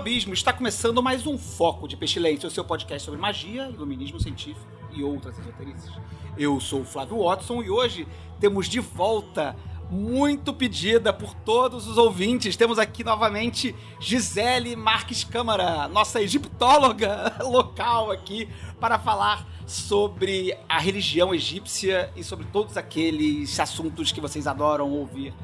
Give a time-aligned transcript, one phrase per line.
[0.00, 0.32] Abismo!
[0.32, 5.04] Está começando mais um Foco de Pestilência, o seu podcast sobre magia, iluminismo científico e
[5.04, 5.90] outras esoterices.
[6.38, 8.08] Eu sou o Flávio Watson e hoje
[8.40, 9.54] temos de volta,
[9.90, 18.10] muito pedida por todos os ouvintes, temos aqui novamente Gisele Marques Câmara, nossa egiptóloga local
[18.10, 18.48] aqui,
[18.80, 25.34] para falar sobre a religião egípcia e sobre todos aqueles assuntos que vocês adoram ouvir.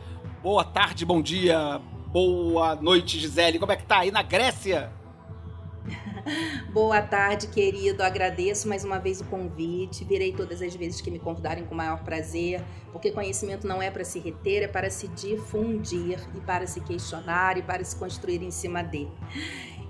[0.42, 3.58] Boa tarde, bom dia, boa noite, Gisele.
[3.58, 4.92] Como é que tá aí na Grécia?
[6.72, 8.02] Boa tarde, querido.
[8.02, 10.04] Agradeço mais uma vez o convite.
[10.04, 13.90] Virei todas as vezes que me convidarem com o maior prazer, porque conhecimento não é
[13.90, 18.42] para se reter, é para se difundir e para se questionar e para se construir
[18.42, 19.12] em cima dele.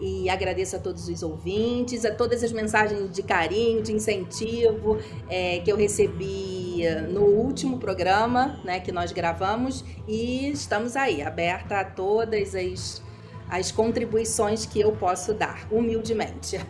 [0.00, 5.60] E agradeço a todos os ouvintes, a todas as mensagens de carinho, de incentivo é,
[5.60, 9.84] que eu recebi no último programa né, que nós gravamos.
[10.06, 13.02] E estamos aí, aberta a todas as,
[13.48, 16.60] as contribuições que eu posso dar, humildemente.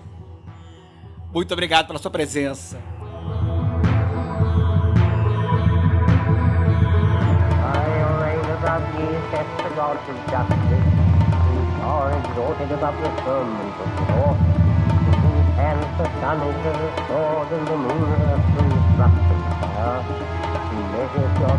[1.33, 2.79] Muito obrigado pela sua presença.
[10.67, 10.96] Ye,
[11.87, 13.91] saith the the firmament of
[15.23, 16.75] whose hands the sun is the
[17.55, 18.11] and the moon.
[20.71, 21.57] He measures your.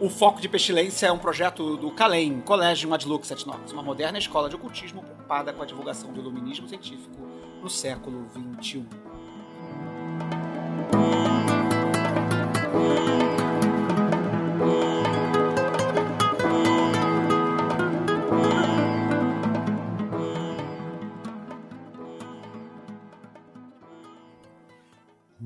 [0.00, 4.16] O Foco de Pestilência é um projeto do CALEM, Colégio Adlux et Nox, uma moderna
[4.16, 7.16] escola de ocultismo preocupada com a divulgação do iluminismo científico
[7.60, 8.24] no século.
[8.60, 8.86] XXI.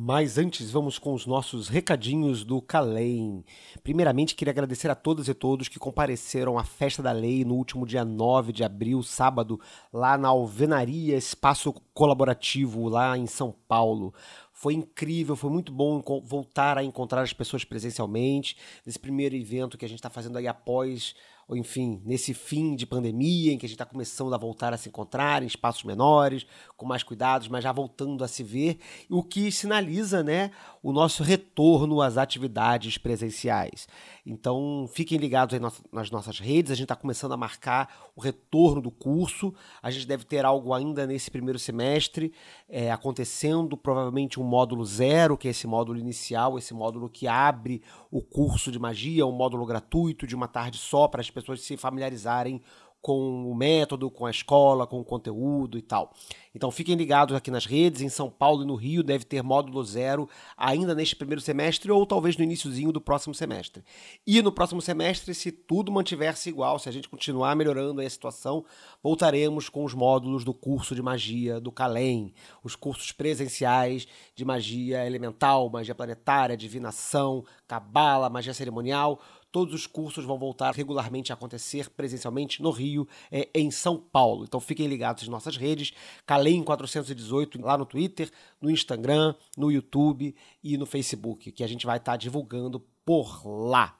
[0.04, 3.44] Mas antes, vamos com os nossos recadinhos do Calem.
[3.84, 7.86] Primeiramente, queria agradecer a todas e todos que compareceram à Festa da Lei no último
[7.86, 9.60] dia 9 de abril, sábado,
[9.92, 14.12] lá na Alvenaria Espaço Colaborativo, lá em São Paulo.
[14.52, 19.84] Foi incrível, foi muito bom voltar a encontrar as pessoas presencialmente, nesse primeiro evento que
[19.84, 21.14] a gente está fazendo aí após,
[21.46, 24.76] ou enfim, nesse fim de pandemia, em que a gente está começando a voltar a
[24.76, 28.78] se encontrar em espaços menores, com mais cuidados, mas já voltando a se ver,
[29.10, 30.50] o que sinaliza, né,
[30.82, 33.86] o nosso retorno às atividades presenciais.
[34.24, 35.58] Então, fiquem ligados
[35.90, 39.52] nas nossas redes, a gente está começando a marcar o retorno do curso,
[39.82, 42.32] a gente deve ter algo ainda nesse primeiro semestre
[42.68, 47.82] é, acontecendo, provavelmente um módulo zero, que é esse módulo inicial, esse módulo que abre
[48.12, 51.76] o curso de magia, um módulo gratuito de uma tarde só para as pessoas se
[51.76, 52.62] familiarizarem
[53.02, 56.14] com o método, com a escola, com o conteúdo e tal.
[56.54, 59.82] Então fiquem ligados aqui nas redes, em São Paulo e no Rio deve ter módulo
[59.82, 63.82] zero ainda neste primeiro semestre ou talvez no iniciozinho do próximo semestre.
[64.24, 68.64] E no próximo semestre, se tudo mantiver-se igual, se a gente continuar melhorando a situação,
[69.02, 75.04] voltaremos com os módulos do curso de magia do Calem, os cursos presenciais de magia
[75.04, 79.20] elemental, magia planetária, divinação, cabala, magia cerimonial,
[79.52, 84.44] Todos os cursos vão voltar regularmente a acontecer presencialmente no Rio, é, em São Paulo.
[84.44, 85.92] Então fiquem ligados nas nossas redes,
[86.26, 88.30] Calem418 lá no Twitter,
[88.60, 93.98] no Instagram, no YouTube e no Facebook, que a gente vai estar divulgando por lá.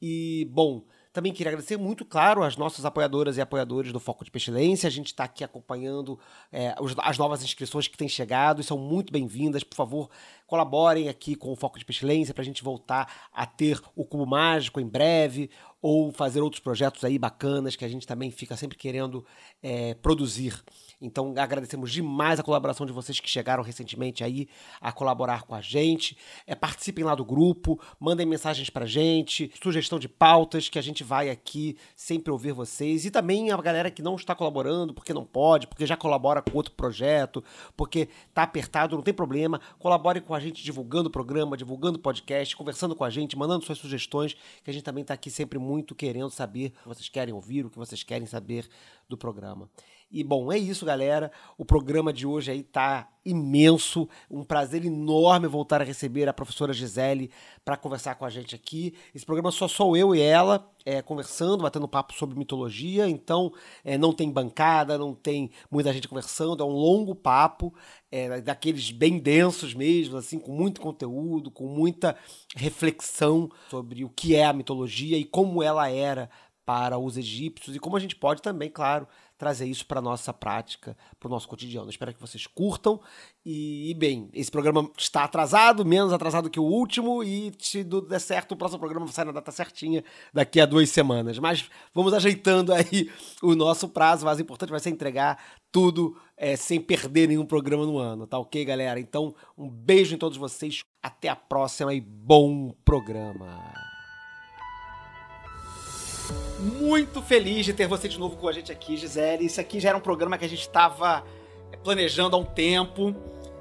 [0.00, 4.32] E, bom, também queria agradecer muito, claro, às nossas apoiadoras e apoiadores do Foco de
[4.32, 4.88] Pestilência.
[4.88, 6.18] A gente está aqui acompanhando
[6.50, 9.62] é, os- as novas inscrições que têm chegado e são muito bem-vindas.
[9.62, 10.10] Por favor,
[10.44, 14.26] colaborem aqui com o Foco de Pestilência para a gente voltar a ter o Cubo
[14.26, 15.48] Mágico em breve
[15.80, 19.24] ou fazer outros projetos aí bacanas que a gente também fica sempre querendo
[19.62, 20.60] é, produzir.
[21.04, 24.48] Então agradecemos demais a colaboração de vocês que chegaram recentemente aí
[24.80, 26.16] a colaborar com a gente.
[26.46, 31.04] É, participem lá do grupo, mandem mensagens pra gente, sugestão de pautas que a gente
[31.04, 33.04] vai aqui sempre ouvir vocês.
[33.04, 36.56] E também a galera que não está colaborando porque não pode, porque já colabora com
[36.56, 37.44] outro projeto,
[37.76, 39.60] porque tá apertado, não tem problema.
[39.78, 43.64] Colabore com a gente divulgando o programa, divulgando o podcast, conversando com a gente, mandando
[43.64, 47.08] suas sugestões, que a gente também tá aqui sempre muito querendo saber o que vocês
[47.10, 48.66] querem ouvir, o que vocês querem saber
[49.06, 49.68] do programa.
[50.10, 51.32] E bom, é isso, galera.
[51.58, 54.08] O programa de hoje aí tá imenso.
[54.30, 57.30] Um prazer enorme voltar a receber a professora Gisele
[57.64, 58.94] para conversar com a gente aqui.
[59.14, 60.70] Esse programa só sou eu e ela.
[60.84, 63.08] é, conversando, batendo papo sobre mitologia.
[63.08, 63.52] Então,
[63.82, 66.62] é, não tem bancada, não tem muita gente conversando.
[66.62, 67.74] É um longo papo,
[68.10, 72.16] é, daqueles bem densos mesmo, assim, com muito conteúdo, com muita
[72.54, 76.28] reflexão sobre o que é a mitologia e como ela era
[76.66, 79.06] para os egípcios e como a gente pode também, claro,
[79.44, 81.90] trazer isso para nossa prática, para o nosso cotidiano.
[81.90, 82.98] espero que vocês curtam
[83.44, 88.20] e, bem, esse programa está atrasado, menos atrasado que o último e se tudo der
[88.20, 90.02] certo, o próximo programa sair na data certinha
[90.32, 91.38] daqui a duas semanas.
[91.38, 93.10] Mas vamos ajeitando aí
[93.42, 95.38] o nosso prazo, mas o importante vai ser entregar
[95.70, 98.98] tudo é, sem perder nenhum programa no ano, tá ok, galera?
[98.98, 103.93] Então, um beijo em todos vocês, até a próxima e bom programa!
[106.60, 109.46] Muito feliz de ter você de novo com a gente aqui, Gisele.
[109.46, 111.24] Isso aqui já era um programa que a gente estava
[111.72, 113.14] é, planejando há um tempo,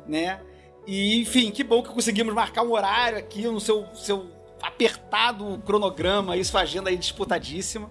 [0.07, 0.41] né?
[0.85, 4.29] E, enfim, que bom que conseguimos marcar um horário aqui no seu, seu
[4.61, 7.89] apertado cronograma, isso, agenda aí disputadíssima.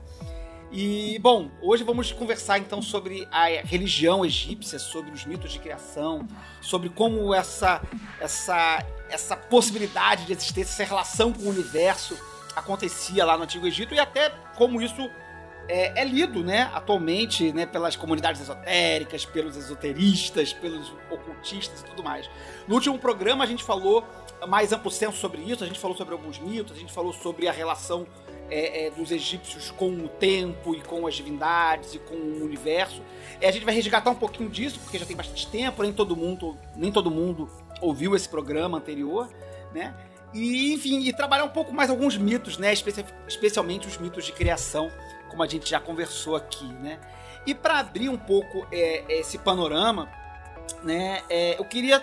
[0.70, 6.26] E, bom, hoje vamos conversar então sobre a religião egípcia, sobre os mitos de criação,
[6.62, 7.82] sobre como essa,
[8.18, 12.16] essa, essa possibilidade de existência, essa relação com o universo
[12.54, 15.10] acontecia lá no Antigo Egito e até como isso
[15.68, 22.02] é, é, lido, né, atualmente, né, pelas comunidades esotéricas, pelos esoteristas, pelos ocultistas e tudo
[22.02, 22.28] mais.
[22.66, 24.04] No último programa a gente falou
[24.46, 27.46] mais amplo senso sobre isso, a gente falou sobre alguns mitos, a gente falou sobre
[27.46, 28.06] a relação
[28.50, 33.00] é, é, dos egípcios com o tempo e com as divindades e com o universo.
[33.40, 36.56] A gente vai resgatar um pouquinho disso, porque já tem bastante tempo, nem todo mundo,
[36.76, 37.48] nem todo mundo
[37.80, 39.28] ouviu esse programa anterior,
[39.72, 39.94] né?
[40.32, 42.72] E, enfim, e trabalhar um pouco mais alguns mitos, né?
[42.72, 44.90] especialmente os mitos de criação,
[45.28, 47.00] como a gente já conversou aqui, né?
[47.46, 50.08] E para abrir um pouco é, esse panorama,
[50.82, 51.22] né?
[51.28, 52.00] É, eu queria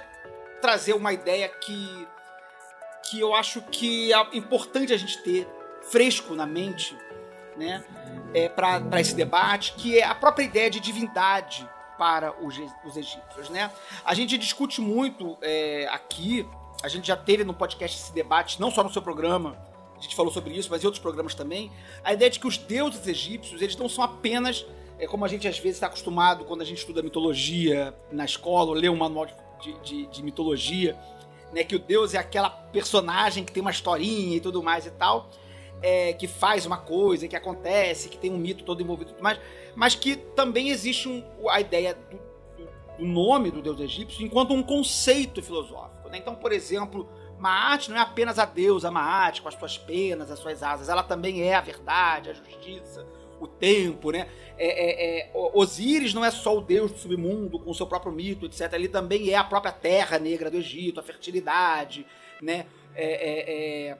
[0.61, 2.07] trazer uma ideia que,
[3.09, 5.47] que eu acho que é importante a gente ter
[5.89, 6.97] fresco na mente,
[7.55, 7.83] né?
[8.33, 11.67] É, para esse debate, que é a própria ideia de divindade
[11.97, 12.55] para os,
[12.85, 13.71] os egípcios, né?
[14.05, 16.47] A gente discute muito é, aqui
[16.81, 19.57] a gente já teve no podcast esse debate, não só no seu programa,
[19.97, 21.69] a gente falou sobre isso, mas em outros programas também,
[22.03, 24.65] a ideia de que os deuses egípcios, eles não são apenas,
[24.97, 28.69] é, como a gente às vezes está acostumado quando a gente estuda mitologia na escola,
[28.69, 29.27] ou lê um manual
[29.61, 30.97] de, de, de mitologia,
[31.51, 34.91] né, que o deus é aquela personagem que tem uma historinha e tudo mais e
[34.91, 35.29] tal,
[35.81, 39.23] é, que faz uma coisa, que acontece, que tem um mito todo envolvido e tudo
[39.23, 39.39] mais,
[39.75, 42.19] mas que também existe um, a ideia do,
[42.97, 45.98] do nome do deus egípcio enquanto um conceito filosófico.
[46.09, 46.17] Né?
[46.17, 50.39] Então, por exemplo, Maat não é apenas a deusa Maat com as suas penas, as
[50.39, 53.05] suas asas, ela também é a verdade, a justiça,
[53.39, 54.27] o tempo, né?
[54.57, 58.11] É, é, é, Osíris não é só o deus do submundo com o seu próprio
[58.11, 58.73] mito, etc.
[58.73, 62.05] Ele também é a própria terra negra do Egito, a fertilidade,
[62.41, 62.65] né?
[62.93, 63.97] É, é, é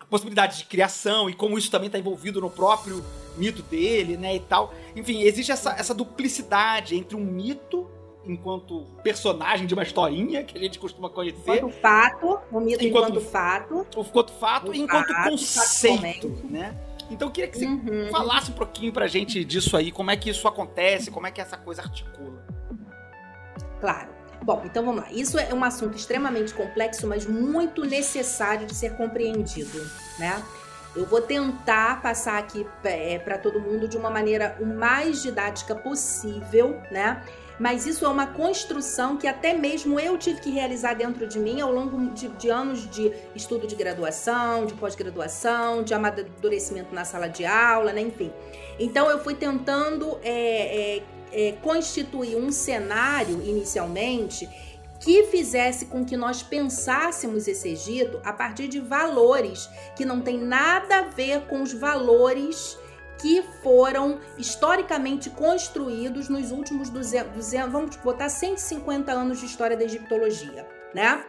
[0.00, 3.04] a possibilidade de criação e como isso também está envolvido no próprio
[3.36, 4.34] mito dele, né?
[4.34, 4.74] E tal.
[4.96, 7.88] Enfim, existe essa, essa duplicidade entre um mito
[8.24, 11.56] enquanto personagem de uma historinha que a gente costuma conhecer.
[11.56, 13.86] Enquanto fato, o mito enquanto, enquanto fato.
[13.96, 16.76] Enquanto fato e enquanto fato, conceito, né?
[17.10, 18.08] Então eu queria que você uhum.
[18.10, 21.40] falasse um pouquinho pra gente disso aí, como é que isso acontece, como é que
[21.40, 22.44] essa coisa articula.
[23.80, 24.08] Claro.
[24.42, 25.12] Bom, então vamos lá.
[25.12, 29.88] Isso é um assunto extremamente complexo, mas muito necessário de ser compreendido,
[30.18, 30.42] né?
[30.94, 35.74] Eu vou tentar passar aqui é, para todo mundo de uma maneira o mais didática
[35.74, 37.22] possível, né?
[37.58, 41.60] Mas isso é uma construção que até mesmo eu tive que realizar dentro de mim
[41.60, 47.28] ao longo de, de anos de estudo de graduação, de pós-graduação, de amadurecimento na sala
[47.28, 48.00] de aula, né?
[48.00, 48.32] enfim.
[48.78, 54.48] Então eu fui tentando é, é, é, constituir um cenário inicialmente
[54.98, 60.38] que fizesse com que nós pensássemos esse Egito a partir de valores que não tem
[60.38, 62.78] nada a ver com os valores
[63.22, 69.84] que foram historicamente construídos nos últimos 200, 200 vamos botar 150 anos de história da
[69.84, 71.24] egiptologia, né?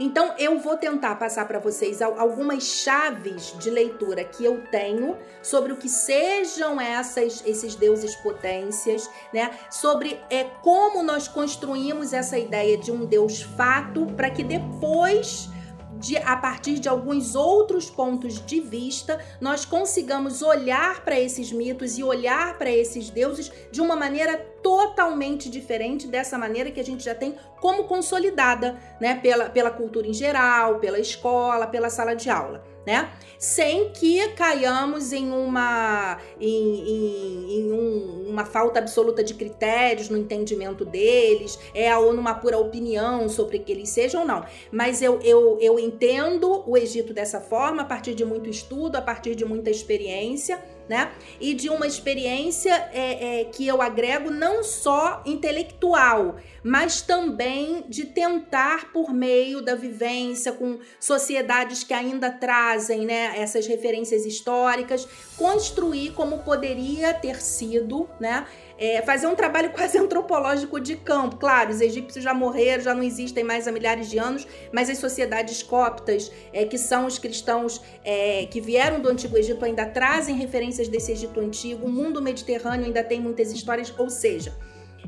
[0.00, 5.72] Então eu vou tentar passar para vocês algumas chaves de leitura que eu tenho sobre
[5.72, 9.50] o que sejam essas, esses deuses potências, né?
[9.70, 15.50] Sobre é, como nós construímos essa ideia de um deus fato para que depois
[15.98, 21.98] de, a partir de alguns outros pontos de vista, nós consigamos olhar para esses mitos
[21.98, 27.04] e olhar para esses deuses de uma maneira totalmente diferente dessa maneira que a gente
[27.04, 32.28] já tem como consolidada, né, pela, pela cultura em geral, pela escola, pela sala de
[32.28, 32.75] aula.
[32.86, 33.10] Né?
[33.38, 40.16] Sem que caiamos em uma em, em, em um, uma falta absoluta de critérios no
[40.16, 44.44] entendimento deles, é ou numa pura opinião sobre que eles sejam ou não.
[44.70, 49.02] Mas eu, eu, eu entendo o Egito dessa forma, a partir de muito estudo, a
[49.02, 51.12] partir de muita experiência né?
[51.40, 58.04] E de uma experiência é, é, que eu agrego não só intelectual, mas também de
[58.04, 66.12] tentar, por meio da vivência com sociedades que ainda trazem né, essas referências históricas, construir
[66.12, 68.46] como poderia ter sido, né?
[68.78, 71.36] É, fazer um trabalho quase antropológico de campo.
[71.36, 74.98] Claro, os egípcios já morreram, já não existem mais há milhares de anos, mas as
[74.98, 80.36] sociedades coptas, é, que são os cristãos é, que vieram do Antigo Egito, ainda trazem
[80.36, 81.86] referências desse Egito antigo.
[81.86, 84.54] O mundo mediterrâneo ainda tem muitas histórias, ou seja,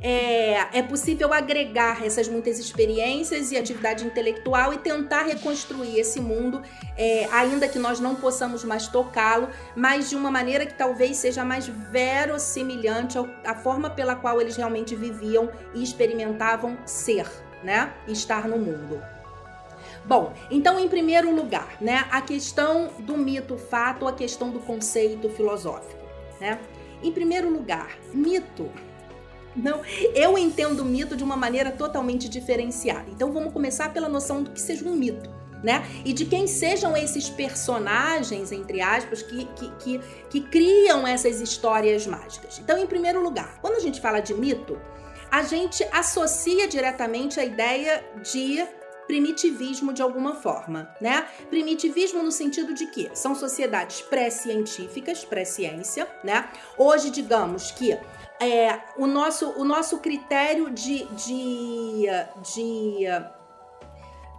[0.00, 6.62] é, é possível agregar essas muitas experiências e atividade intelectual e tentar reconstruir esse mundo,
[6.97, 11.45] é, ainda que nós não possamos mais tocá-lo, mas de uma maneira que talvez seja
[11.45, 17.26] mais verossimilhante à forma pela qual eles realmente viviam e experimentavam ser,
[17.62, 17.93] né?
[18.07, 19.02] Estar no mundo.
[20.05, 26.02] Bom, então em primeiro lugar, né, a questão do mito-fato, a questão do conceito filosófico,
[26.40, 26.59] né?
[27.02, 28.71] Em primeiro lugar, mito
[29.62, 29.83] não,
[30.15, 33.07] eu entendo o mito de uma maneira totalmente diferenciada.
[33.11, 35.37] Então vamos começar pela noção do que seja um mito.
[35.61, 35.85] Né?
[36.05, 40.00] E de quem sejam esses personagens, entre aspas, que, que, que,
[40.31, 42.61] que criam essas histórias mágicas.
[42.61, 44.81] Então, em primeiro lugar, quando a gente fala de mito,
[45.29, 48.65] a gente associa diretamente a ideia de
[49.09, 51.27] primitivismo de alguma forma, né?
[51.49, 56.49] Primitivismo no sentido de que são sociedades pré-científicas, pré-ciência, né?
[56.77, 57.99] Hoje, digamos que
[58.40, 62.07] é, o, nosso, o nosso critério de, de,
[62.42, 63.07] de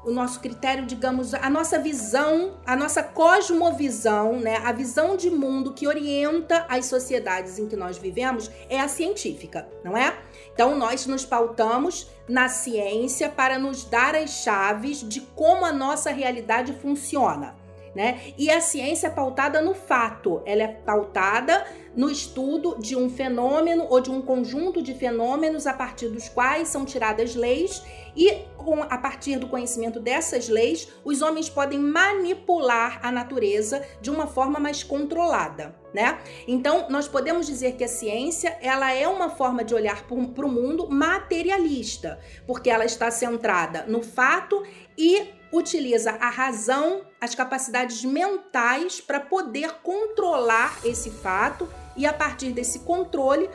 [0.03, 5.74] o nosso critério, digamos, a nossa visão, a nossa cosmovisão, né, a visão de mundo
[5.74, 10.18] que orienta as sociedades em que nós vivemos é a científica, não é?
[10.53, 16.12] Então nós nos pautamos na ciência para nos dar as chaves de como a nossa
[16.12, 17.56] realidade funciona
[17.96, 18.34] né?
[18.38, 21.65] E a ciência é pautada no fato, ela é pautada
[22.00, 26.70] no estudo de um fenômeno ou de um conjunto de fenômenos a partir dos quais
[26.70, 27.84] são tiradas leis
[28.15, 34.10] e com, a partir do conhecimento dessas leis, os homens podem manipular a natureza de
[34.10, 36.22] uma forma mais controlada, né?
[36.48, 40.50] Então, nós podemos dizer que a ciência, ela é uma forma de olhar para o
[40.50, 44.63] mundo materialista, porque ela está centrada no fato
[44.98, 52.51] e utiliza a razão, as capacidades mentais para poder controlar esse fato e a partir
[52.51, 53.50] desse controle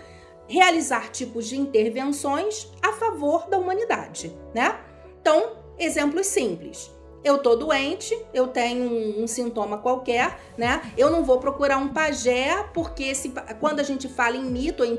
[0.46, 4.78] realizar tipos de intervenções a favor da humanidade, né?
[5.20, 6.93] Então, exemplos simples
[7.25, 10.83] eu tô doente, eu tenho um, um, sintoma qualquer, né?
[10.97, 14.88] Eu não vou procurar um pajé, porque se, quando a gente fala em mito ou
[14.88, 14.97] em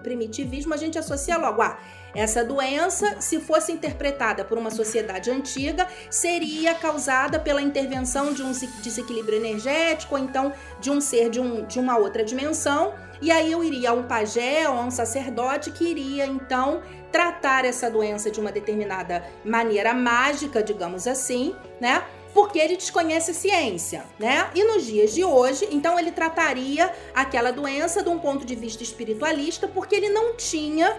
[0.00, 1.78] primitivismo, a gente associa logo, ah,
[2.14, 8.52] essa doença, se fosse interpretada por uma sociedade antiga, seria causada pela intervenção de um
[8.82, 12.94] desequilíbrio energético, ou então de um ser de, um, de uma outra dimensão.
[13.20, 17.64] E aí eu iria a um pajé ou a um sacerdote que iria então tratar
[17.64, 22.04] essa doença de uma determinada maneira mágica, digamos assim, né?
[22.34, 24.50] Porque ele desconhece a ciência, né?
[24.54, 28.82] E nos dias de hoje, então ele trataria aquela doença de um ponto de vista
[28.82, 30.96] espiritualista, porque ele não tinha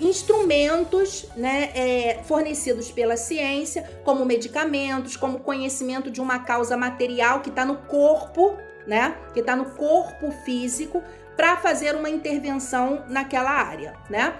[0.00, 7.50] instrumentos né, é, fornecidos pela ciência, como medicamentos, como conhecimento de uma causa material que
[7.50, 9.14] está no corpo, né?
[9.34, 11.02] Que está no corpo físico,
[11.36, 14.34] para fazer uma intervenção naquela área, né?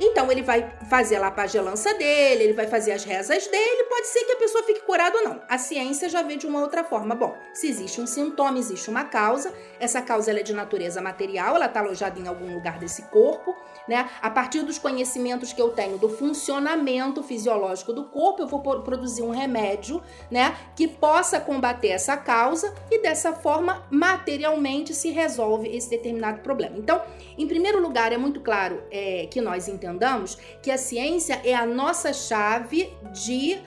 [0.00, 4.06] Então ele vai fazer lá a pagelança dele, ele vai fazer as rezas dele, pode
[4.08, 5.42] ser que a pessoa fique curada ou não.
[5.48, 7.14] A ciência já vê de uma outra forma.
[7.14, 11.66] Bom, se existe um sintoma, existe uma causa, essa causa é de natureza material, ela
[11.66, 13.56] está alojada em algum lugar desse corpo,
[13.88, 14.08] né?
[14.20, 19.22] A partir dos conhecimentos que eu tenho do funcionamento fisiológico do corpo, eu vou produzir
[19.22, 25.90] um remédio, né, que possa combater essa causa e dessa forma materialmente se resolve esse
[25.90, 26.76] determinado problema.
[26.78, 27.02] Então,
[27.36, 31.66] em primeiro lugar, é muito claro é, que nós entendamos que a ciência é a
[31.66, 33.58] nossa chave de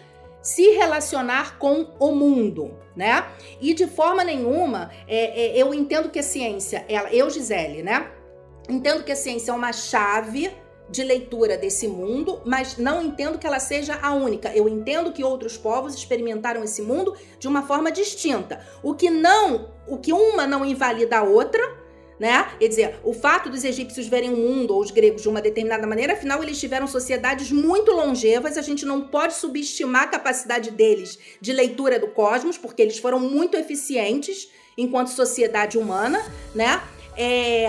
[0.41, 3.25] se relacionar com o mundo, né?
[3.59, 8.11] E de forma nenhuma, é, é, eu entendo que a ciência, ela, eu, Gisele, né?
[8.69, 10.51] Entendo que a ciência é uma chave
[10.89, 14.55] de leitura desse mundo, mas não entendo que ela seja a única.
[14.55, 18.65] Eu entendo que outros povos experimentaram esse mundo de uma forma distinta.
[18.81, 21.61] O que não, o que uma não invalida a outra,
[22.19, 22.51] né?
[22.59, 25.85] Quer dizer, o fato dos egípcios verem o mundo ou os gregos de uma determinada
[25.85, 31.19] maneira, afinal eles tiveram sociedades muito longevas, a gente não pode subestimar a capacidade deles
[31.39, 36.23] de leitura do cosmos, porque eles foram muito eficientes enquanto sociedade humana,
[36.55, 36.81] né?
[37.15, 37.67] É,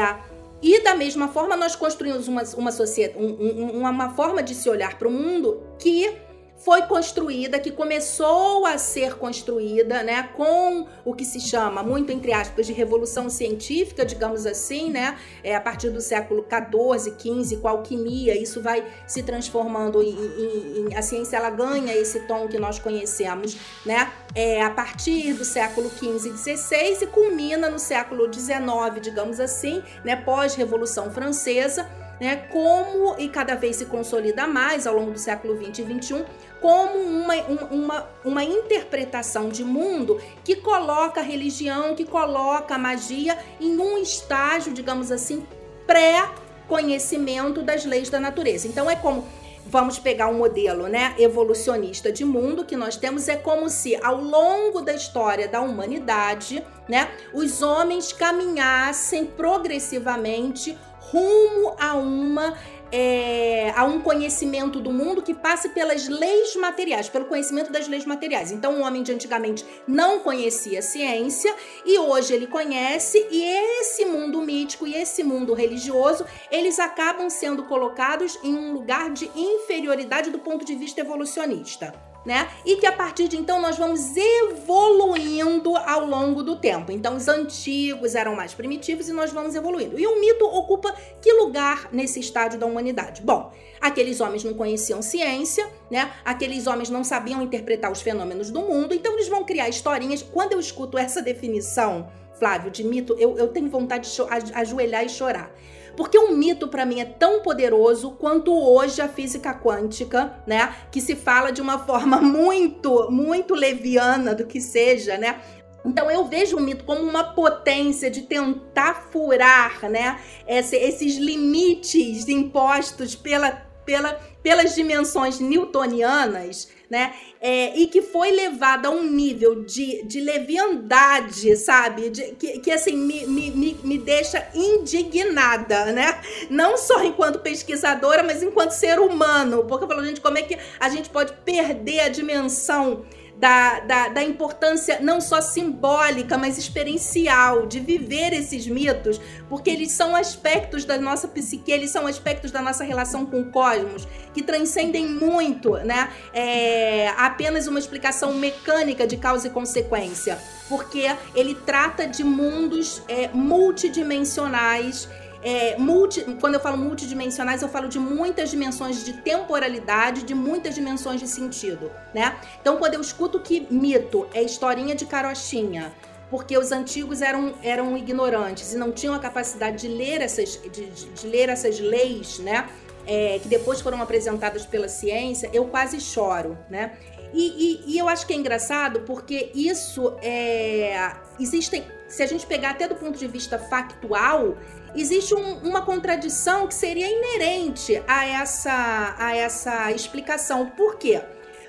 [0.62, 4.68] e da mesma forma nós construímos uma, uma, sociedade, um, um, uma forma de se
[4.68, 6.27] olhar para o mundo que
[6.58, 12.32] foi construída, que começou a ser construída, né, com o que se chama, muito entre
[12.32, 17.68] aspas, de revolução científica, digamos assim, né, é, a partir do século 14, 15, com
[17.68, 22.48] a alquimia, isso vai se transformando em, em, em, a ciência ela ganha esse tom
[22.48, 27.78] que nós conhecemos, né, é, a partir do século 15 e 16 e culmina no
[27.78, 31.88] século 19, digamos assim, né, pós-revolução francesa,
[32.20, 36.24] né, como e cada vez se consolida mais ao longo do século 20 e 21,
[36.60, 37.34] como uma,
[37.70, 43.98] uma, uma interpretação de mundo que coloca a religião, que coloca a magia em um
[43.98, 45.46] estágio, digamos assim,
[45.86, 48.66] pré-conhecimento das leis da natureza.
[48.66, 49.26] Então é como
[49.68, 54.16] vamos pegar um modelo né, evolucionista de mundo que nós temos, é como se ao
[54.16, 62.54] longo da história da humanidade, né, os homens caminhassem progressivamente rumo a uma
[62.90, 68.04] é, a um conhecimento do mundo que passe pelas leis materiais, pelo conhecimento das leis
[68.04, 68.50] materiais.
[68.50, 71.54] Então, o homem de antigamente não conhecia a ciência
[71.84, 77.64] e hoje ele conhece, e esse mundo mítico e esse mundo religioso eles acabam sendo
[77.64, 82.48] colocados em um lugar de inferioridade do ponto de vista evolucionista né?
[82.64, 86.92] E que a partir de então nós vamos evoluindo ao longo do tempo.
[86.92, 89.98] Então os antigos eram mais primitivos e nós vamos evoluindo.
[89.98, 93.22] E o mito ocupa que lugar nesse estágio da humanidade?
[93.22, 96.12] Bom, aqueles homens não conheciam ciência, né?
[96.24, 100.22] Aqueles homens não sabiam interpretar os fenômenos do mundo, então eles vão criar historinhas.
[100.22, 105.08] Quando eu escuto essa definição, Flávio, de mito, eu, eu tenho vontade de ajoelhar e
[105.08, 105.50] chorar.
[105.98, 110.72] Porque um mito para mim é tão poderoso quanto hoje a física quântica, né?
[110.92, 115.40] Que se fala de uma forma muito, muito leviana do que seja, né?
[115.84, 123.14] Então eu vejo o mito como uma potência de tentar furar, né, esses limites impostos
[123.14, 127.14] pela, pela, pelas dimensões newtonianas né?
[127.40, 132.08] É, e que foi levada a um nível de, de leviandade, sabe?
[132.08, 136.18] De, que, que assim me, me, me deixa indignada, né?
[136.48, 139.64] Não só enquanto pesquisadora, mas enquanto ser humano.
[139.66, 143.04] Porque eu falo, gente, como é que a gente pode perder a dimensão
[143.38, 149.92] da, da, da, importância não só simbólica, mas experiencial de viver esses mitos, porque eles
[149.92, 154.42] são aspectos da nossa psique, eles são aspectos da nossa relação com o cosmos que
[154.42, 156.10] transcendem muito, né?
[156.34, 160.36] É, apenas uma explicação mecânica de causa e consequência,
[160.68, 165.08] porque ele trata de mundos é, multidimensionais
[165.48, 170.74] é, multi, quando eu falo multidimensionais, eu falo de muitas dimensões de temporalidade, de muitas
[170.74, 172.38] dimensões de sentido, né?
[172.60, 175.90] Então, quando eu escuto que mito é historinha de carochinha,
[176.28, 180.84] porque os antigos eram, eram ignorantes e não tinham a capacidade de ler essas, de,
[180.90, 182.68] de ler essas leis, né?
[183.06, 186.92] É, que depois foram apresentadas pela ciência, eu quase choro, né?
[187.32, 191.12] E, e, e, eu acho que é engraçado porque isso é.
[191.40, 191.84] Existem.
[192.06, 194.56] Se a gente pegar até do ponto de vista factual,
[195.00, 200.66] existe um, uma contradição que seria inerente a essa, a essa explicação.
[200.70, 201.22] Por quê?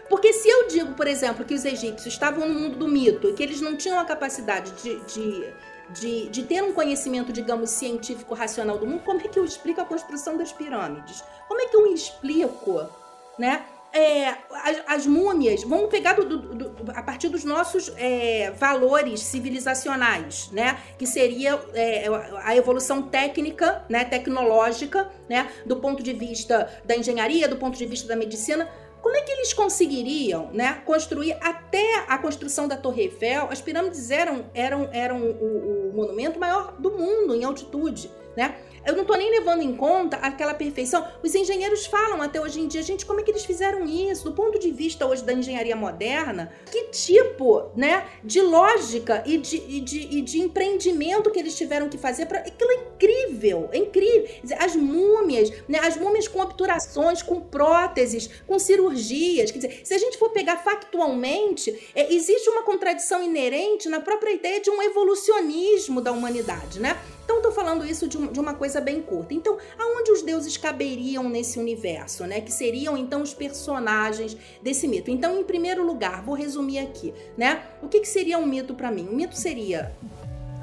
[0.09, 3.33] Porque se eu digo, por exemplo, que os egípcios estavam no mundo do mito e
[3.33, 5.53] que eles não tinham a capacidade de, de,
[5.91, 9.79] de, de, ter um conhecimento, digamos, científico racional do mundo, como é que eu explico
[9.79, 11.23] a construção das pirâmides?
[11.47, 12.89] Como é que eu explico,
[13.37, 13.65] né?
[13.93, 19.21] É, as, as, múmias, vamos pegar do, do, do, a partir dos nossos é, valores
[19.21, 20.79] civilizacionais, né?
[20.97, 22.05] Que seria é,
[22.43, 24.05] a evolução técnica, né?
[24.05, 25.49] tecnológica, né?
[25.65, 28.69] Do ponto de vista da engenharia, do ponto de vista da medicina.
[29.01, 33.47] Como é que eles conseguiriam né, construir até a construção da Torre Eiffel?
[33.49, 38.11] As pirâmides eram, eram, eram o, o monumento maior do mundo em altitude.
[38.35, 38.55] Né?
[38.89, 41.05] Eu não estou nem levando em conta aquela perfeição.
[41.21, 44.23] Os engenheiros falam até hoje em dia, gente, como é que eles fizeram isso?
[44.23, 49.57] Do ponto de vista hoje da engenharia moderna, que tipo né, de lógica e de,
[49.57, 52.39] e de, e de empreendimento que eles tiveram que fazer para.
[52.39, 54.27] Aquilo é incrível, é incrível.
[54.57, 59.51] As múmias, né, as múmias com obturações, com próteses, com cirurgias.
[59.51, 64.31] Quer dizer, se a gente for pegar factualmente, é, existe uma contradição inerente na própria
[64.31, 66.99] ideia de um evolucionismo da humanidade, né?
[67.29, 69.35] Então, estou falando isso de, um, de, uma coisa bem curta.
[69.35, 72.41] Então, aonde os deuses caberiam nesse universo, né?
[72.41, 75.11] Que seriam, então, os personagens desse mito.
[75.11, 77.61] Então, em primeiro lugar, vou resumir aqui, né?
[77.83, 79.07] O que, que seria um mito para mim?
[79.07, 79.95] Um mito seria,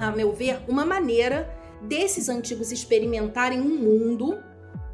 [0.01, 1.49] a meu ver, uma maneira
[1.83, 4.37] desses antigos experimentarem um mundo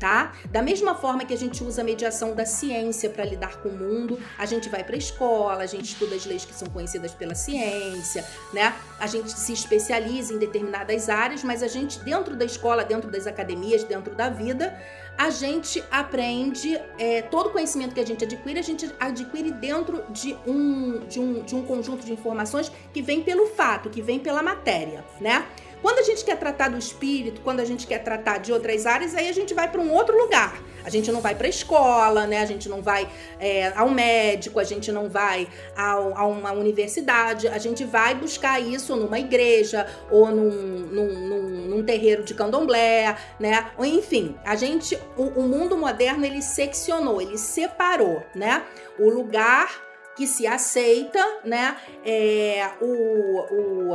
[0.02, 0.32] tá?
[0.50, 3.72] Da mesma forma que a gente usa a mediação da ciência para lidar com o
[3.72, 7.14] mundo, a gente vai para a escola, a gente estuda as leis que são conhecidas
[7.14, 8.74] pela ciência, né?
[8.98, 13.28] A gente se especializa em determinadas áreas, mas a gente dentro da escola, dentro das
[13.28, 14.76] academias, dentro da vida,
[15.16, 20.02] a gente aprende é, todo o conhecimento que a gente adquire, a gente adquire dentro
[20.10, 24.18] de um, de um, de um conjunto de informações que vem pelo fato, que vem
[24.18, 25.46] pela matéria, né?
[25.82, 29.16] Quando a gente quer tratar do espírito, quando a gente quer tratar de outras áreas,
[29.16, 30.62] aí a gente vai para um outro lugar.
[30.84, 32.40] A gente não vai para a escola, né?
[32.40, 37.48] A gente não vai é, ao médico, a gente não vai ao, a uma universidade.
[37.48, 43.16] A gente vai buscar isso numa igreja ou num, num, num, num terreiro de candomblé,
[43.38, 43.72] né?
[43.80, 48.64] Enfim, a gente, o, o mundo moderno ele seccionou, ele separou, né?
[48.98, 51.76] O lugar que se aceita, né?
[52.04, 53.94] É, o, o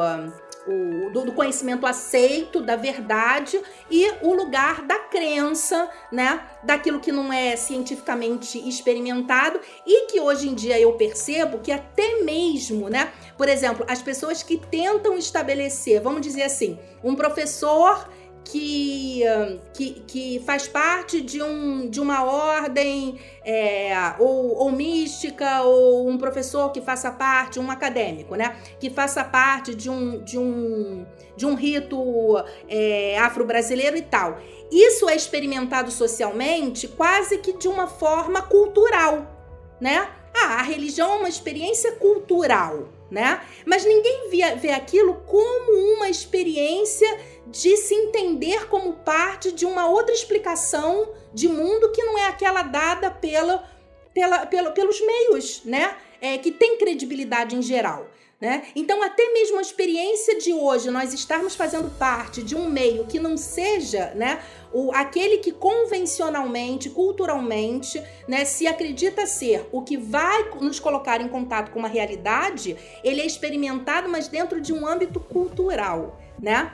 [0.68, 6.46] o, do, do, conhecimento aceito, da verdade e o lugar da crença, né?
[6.64, 12.22] Daquilo que não é cientificamente experimentado e que hoje em dia eu percebo que até
[12.22, 13.12] mesmo, né?
[13.38, 18.10] Por exemplo, as pessoas que tentam estabelecer, vamos dizer assim, um professor
[18.50, 19.24] que,
[19.74, 26.18] que, que faz parte de, um, de uma ordem é, ou, ou mística, ou um
[26.18, 28.56] professor que faça parte, um acadêmico, né?
[28.80, 31.06] Que faça parte de um, de um,
[31.36, 31.98] de um rito
[32.70, 34.40] é, afro-brasileiro e tal.
[34.72, 39.28] Isso é experimentado socialmente quase que de uma forma cultural,
[39.80, 40.10] né?
[40.34, 43.42] Ah, a religião é uma experiência cultural, né?
[43.66, 47.08] Mas ninguém vê, vê aquilo como uma experiência
[47.48, 52.62] de se entender como parte de uma outra explicação de mundo que não é aquela
[52.62, 53.64] dada pela,
[54.14, 55.96] pela, pela pelos meios, né?
[56.20, 58.10] É, que tem credibilidade em geral.
[58.40, 58.68] Né?
[58.76, 63.20] Então, até mesmo a experiência de hoje, nós estarmos fazendo parte de um meio que
[63.20, 64.40] não seja né,
[64.72, 71.28] o, aquele que convencionalmente, culturalmente, né, se acredita ser o que vai nos colocar em
[71.28, 76.20] contato com uma realidade, ele é experimentado, mas dentro de um âmbito cultural.
[76.40, 76.72] Né?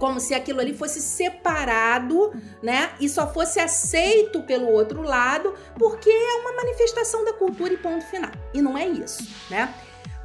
[0.00, 2.94] como se aquilo ali fosse separado, né?
[2.98, 8.02] E só fosse aceito pelo outro lado, porque é uma manifestação da cultura e ponto
[8.06, 8.30] final.
[8.54, 9.72] E não é isso, né?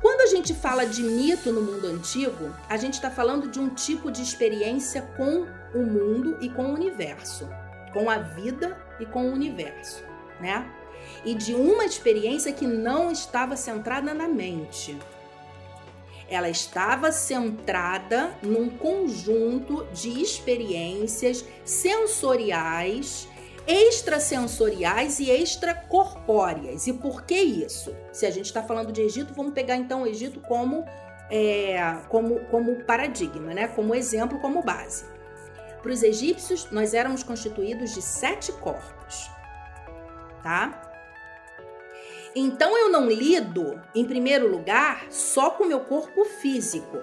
[0.05, 3.69] Quando a gente fala de mito no mundo antigo, a gente está falando de um
[3.69, 7.49] tipo de experiência com o mundo e com o universo,
[7.91, 10.03] com a vida e com o universo,
[10.39, 10.71] né?
[11.25, 14.95] E de uma experiência que não estava centrada na mente,
[16.29, 23.27] ela estava centrada num conjunto de experiências sensoriais,
[23.67, 26.87] extrasensoriais e extracorpóreas.
[26.87, 27.95] E por que isso?
[28.11, 30.85] Se a gente está falando de Egito, vamos pegar então o Egito como,
[31.29, 33.67] é, como, como paradigma, né?
[33.67, 35.05] como exemplo, como base.
[35.81, 39.29] Para os egípcios, nós éramos constituídos de sete corpos,
[40.41, 40.81] tá?
[42.35, 46.97] Então eu não lido, em primeiro lugar, só com o meu corpo físico.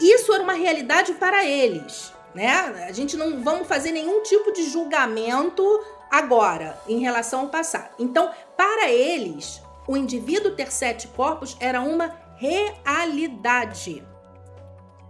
[0.00, 2.86] Isso era uma realidade para eles, né?
[2.88, 5.62] A gente não vamos fazer nenhum tipo de julgamento
[6.10, 7.90] agora em relação ao passado.
[7.98, 14.04] Então, para eles, o indivíduo ter sete corpos era uma realidade.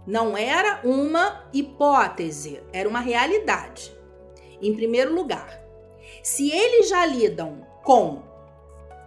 [0.05, 3.91] Não era uma hipótese, era uma realidade.
[4.61, 5.59] Em primeiro lugar,
[6.21, 8.21] se eles já lidam com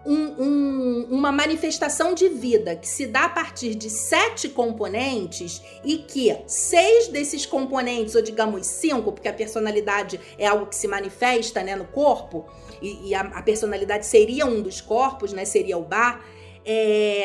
[0.09, 5.99] um, um, uma manifestação de vida que se dá a partir de sete componentes e
[5.99, 11.63] que seis desses componentes, ou digamos cinco, porque a personalidade é algo que se manifesta
[11.63, 12.47] né, no corpo,
[12.81, 16.25] e, e a, a, personalidade seria um dos corpos, né, seria o bar.
[16.71, 17.25] É,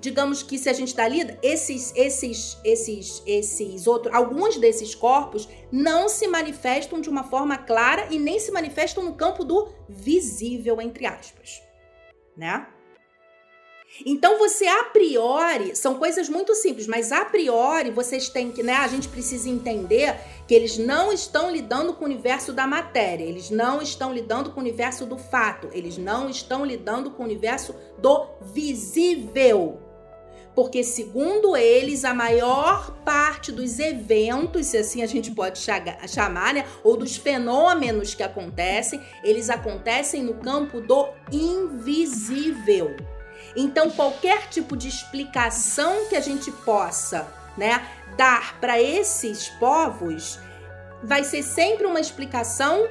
[0.00, 5.48] digamos que se a gente está ali, esses, esses, esses, esses outros, alguns desses corpos
[5.70, 10.80] não se manifestam de uma forma clara e nem se manifestam no campo do visível,
[10.80, 11.63] entre aspas
[12.36, 12.66] né?
[14.04, 18.74] Então você a priori, são coisas muito simples, mas a priori vocês têm que, né,
[18.74, 20.18] a gente precisa entender
[20.48, 24.58] que eles não estão lidando com o universo da matéria, eles não estão lidando com
[24.58, 29.83] o universo do fato, eles não estão lidando com o universo do visível.
[30.54, 35.58] Porque segundo eles, a maior parte dos eventos, se assim a gente pode
[36.06, 42.94] chamar, né, ou dos fenômenos que acontecem, eles acontecem no campo do invisível.
[43.56, 47.86] Então, qualquer tipo de explicação que a gente possa né,
[48.16, 50.38] dar para esses povos
[51.02, 52.86] vai ser sempre uma explicação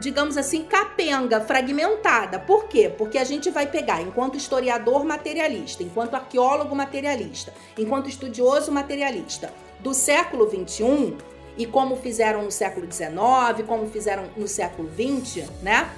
[0.00, 2.38] digamos assim, capenga, fragmentada.
[2.38, 2.88] Por quê?
[2.88, 9.92] Porque a gente vai pegar, enquanto historiador materialista, enquanto arqueólogo materialista, enquanto estudioso materialista do
[9.94, 11.16] século XXI,
[11.56, 15.90] e como fizeram no século XIX, como fizeram no século XX, né?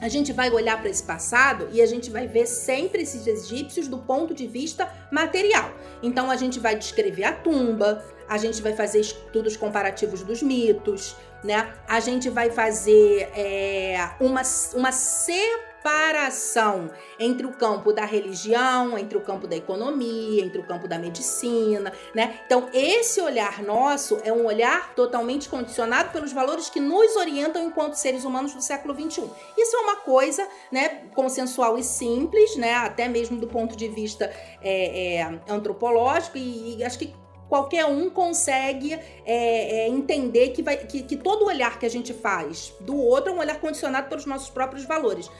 [0.00, 3.88] A gente vai olhar para esse passado e a gente vai ver sempre esses egípcios
[3.88, 5.72] do ponto de vista material.
[6.02, 11.16] Então a gente vai descrever a tumba, a gente vai fazer estudos comparativos dos mitos,
[11.42, 11.72] né?
[11.86, 14.42] A gente vai fazer é, uma,
[14.74, 20.88] uma separação entre o campo da religião, entre o campo da economia, entre o campo
[20.88, 22.40] da medicina, né?
[22.44, 27.94] Então, esse olhar nosso é um olhar totalmente condicionado pelos valores que nos orientam enquanto
[27.94, 29.30] seres humanos do século XXI.
[29.56, 34.30] Isso é uma coisa, né, consensual e simples, né, até mesmo do ponto de vista
[34.60, 37.14] é, é, antropológico e, e acho que
[37.48, 42.12] qualquer um consegue é, é, entender que, vai, que, que todo olhar que a gente
[42.12, 45.30] faz do outro é um olhar condicionado pelos nossos próprios valores.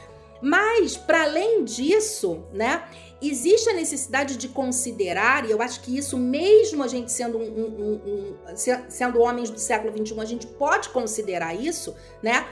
[0.40, 2.84] Mas, para além disso, né,
[3.20, 7.42] existe a necessidade de considerar, e eu acho que isso, mesmo a gente sendo, um,
[7.42, 8.56] um, um,
[8.88, 12.46] sendo homens do século XXI, a gente pode considerar isso, né,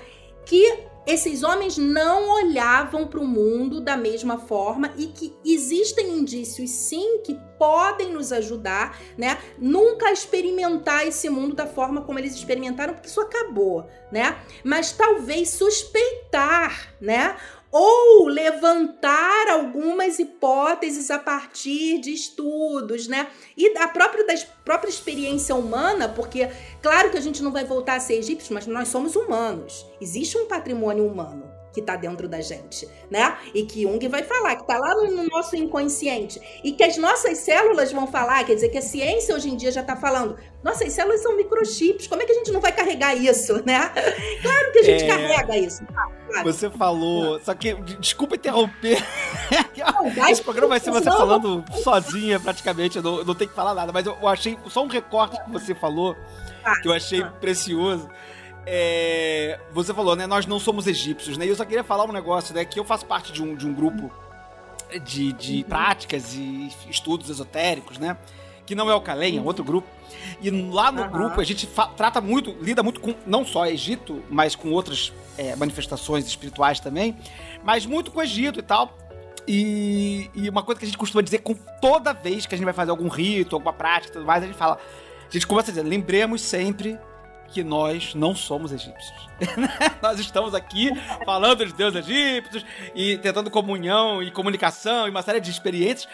[0.45, 6.71] que esses homens não olhavam para o mundo da mesma forma e que existem indícios
[6.71, 9.39] sim que podem nos ajudar, né?
[9.59, 14.37] Nunca experimentar esse mundo da forma como eles experimentaram, porque isso acabou, né?
[14.65, 17.37] Mas talvez suspeitar, né?
[17.79, 23.27] Ou levantar algumas hipóteses a partir de estudos, né?
[23.55, 24.35] E da própria, da
[24.65, 26.49] própria experiência humana, porque
[26.81, 29.87] claro que a gente não vai voltar a ser egípcios, mas nós somos humanos.
[30.01, 33.37] Existe um patrimônio humano que está dentro da gente, né?
[33.53, 36.41] E que Jung vai falar, que está lá no, no, nosso inconsciente.
[36.65, 39.71] E que as nossas células vão falar, quer dizer, que a ciência hoje em dia
[39.71, 43.15] já está falando, nossas células são microchips, como é que a gente não vai carregar
[43.15, 43.93] isso, né?
[44.41, 45.07] Claro que a gente é...
[45.07, 45.85] carrega isso.
[45.85, 46.45] Claro.
[46.45, 49.05] Você falou, só que, desculpa interromper,
[49.77, 51.77] não, esse programa vai ser você não, falando não...
[51.83, 54.89] sozinha praticamente, eu não, não tenho que falar nada, mas eu, eu achei, só um
[54.89, 56.17] recorte que você falou,
[56.65, 57.31] ah, que eu achei ah.
[57.39, 58.09] precioso,
[58.67, 60.27] é, você falou, né?
[60.27, 61.47] Nós não somos egípcios, né?
[61.47, 62.65] E eu só queria falar um negócio, né?
[62.65, 64.11] Que eu faço parte de um, de um grupo
[65.05, 65.63] de, de uhum.
[65.63, 68.17] práticas e estudos esotéricos, né?
[68.67, 69.87] Que não é o Kalem, é outro grupo.
[70.43, 71.11] E lá no uhum.
[71.11, 75.55] grupo a gente trata muito, lida muito com não só Egito, mas com outras é,
[75.55, 77.17] manifestações espirituais também,
[77.63, 78.97] mas muito com o Egito e tal.
[79.47, 82.65] E, e, uma coisa que a gente costuma dizer com toda vez que a gente
[82.65, 84.77] vai fazer algum rito, alguma prática e tudo mais, a gente fala.
[85.29, 86.99] A gente começa a dizer, lembremos sempre
[87.49, 89.29] que nós não somos egípcios.
[90.03, 90.91] nós estamos aqui
[91.25, 96.09] falando dos deuses egípcios e tentando comunhão e comunicação e uma série de experiências,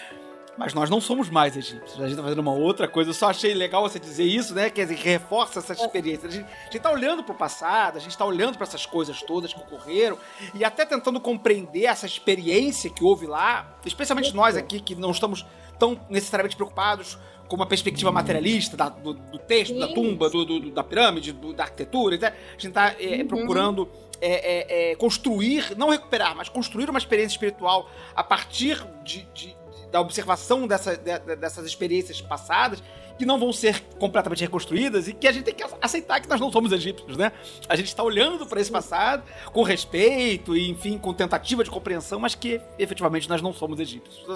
[0.57, 1.99] mas nós não somos mais egípcios.
[1.99, 3.11] A gente está fazendo uma outra coisa.
[3.11, 4.69] Eu só achei legal você dizer isso, né?
[4.69, 6.33] Quer dizer, que reforça essas experiências.
[6.33, 9.53] A gente, está olhando para o passado, a gente está olhando para essas coisas todas
[9.53, 10.19] que ocorreram
[10.55, 15.47] e até tentando compreender essa experiência que houve lá, especialmente nós aqui que não estamos
[15.79, 17.19] tão necessariamente preocupados
[17.53, 19.81] com uma perspectiva materialista da, do, do, texto, Sim.
[19.81, 22.17] da tumba, do, do, da pirâmide, da arquitetura.
[22.17, 22.29] Né?
[22.29, 23.29] A gente está é, uhum.
[23.29, 23.91] procurando
[24.23, 29.55] é, é, é, construir, não recuperar, mas construir uma experiência espiritual a partir de, de,
[29.91, 32.83] da observação dessa, de, dessas experiências passadas
[33.23, 36.41] que não vão ser completamente reconstruídas e que a gente tem que aceitar que nós
[36.41, 37.31] não somos egípcios, né?
[37.69, 42.19] A gente está olhando para esse passado com respeito e, enfim, com tentativa de compreensão,
[42.19, 44.27] mas que efetivamente nós não somos egípcios.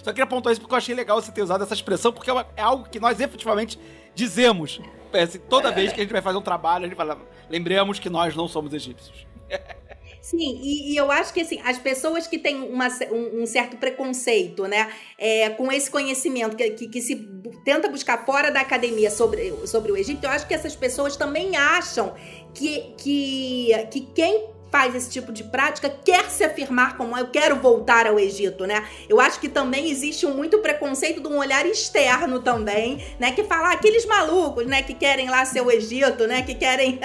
[0.00, 2.46] Só queria apontar isso porque eu achei legal você ter usado essa expressão, porque é,
[2.54, 3.80] é algo que nós efetivamente
[4.14, 4.80] dizemos.
[5.48, 7.18] Toda vez que a gente vai fazer um trabalho, a gente fala,
[7.50, 9.26] lembremos que nós não somos egípcios.
[10.26, 13.76] Sim, e, e, eu acho que assim, as pessoas que têm uma, um, um, certo
[13.76, 17.14] preconceito, né, é, com esse conhecimento que, que, que, se
[17.64, 21.56] tenta buscar fora da academia sobre, sobre o Egito, eu acho que essas pessoas também
[21.56, 22.12] acham
[22.52, 27.56] que, que, que quem faz esse tipo de prática quer se afirmar como eu quero
[27.56, 28.86] voltar ao Egito, né?
[29.08, 33.32] Eu acho que também existe muito preconceito de um olhar externo também, né?
[33.32, 34.82] Que fala ah, aqueles malucos, né?
[34.82, 36.42] Que querem lá ser o Egito, né?
[36.42, 37.00] Que querem.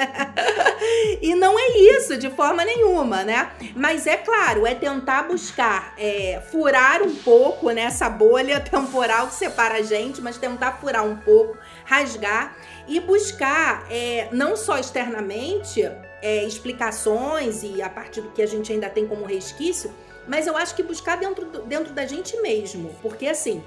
[1.22, 3.52] e não é isso de forma nenhuma, né?
[3.76, 9.36] Mas é claro, é tentar buscar é, furar um pouco nessa né, bolha temporal que
[9.36, 12.56] separa a gente, mas tentar furar um pouco, rasgar
[12.88, 15.90] e buscar é, não só externamente
[16.22, 19.92] é, explicações e a partir do que a gente ainda tem como resquício,
[20.28, 23.64] mas eu acho que buscar dentro, dentro da gente mesmo, porque assim,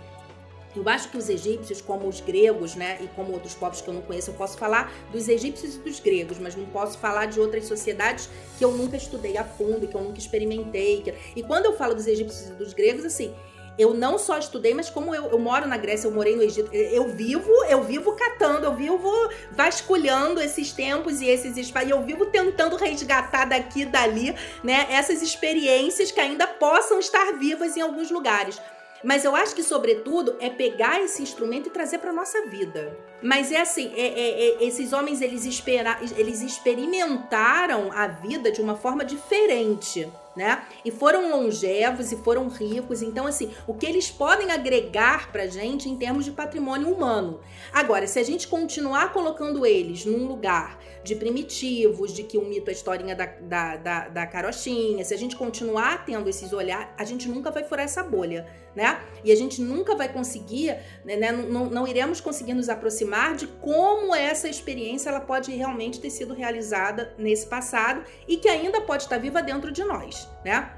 [0.77, 3.95] eu acho que os egípcios, como os gregos, né, e como outros povos que eu
[3.95, 7.39] não conheço, eu posso falar dos egípcios e dos gregos, mas não posso falar de
[7.39, 11.03] outras sociedades que eu nunca estudei a fundo, que eu nunca experimentei.
[11.03, 11.15] Que...
[11.37, 13.33] E quando eu falo dos egípcios e dos gregos, assim,
[13.79, 16.73] eu não só estudei, mas como eu, eu, moro na Grécia, eu morei no Egito,
[16.73, 19.11] eu vivo, eu vivo catando, eu vivo
[19.51, 25.23] vasculhando esses tempos e esses espaços, eu vivo tentando resgatar daqui e dali, né, essas
[25.23, 28.61] experiências que ainda possam estar vivas em alguns lugares.
[29.03, 32.97] Mas eu acho que, sobretudo, é pegar esse instrumento e trazer para nossa vida.
[33.25, 38.61] Mas é assim, é, é, é, esses homens eles, espera, eles experimentaram a vida de
[38.61, 40.07] uma forma diferente
[40.37, 40.65] né?
[40.85, 43.03] E foram longevos e foram ricos.
[43.03, 47.41] Então, assim, o que eles podem agregar pra gente em termos de patrimônio humano.
[47.73, 52.69] Agora, se a gente continuar colocando eles num lugar de primitivos, de que o mito
[52.69, 56.89] é a historinha da, da, da, da carochinha, se a gente continuar tendo esses olhares,
[56.97, 59.01] a gente nunca vai furar essa bolha, né?
[59.23, 61.17] E a gente nunca vai conseguir, né?
[61.17, 66.11] né não, não iremos conseguir nos aproximar de como essa experiência ela pode realmente ter
[66.11, 70.73] sido realizada nesse passado e que ainda pode estar viva dentro de nós, né?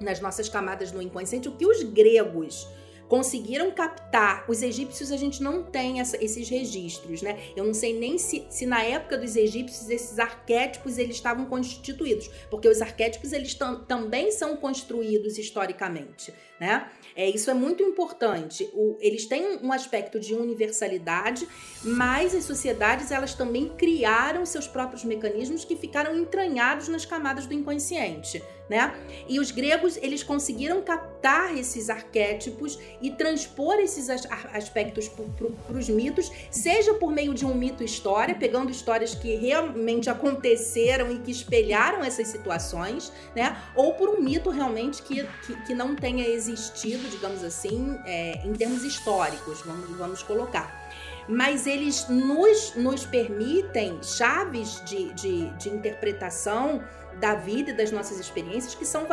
[0.00, 2.68] Nas nossas camadas do inconsciente, o que os gregos
[3.10, 4.44] conseguiram captar.
[4.48, 7.38] Os egípcios a gente não tem essa, esses registros, né?
[7.56, 12.30] Eu não sei nem se, se na época dos egípcios esses arquétipos eles estavam constituídos,
[12.48, 16.88] porque os arquétipos eles também são construídos historicamente, né?
[17.20, 18.66] É, isso é muito importante.
[18.72, 21.46] O, eles têm um aspecto de universalidade,
[21.84, 27.52] mas as sociedades elas também criaram seus próprios mecanismos que ficaram entranhados nas camadas do
[27.52, 28.94] inconsciente, né?
[29.28, 36.30] E os gregos eles conseguiram captar esses arquétipos e transpor esses aspectos para os mitos,
[36.52, 42.04] seja por meio de um mito história, pegando histórias que realmente aconteceram e que espelharam
[42.04, 43.60] essas situações, né?
[43.74, 48.52] Ou por um mito realmente que, que, que não tenha existido, digamos assim, é, em
[48.52, 50.79] termos históricos, vamos, vamos colocar
[51.30, 56.82] mas eles nos, nos permitem chaves de, de, de interpretação
[57.18, 59.06] da vida e das nossas experiências que são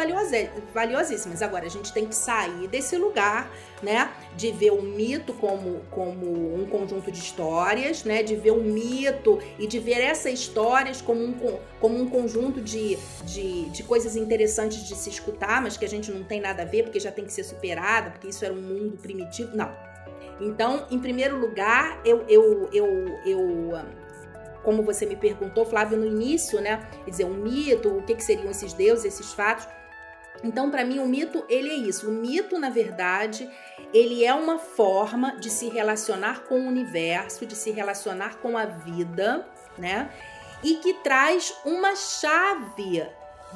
[0.73, 1.41] valiosíssimas.
[1.41, 3.51] Agora, a gente tem que sair desse lugar,
[3.81, 4.11] né?
[4.35, 8.23] De ver o mito como, como um conjunto de histórias, né?
[8.23, 12.97] De ver o mito e de ver essas histórias como um, como um conjunto de,
[13.23, 16.65] de, de coisas interessantes de se escutar, mas que a gente não tem nada a
[16.65, 19.55] ver, porque já tem que ser superada, porque isso era um mundo primitivo.
[19.55, 19.86] Não.
[20.39, 23.73] Então, em primeiro lugar, eu, eu, eu, eu
[24.63, 26.87] como você me perguntou, Flávio, no início, né?
[27.05, 29.67] Quer dizer, um mito, o que, que seriam esses deuses, esses fatos.
[30.43, 32.09] Então, para mim, o mito, ele é isso.
[32.09, 33.49] O mito, na verdade,
[33.93, 38.65] ele é uma forma de se relacionar com o universo, de se relacionar com a
[38.65, 39.47] vida,
[39.77, 40.11] né?
[40.63, 43.07] E que traz uma chave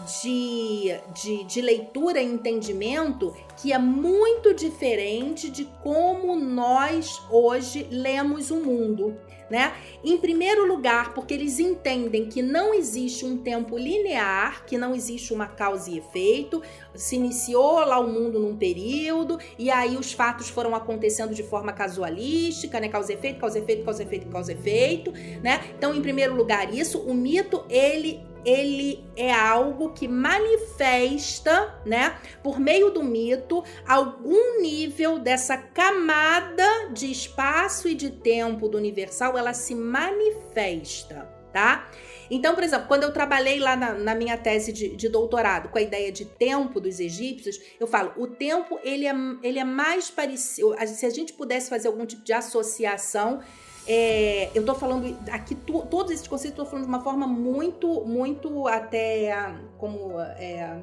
[0.06, 8.52] de, de, de, leitura e entendimento que é muito diferente de como nós hoje lemos
[8.52, 9.18] o mundo
[9.52, 9.74] né?
[10.02, 15.34] Em primeiro lugar, porque eles entendem que não existe um tempo linear, que não existe
[15.34, 16.64] uma causa e efeito.
[16.96, 21.74] Se iniciou lá o mundo num período e aí os fatos foram acontecendo de forma
[21.74, 22.88] casualística, né?
[22.88, 25.12] Causa e efeito, causa e efeito, causa e efeito, causa e efeito,
[25.44, 25.60] né?
[25.78, 32.60] Então, em primeiro lugar, isso, o mito ele ele é algo que manifesta, né, por
[32.60, 39.54] meio do mito, algum nível dessa camada de espaço e de tempo do universal, ela
[39.54, 41.90] se manifesta, tá?
[42.30, 45.78] Então, por exemplo, quando eu trabalhei lá na, na minha tese de, de, doutorado com
[45.78, 50.10] a ideia de tempo dos egípcios, eu falo, o tempo ele é, ele é mais
[50.10, 50.74] parecido.
[50.88, 53.42] Se a gente pudesse fazer algum tipo de associação,
[53.88, 57.28] é, eu tô falando aqui, tu, todos esses conceitos, eu tô falando de uma forma
[57.28, 60.20] muito, muito até como.
[60.20, 60.82] É,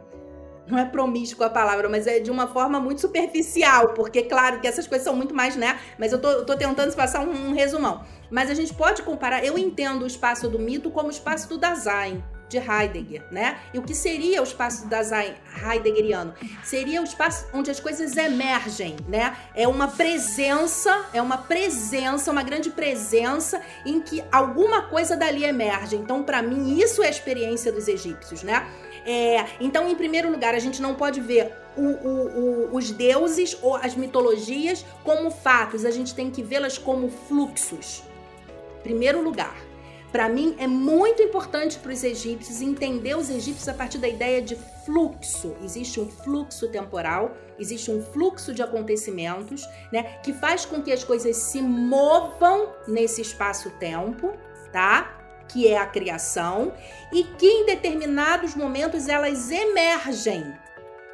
[0.67, 4.67] não é promíscua a palavra, mas é de uma forma muito superficial, porque, claro, que
[4.67, 5.81] essas coisas são muito mais, né?
[5.99, 8.05] Mas eu tô, eu tô tentando passar um, um resumão.
[8.31, 11.57] Mas a gente pode comparar, eu entendo o espaço do mito como o espaço do
[11.57, 13.59] Dasein de Heidegger, né?
[13.73, 16.35] E o que seria o espaço do heideggeriano?
[16.65, 19.37] Seria o espaço onde as coisas emergem, né?
[19.55, 25.97] É uma presença, é uma presença, uma grande presença em que alguma coisa dali emerge.
[25.97, 28.67] Então, para mim, isso é a experiência dos egípcios, né?
[29.05, 33.57] É, então, em primeiro lugar, a gente não pode ver o, o, o, os deuses
[33.63, 38.03] ou as mitologias como fatos, a gente tem que vê-las como fluxos.
[38.83, 39.68] Primeiro lugar.
[40.11, 44.41] Para mim é muito importante para os egípcios entender os egípcios a partir da ideia
[44.41, 45.55] de fluxo.
[45.63, 51.05] Existe um fluxo temporal, existe um fluxo de acontecimentos, né, que faz com que as
[51.05, 54.33] coisas se movam nesse espaço-tempo,
[54.73, 55.15] tá?
[55.47, 56.73] Que é a criação
[57.13, 60.55] e que em determinados momentos elas emergem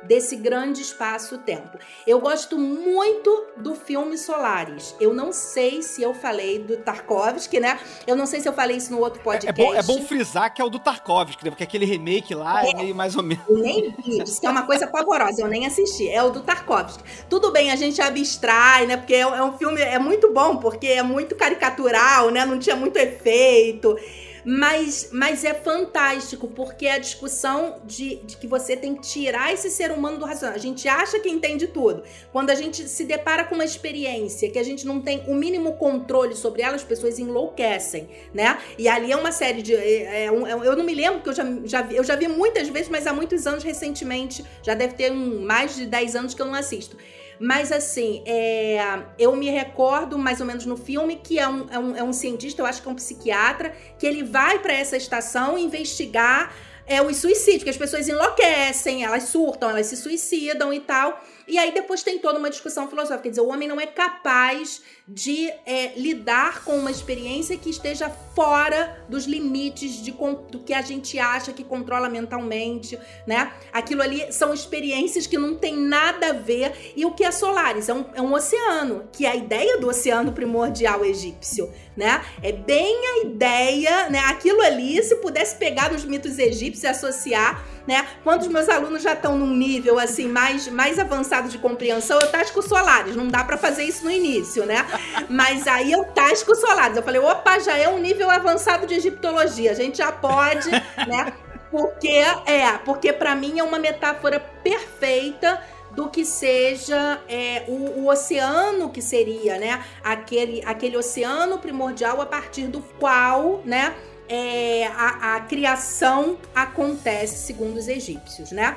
[0.06, 1.78] desse grande espaço-tempo.
[2.06, 4.94] Eu gosto muito do filme Solaris.
[5.00, 7.78] Eu não sei se eu falei do Tarkovsky, né?
[8.06, 9.60] Eu não sei se eu falei isso no outro podcast.
[9.60, 11.50] É, é, bom, é bom frisar que é o do Tarkovsky, né?
[11.50, 13.44] Porque aquele remake lá é, é meio mais ou menos.
[13.48, 16.08] Eu nem vi, isso é uma coisa pavorosa, eu nem assisti.
[16.08, 17.02] É o do Tarkovsky.
[17.28, 18.96] Tudo bem, a gente abstrai, né?
[18.96, 22.44] Porque é, é um filme, é muito bom, porque é muito caricatural, né?
[22.44, 23.96] Não tinha muito efeito.
[24.44, 29.70] Mas, mas é fantástico, porque a discussão de, de que você tem que tirar esse
[29.70, 30.54] ser humano do racional.
[30.54, 32.02] A gente acha que entende tudo.
[32.30, 35.74] Quando a gente se depara com uma experiência que a gente não tem o mínimo
[35.74, 38.58] controle sobre ela, as pessoas enlouquecem, né?
[38.78, 39.74] E ali é uma série de.
[39.74, 42.28] É, é, é eu não me lembro, porque eu já, já, vi, eu já vi
[42.28, 46.34] muitas vezes, mas há muitos anos recentemente, já deve ter um, mais de 10 anos
[46.34, 46.96] que eu não assisto.
[47.38, 51.78] Mas assim, é, eu me recordo mais ou menos no filme que é um, é
[51.78, 54.96] um, é um cientista, eu acho que é um psiquiatra, que ele vai para essa
[54.96, 56.54] estação investigar
[56.86, 61.22] é, o suicídio, que as pessoas enlouquecem, elas surtam, elas se suicidam e tal.
[61.46, 64.82] E aí depois tem toda uma discussão filosófica, quer dizer, o homem não é capaz
[65.06, 70.10] de é, lidar com uma experiência que esteja fora dos limites de,
[70.50, 73.52] do que a gente acha que controla mentalmente, né?
[73.72, 76.92] Aquilo ali são experiências que não tem nada a ver.
[76.96, 77.88] E o que é Solaris?
[77.88, 82.24] É um, é um oceano, que é a ideia do oceano primordial egípcio, né?
[82.42, 84.20] É bem a ideia, né?
[84.20, 88.06] Aquilo ali, se pudesse pegar nos mitos egípcios e associar, né?
[88.22, 92.30] Quando os meus alunos já estão num nível assim mais, mais avançado de compreensão, eu
[92.30, 93.16] tasco Solaris.
[93.16, 94.86] Não dá para fazer isso no início, né?
[95.28, 96.96] Mas aí eu tasco Solaris.
[96.96, 99.70] Eu falei, opa, já é um nível avançado de egiptologia.
[99.70, 101.32] A gente já pode, né?
[101.70, 105.60] Porque é, porque para mim é uma metáfora perfeita
[105.90, 109.84] do que seja é, o, o, oceano que seria, né?
[110.02, 113.94] Aquele, aquele oceano primordial a partir do qual, né?
[114.28, 118.76] É, a, a criação acontece segundo os egípcios, né?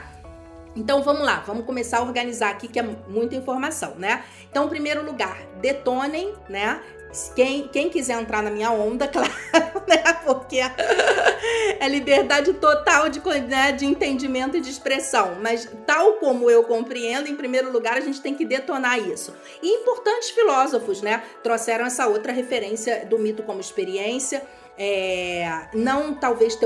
[0.77, 4.23] Então vamos lá, vamos começar a organizar aqui que é muita informação, né?
[4.49, 6.79] Então, em primeiro lugar, detonem, né?
[7.35, 9.31] Quem, quem quiser entrar na minha onda, claro,
[9.87, 10.13] né?
[10.23, 10.59] Porque
[11.79, 15.37] é liberdade total de, né, de entendimento e de expressão.
[15.41, 19.33] Mas, tal como eu compreendo, em primeiro lugar, a gente tem que detonar isso.
[19.63, 21.23] E importantes filósofos, né?
[21.41, 24.43] Trouxeram essa outra referência do mito como experiência
[24.77, 26.57] é, não talvez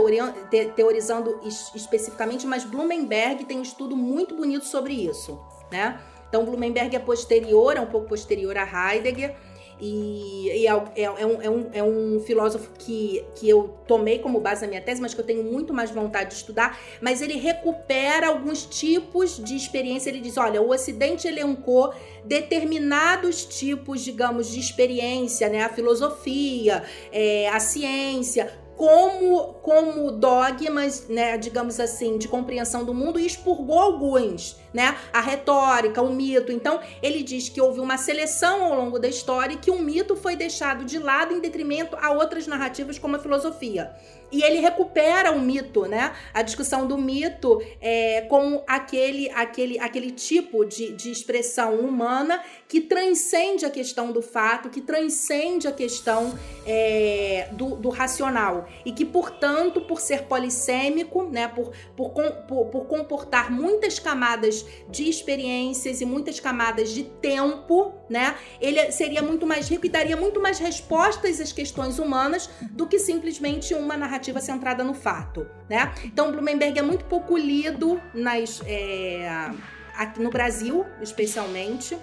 [0.76, 5.40] teorizando especificamente, mas Blumenberg tem um estudo muito bonito sobre isso,
[5.72, 6.02] né?
[6.28, 9.36] Então, Blumenberg é posterior, é um pouco posterior a Heidegger,
[9.82, 14.20] e, e é, é, é, um, é, um, é um filósofo que, que eu tomei
[14.20, 16.80] como base na minha tese, mas que eu tenho muito mais vontade de estudar.
[17.02, 20.12] Mas ele recupera alguns tipos de experiência.
[20.12, 25.64] Ele diz: olha, o Ocidente elencou determinados tipos, digamos, de experiência, né?
[25.64, 33.20] A filosofia, é, a ciência, como, como dogmas, né, digamos assim, de compreensão do mundo
[33.20, 34.98] e expurgou alguns, né?
[35.14, 36.52] A retórica, o mito.
[36.52, 40.16] Então, ele diz que houve uma seleção ao longo da história e que um mito
[40.16, 43.92] foi deixado de lado em detrimento a outras narrativas como a filosofia.
[44.32, 46.14] E ele recupera o mito, né?
[46.34, 52.80] A discussão do mito é, como aquele, aquele, aquele tipo de, de expressão humana que
[52.80, 56.34] transcende a questão do fato, que transcende a questão
[56.66, 58.68] é, do, do, racional.
[58.86, 61.48] E que, portanto, por ser polissêmico, né?
[61.48, 68.36] Por, por, por, por comportar muitas camadas de experiências e muitas camadas de tempo, né?
[68.60, 73.00] Ele seria muito mais rico e daria muito mais respostas às questões humanas do que
[73.00, 75.94] simplesmente uma narrativa centrada no fato, né?
[76.04, 79.50] Então, Blumenberg é muito pouco lido nas, é,
[79.96, 81.98] aqui no Brasil, especialmente.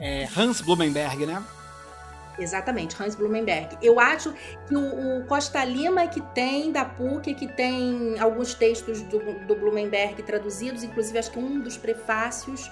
[0.00, 1.42] É Hans Blumenberg, né?
[2.38, 3.76] Exatamente, Hans Blumenberg.
[3.82, 4.32] Eu acho
[4.66, 9.54] que o, o, Costa Lima que tem da PUC, que tem alguns textos do, do
[9.56, 12.70] Blumenberg traduzidos, inclusive acho que um dos prefácios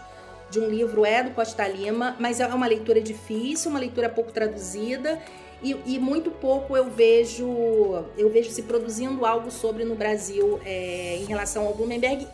[0.51, 4.33] de um livro é do Costa Lima, mas é uma leitura difícil, uma leitura pouco
[4.33, 5.21] traduzida
[5.63, 7.47] e, e, muito pouco eu vejo
[8.17, 12.27] eu vejo se produzindo algo sobre no Brasil é, em relação ao Blumenberg.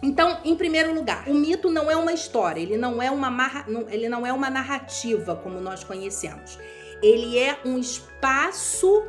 [0.00, 3.50] Então, em primeiro lugar, o mito não é uma história, ele não é uma,
[3.90, 6.56] ele não é uma narrativa como nós conhecemos.
[7.02, 9.04] Ele é um espaço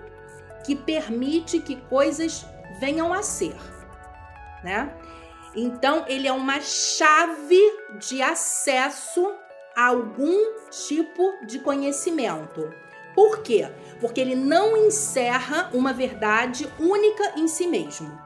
[0.66, 2.43] que permite que coisas
[2.80, 3.55] venham a ser,
[4.64, 4.91] né?
[5.55, 7.59] Então, ele é uma chave
[7.99, 9.33] de acesso
[9.75, 10.37] a algum
[10.69, 12.71] tipo de conhecimento.
[13.15, 13.69] Por quê?
[13.99, 18.19] Porque ele não encerra uma verdade única em si mesmo.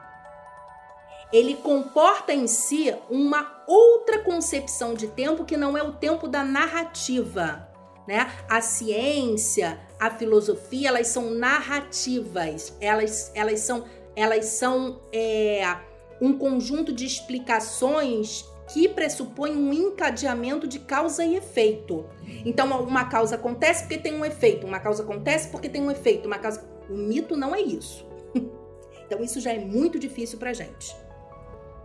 [1.32, 6.44] Ele comporta em si uma outra concepção de tempo que não é o tempo da
[6.44, 7.68] narrativa.
[8.06, 8.30] Né?
[8.48, 15.76] A ciência, a filosofia, elas são narrativas, elas, elas são, elas são é,
[16.24, 22.06] um conjunto de explicações que pressupõe um encadeamento de causa e efeito.
[22.44, 26.26] Então, uma causa acontece porque tem um efeito, uma causa acontece porque tem um efeito,
[26.26, 26.64] uma causa.
[26.88, 28.06] O mito não é isso.
[29.06, 30.96] Então, isso já é muito difícil pra gente,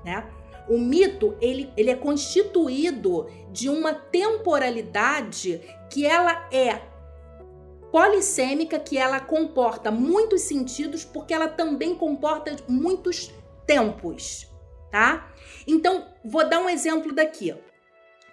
[0.06, 0.26] né?
[0.70, 5.60] O mito, ele, ele é constituído de uma temporalidade
[5.90, 6.82] que ela é
[7.92, 13.34] polissêmica, que ela comporta muitos sentidos, porque ela também comporta muitos
[13.70, 14.48] tempos,
[14.90, 15.32] tá?
[15.68, 17.56] Então, vou dar um exemplo daqui.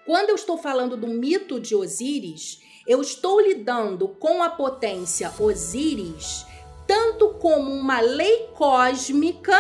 [0.07, 6.47] Quando eu estou falando do mito de Osíris, eu estou lidando com a potência Osíris
[6.87, 9.53] tanto como uma lei cósmica,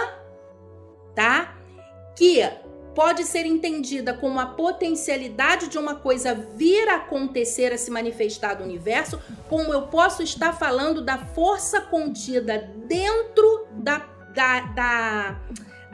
[1.15, 1.59] tá?
[2.17, 2.41] Que
[2.95, 8.59] pode ser entendida como a potencialidade de uma coisa vir a acontecer, a se manifestar
[8.59, 15.37] no universo, como eu posso estar falando da força contida dentro da, da, da,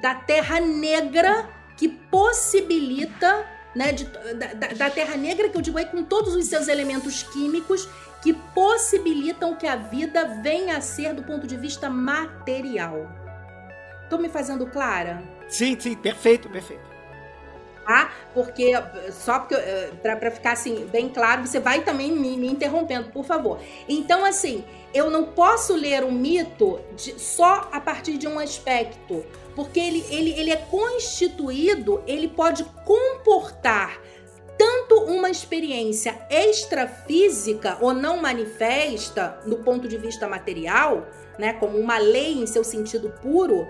[0.02, 5.86] da Terra Negra que possibilita, né, de, da, da Terra Negra, que eu digo aí
[5.86, 7.88] com todos os seus elementos químicos
[8.20, 13.08] que possibilitam que a vida venha a ser do ponto de vista material.
[14.10, 15.22] Tô me fazendo clara?
[15.48, 16.91] Sim, sim, perfeito, perfeito
[17.84, 18.12] tá?
[18.34, 18.72] Porque
[19.12, 19.56] só porque
[20.02, 23.60] para ficar assim bem claro, você vai também me, me, interrompendo, por favor.
[23.88, 24.64] Então assim,
[24.94, 29.24] eu não posso ler um mito de, só a partir de um aspecto,
[29.54, 34.00] porque ele, ele, ele é constituído, ele pode comportar
[34.56, 41.06] tanto uma experiência extrafísica ou não manifesta no ponto de vista material,
[41.38, 43.66] né, como uma lei em seu sentido puro,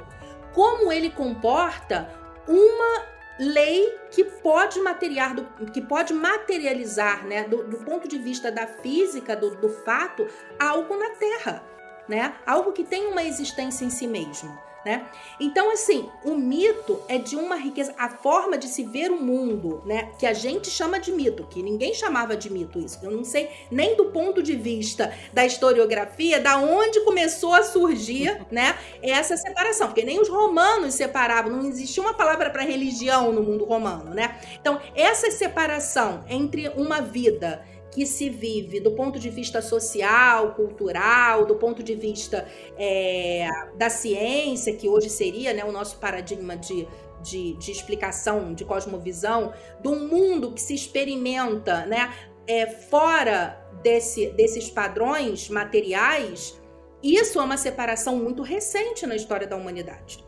[0.52, 2.10] como ele comporta
[2.46, 3.06] uma
[3.38, 8.66] lei que pode materiar, do, que pode materializar, né, do, do, ponto de vista da
[8.66, 10.26] física, do, do fato,
[10.58, 11.64] algo na Terra,
[12.08, 12.34] né?
[12.46, 15.06] Algo que tem uma existência em si mesmo né?
[15.38, 19.82] Então, assim, o mito é de uma riqueza, a forma de se ver o mundo,
[19.84, 20.10] né?
[20.18, 22.98] Que a gente chama de mito, que ninguém chamava de mito isso.
[23.02, 28.44] Eu não sei nem do ponto de vista da historiografia, da onde começou a surgir,
[28.50, 28.76] né?
[29.02, 33.64] Essa separação, porque nem os romanos separavam, não existia uma palavra para religião no mundo
[33.64, 34.38] romano, né?
[34.60, 41.44] Então, essa separação entre uma vida que se vive do ponto de vista social, cultural,
[41.44, 46.88] do ponto de vista é, da ciência, que hoje seria né, o nosso paradigma de,
[47.22, 52.12] de, de, explicação, de cosmovisão, do mundo que se experimenta né,
[52.46, 56.58] é, fora desse, desses padrões materiais,
[57.02, 60.24] isso é uma separação muito recente na história da humanidade.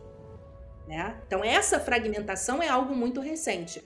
[0.87, 1.17] Né?
[1.27, 3.83] Então, essa fragmentação é algo muito recente.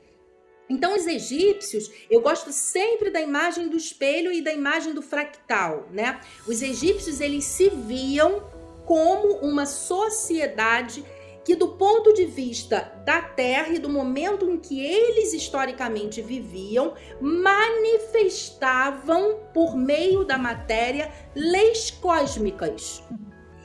[0.69, 5.87] Então, os egípcios, eu gosto sempre da imagem do espelho e da imagem do fractal,
[5.91, 6.21] né?
[6.47, 8.43] Os egípcios, eles se viam
[8.85, 11.03] como uma sociedade
[11.45, 16.93] que, do ponto de vista da Terra e do momento em que eles historicamente viviam,
[17.19, 23.03] manifestavam por meio da matéria leis cósmicas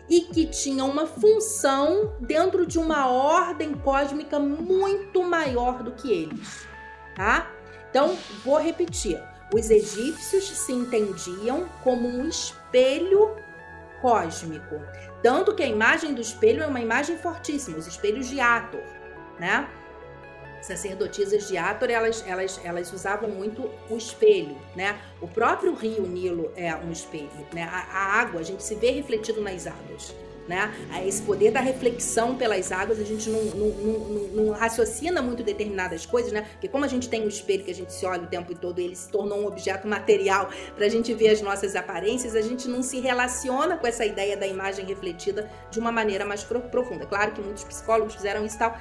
[0.09, 6.71] e que tinham uma função dentro de uma ordem cósmica muito maior do que eles
[7.15, 7.51] tá?
[7.89, 9.21] Então, vou repetir.
[9.53, 13.35] Os egípcios se entendiam como um espelho
[14.01, 14.81] cósmico.
[15.21, 18.81] Tanto que a imagem do espelho é uma imagem fortíssima, os espelhos de Ator,
[19.39, 19.69] né?
[20.61, 24.99] Sacerdotisas de Ator, elas, elas, elas usavam muito o espelho, né?
[25.21, 27.63] O próprio rio Nilo é um espelho, né?
[27.63, 30.13] A, a água, a gente se vê refletido nas águas
[30.47, 30.73] né?
[31.05, 36.05] Esse poder da reflexão pelas águas, a gente não, não, não, não, raciocina muito determinadas
[36.05, 36.41] coisas, né?
[36.53, 38.79] Porque como a gente tem um espelho que a gente se olha o tempo todo,
[38.79, 42.67] ele se tornou um objeto material para a gente ver as nossas aparências, a gente
[42.67, 47.05] não se relaciona com essa ideia da imagem refletida de uma maneira mais profunda.
[47.05, 48.77] Claro que muitos psicólogos fizeram isso e tal,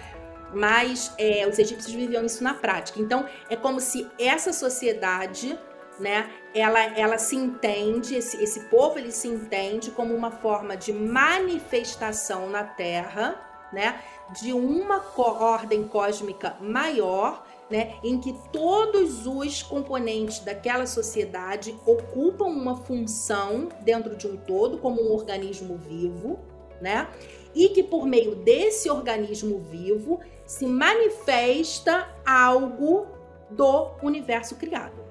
[0.54, 3.00] mas é, os egípcios viviam isso na prática.
[3.00, 5.58] Então, é como se essa sociedade
[5.98, 6.30] né?
[6.54, 12.48] Ela, ela se entende, esse, esse povo ele se entende como uma forma de manifestação
[12.48, 13.40] na Terra,
[13.72, 14.00] né?
[14.40, 17.94] De uma ordem cósmica maior, né?
[18.02, 25.02] Em que todos os componentes daquela sociedade ocupam uma função dentro de um todo, como
[25.02, 26.38] um organismo vivo,
[26.80, 27.08] né?
[27.54, 33.06] E que por meio desse organismo vivo se manifesta algo
[33.50, 35.01] do universo criado.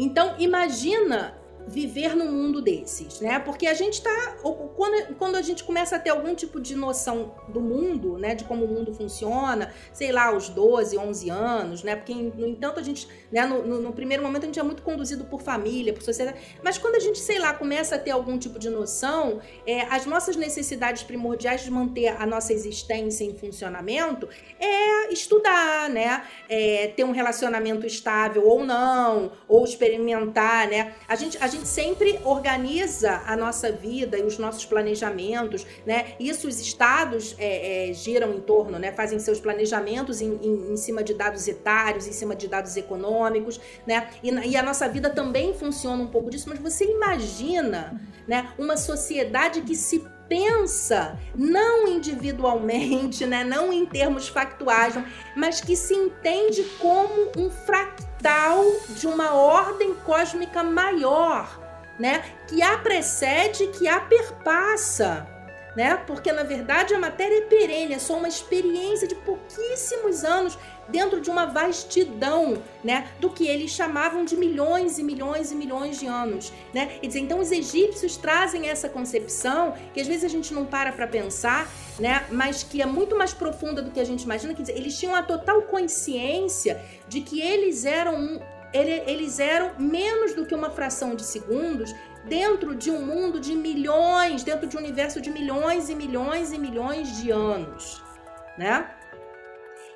[0.00, 1.36] Então, imagina
[1.68, 3.38] viver no mundo desses, né?
[3.38, 4.36] Porque a gente tá
[4.76, 8.44] quando, quando a gente começa a ter algum tipo de noção do mundo, né, de
[8.44, 11.96] como o mundo funciona, sei lá, aos 12, 11 anos, né?
[11.96, 14.82] Porque no entanto a gente, né, no, no, no primeiro momento a gente é muito
[14.82, 18.38] conduzido por família, por sociedade, mas quando a gente, sei lá, começa a ter algum
[18.38, 24.28] tipo de noção, é, as nossas necessidades primordiais de manter a nossa existência em funcionamento
[24.58, 26.24] é estudar, né?
[26.48, 30.94] É, ter um relacionamento estável ou não, ou experimentar, né?
[31.06, 36.14] A gente, a gente sempre organiza a nossa vida e os nossos planejamentos, né?
[36.18, 38.92] Isso os estados é, é, giram em torno, né?
[38.92, 43.60] Fazem seus planejamentos em, em, em, cima de dados etários, em cima de dados econômicos,
[43.86, 44.08] né?
[44.22, 48.52] E, e a nossa vida também funciona um pouco disso, mas você imagina, né?
[48.58, 54.94] Uma sociedade que se pensa não individualmente, né, não em termos factuais,
[55.34, 61.60] mas que se entende como um fractal de uma ordem cósmica maior,
[61.98, 65.26] né, que a precede, que a perpassa
[65.78, 65.96] né?
[66.08, 70.58] Porque na verdade a matéria é perene, é só uma experiência de pouquíssimos anos
[70.88, 76.00] dentro de uma vastidão, né, do que eles chamavam de milhões e milhões e milhões
[76.00, 76.98] de anos, né?
[77.02, 80.92] E dizer, então os egípcios trazem essa concepção que às vezes a gente não para
[80.92, 84.70] para pensar, né, mas que é muito mais profunda do que a gente imagina, que
[84.70, 88.40] eles tinham a total consciência de que eles eram um,
[88.72, 94.42] eles eram menos do que uma fração de segundos dentro de um mundo de milhões,
[94.42, 98.02] dentro de um universo de milhões e milhões e milhões de anos,
[98.56, 98.90] né?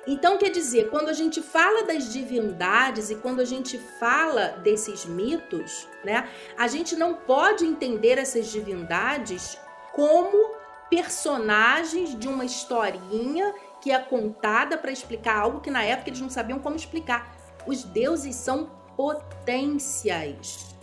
[0.05, 5.05] Então, quer dizer, quando a gente fala das divindades e quando a gente fala desses
[5.05, 9.57] mitos, né, a gente não pode entender essas divindades
[9.93, 10.55] como
[10.89, 16.29] personagens de uma historinha que é contada para explicar algo que na época eles não
[16.29, 17.35] sabiam como explicar.
[17.65, 20.73] Os deuses são potências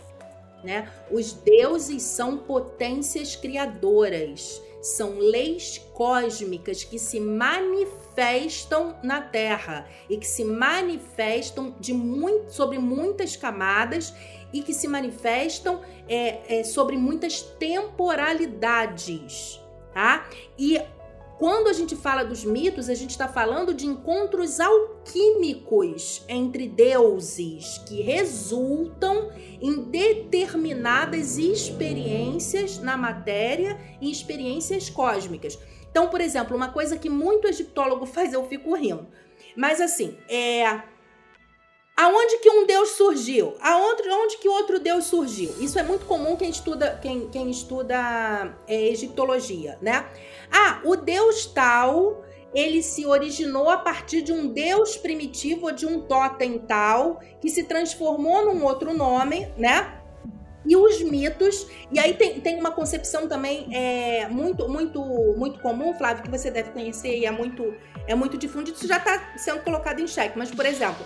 [0.63, 0.91] né?
[1.09, 10.27] Os deuses são potências criadoras, são leis cósmicas que se manifestam na Terra e que
[10.27, 14.13] se manifestam de muito, sobre muitas camadas
[14.51, 19.61] e que se manifestam é, é, sobre muitas temporalidades,
[19.93, 20.27] tá?
[20.57, 20.81] E
[21.41, 27.79] quando a gente fala dos mitos, a gente está falando de encontros alquímicos entre deuses
[27.79, 35.57] que resultam em determinadas experiências na matéria e experiências cósmicas.
[35.89, 39.07] Então, por exemplo, uma coisa que muito egiptólogo faz, eu fico rindo.
[39.57, 40.83] Mas assim, é
[41.95, 43.55] Aonde que um deus surgiu?
[43.61, 45.53] Aonde onde que outro deus surgiu?
[45.59, 50.05] Isso é muito comum quem estuda quem, quem estuda é, egiptologia, né?
[50.51, 52.23] Ah, o deus tal
[52.53, 57.63] ele se originou a partir de um deus primitivo de um totem tal que se
[57.63, 59.97] transformou num outro nome, né?
[60.65, 65.01] E os mitos, e aí tem, tem uma concepção também é, muito muito
[65.37, 67.73] muito comum, Flávio, que você deve conhecer e é muito
[68.07, 70.37] é muito difundido, isso já está sendo colocado em xeque.
[70.37, 71.05] Mas, por exemplo,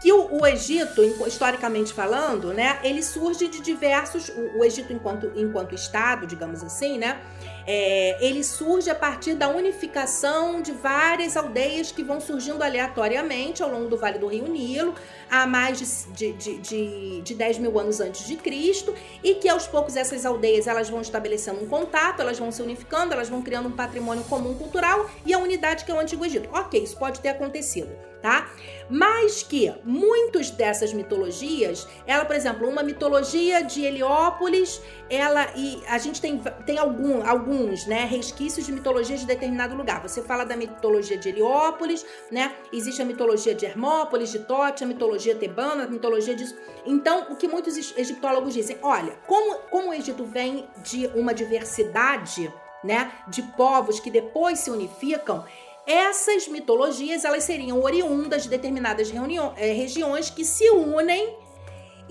[0.00, 5.32] que o, o, Egito, historicamente falando, né, ele surge de diversos, o, o Egito enquanto,
[5.34, 7.20] enquanto Estado, digamos assim, né,
[7.66, 13.70] é, ele surge a partir da unificação de várias aldeias que vão surgindo aleatoriamente ao
[13.70, 14.94] longo do Vale do Rio Nilo,
[15.28, 19.66] há mais de, de, de, de 10 mil anos antes de Cristo, e que aos
[19.66, 23.68] poucos essas aldeias elas vão estabelecendo um contato, elas vão se unificando, elas vão criando
[23.68, 26.48] um patrimônio comum cultural e a unidade que é o Antigo Egito.
[26.52, 27.90] Ok, isso pode ter acontecido,
[28.20, 28.50] tá?
[28.90, 35.98] Mas que muitas dessas mitologias, ela, por exemplo, uma mitologia de Heliópolis, ela e a
[35.98, 40.02] gente tem, tem algum, alguns, né, resquícios de mitologia de determinado lugar.
[40.02, 42.54] Você fala da mitologia de Heliópolis, né?
[42.72, 46.56] Existe a mitologia de Hermópolis, de Tote, a mitologia tebana, a mitologia disso.
[46.86, 52.52] Então, o que muitos egiptólogos dizem, olha, como, como o Egito vem de uma diversidade,
[52.82, 55.44] né, de povos que depois se unificam,
[55.88, 59.10] essas mitologias elas seriam oriundas de determinadas
[59.56, 61.34] é, regiões que se unem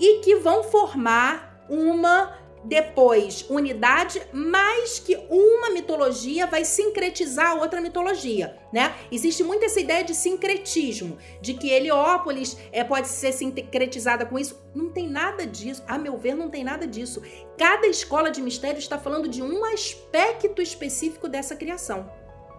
[0.00, 8.58] e que vão formar uma depois unidade, mais que uma mitologia vai sincretizar outra mitologia,
[8.72, 8.96] né?
[9.12, 14.60] Existe muito essa ideia de sincretismo, de que Heliópolis é, pode ser sincretizada com isso.
[14.74, 15.84] Não tem nada disso.
[15.86, 17.22] A meu ver, não tem nada disso.
[17.56, 22.10] Cada escola de mistério está falando de um aspecto específico dessa criação,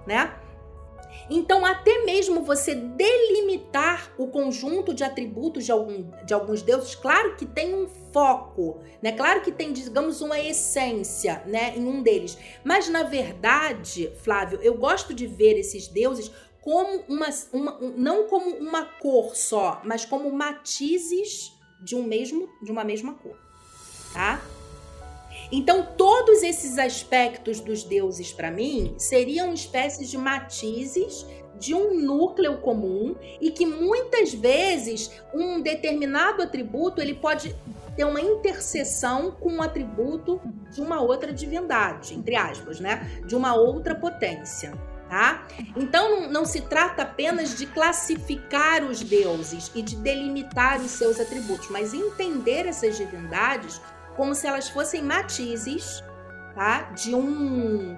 [0.07, 0.33] né?
[1.29, 7.35] Então, até mesmo você delimitar o conjunto de atributos de, algum, de alguns deuses, claro
[7.35, 9.11] que tem um foco, né?
[9.11, 12.37] Claro que tem, digamos, uma essência, né, em um deles.
[12.63, 18.49] Mas na verdade, Flávio, eu gosto de ver esses deuses como uma, uma não como
[18.57, 23.37] uma cor só, mas como matizes de um mesmo de uma mesma cor.
[24.13, 24.41] tá?
[25.51, 31.25] Então, todos esses aspectos dos deuses, para mim, seriam espécies de matizes
[31.59, 37.53] de um núcleo comum e que muitas vezes um determinado atributo ele pode
[37.95, 40.39] ter uma interseção com um atributo
[40.71, 43.21] de uma outra divindade, entre aspas, né?
[43.25, 44.71] De uma outra potência.
[45.09, 45.47] Tá?
[45.75, 51.67] Então não se trata apenas de classificar os deuses e de delimitar os seus atributos,
[51.71, 53.81] mas entender essas divindades
[54.19, 56.03] como se elas fossem matizes
[56.53, 56.91] tá?
[56.91, 57.97] de um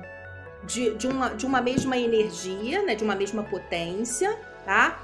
[0.63, 2.93] de, de, uma, de uma mesma energia, né?
[2.93, 4.99] de uma mesma potência, tá?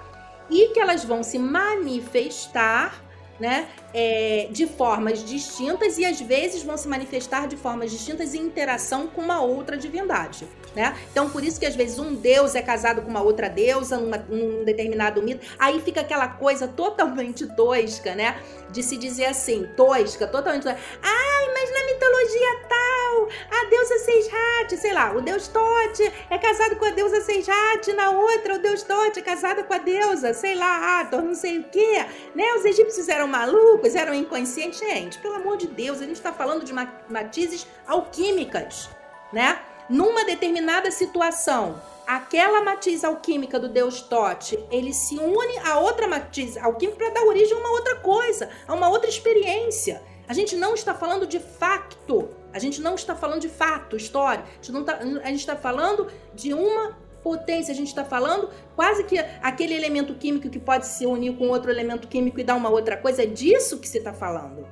[0.47, 3.01] E que elas vão se manifestar
[3.39, 8.41] né, é, de formas distintas e às vezes vão se manifestar de formas distintas em
[8.41, 10.47] interação com uma outra divindade.
[10.75, 10.95] Né?
[11.11, 14.17] Então, por isso que às vezes um deus é casado com uma outra deusa, numa,
[14.17, 18.39] num determinado mito, aí fica aquela coisa totalmente tosca, né?
[18.69, 20.67] De se dizer assim, tosca, totalmente.
[20.67, 26.75] Ai, mas na mitologia tal, a deusa Seishat, sei lá, o deus Tote é casado
[26.75, 30.55] com a deusa Seishat, na outra o deus Tote é casado com a deusa, sei
[30.55, 32.05] lá, Ator, não sei o quê.
[32.35, 32.43] Né?
[32.53, 34.80] Os egípcios eram malucos, eram inconscientes.
[34.80, 38.89] Gente, pelo amor de Deus, a gente está falando de matizes alquímicas,
[39.32, 39.59] né?
[39.89, 46.57] numa determinada situação, aquela matiz alquímica do deus Tote, ele se une a outra matiz
[46.57, 50.01] alquímica para dar origem a uma outra coisa, a uma outra experiência.
[50.28, 54.43] A gente não está falando de facto, a gente não está falando de fato, história.
[54.43, 56.97] A gente está está falando de uma
[57.28, 61.49] potência, a gente está falando quase que aquele elemento químico que pode se unir com
[61.49, 64.65] outro elemento químico e dar uma outra coisa, é disso que se está falando,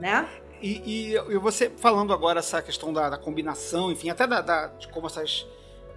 [0.00, 0.28] né?
[0.60, 4.88] E, e, você falando agora essa questão da, da combinação, enfim, até da, da, de
[4.88, 5.46] como essas,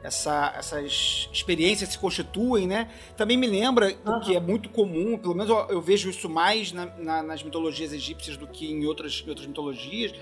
[0.03, 2.91] essa, essas experiências se constituem, né?
[3.18, 4.20] Também me lembra uhum.
[4.20, 7.91] que é muito comum, pelo menos eu, eu vejo isso mais na, na, nas mitologias
[7.91, 10.14] egípcias do que em outras, em outras mitologias,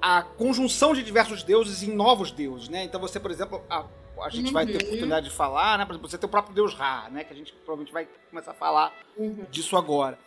[0.00, 2.84] a conjunção de diversos deuses em novos deuses, né?
[2.84, 3.84] Então você, por exemplo, a,
[4.22, 4.52] a gente uhum.
[4.52, 5.84] vai ter oportunidade de falar, né?
[5.84, 7.24] Por exemplo, você tem o próprio deus Ra, né?
[7.24, 9.46] Que a gente provavelmente vai começar a falar uhum.
[9.50, 10.18] disso agora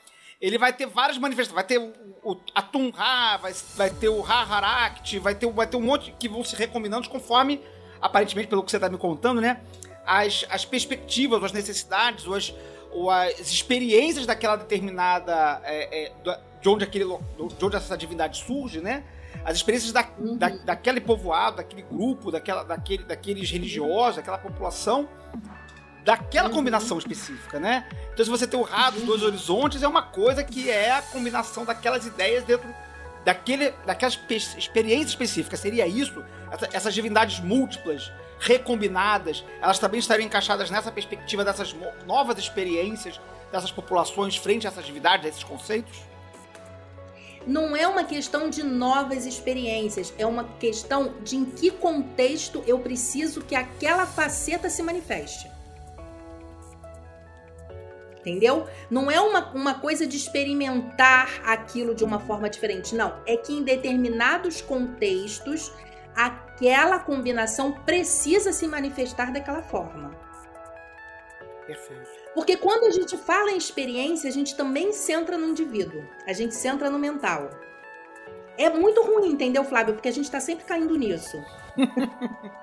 [0.43, 1.55] ele vai ter várias manifestações.
[1.55, 5.65] Vai ter o, o Atum Ra, vai, vai ter o Ra Harakti, vai ter, vai
[5.65, 7.61] ter um monte que vão se recombinando conforme,
[8.01, 9.61] aparentemente, pelo que você está me contando, né?
[10.05, 12.53] As, as perspectivas, as necessidades, ou as,
[12.91, 15.61] ou as experiências daquela determinada.
[15.63, 16.11] É, é,
[16.61, 19.05] de, onde aquele, de onde essa divindade surge, né?
[19.45, 20.37] As experiências da, uhum.
[20.37, 25.07] da, daquele povoado, daquele grupo, daquela, daquele, daqueles religiosos, daquela população
[26.03, 26.55] daquela uhum.
[26.55, 27.87] combinação específica, né?
[28.13, 31.01] Então, se você tem o Ra dos dois horizontes, é uma coisa que é a
[31.01, 32.67] combinação daquelas ideias dentro
[33.23, 34.19] daquele, daquelas
[34.57, 35.59] experiências específicas.
[35.59, 36.23] Seria isso?
[36.71, 41.73] Essas divindades múltiplas, recombinadas, elas também estariam encaixadas nessa perspectiva dessas
[42.05, 43.19] novas experiências
[43.51, 46.01] dessas populações frente a essas divindades, a esses conceitos?
[47.45, 52.79] Não é uma questão de novas experiências, é uma questão de em que contexto eu
[52.79, 55.53] preciso que aquela faceta se manifeste
[58.23, 58.67] entendeu?
[58.89, 63.21] Não é uma, uma coisa de experimentar aquilo de uma forma diferente, não.
[63.27, 65.71] É que em determinados contextos,
[66.15, 70.11] aquela combinação precisa se manifestar daquela forma.
[71.67, 72.22] Perfeito.
[72.33, 76.55] Porque quando a gente fala em experiência, a gente também centra no indivíduo, a gente
[76.55, 77.49] centra no mental.
[78.57, 79.93] É muito ruim, entendeu, Flávio?
[79.93, 81.37] Porque a gente tá sempre caindo nisso.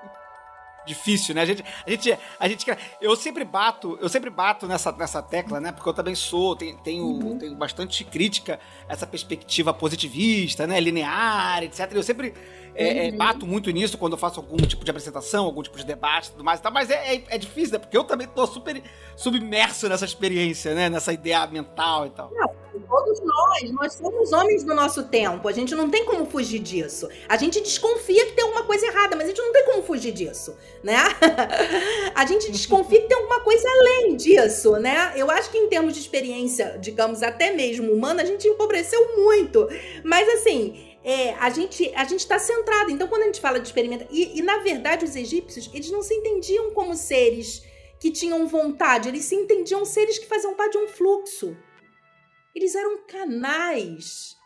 [0.85, 1.41] difícil, né?
[1.41, 2.65] A gente, a gente, a gente,
[2.99, 5.71] eu sempre bato, eu sempre bato nessa, nessa tecla, né?
[5.71, 7.37] Porque eu também sou, tenho, tenho, uhum.
[7.37, 10.79] tenho bastante crítica a essa perspectiva positivista, né?
[10.79, 11.91] Linear, etc.
[11.93, 12.33] Eu sempre
[12.75, 13.17] é, é, uhum.
[13.17, 16.31] bato muito nisso quando eu faço algum tipo de apresentação, algum tipo de debate e
[16.31, 17.79] tudo mais e tal, mas é, é, é, difícil, né?
[17.79, 18.81] Porque eu também tô super
[19.15, 20.89] submerso nessa experiência, né?
[20.89, 22.31] Nessa ideia mental e tal.
[22.33, 26.59] Não, todos nós, nós somos homens do nosso tempo, a gente não tem como fugir
[26.59, 27.07] disso.
[27.27, 30.11] A gente desconfia que tem alguma coisa errada, mas a gente não tem como fugir
[30.11, 30.97] disso, né?
[32.15, 35.13] a gente desconfia que tem alguma coisa além disso, né?
[35.15, 39.67] Eu acho que em termos de experiência, digamos, até mesmo humana, a gente empobreceu muito.
[40.03, 42.91] Mas assim, é, a gente a gente está centrado.
[42.91, 46.01] Então, quando a gente fala de experimento e, e, na verdade os egípcios eles não
[46.01, 47.63] se entendiam como seres
[47.99, 51.55] que tinham vontade, eles se entendiam seres que faziam parte de um fluxo.
[52.55, 54.37] Eles eram canais.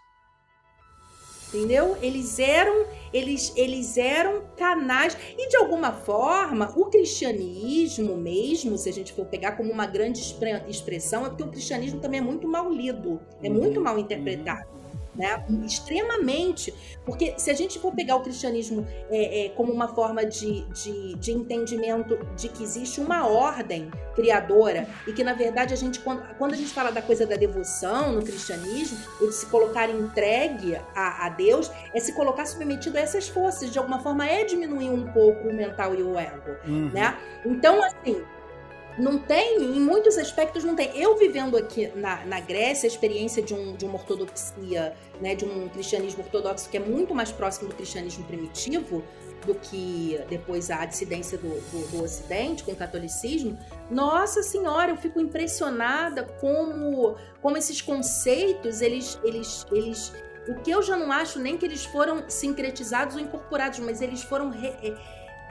[1.48, 1.98] Entendeu?
[2.02, 8.94] Eles eram eles eles eram canais e de alguma forma o cristianismo mesmo, se a
[8.94, 10.20] gente for pegar como uma grande
[10.68, 13.84] expressão, é porque o cristianismo também é muito mal lido, é muito uhum.
[13.84, 14.75] mal interpretado.
[15.16, 15.44] Né?
[15.66, 16.74] Extremamente.
[17.06, 21.16] Porque se a gente for pegar o cristianismo é, é, como uma forma de, de,
[21.16, 26.22] de, entendimento de que existe uma ordem criadora e que, na verdade, a gente, quando,
[26.38, 30.76] quando a gente fala da coisa da devoção no cristianismo, ou de se colocar entregue
[30.96, 33.72] a, a Deus, é se colocar submetido a essas forças.
[33.72, 36.90] De alguma forma, é diminuir um pouco o mental e o ego, uhum.
[36.94, 37.18] né?
[37.46, 38.24] Então, assim,
[38.98, 40.98] não tem, em muitos aspectos não tem.
[40.98, 45.46] Eu vivendo aqui na, na Grécia, a experiência de, um, de uma ortodoxia, né, de
[45.46, 49.04] um cristianismo ortodoxo que é muito mais próximo do cristianismo primitivo
[49.46, 53.58] do que depois a dissidência do, do, do Ocidente com o catolicismo.
[53.92, 60.12] Nossa Senhora, eu fico impressionada como, como esses conceitos, eles, eles, eles
[60.48, 64.24] o que eu já não acho nem que eles foram sincretizados ou incorporados, mas eles
[64.24, 64.96] foram re, é,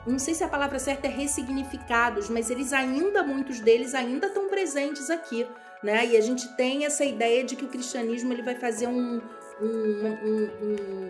[0.06, 4.48] não sei se a palavra certa é ressignificados, mas eles ainda, muitos deles ainda estão
[4.48, 5.46] presentes aqui,
[5.82, 6.06] né?
[6.06, 9.20] E a gente tem essa ideia de que o cristianismo ele vai fazer um,
[9.60, 10.50] um,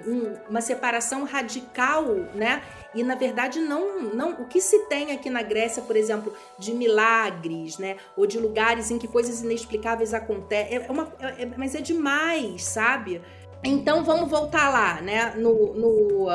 [0.07, 2.63] um, uma separação radical, né?
[2.95, 4.33] E na verdade não, não.
[4.33, 7.97] O que se tem aqui na Grécia, por exemplo, de milagres, né?
[8.17, 12.65] Ou de lugares em que coisas inexplicáveis acontecem, é uma, é, é, mas é demais,
[12.65, 13.21] sabe?
[13.63, 15.35] Então vamos voltar lá, né?
[15.37, 16.29] No, no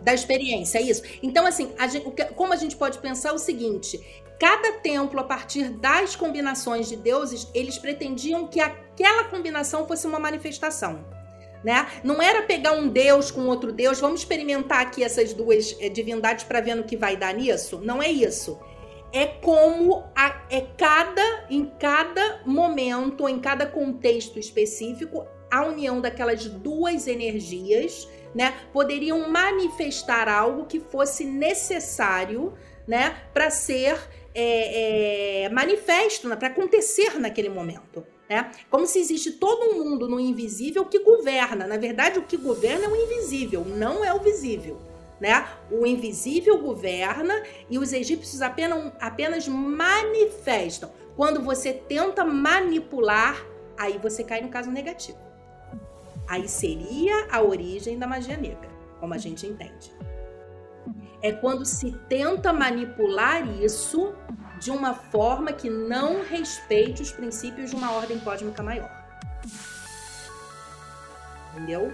[0.00, 1.02] da experiência, é isso.
[1.22, 4.00] Então, assim, a gente, como a gente pode pensar o seguinte:
[4.38, 10.18] cada templo, a partir das combinações de deuses, eles pretendiam que aquela combinação fosse uma
[10.18, 11.04] manifestação.
[11.64, 11.86] Né?
[12.04, 16.44] Não era pegar um deus com outro deus, vamos experimentar aqui essas duas é, divindades
[16.44, 17.80] para ver no que vai dar nisso.
[17.82, 18.60] Não é isso.
[19.12, 26.44] É como a, é cada em cada momento, em cada contexto específico, a união daquelas
[26.44, 32.52] duas energias né, poderiam manifestar algo que fosse necessário,
[32.86, 33.98] né, para ser
[34.34, 38.04] é, é, manifesto, né, para acontecer naquele momento.
[38.28, 38.50] Né?
[38.68, 41.66] Como se existe todo um mundo no invisível que governa.
[41.66, 44.78] Na verdade, o que governa é o invisível, não é o visível.
[45.18, 45.48] Né?
[45.70, 50.90] O invisível governa e os egípcios apenas, apenas manifestam.
[51.16, 53.42] Quando você tenta manipular,
[53.78, 55.25] aí você cai no caso negativo.
[56.28, 58.68] Aí seria a origem da magia negra,
[58.98, 59.92] como a gente entende.
[61.22, 64.14] É quando se tenta manipular isso
[64.60, 68.90] de uma forma que não respeite os princípios de uma ordem cósmica maior.
[71.52, 71.92] Entendeu?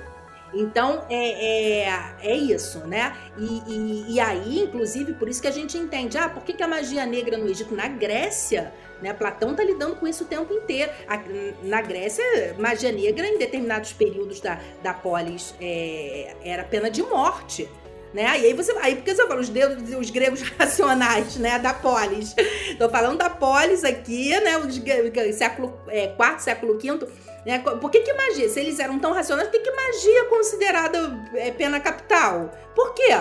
[0.54, 3.16] Então é, é, é isso, né?
[3.38, 6.62] E, e, e, aí, inclusive, por isso que a gente entende: ah, por que, que
[6.62, 7.74] a magia negra no Egito?
[7.74, 9.12] Na Grécia, né?
[9.12, 10.92] Platão tá lidando com isso o tempo inteiro.
[11.08, 11.18] A,
[11.62, 12.24] na Grécia,
[12.58, 17.68] magia negra, em determinados períodos da, da polis, é, era pena de morte.
[18.12, 18.24] Né?
[18.40, 22.34] E aí você aí porque você fala os os gregos racionais, né, da polis.
[22.78, 24.80] Tô falando da polis aqui, né, os
[25.34, 27.08] século é, quarto, século quinto,
[27.46, 27.58] né?
[27.58, 28.48] Por que, que magia?
[28.48, 32.50] Se eles eram tão racionais, por que, que magia é considerada é, pena capital?
[32.74, 33.14] Por quê?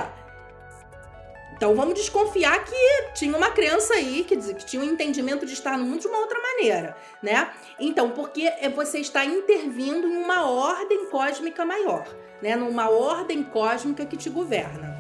[1.61, 5.77] Então vamos desconfiar que tinha uma criança aí que, que tinha um entendimento de estar
[5.77, 7.53] no mundo de uma outra maneira, né?
[7.79, 12.07] Então, porque é você está intervindo em uma ordem cósmica maior,
[12.41, 12.55] né?
[12.55, 14.97] Numa ordem cósmica que te governa.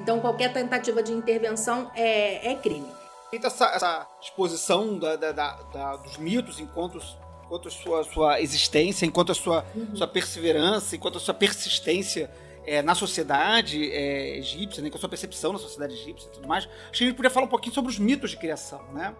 [0.00, 2.90] Então, qualquer tentativa de intervenção é, é crime.
[3.28, 6.98] Feita essa, essa exposição da, da, da, dos mitos enquanto,
[7.44, 9.94] enquanto a sua, sua existência, enquanto a sua, uhum.
[9.94, 12.30] sua perseverança, enquanto a sua persistência
[12.66, 16.48] é, na sociedade é, egípcia, né, com a sua percepção na sociedade egípcia e tudo
[16.48, 19.14] mais, acho que a gente poderia falar um pouquinho sobre os mitos de criação, né?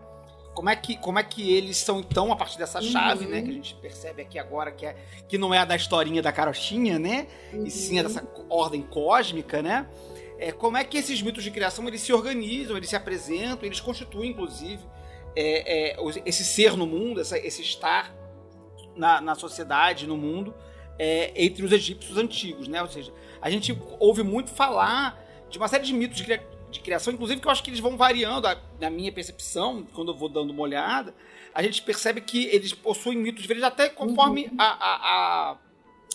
[0.54, 3.30] Como é que, como é que eles são, então, a partir dessa chave, uhum.
[3.32, 3.42] né?
[3.42, 4.96] Que a gente percebe aqui agora, que, é,
[5.28, 7.26] que não é a da historinha da carochinha, né?
[7.52, 7.64] Uhum.
[7.64, 9.88] E sim a dessa ordem cósmica, né?
[10.38, 13.80] É, como é que esses mitos de criação, eles se organizam, eles se apresentam, eles
[13.80, 14.82] constituem, inclusive,
[15.34, 18.14] é, é, esse ser no mundo, essa, esse estar
[18.94, 20.54] na, na sociedade, no mundo,
[20.98, 22.80] é, entre os egípcios antigos, né?
[22.80, 23.12] Ou seja,
[23.44, 26.40] a gente ouve muito falar de uma série de mitos de,
[26.70, 30.12] de criação, inclusive que eu acho que eles vão variando, a, na minha percepção, quando
[30.12, 31.14] eu vou dando uma olhada,
[31.54, 34.56] a gente percebe que eles possuem mitos diferentes, até conforme uhum.
[34.58, 34.96] a, a,
[35.50, 35.56] a,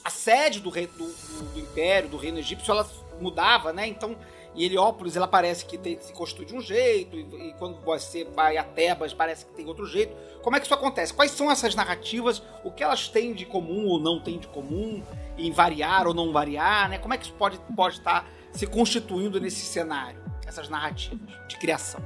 [0.05, 2.89] a, sede do, rei, do, do, do, império, do reino egípcio, ela
[3.21, 3.85] mudava, né?
[3.85, 4.17] Então,
[4.55, 8.23] e Heliópolis, ela parece que tem, se constitui de um jeito, e, e, quando você
[8.23, 10.15] vai a Tebas, parece que tem outro jeito.
[10.41, 11.13] Como é que isso acontece?
[11.13, 12.41] Quais são essas narrativas?
[12.63, 15.03] O que elas têm de comum ou não têm de comum?
[15.39, 16.97] Em variar ou não variar, né?
[16.97, 20.21] Como é que isso pode, pode estar se constituindo nesse cenário?
[20.45, 22.01] Essas narrativas de criação.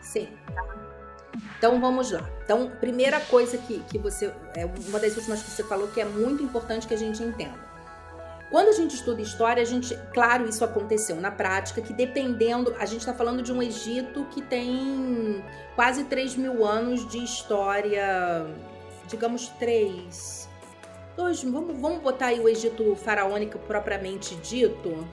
[0.00, 0.28] Sim.
[1.58, 2.28] Então vamos lá.
[2.44, 4.32] Então, primeira coisa que, que você.
[4.54, 7.68] É uma das últimas que você falou que é muito importante que a gente entenda.
[8.50, 12.86] Quando a gente estuda história, a gente, claro, isso aconteceu na prática, que dependendo, a
[12.86, 15.44] gente está falando de um Egito que tem
[15.74, 18.46] quase 3 mil anos de história,
[19.06, 20.37] digamos três,
[21.18, 25.06] dois, vamos, vamos botar aí o Egito faraônico propriamente dito.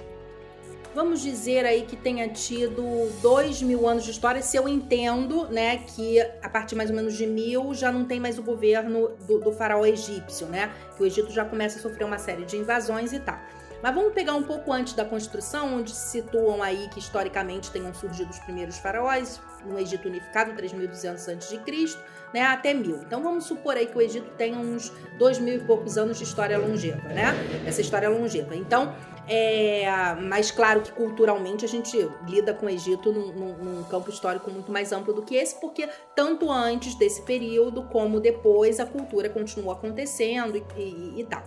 [0.94, 5.80] Vamos dizer aí que tenha tido dois mil anos de história, se eu entendo, né,
[5.80, 9.40] que a partir mais ou menos de mil já não tem mais o governo do,
[9.40, 10.72] do faraó egípcio, né?
[10.96, 13.38] Que o Egito já começa a sofrer uma série de invasões e tal.
[13.84, 17.94] Mas vamos pegar um pouco antes da construção, onde se situam aí que historicamente tenham
[17.94, 21.98] surgido os primeiros faraós, no Egito unificado, 3.200 a.C.,
[22.34, 22.98] né, até mil.
[22.98, 26.24] Então vamos supor aí que o Egito tenha uns dois mil e poucos anos de
[26.24, 27.34] história longeva, né?
[27.66, 28.54] Essa história longeva.
[28.56, 28.94] Então,
[29.28, 29.86] é,
[30.22, 31.98] mas claro que culturalmente a gente
[32.28, 35.60] lida com o Egito num, num, num, campo histórico muito mais amplo do que esse,
[35.60, 41.44] porque tanto antes desse período como depois a cultura continua acontecendo e, e, e tal.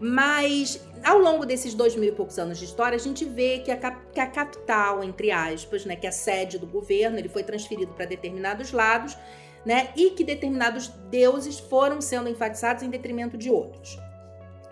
[0.00, 3.70] Mas ao longo desses dois mil e poucos anos de história, a gente vê que
[3.70, 7.42] a, que a capital, entre aspas, né, que é a sede do governo, ele foi
[7.42, 9.16] transferido para determinados lados,
[9.64, 13.98] né, e que determinados deuses foram sendo enfatizados em detrimento de outros.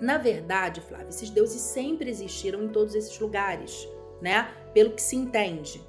[0.00, 3.86] Na verdade, Flávio, esses deuses sempre existiram em todos esses lugares,
[4.22, 4.48] né?
[4.72, 5.82] Pelo que se entende,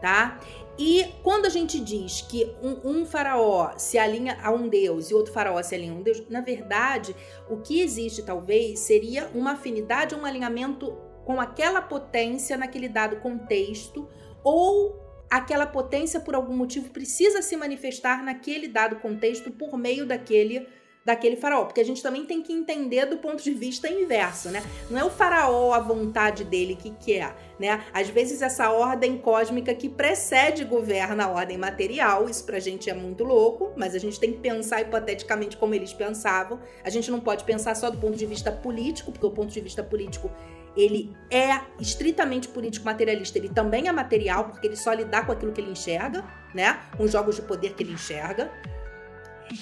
[0.00, 0.40] tá?
[0.84, 5.14] E quando a gente diz que um, um, faraó se alinha a um deus e
[5.14, 7.14] outro faraó se alinha a um deus, na verdade,
[7.48, 10.90] o que existe talvez seria uma afinidade, um alinhamento
[11.24, 14.08] com aquela potência naquele dado contexto,
[14.42, 20.66] ou aquela potência por algum motivo precisa se manifestar naquele dado contexto por meio daquele
[21.04, 24.62] daquele faraó, porque a gente também tem que entender do ponto de vista inverso, né?
[24.88, 27.84] Não é o faraó a vontade dele que quer, né?
[27.92, 32.94] Às vezes essa ordem cósmica que precede governa a ordem material, isso pra gente é
[32.94, 36.60] muito louco, mas a gente tem que pensar hipoteticamente como eles pensavam.
[36.84, 39.60] A gente não pode pensar só do ponto de vista político, porque o ponto de
[39.60, 40.30] vista político
[40.76, 45.52] ele é estritamente político materialista, ele também é material, porque ele só lidar com aquilo
[45.52, 46.24] que ele enxerga,
[46.54, 46.80] né?
[46.96, 48.50] Com os jogos de poder que ele enxerga.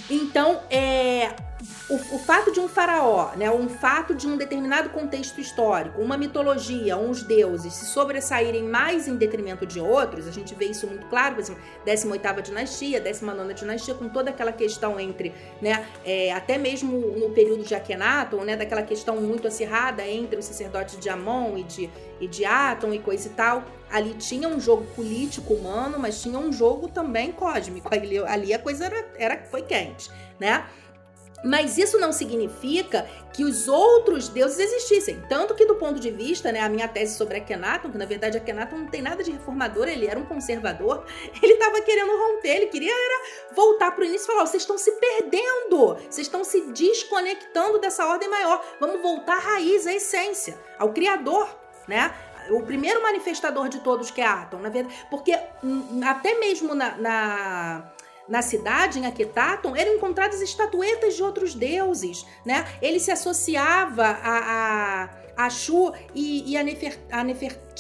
[0.09, 1.35] Então, é,
[1.89, 6.17] o, o, fato de um faraó, né, um fato de um determinado contexto histórico, uma
[6.17, 11.07] mitologia, uns deuses se sobressaírem mais em detrimento de outros, a gente vê isso muito
[11.07, 16.57] claro, por exemplo, 18ª dinastia, 19ª dinastia, com toda aquela questão entre, né, é, até
[16.57, 21.59] mesmo no período de Akhenaton, né, daquela questão muito acirrada entre os sacerdotes de Amon
[21.59, 21.91] e de,
[22.21, 26.53] e de e coisa e tal, ali tinha um jogo político humano, mas tinha um
[26.53, 30.65] jogo também cósmico, ali, ali a coisa era, era, foi quente, né,
[31.43, 35.23] mas isso não significa que os outros deuses existissem.
[35.29, 38.37] Tanto que, do ponto de vista, né, a minha tese sobre Akhenaton, que na verdade
[38.37, 41.05] Akhenaton não tem nada de reformador, ele era um conservador,
[41.43, 44.77] ele estava querendo romper, ele queria era voltar para o início e falar: vocês estão
[44.77, 48.65] se perdendo, vocês estão se desconectando dessa ordem maior.
[48.79, 51.49] Vamos voltar à raiz, à essência, ao Criador,
[51.87, 52.13] né?
[52.51, 56.97] o primeiro manifestador de todos que é Atom, na verdade, porque hum, até mesmo na,
[56.97, 57.93] na
[58.31, 62.65] na cidade, em Aquetaton, eram encontradas estatuetas de outros deuses, né?
[62.81, 67.25] Ele se associava a, a Achu e, e a, Nefer, a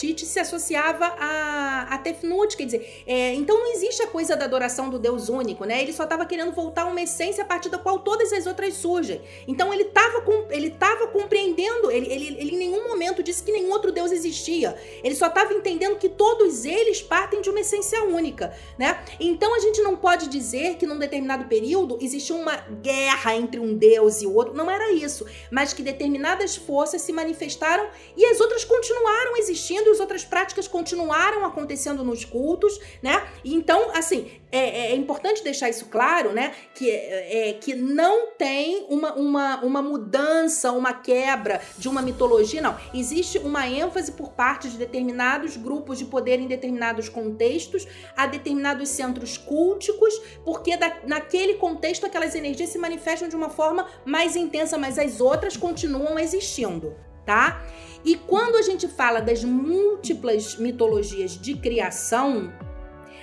[0.00, 4.46] Nefertiti se associava a, a Tefnut, quer dizer, é, então não existe a coisa da
[4.46, 5.82] adoração do Deus único, né?
[5.82, 8.74] Ele só estava querendo voltar a uma essência a partir da qual todas as outras
[8.74, 9.20] surgem.
[9.46, 13.70] Então ele estava ele tava compreendendo, ele, ele, ele em nenhum momento disse que nenhum
[13.70, 14.76] outro Deus existia.
[15.04, 18.98] Ele só estava entendendo que todos eles partem de uma essência única, né?
[19.18, 23.76] Então a gente não pode dizer que num determinado período existiu uma guerra entre um
[23.76, 28.40] Deus e o outro, não era isso, mas que determinadas forças se manifestaram e as
[28.40, 33.26] outras continuaram existindo, as outras práticas continuaram acontecendo nos cultos, né?
[33.44, 36.52] Então, assim, é, é importante deixar isso claro, né?
[36.74, 42.60] Que, é, é, que não tem uma, uma, uma mudança, uma quebra de uma mitologia,
[42.60, 42.76] não.
[42.92, 47.86] Existe uma ênfase por parte de determinados grupos de poder em determinados contextos,
[48.16, 50.14] a determinados centros culticos,
[50.44, 55.20] porque da, naquele contexto aquelas energias se manifestam de uma forma mais intensa, mas as
[55.20, 56.94] outras continuam existindo
[57.24, 57.62] tá?
[58.04, 62.52] E quando a gente fala das múltiplas mitologias de criação,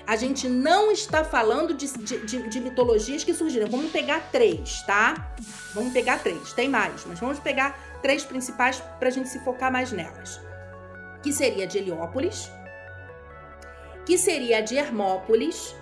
[0.06, 3.68] a gente não está falando de, de, de, mitologias que surgiram.
[3.68, 5.36] Vamos pegar três, tá?
[5.74, 6.54] Vamos pegar três.
[6.54, 10.40] Tem mais, mas vamos pegar três principais para a gente se focar mais nelas.
[11.22, 12.50] Que seria a de Heliópolis,
[14.06, 15.76] que seria a de Hermópolis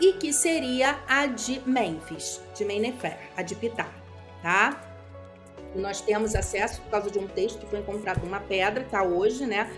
[0.00, 3.90] e que seria a de Mênfis, de Mennefer, a de Ptah,
[4.42, 4.93] tá?
[5.74, 9.46] Nós temos acesso por causa de um texto que foi encontrado numa pedra, está hoje,
[9.46, 9.70] né?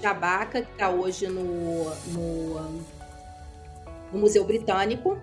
[0.00, 2.84] Chabaca, que está hoje no, no,
[4.12, 5.18] no Museu Britânico,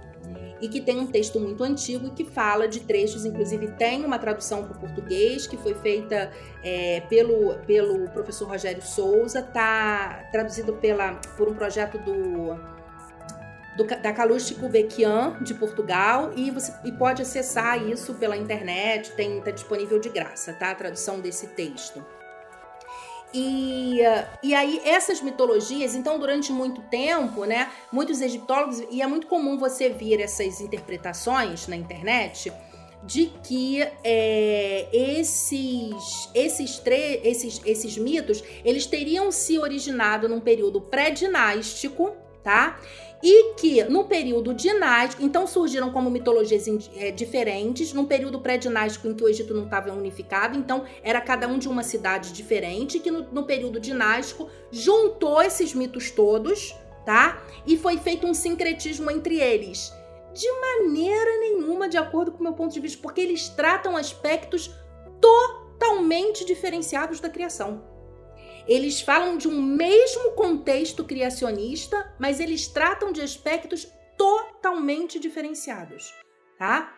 [0.63, 4.63] e que tem um texto muito antigo que fala de trechos, inclusive tem uma tradução
[4.63, 6.31] para o português que foi feita
[6.63, 12.57] é, pelo, pelo professor Rogério Souza, está traduzido pela, por um projeto do
[13.77, 19.41] do, da Calouste Kubeckian, de Portugal, e você e pode acessar isso pela internet, tem
[19.41, 20.71] tá disponível de graça, tá?
[20.71, 22.03] A tradução desse texto.
[23.33, 23.99] E,
[24.43, 29.57] e aí, essas mitologias, então, durante muito tempo, né, muitos egiptólogos, e é muito comum
[29.57, 32.53] você ver essas interpretações na internet,
[33.03, 42.15] de que é, esses, esses, esses, esses mitos, eles teriam se originado num período pré-dinástico,
[42.43, 42.79] tá?
[43.23, 46.67] E que no período dinástico, então surgiram como mitologias
[46.97, 51.47] é, diferentes, num período pré-dinástico em que o Egito não estava unificado, então era cada
[51.47, 57.41] um de uma cidade diferente, que no, no período dinástico juntou esses mitos todos, tá?
[57.65, 59.93] E foi feito um sincretismo entre eles.
[60.33, 64.69] De maneira nenhuma, de acordo com o meu ponto de vista, porque eles tratam aspectos
[65.21, 67.92] totalmente diferenciados da criação.
[68.67, 73.87] Eles falam de um mesmo contexto criacionista, mas eles tratam de aspectos
[74.17, 76.13] totalmente diferenciados,
[76.57, 76.93] tá?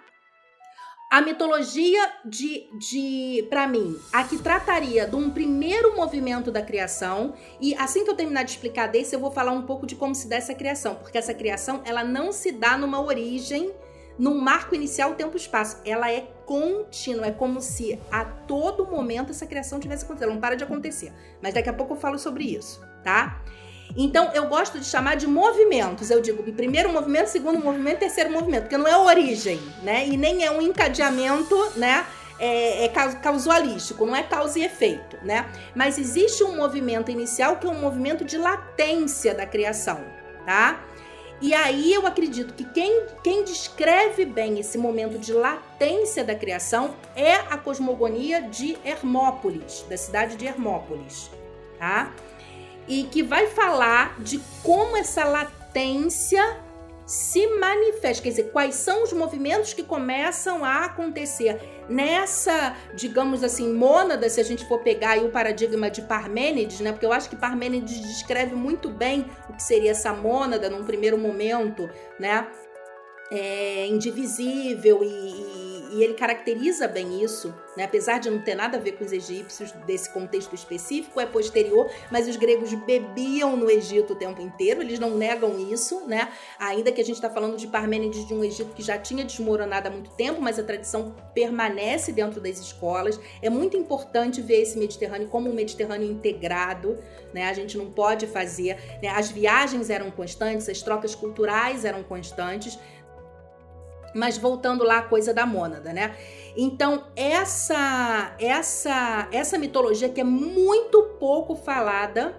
[1.11, 7.36] A mitologia de, de para mim, a que trataria de um primeiro movimento da criação,
[7.61, 10.13] e assim que eu terminar de explicar desse, eu vou falar um pouco de como
[10.13, 13.72] se dá essa criação, porque essa criação, ela não se dá numa origem
[14.18, 15.82] num marco inicial tempo-espaço.
[15.86, 20.24] Ela é contínua, é como se a todo momento essa criação tivesse acontecido.
[20.26, 21.12] Ela não para de acontecer.
[21.41, 23.41] Mas daqui a pouco eu falo sobre isso, tá?
[23.96, 26.10] Então eu gosto de chamar de movimentos.
[26.10, 30.08] Eu digo primeiro movimento, segundo movimento, terceiro movimento, porque não é origem, né?
[30.08, 32.06] E nem é um encadeamento, né?
[32.38, 35.46] É, é causalístico, não é causa e efeito, né?
[35.74, 40.04] Mas existe um movimento inicial que é um movimento de latência da criação,
[40.46, 40.84] tá?
[41.42, 46.96] E aí eu acredito que quem, quem descreve bem esse momento de latência da criação
[47.16, 51.30] é a cosmogonia de Hermópolis, da cidade de Hermópolis,
[51.78, 52.14] tá?
[52.88, 56.64] E que vai falar de como essa latência
[57.06, 63.72] se manifesta, quer dizer, quais são os movimentos que começam a acontecer nessa, digamos assim,
[63.72, 66.91] mônada, se a gente for pegar o paradigma de Parmênides, né?
[66.91, 71.18] Porque eu acho que Parmênides descreve muito bem o que seria essa mônada num primeiro
[71.18, 71.88] momento,
[72.20, 72.47] né?
[73.32, 77.84] É, indivisível e, e ele caracteriza bem isso, né?
[77.84, 81.89] apesar de não ter nada a ver com os egípcios desse contexto específico, é posterior,
[82.12, 86.32] mas os gregos bebiam no Egito o tempo inteiro, eles não negam isso, né?
[86.60, 89.88] Ainda que a gente está falando de Parmênides de um Egito que já tinha desmoronado
[89.88, 93.20] há muito tempo, mas a tradição permanece dentro das escolas.
[93.41, 96.98] É muito importante ver esse Mediterrâneo como um Mediterrâneo integrado,
[97.34, 97.50] né?
[97.50, 98.78] A gente não pode fazer.
[99.02, 99.10] Né?
[99.10, 102.78] As viagens eram constantes, as trocas culturais eram constantes,
[104.16, 106.16] mas voltando lá à coisa da mônada, né?
[106.55, 112.34] Então, essa essa essa mitologia que é muito pouco falada,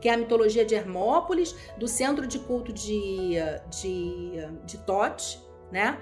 [0.00, 3.36] que é a mitologia de Hermópolis, do centro de culto de,
[3.70, 4.32] de,
[4.64, 5.98] de Tote, né?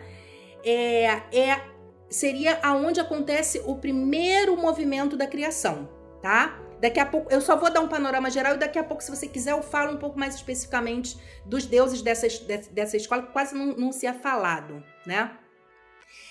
[0.64, 1.60] É, é,
[2.08, 5.88] seria aonde acontece o primeiro movimento da criação,
[6.22, 6.58] tá?
[6.80, 9.10] Daqui a pouco, eu só vou dar um panorama geral e daqui a pouco, se
[9.10, 12.26] você quiser, eu falo um pouco mais especificamente dos deuses dessa,
[12.70, 15.32] dessa escola, que quase não, não se é falado, né?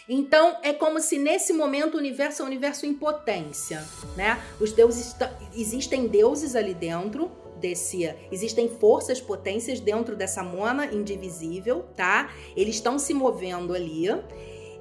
[0.10, 3.84] Então, é como se nesse momento o universo é um universo em potência,
[4.16, 4.42] né?
[4.60, 5.16] Os deuses,
[5.54, 7.30] existem deuses ali dentro,
[7.60, 12.32] desse existem forças potências dentro dessa mona indivisível, tá?
[12.56, 14.08] Eles estão se movendo ali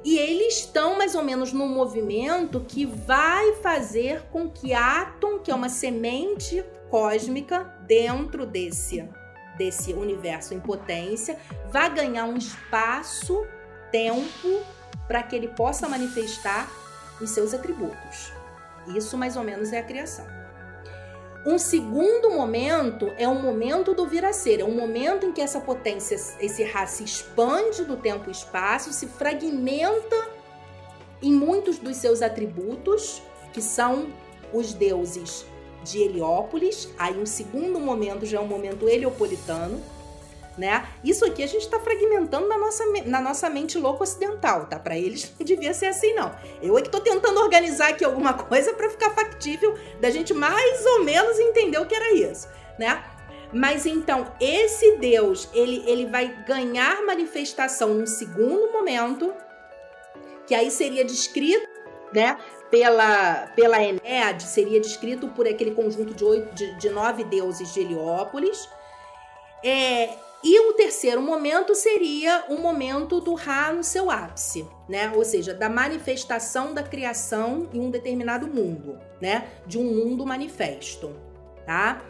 [0.07, 5.51] e eles estão mais ou menos num movimento que vai fazer com que Atom, que
[5.51, 9.05] é uma semente cósmica dentro desse,
[9.59, 11.37] desse universo em potência,
[11.73, 13.45] vá ganhar um espaço,
[13.91, 14.63] tempo,
[15.09, 16.71] para que ele possa manifestar
[17.21, 18.33] os seus atributos.
[18.95, 20.36] Isso mais ou menos é a criação.
[21.47, 25.41] Um segundo momento é o momento do vir a ser, é um momento em que
[25.41, 30.29] essa potência, esse Ra se expande do tempo e espaço, se fragmenta
[31.23, 33.23] em muitos dos seus atributos,
[33.53, 34.09] que são
[34.53, 35.47] os deuses
[35.85, 36.89] de Heliópolis.
[36.99, 39.81] Aí um segundo momento já é um momento heliopolitano,
[40.57, 40.89] né?
[41.05, 44.79] Isso aqui a gente está fragmentando na nossa, na nossa mente louca ocidental, tá?
[44.79, 46.35] Para eles não devia ser assim, não.
[46.63, 50.85] Eu é que tô tentando organizar aqui alguma coisa para ficar factível da gente mais
[50.87, 52.49] ou menos entender o que era isso,
[52.79, 53.05] né?
[53.53, 59.33] Mas então, esse Deus, ele, ele vai ganhar manifestação num segundo momento,
[60.47, 61.67] que aí seria descrito,
[62.13, 62.37] né?
[62.71, 67.81] Pela, pela Enéade, seria descrito por aquele conjunto de, oito, de, de nove deuses de
[67.81, 68.69] Heliópolis.
[69.65, 70.17] É,
[70.49, 75.11] e o terceiro momento seria o momento do Ra no seu ápice, né?
[75.13, 79.49] Ou seja, da manifestação da criação em um determinado mundo, né?
[79.67, 81.17] De um mundo manifesto,
[81.67, 82.01] tá?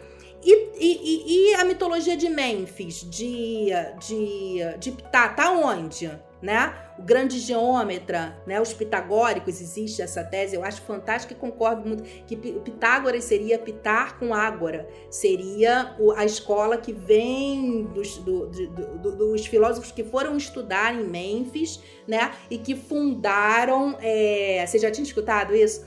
[0.43, 3.69] E, e, e, a mitologia de Mênfis, de,
[3.99, 6.07] de, de Ptah, tá onde?
[6.41, 6.71] Né?
[6.99, 8.61] O grande geômetra, né?
[8.61, 14.19] os pitagóricos, existe essa tese, eu acho fantástica e concordo muito que Pitágoras seria Pitar
[14.19, 20.37] com Ágora, seria a escola que vem dos, do, do, do, dos filósofos que foram
[20.37, 22.31] estudar em Mênfis né?
[22.51, 23.97] e que fundaram.
[23.99, 24.63] É...
[24.65, 25.85] Você já tinha escutado isso?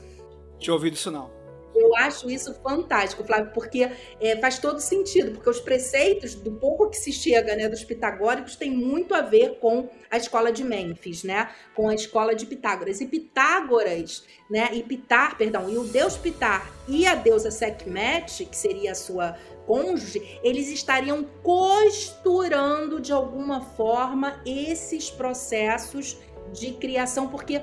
[0.59, 1.40] Tinha ouvido isso não.
[1.73, 3.89] Eu acho isso fantástico, Flávio, porque
[4.19, 8.55] é, faz todo sentido, porque os preceitos, do pouco que se chega né, dos pitagóricos,
[8.55, 11.49] tem muito a ver com a escola de Mênfis, né?
[11.73, 12.99] Com a escola de Pitágoras.
[12.99, 14.69] E Pitágoras, né?
[14.73, 19.37] E Pitar, perdão, e o deus Pitar e a deusa Sekhmet, que seria a sua
[19.65, 26.17] cônjuge, eles estariam costurando de alguma forma esses processos
[26.51, 27.61] de criação, porque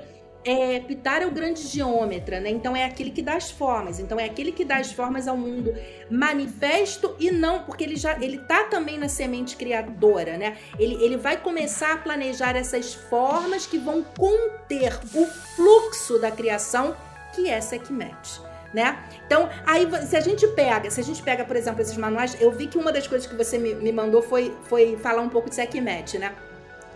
[0.48, 2.48] é, Pitar é o grande geômetra, né?
[2.48, 4.00] Então é aquele que dá as formas.
[4.00, 5.74] Então é aquele que dá as formas ao mundo
[6.10, 10.56] manifesto e não, porque ele já ele tá também na semente criadora, né?
[10.78, 16.96] Ele, ele vai começar a planejar essas formas que vão conter o fluxo da criação,
[17.34, 18.40] que é Sekhmet.
[18.72, 19.02] Né?
[19.26, 22.52] Então, aí se a gente pega, se a gente pega, por exemplo, esses manuais, eu
[22.52, 25.48] vi que uma das coisas que você me, me mandou foi, foi falar um pouco
[25.48, 26.34] de Sekhmet, né?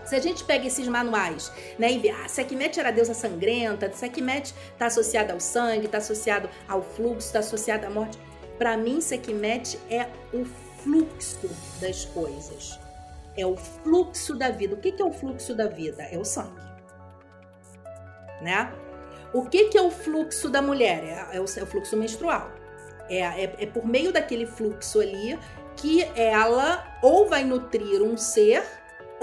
[0.05, 3.91] Se a gente pega esses manuais, né, e vê, ah, Sekhmet era a deusa sangrenta,
[3.91, 8.19] Sekhmet está associada ao sangue, está associado ao fluxo, está associado à morte.
[8.57, 10.45] Para mim, Sekhmet é o
[10.83, 11.49] fluxo
[11.79, 12.79] das coisas.
[13.35, 14.75] É o fluxo da vida.
[14.75, 16.03] O que, que é o fluxo da vida?
[16.03, 16.61] É o sangue.
[18.41, 18.71] Né?
[19.33, 21.03] O que, que é o fluxo da mulher?
[21.03, 22.51] É, é, o, é o, fluxo menstrual.
[23.09, 25.39] É, é, é por meio daquele fluxo ali
[25.75, 28.63] que ela ou vai nutrir um ser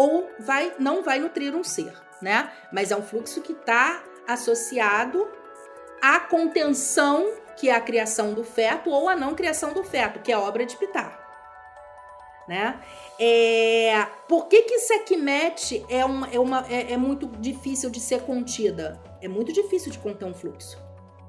[0.01, 2.51] ou vai não vai nutrir um ser, né?
[2.73, 5.29] Mas é um fluxo que está associado
[6.01, 10.33] à contenção, que é a criação do feto, ou à não criação do feto, que
[10.33, 11.21] é a obra de Pitar.
[12.49, 12.81] Né?
[13.19, 18.23] É, por que que Sekhmet é, uma, é, uma, é, é muito difícil de ser
[18.23, 18.99] contida?
[19.21, 20.79] É muito difícil de conter um fluxo.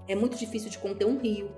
[0.08, 1.52] É muito difícil de conter um rio.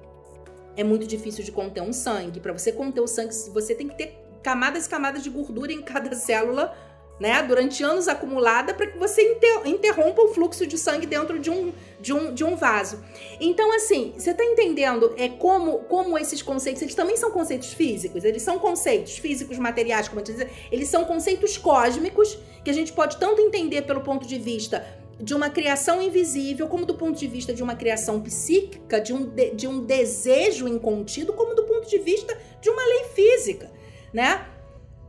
[0.75, 2.39] É muito difícil de conter um sangue.
[2.39, 5.81] Para você conter o sangue, você tem que ter camadas e camadas de gordura em
[5.81, 6.75] cada célula
[7.23, 11.71] né, durante anos acumulada para que você interrompa o fluxo de sangue dentro de um,
[11.97, 13.01] de um, de um vaso.
[13.39, 18.25] Então, assim, você está entendendo é como, como esses conceitos, eles também são conceitos físicos,
[18.25, 22.91] eles são conceitos físicos, materiais, como eu dizer, eles são conceitos cósmicos que a gente
[22.91, 24.85] pode tanto entender pelo ponto de vista
[25.17, 29.23] de uma criação invisível, como do ponto de vista de uma criação psíquica, de um,
[29.23, 33.71] de, de um desejo incontido, como do ponto de vista de uma lei física,
[34.11, 34.45] né?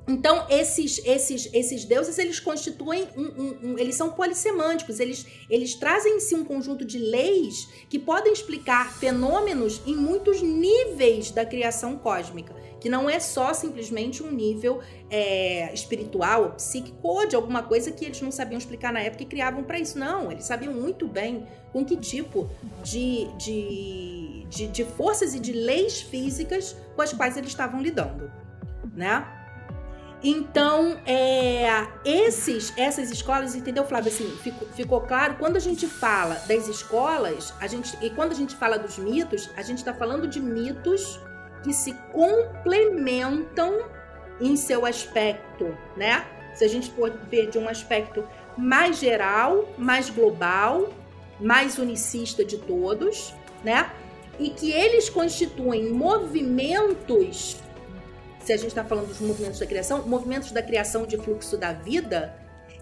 [0.06, 5.74] Então, esses, esses, esses deuses, eles constituem, um, um, um, eles são polissemânticos, eles, eles
[5.74, 11.46] trazem em si um conjunto de leis que podem explicar fenômenos em muitos níveis da
[11.46, 17.62] criação cósmica, que não é só simplesmente um nível é, espiritual, psíquico ou de alguma
[17.62, 19.98] coisa que eles não sabiam explicar na época e criavam para isso.
[19.98, 22.50] Não, eles sabiam muito bem com que tipo
[22.82, 28.30] de, de, de, de forças e de leis físicas com as quais eles estavam lidando,
[28.94, 29.43] né?
[30.26, 34.10] Então, é, esses, essas escolas, entendeu, Flávio?
[34.10, 38.34] Assim, ficou, ficou, claro, quando a gente fala das escolas, a gente, e quando a
[38.34, 41.20] gente fala dos mitos, a gente está falando de mitos
[41.62, 43.82] que se complementam
[44.40, 46.26] em seu aspecto, né?
[46.54, 48.26] Se a gente for ver de um aspecto
[48.56, 50.88] mais geral, mais global,
[51.38, 53.92] mais unicista de todos, né?
[54.38, 57.62] E que eles constituem movimentos
[58.44, 61.72] se a gente está falando dos movimentos da criação, movimentos da criação de fluxo da
[61.72, 62.36] vida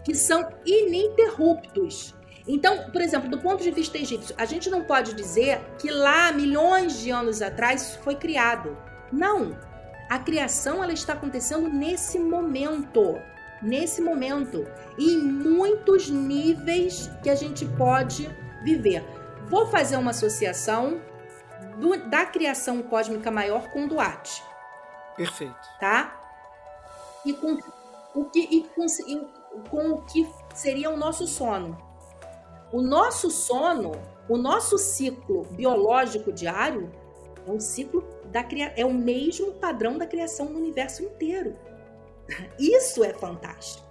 [0.05, 2.15] que são ininterruptos.
[2.47, 6.33] Então, por exemplo, do ponto de vista egípcio, a gente não pode dizer que lá,
[6.33, 8.77] milhões de anos atrás, foi criado.
[9.13, 9.57] Não.
[10.11, 13.21] A criação ela está acontecendo nesse momento.
[13.63, 14.67] Nesse momento.
[14.99, 18.29] E em muitos níveis que a gente pode
[18.65, 19.05] viver.
[19.47, 21.01] Vou fazer uma associação
[21.79, 24.43] do, da criação cósmica maior com Duarte.
[25.17, 25.55] Perfeito.
[25.79, 26.19] Tá?
[27.25, 27.59] E com
[28.15, 29.21] o que, e com, e
[29.71, 31.77] com o que seria o nosso sono.
[32.73, 33.93] O nosso sono,
[34.29, 36.91] o nosso ciclo biológico diário
[37.47, 38.45] é um ciclo da
[38.77, 41.57] é o mesmo padrão da criação no universo inteiro.
[42.59, 43.87] Isso é fantástico.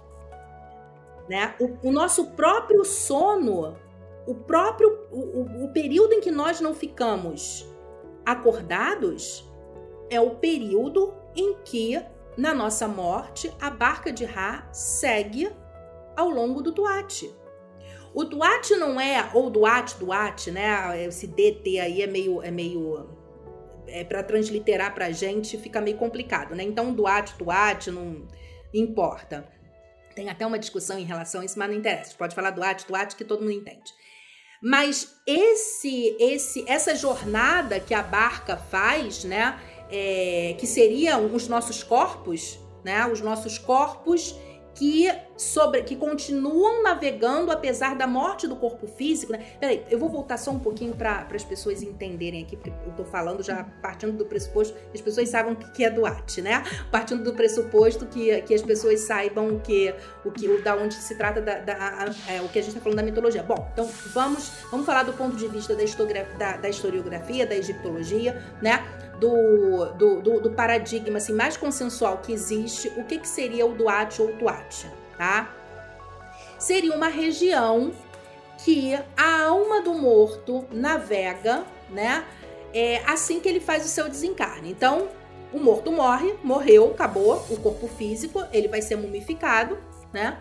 [1.28, 1.54] Né?
[1.60, 3.76] O, o nosso próprio sono,
[4.26, 7.66] o próprio o, o, o período em que nós não ficamos
[8.26, 9.48] acordados,
[10.12, 12.00] é o período em que,
[12.36, 15.50] na nossa morte, a barca de Ra segue
[16.16, 17.34] ao longo do Duarte.
[18.14, 21.04] O Duarte não é, ou Duarte, Duarte, né?
[21.04, 23.08] Esse DT aí é meio, é meio
[23.86, 26.62] é, para transliterar pra gente fica meio complicado, né?
[26.62, 28.28] Então, Duat, Tuat, não
[28.72, 29.48] importa.
[30.14, 32.14] Tem até uma discussão em relação a isso, mas não interessa.
[32.16, 33.90] Pode falar Duat, Tuat, que todo mundo entende.
[34.62, 39.58] Mas esse, esse, essa jornada que a barca faz, né?
[39.94, 43.06] É, que seriam os nossos corpos, né?
[43.06, 44.34] Os nossos corpos
[44.74, 49.44] que sobre que continuam navegando apesar da morte do corpo físico, né?
[49.60, 53.04] Peraí, eu vou voltar só um pouquinho para as pessoas entenderem aqui, porque eu tô
[53.04, 56.62] falando já partindo do pressuposto que as pessoas saibam o que é doate, né?
[56.90, 59.94] Partindo do pressuposto que, que as pessoas saibam o que,
[60.24, 62.80] o que, o, da onde se trata da, da é, o que a gente está
[62.80, 63.42] falando da mitologia.
[63.42, 65.84] Bom, então vamos, vamos falar do ponto de vista da,
[66.38, 68.82] da, da historiografia, da egiptologia, né?
[69.22, 73.72] Do, do, do, do, paradigma assim, mais consensual que existe, o que, que seria o
[73.72, 74.86] Duat ou Tuat,
[75.16, 75.54] tá?
[76.58, 77.92] Seria uma região
[78.64, 82.24] que a alma do morto navega, né?
[82.74, 84.70] É, assim que ele faz o seu desencarne.
[84.70, 85.08] Então,
[85.52, 89.78] o morto morre, morreu, acabou o corpo físico, ele vai ser mumificado,
[90.12, 90.36] né?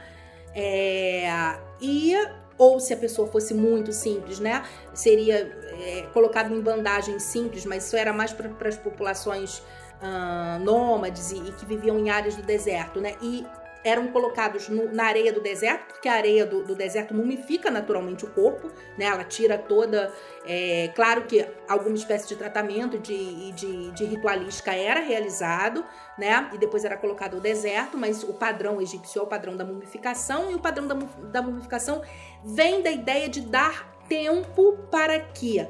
[0.55, 2.15] É, e
[2.57, 4.63] ou se a pessoa fosse muito simples, né?
[4.93, 9.63] Seria é, colocado em bandagem simples, mas isso era mais para as populações
[10.01, 13.15] uh, nômades e, e, que viviam em áreas do deserto, né?
[13.21, 13.45] E
[13.83, 18.23] eram colocados no, na areia do deserto, porque a areia do, do, deserto mumifica naturalmente
[18.23, 19.05] o corpo, né?
[19.05, 20.13] Ela tira toda.
[20.45, 25.83] É, claro que alguma espécie de tratamento de, de, de, ritualística era realizado,
[26.17, 26.49] né?
[26.53, 30.51] E depois era colocado o deserto, mas o padrão egípcio é o padrão da mumificação,
[30.51, 30.95] e o padrão da,
[31.31, 32.03] da mumificação
[32.43, 35.65] vem da ideia de dar tempo para que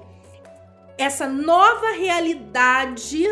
[0.98, 3.28] essa nova realidade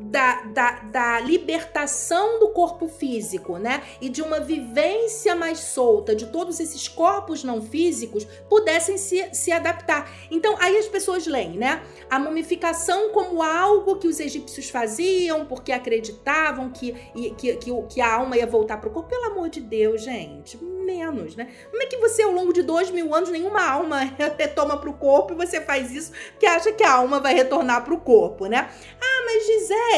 [0.00, 3.82] da, da, da, libertação do corpo físico, né?
[4.00, 9.52] E de uma vivência mais solta de todos esses corpos não físicos pudessem se, se
[9.52, 10.10] adaptar.
[10.30, 11.82] Então, aí as pessoas leem, né?
[12.08, 16.92] A mumificação como algo que os egípcios faziam porque acreditavam que,
[17.36, 19.10] que, que, que a alma ia voltar para o corpo.
[19.10, 20.56] Pelo amor de Deus, gente,
[20.90, 21.48] menos, né?
[21.70, 24.00] Como é que você, ao longo de dois mil anos, nenhuma alma
[24.36, 27.84] retoma para o corpo e você faz isso porque acha que a alma vai retornar
[27.84, 28.70] para o corpo, né?
[29.00, 29.89] Ah, mas Gisele,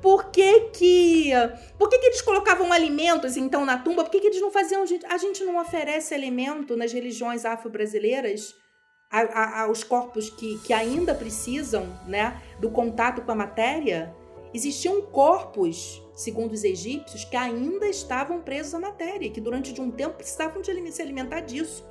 [0.00, 1.30] por que que...
[1.78, 4.04] Por que que eles colocavam alimentos, então, na tumba?
[4.04, 4.84] Por que que eles não faziam...
[5.08, 8.54] A gente não oferece alimento nas religiões afro-brasileiras?
[9.62, 14.12] aos corpos que, que ainda precisam né, do contato com a matéria,
[14.52, 19.90] existiam corpos segundo os egípcios, que ainda estavam presos à matéria, que durante de um
[19.90, 21.84] tempo precisavam de se alimentar disso.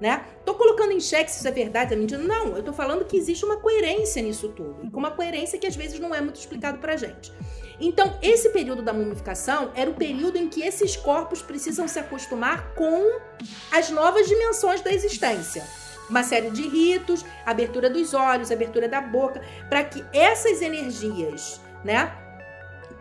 [0.00, 0.24] Né?
[0.44, 2.20] Tô colocando em xeque se isso é verdade, é mentira.
[2.20, 4.90] Não, eu tô falando que existe uma coerência nisso tudo.
[4.92, 7.32] Uma coerência que às vezes não é muito explicado pra gente.
[7.80, 12.74] Então, esse período da mumificação era o período em que esses corpos precisam se acostumar
[12.74, 13.20] com
[13.72, 15.64] as novas dimensões da existência.
[16.08, 22.12] Uma série de ritos, abertura dos olhos, abertura da boca, para que essas energias, né,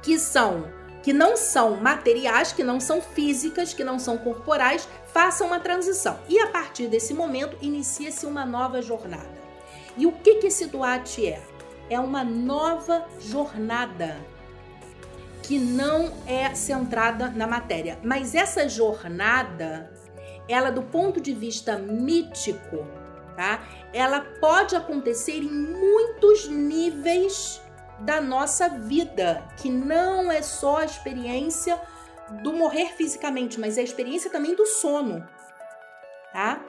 [0.01, 0.71] que são
[1.03, 6.19] que não são materiais, que não são físicas, que não são corporais, façam uma transição.
[6.27, 9.43] E a partir desse momento inicia-se uma nova jornada.
[9.95, 11.41] E o que que esse Duat é?
[11.89, 14.17] É uma nova jornada
[15.43, 19.91] que não é centrada na matéria, mas essa jornada,
[20.47, 22.87] ela do ponto de vista mítico,
[23.35, 23.61] tá?
[23.93, 27.61] Ela pode acontecer em muitos níveis
[27.99, 31.79] da nossa vida, que não é só a experiência
[32.41, 35.27] do morrer fisicamente, mas é a experiência também do sono,
[36.31, 36.63] tá?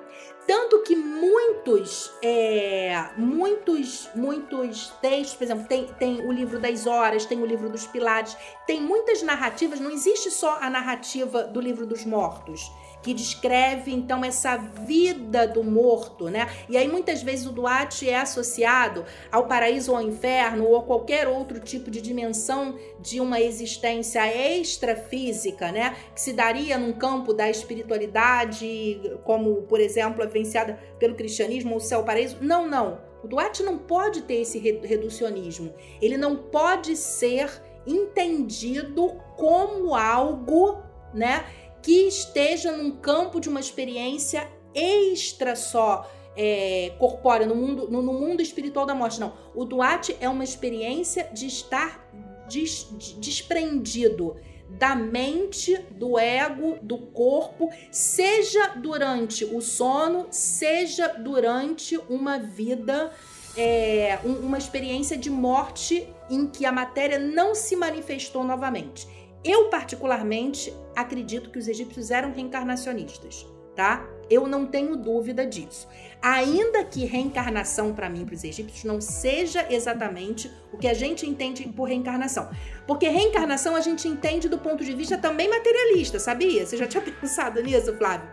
[0.46, 7.24] Tanto que muitos, é, muitos, muitos textos, por exemplo, tem, tem o livro das horas,
[7.24, 8.36] tem o livro dos pilares,
[8.66, 12.70] tem muitas narrativas, não existe só a narrativa do livro dos mortos
[13.04, 16.48] que descreve então essa vida do morto, né?
[16.70, 20.82] E aí muitas vezes o Duarte é associado ao paraíso ou ao inferno ou a
[20.82, 24.26] qualquer outro tipo de dimensão de uma existência
[24.58, 25.94] extrafísica, né?
[26.14, 31.80] Que se daria num campo da espiritualidade, como por exemplo a vivenciada pelo cristianismo, o
[31.80, 32.38] céu paraíso.
[32.40, 33.02] Não, não.
[33.22, 35.74] O Duarte não pode ter esse reducionismo.
[36.00, 37.50] Ele não pode ser
[37.86, 40.78] entendido como algo,
[41.12, 41.44] né?
[41.84, 48.14] Que esteja num campo de uma experiência extra só é, corpórea, no mundo, no, no,
[48.14, 49.20] mundo espiritual da morte.
[49.20, 49.34] Não.
[49.54, 52.08] O Duat é uma experiência de estar
[52.48, 52.88] des,
[53.18, 54.34] desprendido
[54.70, 63.12] da mente, do ego, do corpo, seja durante o sono, seja durante uma vida,
[63.58, 69.06] é, uma experiência de morte em que a matéria não se manifestou novamente.
[69.44, 73.46] Eu, particularmente, acredito que os egípcios eram reencarnacionistas,
[73.76, 74.08] tá?
[74.30, 75.86] Eu não tenho dúvida disso.
[76.22, 81.26] Ainda que reencarnação para mim, para os egípcios, não seja exatamente o que a gente
[81.26, 82.48] entende por reencarnação.
[82.86, 86.64] Porque reencarnação a gente entende do ponto de vista também materialista, sabia?
[86.64, 88.26] Você já tinha pensado nisso, Flávio?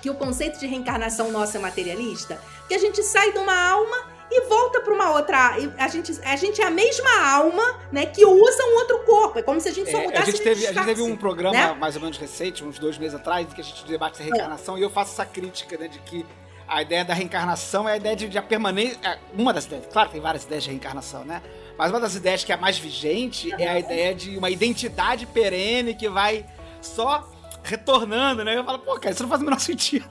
[0.00, 2.40] Que o conceito de reencarnação nosso é materialista?
[2.68, 5.56] Que a gente sai de uma alma e volta para uma outra.
[5.78, 9.38] A gente, a gente é a mesma alma, né, que usa um outro corpo.
[9.38, 11.02] É como se a gente só É, mudasse a, gente de teve, a gente teve
[11.02, 11.74] um programa né?
[11.74, 14.78] mais ou menos recente, uns dois meses atrás, em que a gente debate essa reencarnação
[14.78, 16.24] e eu faço essa crítica, né, de que
[16.68, 18.96] a ideia da reencarnação é a ideia de, de a permanência.
[19.02, 21.42] é, Uma das ideias, claro que tem várias ideias de reencarnação, né?
[21.76, 25.26] Mas uma das ideias que é a mais vigente é a ideia de uma identidade
[25.26, 26.46] perene que vai
[26.80, 27.28] só
[27.64, 28.56] retornando, né?
[28.56, 30.08] Eu falo, pô, cara, isso não faz o menor sentido.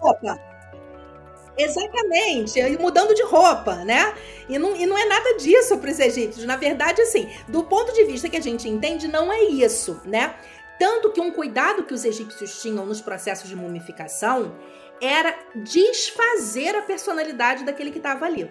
[0.00, 0.49] roupa.
[1.62, 4.14] Exatamente, e mudando de roupa, né?
[4.48, 6.44] E não, e não é nada disso para os egípcios.
[6.44, 10.34] Na verdade, assim, do ponto de vista que a gente entende, não é isso, né?
[10.78, 14.56] Tanto que um cuidado que os egípcios tinham nos processos de mumificação
[15.00, 18.50] era desfazer a personalidade daquele que estava ali.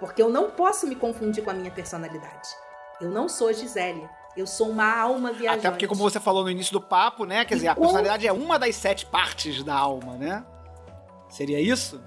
[0.00, 2.48] Porque eu não posso me confundir com a minha personalidade.
[3.00, 4.08] Eu não sou Gisele.
[4.36, 5.66] Eu sou uma alma viajante.
[5.66, 7.44] Até porque, como você falou no início do papo, né?
[7.44, 10.44] Quer dizer, a personalidade é uma das sete partes da alma, né?
[11.28, 12.00] Seria isso?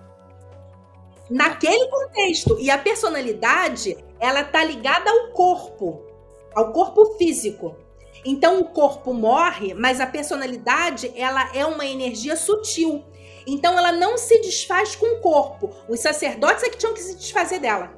[1.32, 2.58] naquele contexto.
[2.60, 6.06] E a personalidade, ela tá ligada ao corpo,
[6.54, 7.76] ao corpo físico.
[8.24, 13.04] Então o corpo morre, mas a personalidade, ela é uma energia sutil.
[13.48, 15.74] Então ela não se desfaz com o corpo.
[15.88, 17.98] Os sacerdotes é que tinham que se desfazer dela.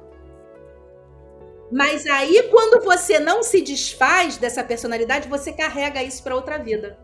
[1.70, 6.96] Mas aí quando você não se desfaz dessa personalidade, você carrega isso para outra vida.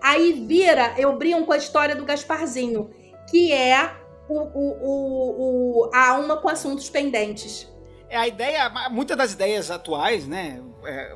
[0.00, 2.90] Aí vira, eu brinco com a história do Gasparzinho,
[3.30, 3.90] que é
[4.28, 7.68] o, o, o, a alma com assuntos pendentes.
[8.08, 10.62] É a ideia, muitas das ideias atuais, né?
[10.84, 11.14] é,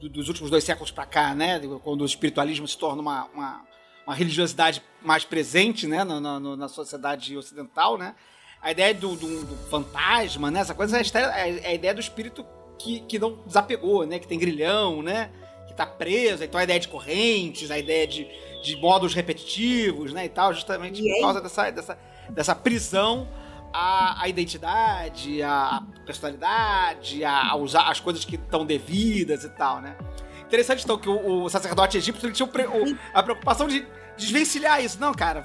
[0.00, 1.60] do- dos últimos dois séculos pra cá, né?
[1.84, 3.62] Quando o espiritualismo se torna uma, uma,
[4.06, 6.02] uma religiosidade mais presente, né?
[6.04, 8.14] Na, na, na sociedade ocidental, né?
[8.62, 10.60] A ideia do, do- do fantasma, né?
[10.60, 12.44] Essa coisa é a, ideia do espírito
[12.78, 14.18] que, que não desapegou, né?
[14.18, 15.30] Que tem grilhão, né?
[15.68, 16.42] Que tá preso.
[16.42, 18.26] Então a ideia de correntes, a ideia de,
[18.62, 20.24] de modos repetitivos, né?
[20.26, 21.98] E tal, justamente E por causa dessa, dessa,
[22.30, 23.28] dessa prisão
[23.72, 29.96] à, à identidade, à personalidade, a, usar as coisas que estão devidas e tal, né?
[30.42, 34.82] Interessante, então, que o, o sacerdote egípcio ele tinha o o- a preocupação de desvencilhar
[34.84, 34.98] isso.
[35.00, 35.44] Não, cara,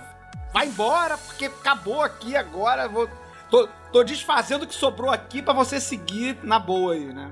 [0.51, 2.87] vai embora, porque acabou aqui agora.
[2.87, 3.07] Vou,
[3.51, 7.31] tô, tô desfazendo o que sobrou aqui pra você seguir na boa aí, né?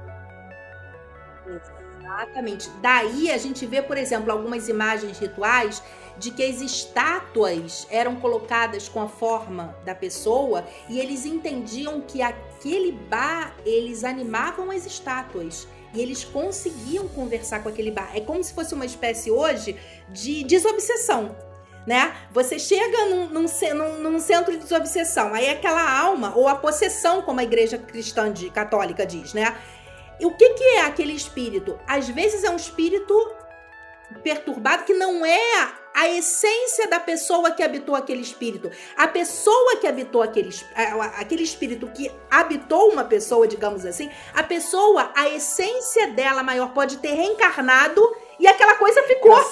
[2.21, 2.69] Exatamente.
[2.81, 5.81] Daí a gente vê, por exemplo, algumas imagens rituais
[6.17, 12.21] de que as estátuas eram colocadas com a forma da pessoa e eles entendiam que
[12.21, 15.67] aquele bar eles animavam as estátuas.
[15.93, 18.09] E eles conseguiam conversar com aquele bar.
[18.15, 19.75] É como se fosse uma espécie hoje
[20.09, 21.35] de desobsessão.
[21.85, 22.15] Né?
[22.31, 23.45] Você chega num, num
[23.75, 28.31] num- num centro de desobsessão, aí aquela alma, ou a possessão, como a igreja cristã
[28.31, 29.53] de- católica diz, né?
[30.23, 31.77] E o que, que é aquele espírito?
[31.85, 33.13] Às vezes é um espírito
[34.23, 38.71] perturbado que não é a essência da pessoa que habitou aquele espírito.
[38.95, 40.49] A pessoa que habitou aquele,
[41.17, 46.99] aquele espírito que habitou uma pessoa, digamos assim, a pessoa, a essência dela maior pode
[46.99, 48.01] ter reencarnado
[48.39, 49.35] e aquela coisa ficou.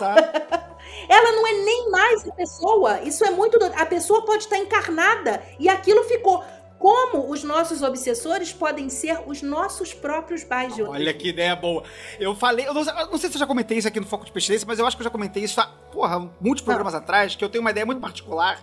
[1.10, 3.02] Ela não é nem mais a pessoa.
[3.02, 3.60] Isso é muito.
[3.60, 3.76] doido.
[3.77, 6.41] A pessoa pode estar encarnada e aquilo ficou.
[6.82, 10.44] Como os nossos obsessores podem ser os nossos próprios
[10.76, 11.84] de Olha que ideia boa.
[12.20, 14.26] Eu falei, eu não, eu não sei se eu já comentei isso aqui no Foco
[14.26, 17.36] de Pestilência, mas eu acho que eu já comentei isso há, porra, muitos programas atrás,
[17.36, 18.60] que eu tenho uma ideia muito particular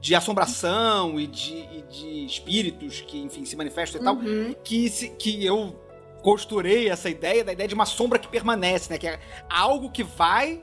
[0.00, 4.54] de assombração e de, e de espíritos que, enfim, se manifestam e tal, Uhum.
[4.64, 5.78] que, se- que eu
[6.22, 8.98] costurei essa ideia da ideia de uma sombra que permanece, né?
[8.98, 10.62] Que é algo que vai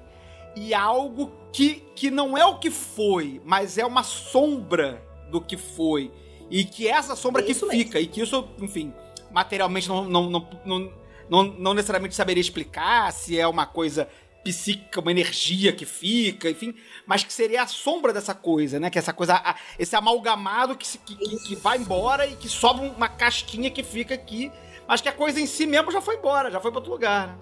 [0.55, 5.55] e algo que, que não é o que foi, mas é uma sombra do que
[5.57, 6.11] foi.
[6.53, 7.83] E que é essa sombra É que isso mesmo.
[7.83, 8.93] fica, e que isso, enfim,
[9.31, 10.93] materialmente não, não, não, não,
[11.29, 14.07] não, não necessariamente saberia explicar se é uma coisa
[14.43, 16.75] psíquica, uma energia que fica, enfim,
[17.07, 18.89] mas que seria a sombra dessa coisa, né?
[18.91, 22.47] Que essa coisa, a- esse amalgamado que, se- que, que, que vai embora e que
[22.49, 24.51] sobra uma casquinha que fica aqui,
[24.87, 27.29] mas que a coisa em si mesmo já foi embora, já foi para outro lugar.
[27.29, 27.35] né?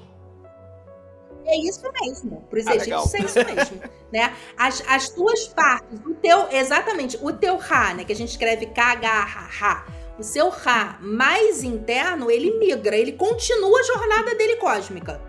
[1.45, 2.41] É isso mesmo.
[2.49, 3.81] Para os Ah, egípcios é isso mesmo.
[4.11, 4.35] né?
[4.57, 6.51] As, as tuas partes, o teu.
[6.51, 8.03] Exatamente, o teu Ra, né?
[8.03, 9.85] Que a gente escreve K-H-H.
[10.19, 15.21] O seu Ra mais interno, ele migra, ele continua a jornada dele cósmica.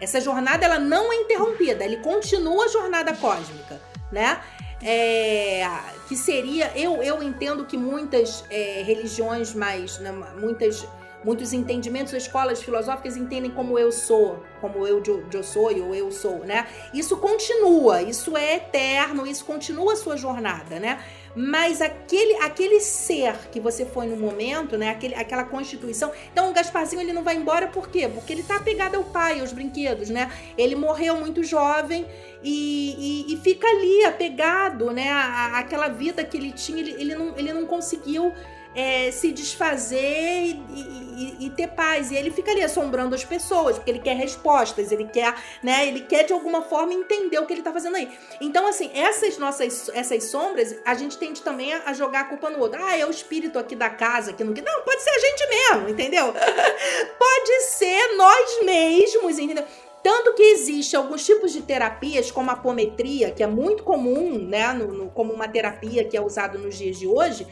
[0.00, 3.80] Essa jornada ela não é interrompida, ele continua a jornada cósmica,
[4.10, 4.40] né?
[4.82, 5.68] É,
[6.08, 10.10] que seria, eu, eu entendo que muitas é, religiões mais, né,
[10.40, 10.86] muitas
[11.24, 15.02] muitos entendimentos, escolas filosóficas entendem como eu sou, como eu,
[15.32, 16.66] eu, sou ou eu sou, né?
[16.94, 20.98] Isso continua, isso é eterno, isso continua a sua jornada, né?
[21.34, 26.10] mas aquele, aquele ser que você foi no momento, né, aquele, aquela constituição.
[26.32, 28.08] Então o Gasparzinho ele não vai embora por quê?
[28.12, 30.30] Porque ele tá apegado ao pai, aos brinquedos, né?
[30.58, 32.06] Ele morreu muito jovem
[32.42, 36.80] e, e, e fica ali apegado, né, à, àquela vida que ele tinha.
[36.80, 38.32] Ele, ele, não, ele não conseguiu
[38.74, 42.10] é, se desfazer e, e, e, ter paz.
[42.10, 45.86] E ele fica ali assombrando as pessoas, porque ele quer respostas, ele quer, né?
[45.88, 48.10] Ele quer de alguma forma entender o que ele tá fazendo aí.
[48.40, 52.58] Então, assim, essas nossas essas sombras, a gente tende também a jogar a culpa no
[52.60, 52.82] outro.
[52.82, 54.52] Ah, é o espírito aqui da casa que não.
[54.52, 56.32] Não, pode ser a gente mesmo, entendeu?
[57.18, 59.64] pode ser nós mesmos, entendeu?
[60.02, 64.72] Tanto que existe alguns tipos de terapias, como a apometria, que é muito comum, né,
[64.72, 67.46] no, no, como uma terapia que é usada nos dias de hoje,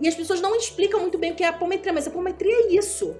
[0.00, 2.72] e as pessoas não explicam muito bem o que é apometria, mas a apometria é
[2.74, 3.16] isso.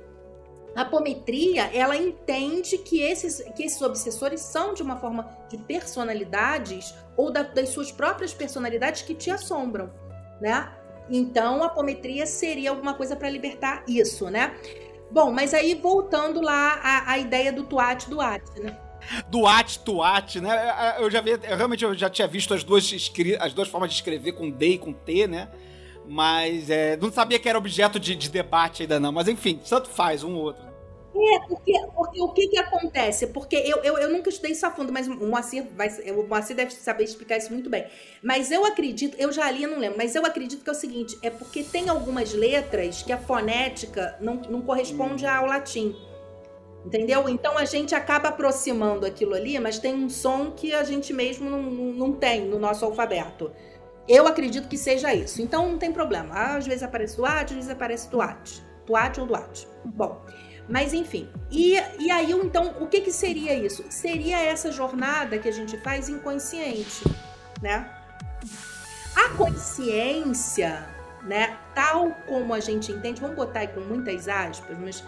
[0.75, 6.95] A apometria, ela entende que esses, que esses obsessores são de uma forma de personalidades
[7.17, 9.93] ou da, das suas próprias personalidades que te assombram,
[10.41, 10.73] né?
[11.11, 14.57] Então, a apometria seria alguma coisa para libertar isso, né?
[15.11, 18.79] Bom, mas aí voltando lá à, à ideia do tuate duate, né?
[19.29, 20.97] Duate, tuate, né?
[21.01, 22.89] Eu já vi, realmente eu já tinha visto as duas,
[23.41, 25.49] as duas formas de escrever com D e com T, né?
[26.11, 29.13] Mas é, não sabia que era objeto de, de, debate ainda não.
[29.13, 30.65] Mas enfim, tanto faz um ou outro.
[31.15, 33.29] É, porque, porque o que que acontece?
[33.29, 36.57] Porque eu, eu, eu nunca estudei isso a fundo, mas o Moacir, vai, o Moacir
[36.57, 37.87] deve saber explicar isso muito bem.
[38.21, 41.17] Mas eu acredito, eu já li, não lembro, mas eu acredito que é o seguinte,
[41.23, 45.31] é porque tem algumas letras que a fonética não, não corresponde hum.
[45.31, 45.95] ao latim.
[46.85, 47.29] Entendeu?
[47.29, 51.49] Então a gente acaba aproximando aquilo ali, mas tem um som que a gente mesmo
[51.49, 53.53] não, não tem no nosso alfabeto.
[54.11, 55.41] Eu acredito que seja isso.
[55.41, 56.35] Então não tem problema.
[56.57, 58.61] Às vezes aparece Duarte, às vezes aparece Duarte.
[58.85, 59.69] Duarte ou Duarte.
[59.85, 60.27] Bom,
[60.69, 61.31] mas enfim.
[61.49, 63.85] E, e aí, então, o que, que seria isso?
[63.89, 67.05] Seria essa jornada que a gente faz inconsciente,
[67.63, 67.89] né?
[69.15, 70.89] A consciência,
[71.23, 75.05] né, tal como a gente entende, vamos botar aí com muitas aspas, mas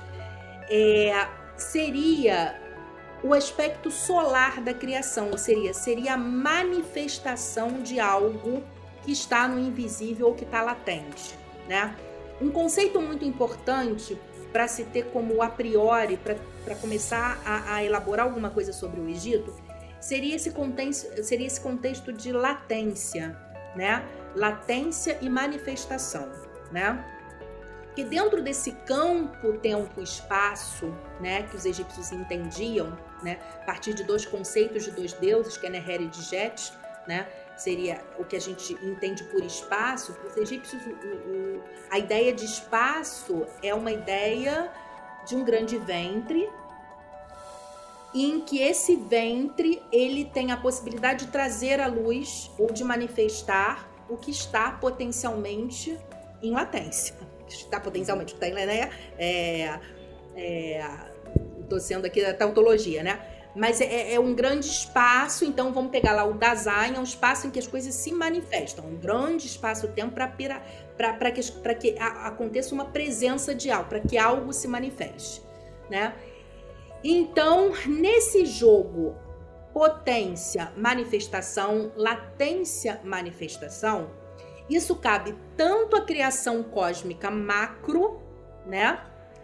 [0.71, 1.27] é,
[1.57, 2.57] seria
[3.23, 8.63] o aspecto solar da criação, ou seria, seria a manifestação de algo
[9.03, 11.35] que está no invisível ou que está latente,
[11.69, 11.97] né?
[12.41, 14.19] Um conceito muito importante
[14.53, 16.19] para se ter como a priori,
[16.65, 19.55] para começar a, a, elaborar alguma coisa sobre o Egito,
[20.01, 23.37] seria esse, contexto, seria esse contexto de latência,
[23.75, 24.05] né?
[24.35, 26.31] Latência e manifestação,
[26.71, 27.05] né?
[27.95, 34.03] Que dentro desse campo, tempo, espaço, né, que os egípcios entendiam, né, a partir de
[34.03, 36.73] dois conceitos de dois deuses, que é Neher e Djet,
[37.07, 37.27] né,
[37.63, 40.83] seria o que a gente entende por espaço, os egípcios,
[41.91, 44.71] a ideia de espaço é uma ideia
[45.27, 46.49] de um grande ventre,
[48.15, 53.89] em que esse ventre ele tem a possibilidade de trazer à luz ou de manifestar
[54.09, 55.99] o que está potencialmente
[56.43, 57.15] em latência.
[57.49, 58.91] Está potencialmente, está né?
[59.19, 59.81] É,
[60.35, 61.13] é,
[61.61, 63.32] Estou sendo aqui da tautologia, né?
[63.55, 67.47] Mas é, é, um grande espaço, então vamos pegar lá o Dasein, é um espaço
[67.47, 71.43] em que as coisas se manifestam, um grande espaço-tempo para que,
[71.79, 75.43] que a, aconteça uma presença de algo, para que algo se manifeste,
[75.91, 76.15] né?
[77.05, 79.17] Então, nesse jogo
[79.73, 84.11] potência, manifestação, latência, manifestação,
[84.69, 88.21] isso cabe tanto à criação cósmica macro,
[88.67, 89.01] né?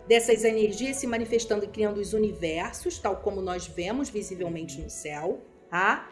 [0.09, 5.41] Dessas energias se manifestando e criando os universos, tal como nós vemos visivelmente no céu,
[5.71, 6.11] tá?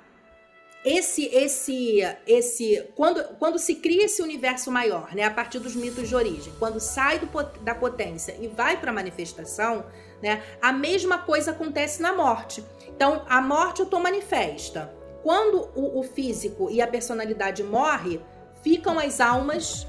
[0.85, 1.99] Esse, esse,
[2.29, 6.53] esse, quando, quando se cria esse universo maior, né, a partir dos mitos de origem,
[6.61, 7.27] quando sai do,
[7.63, 9.85] da potência e vai para a manifestação,
[10.23, 12.63] né, a mesma coisa acontece na morte.
[12.87, 14.95] Então, a morte auto manifesta.
[15.25, 18.21] Quando o, o físico e a personalidade morre,
[18.63, 19.89] ficam as almas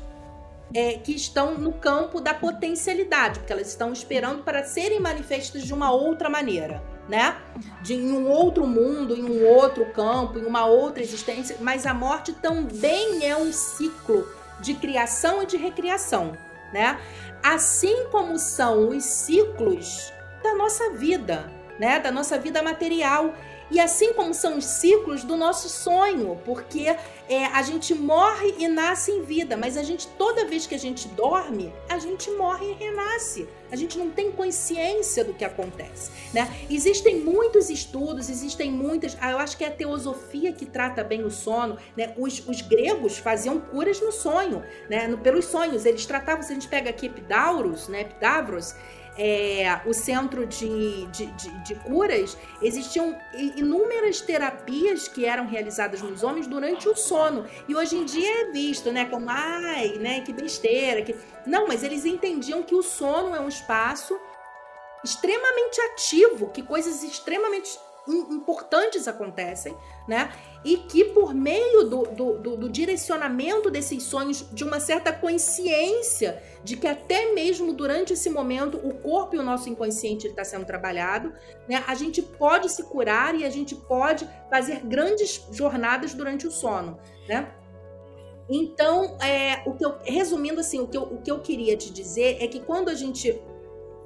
[0.74, 5.74] é, que estão no campo da potencialidade, porque elas estão esperando para serem manifestas de
[5.74, 7.38] uma outra maneira, né?
[7.82, 11.58] De em um outro mundo, em um outro campo, em uma outra existência.
[11.62, 14.28] Mas a morte também é um ciclo
[14.60, 16.34] de criação e de recriação,
[16.74, 17.00] né?
[17.42, 20.12] Assim como são os ciclos
[20.44, 21.50] da nossa vida,
[21.80, 22.00] né?
[22.00, 23.34] Da nossa vida material.
[23.70, 26.96] E assim como são os ciclos do nosso sonho, porque
[27.30, 30.80] é, a gente morre e nasce em vida, mas a gente, toda vez que a
[30.80, 33.48] gente dorme, a gente morre e renasce.
[33.70, 36.50] A gente não tem consciência do que acontece, né?
[36.70, 39.18] Existem muitos estudos, existem muitas.
[39.20, 42.14] Ah, eu acho que é a teosofia que trata bem o sono, né?
[42.18, 45.08] Os, os gregos faziam curas no sonho, né?
[45.08, 45.86] No, pelos sonhos.
[45.86, 48.02] Eles tratavam, se a gente pega aqui Epidauros, né?
[48.02, 48.74] Epidavros,
[49.18, 56.24] é, o centro de, de, de, de, curas, existiam inúmeras terapias que eram realizadas nos
[56.24, 57.46] homens durante o sono.
[57.68, 61.02] E hoje em dia é visto, né, como, ai, né, que besteira.
[61.02, 61.16] Que...
[61.46, 64.18] Não, mas eles entendiam que o sono é um espaço
[65.04, 69.76] extremamente ativo, que coisas extremamente importantes acontecem,
[70.08, 70.32] né?
[70.64, 76.42] E que por meio do, do, do, do, direcionamento desses sonhos, de uma certa consciência
[76.64, 80.66] de que até mesmo durante esse momento o corpo e o nosso inconsciente está sendo
[80.66, 81.34] trabalhado,
[81.68, 81.84] né?
[81.88, 86.98] A gente pode se curar e a gente pode fazer grandes jornadas durante o sono,
[87.28, 87.54] né?
[88.50, 91.92] Então, é, o que eu, resumindo assim, o que, eu, o que eu queria te
[91.92, 93.42] dizer é que quando a gente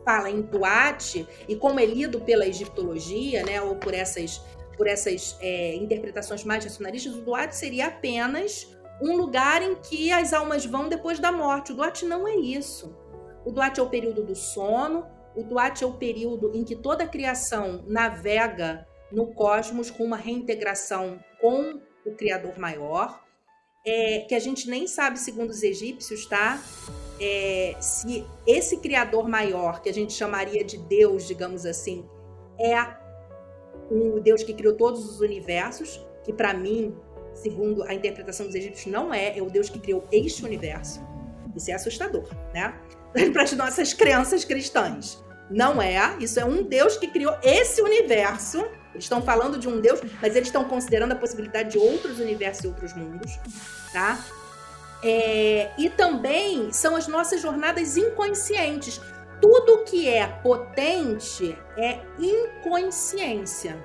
[0.04, 4.42] fala em Tuat e como é lido pela egiptologia, né, ou por essas,
[4.82, 10.34] por essas é, interpretações mais racionalistas, o Duat seria apenas um lugar em que as
[10.34, 11.72] almas vão depois da morte.
[11.72, 12.98] O Duat não é isso.
[13.46, 15.06] O Duat é o período do sono,
[15.36, 20.18] o Duat é o período em que toda a criação navega no cosmos com uma
[20.18, 23.24] reintegração com o Criador maior,
[23.86, 26.60] é, que a gente nem sabe, segundo os egípcios, tá?
[27.22, 32.04] é, se esse criador maior, que a gente chamaria de Deus, digamos assim,
[32.60, 32.76] é
[33.92, 36.96] o Deus que criou todos os universos, que para mim,
[37.34, 41.02] segundo a interpretação dos egípcios, não é, é o Deus que criou este universo.
[41.56, 42.74] Isso é assustador, né?
[43.34, 45.22] para as nossas crenças cristãs.
[45.50, 48.60] Não é, isso é um Deus que criou esse universo.
[48.94, 52.64] Eles estão falando de um Deus, mas eles estão considerando a possibilidade de outros universos
[52.64, 53.38] e outros mundos,
[53.92, 54.18] tá?
[55.04, 59.02] É, e também são as nossas jornadas inconscientes.
[59.42, 63.84] Tudo que é potente é inconsciência.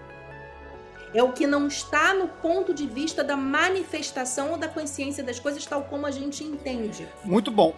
[1.14, 5.38] É o que não está no ponto de vista da manifestação ou da consciência das
[5.38, 7.08] coisas, tal como a gente entende.
[7.24, 7.74] Muito bom.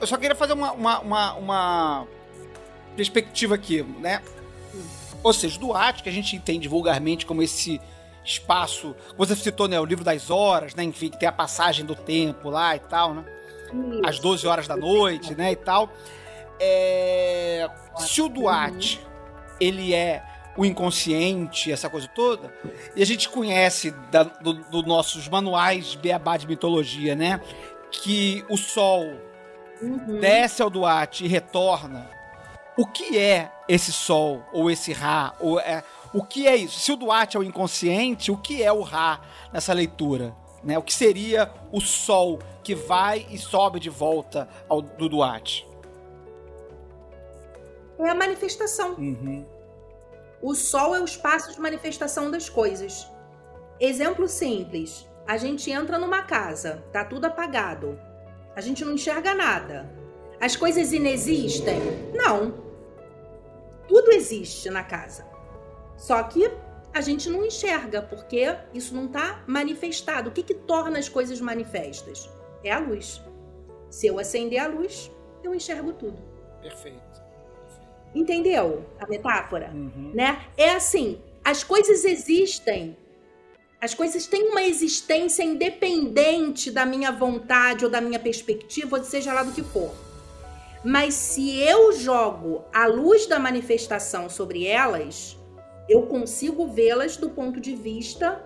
[0.00, 2.08] Eu só queria fazer uma, uma, uma, uma
[2.96, 4.20] perspectiva aqui, né?
[4.74, 4.82] Hum.
[5.22, 7.80] Ou seja, do arte que a gente entende vulgarmente como esse
[8.24, 8.94] espaço.
[9.16, 10.82] Você citou, né, o livro das horas, né?
[10.82, 13.24] Enfim, que tem a passagem do tempo lá e tal, né?
[13.72, 14.02] Isso.
[14.04, 15.52] Às 12 horas da noite, né?
[15.52, 15.90] E tal.
[16.60, 17.68] É...
[17.96, 19.00] Se o Duarte,
[19.58, 20.22] ele é
[20.56, 22.52] o inconsciente, essa coisa toda,
[22.94, 27.40] e a gente conhece da, do, do nossos manuais beabá de mitologia, né?
[27.90, 29.04] Que o sol
[29.80, 30.20] uhum.
[30.20, 32.10] desce ao Duarte e retorna.
[32.76, 35.82] O que é esse sol, ou esse Ra, ou é,
[36.12, 36.80] o que é isso?
[36.80, 39.20] Se o Duarte é o inconsciente, o que é o Ra
[39.52, 40.34] nessa leitura?
[40.62, 40.76] Né?
[40.76, 45.66] O que seria o Sol que vai e sobe de volta ao, do Duarte?
[48.00, 48.94] É a manifestação.
[48.94, 49.46] Uhum.
[50.42, 53.06] O Sol é o espaço de manifestação das coisas.
[53.78, 57.98] Exemplo simples: a gente entra numa casa, tá tudo apagado,
[58.56, 59.90] a gente não enxerga nada.
[60.40, 61.78] As coisas inexistem?
[62.14, 62.64] Não.
[63.86, 65.26] Tudo existe na casa.
[65.96, 66.50] Só que
[66.94, 70.30] a gente não enxerga, porque isso não está manifestado.
[70.30, 72.28] O que, que torna as coisas manifestas?
[72.64, 73.22] É a luz.
[73.90, 75.10] Se eu acender a luz,
[75.42, 76.18] eu enxergo tudo.
[76.62, 77.09] Perfeito.
[78.14, 79.70] Entendeu a metáfora?
[79.72, 80.12] Uhum.
[80.14, 80.46] Né?
[80.56, 82.96] É assim, as coisas existem.
[83.80, 89.32] As coisas têm uma existência independente da minha vontade ou da minha perspectiva, ou seja
[89.32, 89.90] lá do que for.
[90.84, 95.36] Mas se eu jogo a luz da manifestação sobre elas,
[95.88, 98.42] eu consigo vê-las do ponto de vista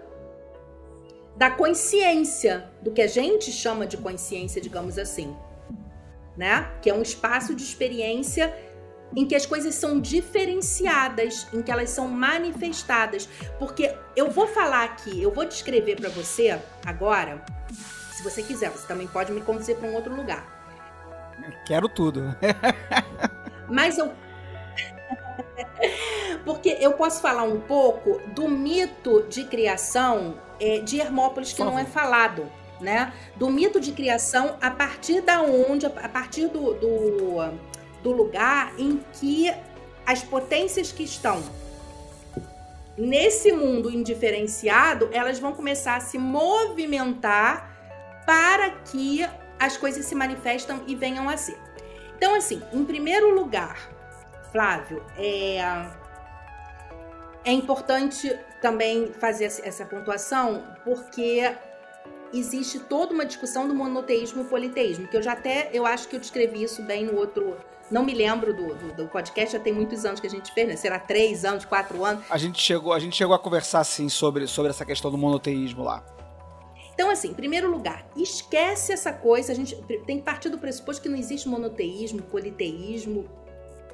[1.36, 5.34] da consciência, do que a gente chama de consciência, digamos assim,
[6.36, 6.72] né?
[6.80, 8.54] Que é um espaço de experiência
[9.16, 13.28] em que as coisas são diferenciadas, em que elas são manifestadas.
[13.58, 17.42] Porque eu vou falar aqui, eu vou descrever para você agora,
[18.12, 20.46] se você quiser, você também pode me conduzir para um outro lugar.
[21.66, 22.22] Quero tudo.
[23.68, 24.12] Mas eu
[26.44, 31.78] porque eu posso falar um pouco do mito de criação é, de Hermópolis que não
[31.78, 32.46] é falado.
[32.80, 33.12] Né?
[33.36, 37.38] Do mito de criação a partir da onde, a partir do, do,
[38.04, 39.50] do lugar em que
[40.06, 41.42] as potências que estão
[42.96, 47.74] nesse mundo indiferenciado, elas vão começar a se movimentar
[48.24, 49.26] para que
[49.58, 51.58] as coisas se manifestam e venham a ser.
[52.16, 53.90] Então, assim, em primeiro lugar,
[54.52, 55.58] Flávio, é,
[57.44, 61.52] é importante também fazer essa pontuação, porque
[62.32, 66.16] existe toda uma discussão do monoteísmo e politeísmo, que eu já até, eu acho que
[66.16, 67.56] eu descrevi isso bem no outro,
[67.94, 70.66] não me lembro do, do, do, podcast, já tem muitos anos que a gente fez,
[70.66, 70.74] né?
[70.74, 72.24] Será três anos, quatro anos?
[72.28, 75.84] A gente chegou, a gente chegou a conversar, assim, sobre, sobre essa questão do monoteísmo
[75.84, 76.04] lá.
[76.92, 79.76] Então, assim, em primeiro lugar, esquece essa coisa, a gente
[80.06, 83.28] tem que partir do pressuposto que não existe monoteísmo, politeísmo,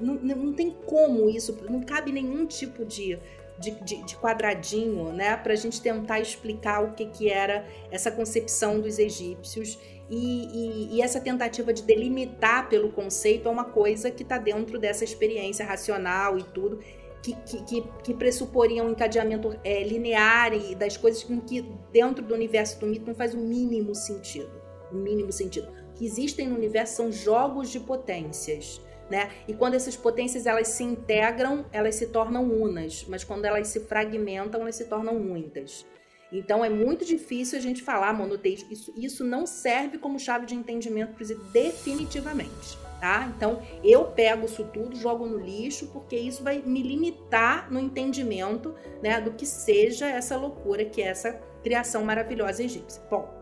[0.01, 3.19] não, não tem como isso, não cabe nenhum tipo de,
[3.59, 8.11] de, de, de quadradinho, né, para a gente tentar explicar o que, que era essa
[8.11, 9.79] concepção dos egípcios
[10.11, 14.77] e, e, e, essa tentativa de delimitar pelo conceito é uma coisa que está dentro
[14.77, 16.81] dessa experiência racional e tudo,
[17.23, 21.63] que, que, que pressuporia um encadeamento é, linear e das coisas que
[21.93, 24.51] dentro do universo do mito não faz o mínimo sentido.
[24.91, 25.69] O mínimo sentido.
[25.91, 28.81] O que existem no universo são jogos de potências.
[29.09, 29.31] Né?
[29.47, 33.81] E quando essas potências elas se integram, elas se tornam unas, mas quando elas se
[33.81, 35.85] fragmentam, elas se tornam muitas.
[36.33, 38.73] Então é muito difícil a gente falar monoteísmo.
[38.73, 42.79] Isso, isso não serve como chave de entendimento para definitivamente.
[43.01, 43.33] Tá?
[43.35, 48.75] Então eu pego isso tudo, jogo no lixo, porque isso vai me limitar no entendimento
[49.03, 51.33] né, do que seja essa loucura que é essa
[51.63, 53.03] criação maravilhosa egípcia.
[53.11, 53.41] Bom,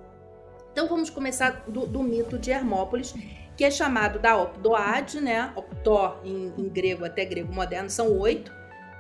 [0.71, 3.13] então vamos começar do, do mito de Hermópolis,
[3.57, 5.53] que é chamado da Opdoade, né?
[5.57, 8.53] Optó em, em grego, até grego moderno, são oito,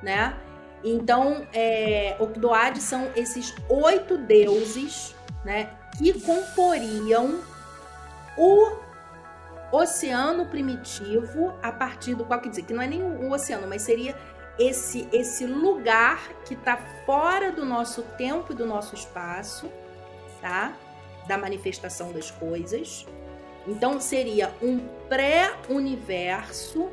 [0.02, 0.36] né?
[0.82, 5.14] Então, é, Opdoade são esses oito deuses,
[5.44, 7.40] né, que comporiam
[8.36, 8.76] o
[9.72, 13.82] oceano primitivo a partir do qual quer dizer que não é nem o oceano, mas
[13.82, 14.16] seria
[14.58, 19.70] esse esse lugar que está fora do nosso tempo e do nosso espaço,
[20.40, 20.72] tá?
[21.26, 23.06] Da manifestação das coisas.
[23.66, 24.78] Então seria um
[25.08, 26.88] pré-universo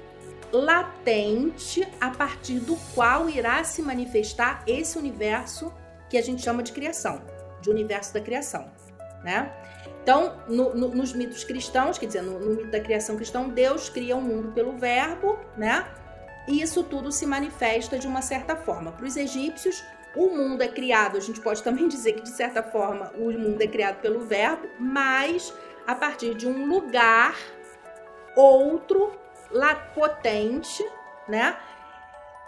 [0.51, 5.73] latente a partir do qual irá se manifestar esse universo
[6.09, 7.21] que a gente chama de criação,
[7.61, 8.69] de universo da criação,
[9.23, 9.51] né?
[10.01, 13.89] Então, no, no, nos mitos cristãos, quer dizer, no, no, mito da criação cristão, Deus
[13.89, 15.85] cria o um mundo pelo verbo, né?
[16.47, 18.91] E isso tudo se manifesta de uma certa forma.
[18.91, 19.83] Para os egípcios,
[20.15, 23.61] o mundo é criado, a gente pode também dizer que de certa forma o mundo
[23.61, 25.51] é criado pelo verbo, mas
[25.87, 27.35] a partir de um lugar
[28.35, 29.11] outro
[29.93, 30.85] potente,
[31.27, 31.57] né?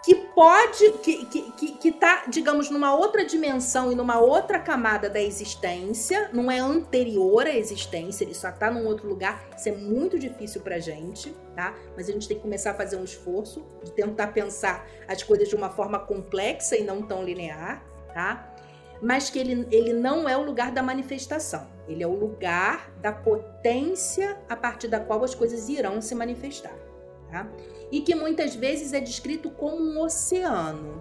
[0.04, 5.10] Que pode, que, que, que, que tá, digamos, numa outra dimensão e numa outra camada
[5.10, 9.44] da existência, não é anterior à existência, ele só tá num outro lugar.
[9.56, 11.74] Isso é muito difícil pra gente, tá?
[11.96, 15.48] Mas a gente tem que começar a fazer um esforço de tentar pensar as coisas
[15.48, 17.82] de uma forma complexa e não tão linear,
[18.14, 18.54] tá?
[19.02, 23.12] Mas que ele, ele não é o lugar da manifestação, ele é o lugar da
[23.12, 26.87] potência a partir da qual as coisas irão se manifestar
[27.30, 27.50] tá?
[27.90, 31.00] E que muitas vezes é descrito como um oceano.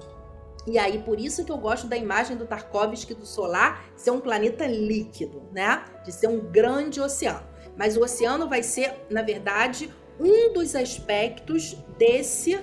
[0.66, 4.20] E aí, por isso que eu gosto da imagem do Tarkovsky do Solar ser um
[4.20, 5.86] planeta líquido, né?
[6.04, 7.48] De ser um grande oceano.
[7.78, 9.90] Mas o oceano vai ser, na verdade,
[10.20, 12.58] um dos aspectos desse,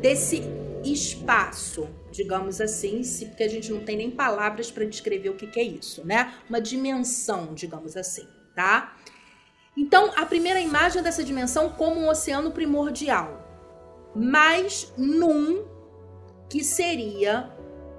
[0.00, 0.42] desse
[0.84, 5.58] espaço, digamos assim, porque a gente não tem nem palavras para descrever o que, que
[5.58, 6.34] é isso, né?
[6.48, 8.96] Uma dimensão, digamos assim, tá?
[9.76, 13.42] Então, a primeira imagem dessa dimensão como um oceano primordial,
[14.14, 15.64] mas num
[16.48, 17.50] que seria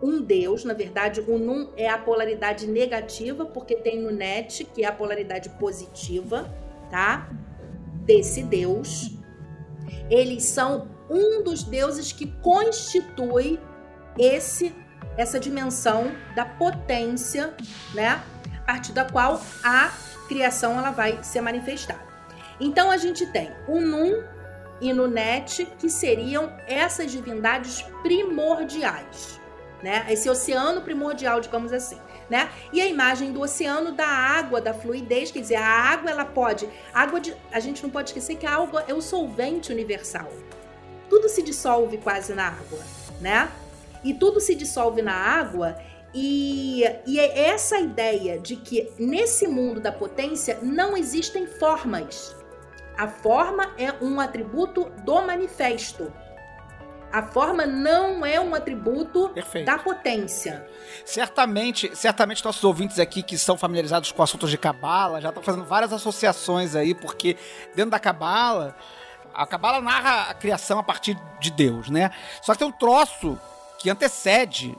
[0.01, 4.83] um Deus, na verdade, o num é a polaridade negativa, porque tem no net, que
[4.83, 6.53] é a polaridade positiva,
[6.91, 7.29] tá?
[8.05, 9.11] Desse Deus.
[10.09, 13.59] Eles são um dos deuses que constitui
[14.17, 14.75] esse
[15.15, 17.53] essa dimensão da potência,
[17.93, 18.21] né?
[18.57, 19.91] A partir da qual a
[20.27, 22.13] criação ela vai ser manifestada.
[22.59, 24.23] Então a gente tem o Num
[24.81, 29.39] e no Net, que seriam essas divindades primordiais,
[29.81, 30.05] né?
[30.09, 31.97] Esse oceano primordial, digamos assim,
[32.29, 32.49] né?
[32.71, 36.67] E a imagem do oceano da água, da fluidez, quer dizer, a água ela pode,
[36.93, 40.29] água de, a gente não pode esquecer que a água é o solvente universal.
[41.09, 42.79] Tudo se dissolve quase na água,
[43.21, 43.49] né?
[44.03, 45.77] E tudo se dissolve na água
[46.13, 52.35] e, e é essa ideia de que nesse mundo da potência não existem formas.
[52.95, 56.13] A forma é um atributo do manifesto.
[57.11, 59.65] A forma não é um atributo Perfeito.
[59.65, 60.67] da potência.
[61.05, 65.65] Certamente, certamente nossos ouvintes aqui que são familiarizados com assuntos de cabala já estão fazendo
[65.65, 67.37] várias associações aí, porque
[67.75, 68.75] dentro da cabala,
[69.33, 72.11] a cabala narra a criação a partir de Deus, né?
[72.41, 73.39] Só que tem um troço
[73.79, 74.75] que antecede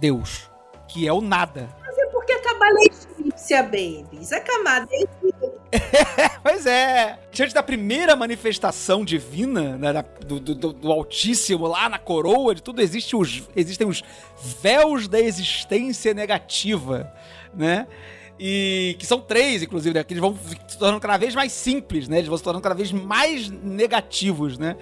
[0.00, 0.47] Deus
[0.88, 1.68] que é o nada.
[1.80, 4.32] Mas é porque a Cabala é egípcia, babies.
[4.32, 5.28] A camada é
[6.42, 7.18] pois é.
[7.30, 12.80] Diante da primeira manifestação divina, né, do, do, do, Altíssimo lá na coroa de tudo,
[12.80, 14.02] existe os, existem os
[14.62, 17.12] véus da existência negativa,
[17.54, 17.86] né?
[18.40, 20.04] E que são três, inclusive, né?
[20.04, 20.36] Que eles vão
[20.66, 22.18] se tornando cada vez mais simples, né?
[22.18, 24.76] Eles vão se tornando cada vez mais negativos, né?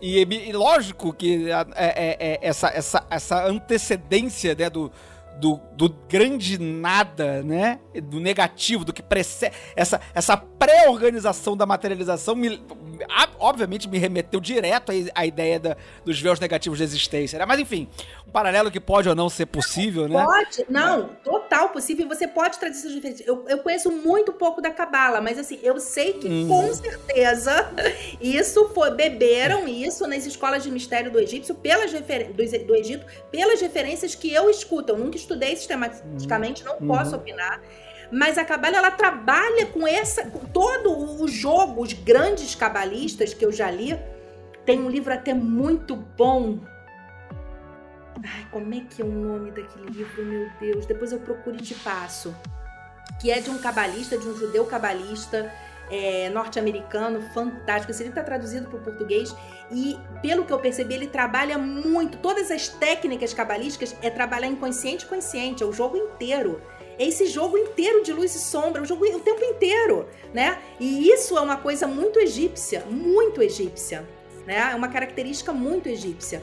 [0.00, 4.90] E, e lógico que é, é, é, essa, essa, essa antecedência né, do,
[5.42, 7.80] do, do grande nada, né?
[8.04, 9.52] Do negativo, do que precede.
[9.74, 12.62] Essa, essa pré-organização da materialização me,
[13.40, 17.44] obviamente me remeteu direto à, ideia da, dos véus negativos de existência, né?
[17.44, 17.88] Mas enfim,
[18.32, 20.24] paralelo que pode ou não ser possível, né?
[20.24, 22.08] Pode, não, total possível.
[22.08, 23.26] Você pode trazer essas diferenças.
[23.26, 26.48] Eu, eu conheço muito pouco da Cabala, mas assim, eu sei que hum.
[26.48, 27.70] com certeza
[28.20, 33.04] isso foi, beberam isso nas escolas de mistério do Egito, pelas refer, do, do Egito,
[33.30, 34.92] pelas referências que eu escuto.
[34.92, 36.86] Eu nunca estudei sistematicamente, não uhum.
[36.86, 37.60] posso opinar
[38.14, 43.42] mas a Cabala ela trabalha com essa com todo o jogo, os grandes cabalistas que
[43.42, 43.98] eu já li.
[44.66, 46.58] Tem um livro até muito bom.
[48.24, 50.86] Ai, como é que é o nome daquele livro, meu Deus?
[50.86, 52.34] Depois eu procuro e te passo.
[53.20, 55.52] Que é de um cabalista, de um judeu cabalista
[55.90, 57.90] é, norte-americano, fantástico.
[57.90, 59.34] Esse livro está traduzido para o português
[59.70, 62.18] e, pelo que eu percebi, ele trabalha muito.
[62.18, 66.62] Todas as técnicas cabalísticas é trabalhar inconsciente consciente, é o jogo inteiro.
[66.98, 70.58] É esse jogo inteiro de luz e sombra, o jogo o tempo inteiro, né?
[70.78, 74.06] E isso é uma coisa muito egípcia, muito egípcia,
[74.46, 74.70] né?
[74.72, 76.42] É uma característica muito egípcia.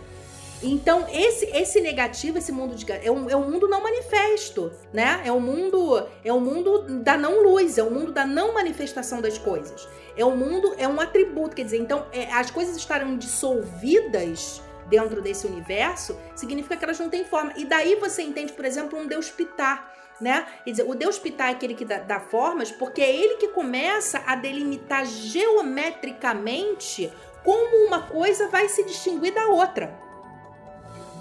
[0.62, 5.22] Então, esse esse negativo, esse mundo de é um, é um mundo não manifesto, né?
[5.24, 9.22] É um mundo é um mundo da não luz, é um mundo da não manifestação
[9.22, 9.88] das coisas.
[10.18, 15.22] É um mundo é um atributo, quer dizer, então é, as coisas estarão dissolvidas dentro
[15.22, 17.54] desse universo, significa que elas não têm forma.
[17.56, 20.46] E daí você entende, por exemplo, um Deus pitar né?
[20.66, 23.48] Quer dizer, o Deus Pitá é aquele que dá, dá, formas, porque é ele que
[23.50, 27.10] começa a delimitar geometricamente
[27.42, 30.09] como uma coisa vai se distinguir da outra.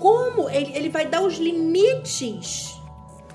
[0.00, 2.74] Como ele, ele vai dar os limites,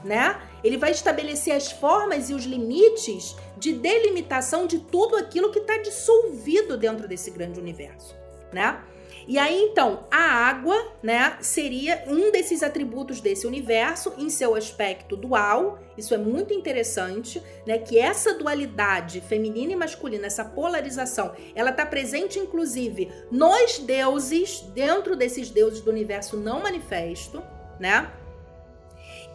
[0.03, 0.40] né?
[0.64, 5.77] Ele vai estabelecer as formas e os limites de delimitação de tudo aquilo que está
[5.77, 8.15] dissolvido dentro desse grande universo,
[8.52, 8.81] né?
[9.28, 15.16] E aí então, a água, né, seria um desses atributos desse universo em seu aspecto
[15.16, 15.80] dual.
[15.98, 21.86] Isso é muito interessante, né, que essa dualidade feminina e masculina, essa polarização, ela está
[21.86, 27.41] presente inclusive nos deuses, dentro desses deuses do universo não manifesto,
[27.80, 28.12] né?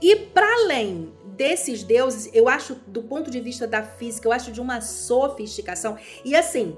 [0.00, 4.52] E para além desses deuses, eu acho, do ponto de vista da física, eu acho
[4.52, 5.96] de uma sofisticação.
[6.24, 6.76] E assim,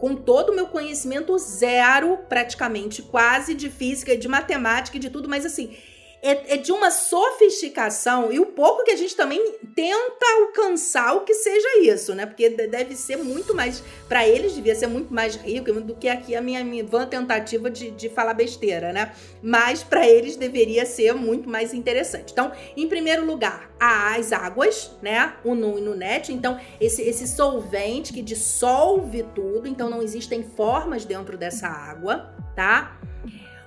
[0.00, 5.28] com todo o meu conhecimento zero, praticamente, quase de física, de matemática e de tudo,
[5.28, 5.76] mas assim,
[6.22, 11.20] é, é, de uma sofisticação e o pouco que a gente também tenta alcançar o
[11.22, 12.26] que seja isso, né?
[12.26, 16.34] Porque deve ser muito mais, para eles devia ser muito mais rico do que aqui
[16.34, 19.12] a minha, minha vã tentativa de, de falar besteira, né?
[19.42, 22.32] Mas para eles deveria ser muito mais interessante.
[22.32, 25.34] Então, em primeiro lugar, as águas, né?
[25.42, 26.32] O nu e no net.
[26.32, 33.00] Então, esse, esse solvente que dissolve tudo, então não existem formas dentro dessa água, tá?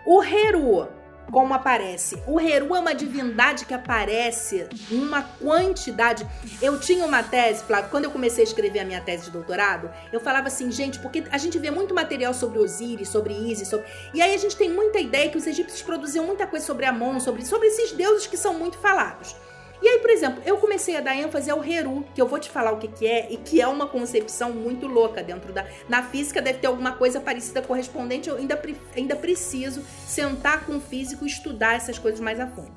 [0.06, 0.88] O Heru,
[1.32, 2.22] como aparece.
[2.28, 6.26] O Heru é uma divindade que aparece em uma quantidade.
[6.62, 9.90] Eu tinha uma tese, Flávio, quando eu comecei a escrever a minha tese de doutorado,
[10.12, 13.86] eu falava assim, gente, porque a gente vê muito material sobre Osíris, sobre Isis, sobre...
[14.14, 17.20] e aí a gente tem muita ideia que os egípcios produziam muita coisa sobre Amon,
[17.20, 19.36] sobre, sobre esses deuses que são muito falados.
[19.84, 22.50] E aí, por exemplo, eu comecei a dar ênfase ao Heru, que eu vou te
[22.50, 25.68] falar o que, que é, e que é uma concepção muito louca dentro da.
[25.90, 28.58] Na física deve ter alguma coisa parecida correspondente, eu ainda,
[28.96, 32.74] ainda preciso sentar com o físico e estudar essas coisas mais a fundo.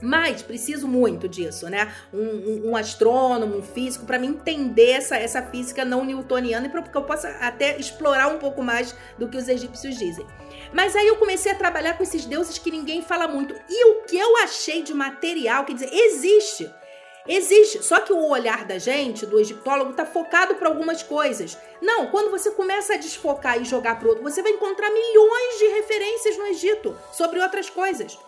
[0.00, 1.92] Mas preciso muito disso, né?
[2.12, 6.70] Um, um, um astrônomo, um físico, para me entender essa, essa física não newtoniana e
[6.70, 10.24] para que eu possa até explorar um pouco mais do que os egípcios dizem.
[10.72, 13.54] Mas aí eu comecei a trabalhar com esses deuses que ninguém fala muito.
[13.68, 16.70] E o que eu achei de material, quer dizer, existe.
[17.28, 21.56] Existe, só que o olhar da gente, do egiptólogo, está focado para algumas coisas.
[21.80, 25.66] Não, quando você começa a desfocar e jogar para outro, você vai encontrar milhões de
[25.66, 28.18] referências no Egito sobre outras coisas.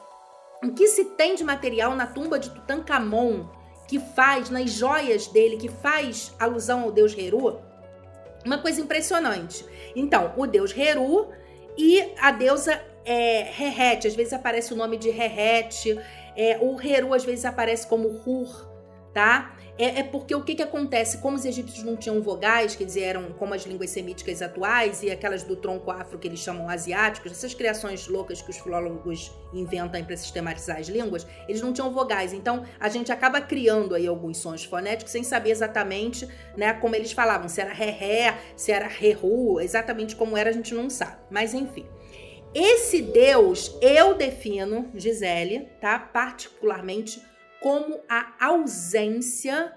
[0.62, 3.47] O que se tem de material na tumba de Tutankhamon,
[3.89, 7.60] que faz, nas joias dele, que faz alusão ao deus Heru,
[8.44, 9.64] uma coisa impressionante.
[9.97, 11.28] Então, o deus Heru
[11.77, 15.99] e a deusa é, Rehete, às vezes aparece o nome de Rehete,
[16.36, 18.69] é, o Heru às vezes aparece como Hur,
[19.12, 19.57] tá?
[19.78, 21.19] É, é, porque o que, que acontece?
[21.19, 25.11] Como os egípcios não tinham vogais, quer dizer, eram como as línguas semíticas atuais e
[25.11, 30.05] aquelas do tronco afro que eles chamam asiáticos, essas criações loucas que os filólogos inventam
[30.05, 32.35] para sistematizar as línguas, eles não tinham vogais.
[32.35, 37.12] Então a gente acaba criando aí alguns sons fonéticos sem saber exatamente né, como eles
[37.12, 41.16] falavam, se era ré-ré, se era ré-ru, exatamente como era a gente não sabe.
[41.31, 41.86] Mas enfim.
[42.55, 45.99] Esse Deus eu defino, Gisele, tá?
[45.99, 47.23] Particularmente
[47.62, 49.72] como a ausência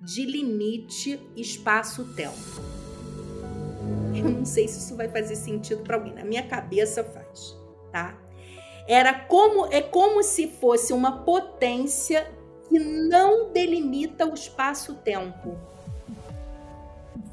[0.00, 2.62] de limite espaço-tempo.
[4.14, 7.56] Eu não sei se isso vai fazer sentido para alguém, na minha cabeça faz,
[7.90, 8.16] tá?
[8.86, 12.30] Era como é como se fosse uma potência
[12.68, 15.58] que não delimita o espaço-tempo.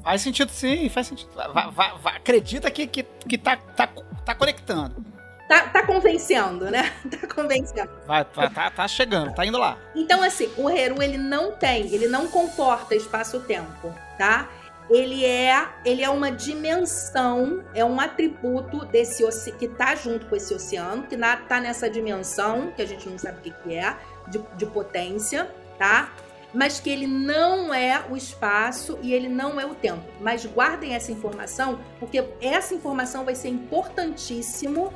[0.02, 1.30] Faz sentido sim, faz sentido.
[1.34, 3.86] Vai, vai, vai, acredita que, que, que tá, tá,
[4.24, 5.04] tá conectando.
[5.52, 6.90] Tá, tá convencendo, né?
[7.10, 7.90] Tá convencendo.
[8.06, 9.76] Vai, tá, tá, tá chegando, tá indo lá.
[9.94, 14.48] Então, assim, o Heru, ele não tem, ele não comporta espaço-tempo, tá?
[14.88, 19.22] Ele é, ele é uma dimensão, é um atributo desse
[19.52, 23.18] que tá junto com esse oceano, que na, tá nessa dimensão, que a gente não
[23.18, 23.94] sabe o que, que é,
[24.28, 26.12] de, de potência, tá?
[26.54, 30.02] Mas que ele não é o espaço e ele não é o tempo.
[30.18, 34.92] Mas guardem essa informação, porque essa informação vai ser importantíssimo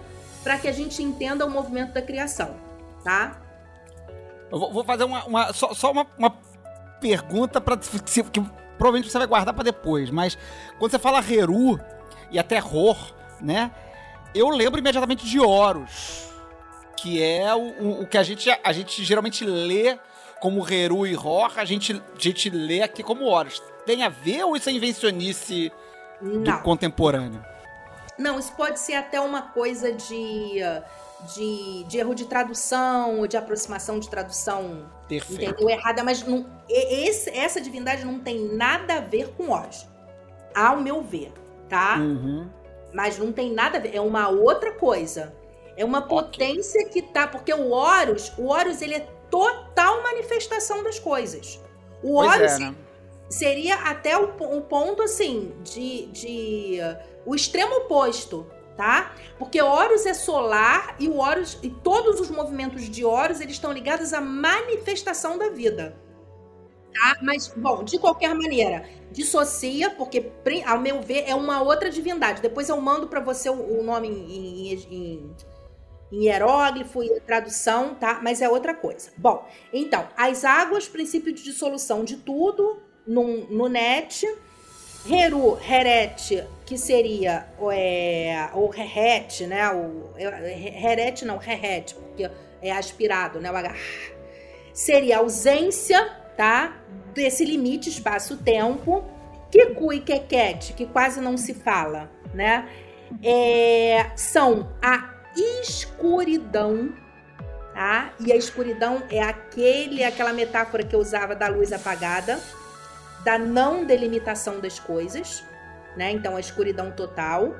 [0.46, 2.54] para que a gente entenda o movimento da criação,
[3.02, 3.36] tá?
[4.48, 6.30] Eu vou, fazer uma, uma- só, só uma, uma
[7.00, 8.40] pergunta para que,
[8.78, 10.38] provavelmente você vai guardar para depois, mas
[10.78, 11.80] quando você fala Heru
[12.30, 12.96] e até Hor,
[13.40, 13.72] né?
[14.32, 16.30] Eu lembro imediatamente de Horus,
[16.96, 19.98] que é o, o- o que a gente, a gente geralmente lê
[20.40, 23.60] como Heru e Hor, a gente, a gente lê aqui como Horus.
[23.84, 25.72] Tem a ver ou isso é invencionice
[26.22, 27.44] do contemporâneo?
[28.18, 30.60] Não, isso pode ser até uma coisa de,
[31.34, 35.42] de, de erro de tradução, ou de aproximação de tradução, Perfeito.
[35.42, 35.68] entendeu?
[35.68, 39.86] Errada, mas não, esse- essa divindade não tem nada a ver com Horus,
[40.54, 41.32] ao meu ver,
[41.68, 41.96] tá?
[41.98, 42.48] Uhum.
[42.92, 45.34] Mas não tem nada a ver, é uma outra coisa.
[45.76, 50.98] É uma potência que tá, porque o Horus, o Horus ele é total manifestação das
[50.98, 51.60] coisas.
[52.02, 52.74] O Pois Horus é, né?
[53.28, 56.78] seria até o, o ponto assim de, de
[57.26, 58.46] o extremo oposto,
[58.76, 59.14] tá?
[59.38, 63.72] Porque Horus é solar e o Horus e todos os movimentos de Horus eles estão
[63.72, 65.96] ligados à manifestação da vida.
[66.94, 67.16] Tá?
[67.22, 70.32] Mas bom, de qualquer maneira, dissocia porque
[70.64, 72.40] ao meu ver é uma outra divindade.
[72.40, 75.36] Depois eu mando para você o, o nome em, em- em-
[76.12, 78.20] em hieróglifo e tradução, tá?
[78.22, 79.10] Mas é outra coisa.
[79.18, 84.24] Bom, então, as águas, princípio de dissolução de tudo, no, no net.
[85.08, 89.70] Heru, Heret, que seria é, o Heret, né?
[89.70, 92.28] O, Heret não, Heret, porque
[92.60, 93.50] é aspirado, né?
[93.50, 93.74] O H.
[94.74, 96.04] Seria a ausência,
[96.36, 96.76] tá?
[97.14, 99.04] Desse limite espaço-tempo.
[99.48, 102.68] Kiku e Keket, que quase não se fala, né?
[103.22, 105.14] É, são a
[105.62, 106.92] escuridão,
[107.72, 108.12] tá?
[108.18, 112.40] E a escuridão é aquele, aquela metáfora que eu usava da luz apagada,
[113.24, 115.44] da não delimitação das coisas,
[115.96, 116.12] né?
[116.12, 117.54] Então a escuridão total.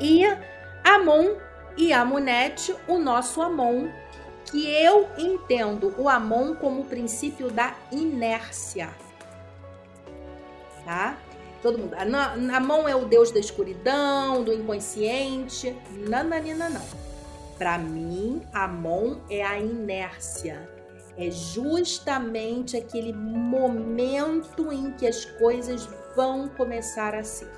[0.00, 0.24] E
[0.84, 1.36] Amon
[1.76, 3.88] e Amunet, o nosso Amon,
[4.44, 8.90] que eu entendo o Amon como o princípio da inércia.
[10.84, 11.16] Tá?
[11.62, 11.94] Todo mundo.
[11.94, 15.76] Amon é o deus da escuridão, do inconsciente.
[16.08, 16.82] Nananina, não.
[17.56, 20.68] Para mim, Amon é a inércia.
[21.16, 27.50] É justamente aquele momento em que as coisas vão começar a ser.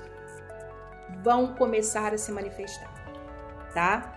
[1.23, 2.93] Vão começar a se manifestar.
[3.73, 4.13] Tá?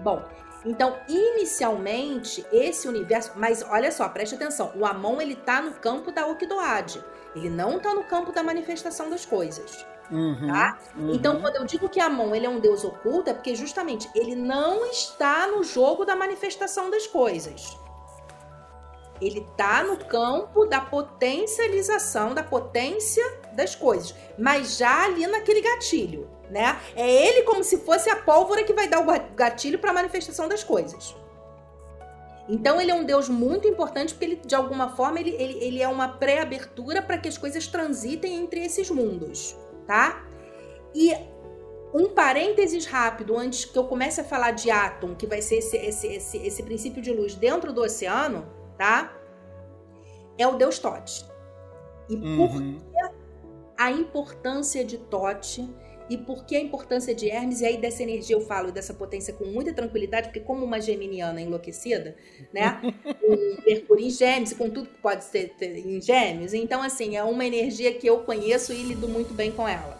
[0.00, 0.22] Bom,
[0.64, 3.32] então, inicialmente, esse universo.
[3.36, 4.72] Mas olha só, preste atenção.
[4.74, 7.04] O Amon ele tá no campo da Okidoade.
[7.36, 9.84] Ele não tá no campo da manifestação das coisas.
[10.10, 10.78] Uhum, Tá?
[10.96, 11.14] uhum.
[11.14, 14.34] Então, quando eu digo que Amon ele é um deus oculto, é porque justamente ele
[14.34, 17.76] não está no jogo da manifestação das coisas.
[19.20, 23.24] Ele tá no campo da potencialização, da potência
[23.54, 26.78] das coisas, mas já ali naquele gatilho, né?
[26.94, 29.94] É ele como se fosse a pólvora que vai dar o ga- gatilho para a
[29.94, 31.16] manifestação das coisas.
[32.48, 35.82] Então ele é um deus muito importante porque ele, de alguma forma, ele, ele, ele
[35.82, 39.56] é uma pré-abertura para que as coisas transitem entre esses mundos,
[39.86, 40.22] tá?
[40.94, 41.14] E
[41.94, 45.76] um parênteses rápido antes que eu comece a falar de átomo, que vai ser esse,
[45.76, 49.16] esse, esse, esse princípio de luz dentro do oceano, tá?
[50.36, 51.24] É o deus Tote.
[52.10, 52.80] E por Uhum.
[53.76, 55.68] A importância de Tote
[56.08, 59.32] e por que a importância de Hermes, e aí dessa energia eu falo dessa potência
[59.32, 62.14] com muita tranquilidade, porque como uma geminiana enlouquecida,
[62.52, 62.80] né,
[63.20, 67.44] com Mercúrio em gêmeos com tudo que pode ser em gêmeos, então assim, é uma
[67.44, 69.98] energia que eu conheço e lido muito bem com ela.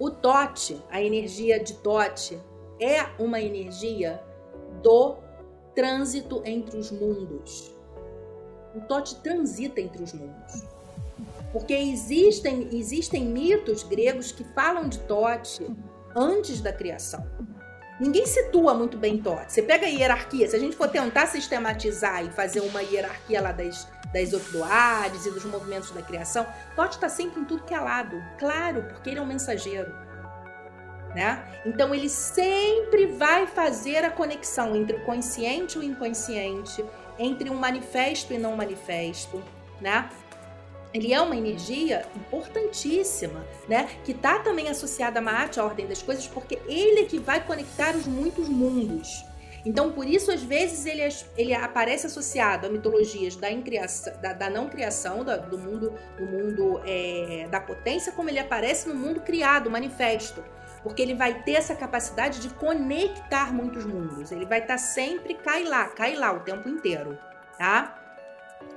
[0.00, 2.36] O Tote, a energia de Tote,
[2.80, 4.20] é uma energia
[4.82, 5.18] do
[5.76, 7.72] trânsito entre os mundos.
[8.74, 10.64] O Tote transita entre os mundos.
[11.52, 15.66] Porque existem, existem mitos gregos que falam de Tote
[16.16, 17.26] antes da criação.
[18.00, 19.52] Ninguém situa muito bem Tote.
[19.52, 23.52] Você pega a hierarquia, se a gente for tentar sistematizar e fazer uma hierarquia lá
[23.52, 27.78] das, das Ocdoades e dos movimentos da criação, Tote está sempre em tudo que é
[27.78, 28.20] lado.
[28.38, 29.94] Claro, porque ele é um mensageiro.
[31.14, 31.44] Né?
[31.66, 36.82] Então ele sempre vai fazer a conexão entre o consciente e o inconsciente,
[37.18, 39.44] entre um manifesto e não manifesto,
[39.78, 40.08] né?
[40.92, 43.88] Ele é uma energia importantíssima, né?
[44.04, 47.44] Que está também associada a Maat, a ordem das coisas, porque ele é que vai
[47.44, 49.24] conectar os muitos mundos.
[49.64, 51.02] Então, por isso, às vezes, ele,
[51.36, 53.48] ele aparece associado a mitologias da,
[54.20, 58.88] da, da não criação, da, do mundo, do mundo é, da potência, como ele aparece
[58.88, 60.42] no mundo criado, manifesto.
[60.82, 64.32] Porque ele vai ter essa capacidade de conectar muitos mundos.
[64.32, 67.16] Ele vai estar tá sempre cai lá, cai lá o tempo inteiro,
[67.56, 68.01] tá?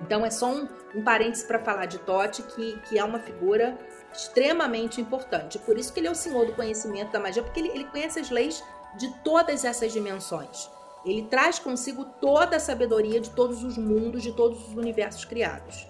[0.01, 3.77] Então é só um, um parênteses para falar de Tote, que, que é uma figura
[4.13, 5.59] extremamente importante.
[5.59, 8.19] Por isso que ele é o senhor do conhecimento da magia, porque ele, ele conhece
[8.19, 8.63] as leis
[8.97, 10.69] de todas essas dimensões.
[11.05, 15.87] Ele traz consigo toda a sabedoria de todos os mundos, de todos os universos criados.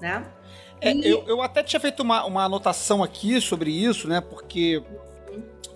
[0.00, 0.24] Né?
[0.80, 4.20] É, eu, eu até tinha feito uma, uma anotação aqui sobre isso, né?
[4.20, 4.82] Porque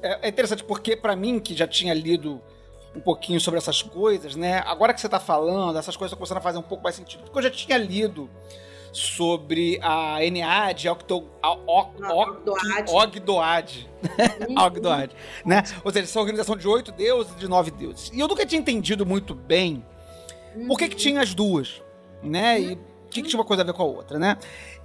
[0.03, 2.43] é, é interessante, porque para mim, que já tinha lido
[2.99, 4.63] um pouquinho sobre essas coisas, né?
[4.67, 7.23] Agora que você está falando, essas coisas estão começando a fazer um pouco mais sentido.
[7.23, 8.29] Porque eu já tinha lido
[8.93, 10.19] sobre a
[10.83, 11.25] Octo,
[12.93, 13.89] Ogdoad.
[14.59, 15.11] Ogdoad,
[15.47, 15.63] né?
[15.85, 18.11] Ou seja, essa organização de oito deuses e de nove deuses.
[18.13, 19.85] E eu nunca tinha entendido muito bem
[20.67, 21.81] por que, que tinha as duas,
[22.23, 22.61] né?
[22.61, 24.37] E o que, que tinha uma coisa a ver com a outra, né?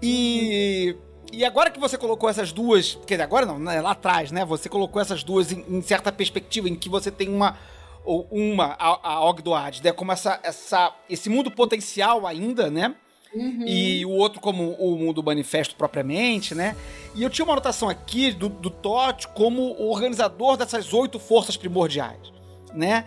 [0.01, 0.95] E...
[1.31, 4.45] E agora que você colocou essas duas, quer dizer, agora não, né, lá atrás, né?
[4.45, 7.57] Você colocou essas duas em, em certa perspectiva, em que você tem uma,
[8.03, 9.91] ou uma, a, a Ogdoad, né?
[9.91, 12.95] Como essa, essa, esse mundo potencial ainda, né?
[13.33, 13.65] Uhum.
[13.67, 16.75] E o outro como o mundo manifesto propriamente, né?
[17.15, 21.57] E eu tinha uma anotação aqui do, do Totti como o organizador dessas oito forças
[21.57, 22.31] primordiais,
[22.73, 23.05] né?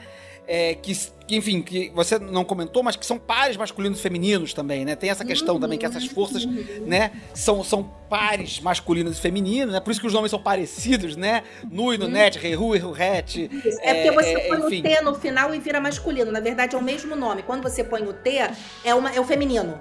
[0.48, 0.94] É, que,
[1.26, 4.94] que, enfim, que você não comentou, mas que são pares masculinos e femininos também, né?
[4.94, 5.60] Tem essa questão uhum.
[5.60, 6.86] também que essas forças, uhum.
[6.86, 9.80] né, são, são pares masculinos e femininos, né?
[9.80, 11.42] Por isso que os nomes são parecidos, né?
[11.68, 13.50] Nui, Nunet, Rehu e Ruhet.
[13.82, 14.80] É, porque você é, põe enfim.
[14.80, 16.30] o T no final e vira masculino.
[16.30, 17.42] Na verdade, é o mesmo nome.
[17.42, 18.38] Quando você põe o T,
[18.84, 19.80] é, uma, é o feminino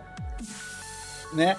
[1.35, 1.57] né?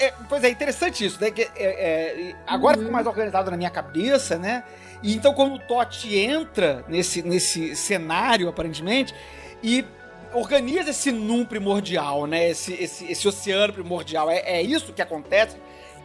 [0.00, 1.30] É, pois é, interessante isso, né?
[1.30, 2.82] Que, é, é, agora uhum.
[2.82, 4.64] ficou mais organizado na minha cabeça, né?
[5.02, 9.14] E então quando o Totti entra nesse, nesse cenário, aparentemente,
[9.62, 9.84] e
[10.32, 12.50] organiza esse num primordial, né?
[12.50, 14.30] Esse, esse, esse oceano primordial.
[14.30, 15.56] É, é isso que acontece?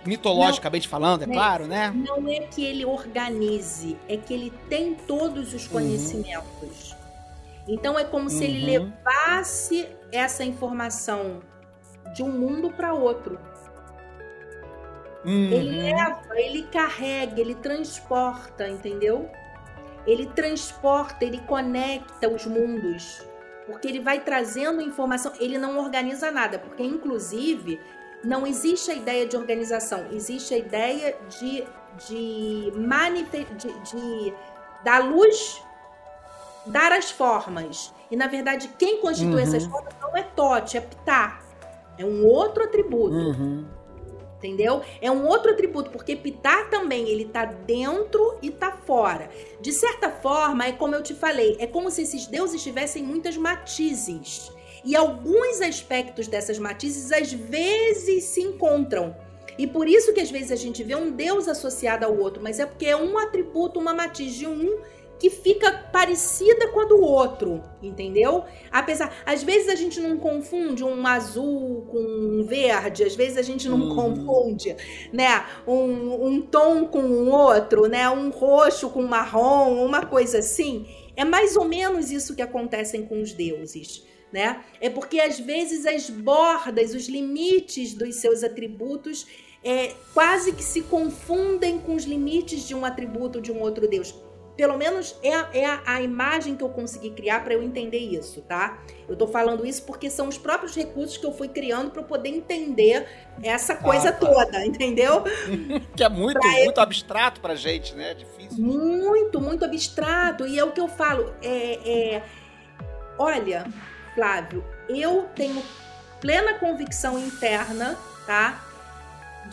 [0.06, 1.94] Mitologicamente não, falando, é, é claro, né?
[1.96, 5.72] Não é que ele organize, é que ele tem todos os uhum.
[5.72, 6.92] conhecimentos.
[6.92, 6.98] Uhum.
[7.68, 8.92] Então é como se ele uhum.
[9.06, 11.42] levasse essa informação
[12.14, 13.40] de um mundo para outro.
[15.26, 15.52] Uhum.
[15.52, 19.30] Ele leva, ele carrega, ele transporta, entendeu?
[20.06, 23.26] Ele transporta, ele conecta os mundos.
[23.66, 27.80] Porque ele vai trazendo informação, ele não organiza nada, porque inclusive
[28.24, 31.64] não existe a ideia de organização, existe a ideia de
[31.98, 34.34] de, de, de
[34.84, 35.64] dar luz,
[36.66, 37.94] dar as formas.
[38.10, 39.40] E na verdade, quem constitui uhum.
[39.40, 41.40] essas formas não é Tote, é Ptah.
[41.98, 43.16] É um outro atributo.
[43.16, 43.66] Uhum.
[44.44, 44.82] Entendeu?
[45.02, 49.30] É um outro atributo, porque pitar também, ele tá dentro e tá fora.
[49.62, 53.38] De certa forma, é como eu te falei, é como se esses deuses tivessem muitas
[53.38, 54.52] matizes.
[54.84, 59.16] E alguns aspectos dessas matizes às vezes se encontram.
[59.58, 62.60] E por isso que às vezes a gente vê um deus associado ao outro, mas
[62.60, 64.78] é porque é um atributo, uma matiz de um
[65.24, 68.44] que fica parecida com a do outro, entendeu?
[68.70, 73.42] Apesar, às vezes a gente não confunde um azul com um verde, às vezes a
[73.42, 73.96] gente não uhum.
[73.96, 74.76] confunde,
[75.14, 80.86] né, um, um tom com um outro, né, um roxo com marrom, uma coisa assim.
[81.16, 84.06] É mais ou menos isso que acontece com os deuses.
[84.30, 84.62] Né?
[84.82, 89.26] É porque às vezes as bordas, os limites dos seus atributos
[89.64, 94.14] é, quase que se confundem com os limites de um atributo de um outro Deus.
[94.56, 97.98] Pelo menos é a, é a, a imagem que eu consegui criar para eu entender
[97.98, 98.80] isso, tá?
[99.10, 102.30] Eu tô falando isso porque são os próprios recursos que eu fui criando para poder
[102.30, 103.08] entender
[103.42, 104.20] essa coisa ah, tá.
[104.20, 105.24] toda, entendeu?
[105.96, 106.84] que é muito, pra muito eu...
[106.84, 108.12] abstrato pra gente, né?
[108.12, 108.64] É difícil.
[108.64, 110.46] Muito, muito abstrato.
[110.46, 111.34] E é o que eu falo.
[111.42, 112.24] É, é...
[113.18, 113.66] Olha,
[114.14, 115.64] Flávio, eu tenho
[116.22, 118.73] plena convicção interna, tá?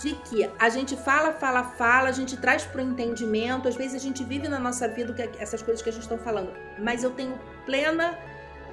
[0.01, 3.95] De que a gente fala, fala, fala, a gente traz para o entendimento, às vezes
[3.95, 7.11] a gente vive na nossa vida essas coisas que a gente está falando, mas eu
[7.11, 8.19] tenho plena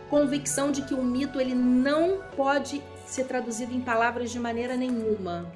[0.09, 5.51] convicção de que o mito ele não pode ser traduzido em palavras de maneira nenhuma,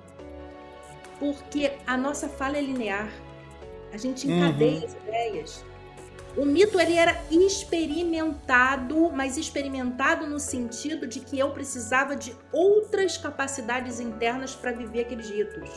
[1.19, 3.09] porque a nossa fala é linear,
[3.93, 4.85] a gente encadeia uhum.
[4.85, 5.70] as ideias.
[6.37, 13.17] O mito ele era experimentado, mas experimentado no sentido de que eu precisava de outras
[13.17, 15.69] capacidades internas para viver aqueles ritos.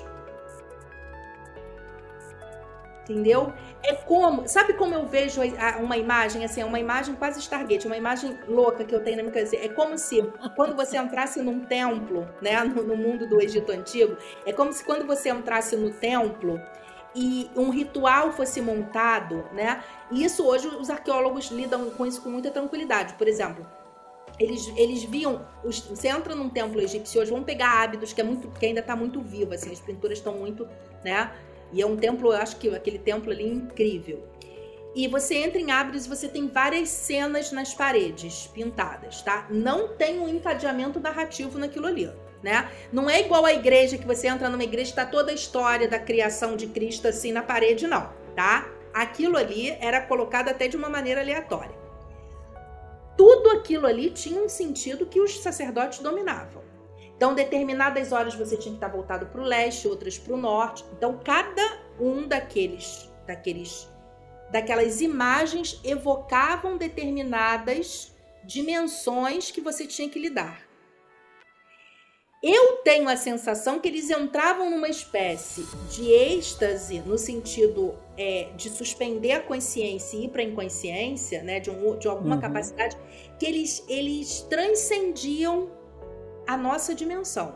[3.02, 3.52] Entendeu?
[3.82, 5.40] É como, sabe como eu vejo
[5.78, 9.22] uma imagem assim, é uma imagem quase Stargate, uma imagem louca que eu tenho na
[9.24, 9.56] minha cabeça.
[9.56, 10.22] É como se
[10.56, 14.16] quando você entrasse num templo, né, no, no mundo do Egito antigo,
[14.46, 16.58] é como se quando você entrasse no templo
[17.14, 19.82] e um ritual fosse montado, né?
[20.10, 23.14] Isso hoje os arqueólogos lidam com isso com muita tranquilidade.
[23.14, 23.66] Por exemplo,
[24.38, 25.46] eles, eles viam.
[25.62, 28.80] Os, você entra num templo egípcio hoje, vamos pegar Ábidos, que, é muito, que ainda
[28.80, 30.68] está muito vivo, assim, as pinturas estão muito.
[31.04, 31.32] né?
[31.72, 34.22] E é um templo, eu acho que aquele templo ali é incrível.
[34.94, 39.46] E você entra em Ábidos e você tem várias cenas nas paredes pintadas, tá?
[39.50, 42.08] Não tem um encadeamento narrativo naquilo ali.
[42.44, 42.70] Né?
[42.92, 45.88] Não é igual a igreja que você entra numa igreja e tá toda a história
[45.88, 48.68] da criação de Cristo assim na parede, não, tá?
[48.92, 51.84] Aquilo ali era colocado até de uma maneira aleatória
[53.16, 56.62] tudo aquilo ali tinha um sentido que os sacerdotes dominavam.
[57.16, 60.84] Então, determinadas horas você tinha que estar voltado para o leste, outras para o norte.
[60.96, 63.88] Então, cada um daqueles, daqueles,
[64.50, 68.12] daquelas imagens evocavam determinadas
[68.42, 70.62] dimensões que você tinha que lidar.
[72.46, 78.68] Eu tenho a sensação que eles entravam numa espécie de êxtase, no sentido é, de
[78.68, 82.42] suspender a consciência e ir para a inconsciência, né, de, um, de alguma Uhum.
[82.42, 82.98] capacidade,
[83.38, 85.70] que eles, eles transcendiam
[86.46, 87.54] a nossa dimensão.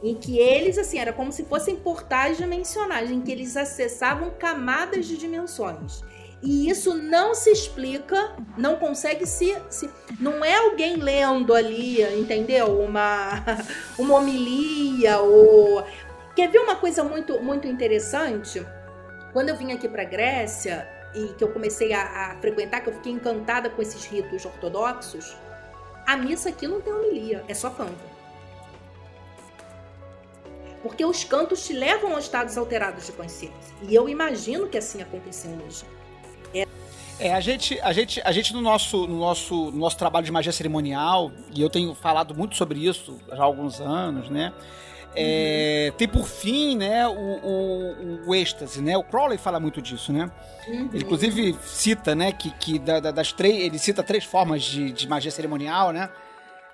[0.00, 5.06] Em que eles, assim, era como se fossem portais dimensionais, em que eles acessavam camadas
[5.06, 6.04] de dimensões.
[6.42, 9.56] E isso não se explica, não consegue se.
[9.70, 9.90] se
[10.20, 12.80] não é alguém lendo ali, entendeu?
[12.80, 13.42] Uma,
[13.98, 15.84] uma homilia ou.
[16.34, 18.64] Quer ver uma coisa muito, muito interessante?
[19.32, 22.94] Quando eu vim aqui para Grécia e que eu comecei a, a frequentar, que eu
[22.94, 25.34] fiquei encantada com esses ritos ortodoxos,
[26.06, 28.16] a missa aqui não tem homilia, é só canto.
[30.82, 33.74] Porque os cantos te levam a estados alterados de consciência.
[33.82, 35.84] E eu imagino que assim acontecia hoje.
[37.18, 40.32] É, a gente, a gente, a gente no nosso, no nosso, no nosso trabalho de
[40.32, 44.52] magia cerimonial, e eu tenho falado muito sobre isso já há alguns anos, né?
[45.18, 48.98] É, Tem por fim, né, o, o, o êxtase, né?
[48.98, 50.30] O Crowley fala muito disso, né?
[50.68, 54.92] Ele inclusive cita, né, que, que da- da- das três, ele cita três formas de,
[54.92, 56.10] de magia cerimonial, né?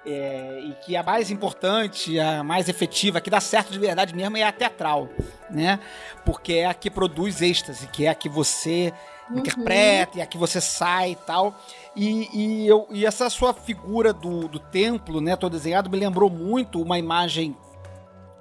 [0.05, 4.13] É, e que a mais importante, a mais efetiva, a que dá certo de verdade
[4.13, 5.09] mesmo é a teatral,
[5.49, 5.79] né?
[6.25, 8.93] Porque é a que produz êxtase, que é a que você
[9.39, 11.55] interpreta, e a que você sai e tal.
[11.95, 16.31] E, e, eu, e essa sua figura do, do templo, né, todo desenhado, me lembrou
[16.31, 17.57] muito uma imagem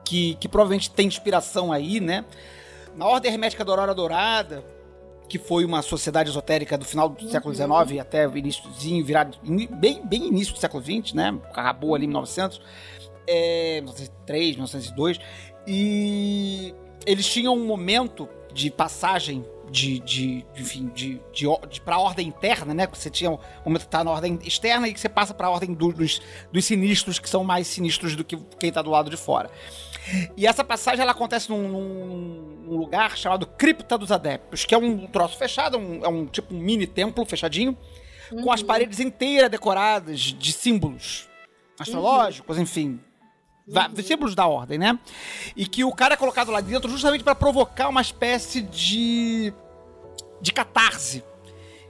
[0.03, 2.25] que, que provavelmente tem inspiração aí, né?
[2.95, 4.63] Na Ordem Hermética da Aurora Dourada,
[5.29, 9.37] que foi uma sociedade esotérica do final do século XIX até o iníciozinho, virado,
[9.71, 11.33] bem, bem início do século XX, né?
[11.45, 12.61] Acabou ali em 1900,
[13.25, 15.19] é, 1903, 1902,
[15.65, 21.99] e eles tinham um momento de passagem de, de, enfim, de, de, de para a
[21.99, 22.87] ordem interna, né?
[22.93, 25.49] Você tinha um momento que tá na ordem externa e que você passa para a
[25.49, 26.21] ordem do- dos,
[26.51, 29.49] dos sinistros, que são mais sinistros do que quem tá do lado de fora.
[30.35, 34.77] E essa passagem ela acontece num, num- num lugar chamado Cripta dos Adeptos, que é
[34.77, 37.77] um troço fechado, um- é um tipo um mini templo fechadinho,
[38.43, 41.29] com as paredes inteiras decoradas de símbolos
[41.79, 42.99] astrológicos, enfim.
[44.03, 44.97] Símbolos da ordem, né?
[45.55, 49.53] E que o cara é colocado lá dentro justamente para provocar uma espécie de.
[50.41, 51.23] de catarse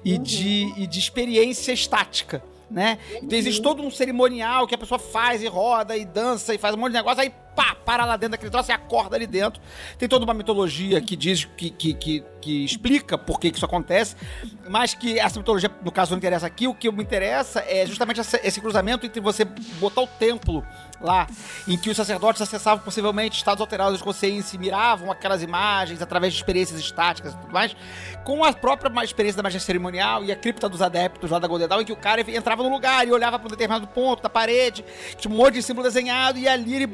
[0.04, 2.44] e, de, e de experiência estática.
[2.70, 3.00] Né?
[3.22, 6.74] Então existe todo um cerimonial que a pessoa faz e roda e dança e faz
[6.74, 9.62] um monte de negócio, aí pá, para lá dentro daquele troço e acorda ali dentro.
[9.98, 14.16] Tem toda uma mitologia que diz, que, que, que, que explica por que isso acontece,
[14.70, 16.68] mas que essa mitologia, no caso, não interessa aqui.
[16.68, 19.46] O que me interessa é justamente essa- esse cruzamento entre você
[19.80, 20.66] botar o templo
[21.02, 21.26] lá,
[21.68, 26.32] em que os sacerdotes acessavam possivelmente estados alterados de consciência e miravam aquelas imagens através
[26.34, 27.76] de experiências estáticas e tudo mais,
[28.24, 31.68] com a própria experiência da magia cerimonial e a cripta dos adeptos lá da Golden
[31.68, 34.30] Dawn, em que o cara entrava no lugar e olhava para um determinado ponto da
[34.30, 34.86] parede,
[35.18, 36.88] tinha um monte de símbolo desenhado e ali ele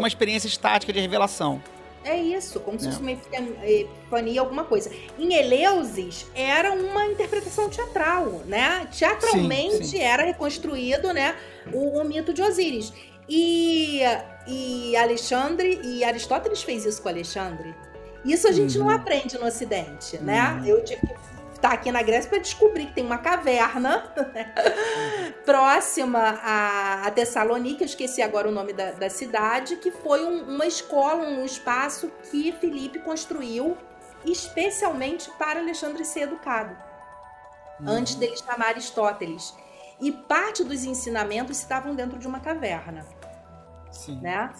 [0.00, 1.62] uma experiência estática de revelação.
[2.02, 2.90] É isso, como se É.
[2.90, 3.28] fosse uma epi-
[3.62, 4.90] epifania, alguma coisa.
[5.18, 8.88] Em Eleusis era uma interpretação teatral, né?
[8.96, 9.98] Teatralmente Sim, sim.
[10.00, 11.36] era reconstruído, né,
[11.72, 12.90] o, o mito de Osíris.
[13.28, 14.00] E,
[14.46, 17.74] e Alexandre e Aristóteles fez isso com Alexandre.
[18.24, 18.92] Isso a gente não Uhum.
[18.94, 20.62] aprende no Ocidente, né?
[20.66, 21.14] Eu tive que
[21.60, 24.12] estar aqui na Grécia para descobrir que tem uma caverna
[25.44, 27.12] próxima a, a
[27.82, 32.10] eu esqueci agora o nome da, da cidade, que foi um- uma escola, um espaço
[32.30, 33.76] que Filipe construiu
[34.24, 36.76] especialmente para Alexandre ser educado,
[37.86, 39.54] antes dele chamar Aristóteles.
[40.00, 43.06] E parte dos ensinamentos estavam dentro de uma caverna,
[43.90, 44.18] Sim.
[44.20, 44.50] né?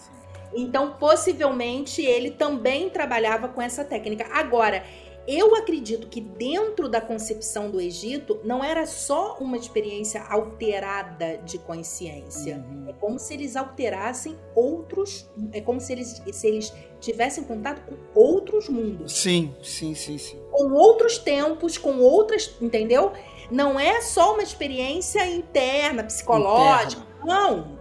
[0.53, 4.27] Então, possivelmente, ele também trabalhava com essa técnica.
[4.33, 4.83] Agora,
[5.27, 11.59] eu acredito que dentro da concepção do Egito não era só uma experiência alterada de
[11.59, 12.57] consciência.
[12.57, 12.89] Uhum.
[12.89, 15.29] É como se eles alterassem outros.
[15.53, 19.13] É como se eles, se eles tivessem contato com outros mundos.
[19.13, 20.39] Sim, sim, sim, sim.
[20.51, 22.55] Com outros tempos, com outras.
[22.59, 23.11] Entendeu?
[23.51, 27.03] Não é só uma experiência interna, psicológica.
[27.23, 27.77] Não.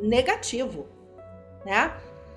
[0.00, 0.86] Negativo.
[1.64, 1.94] Né?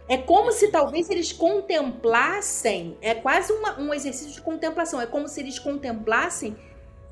[0.07, 5.27] É como se talvez eles contemplassem, é quase uma, um exercício de contemplação, é como
[5.29, 6.57] se eles contemplassem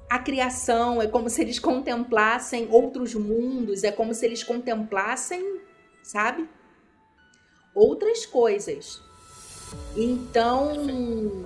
[0.10, 5.62] a criação, é como se eles contemplassem outros mundos, é como se eles contemplassem,
[6.04, 6.50] sabe?
[7.74, 9.02] Outras coisas.
[9.96, 11.46] Então,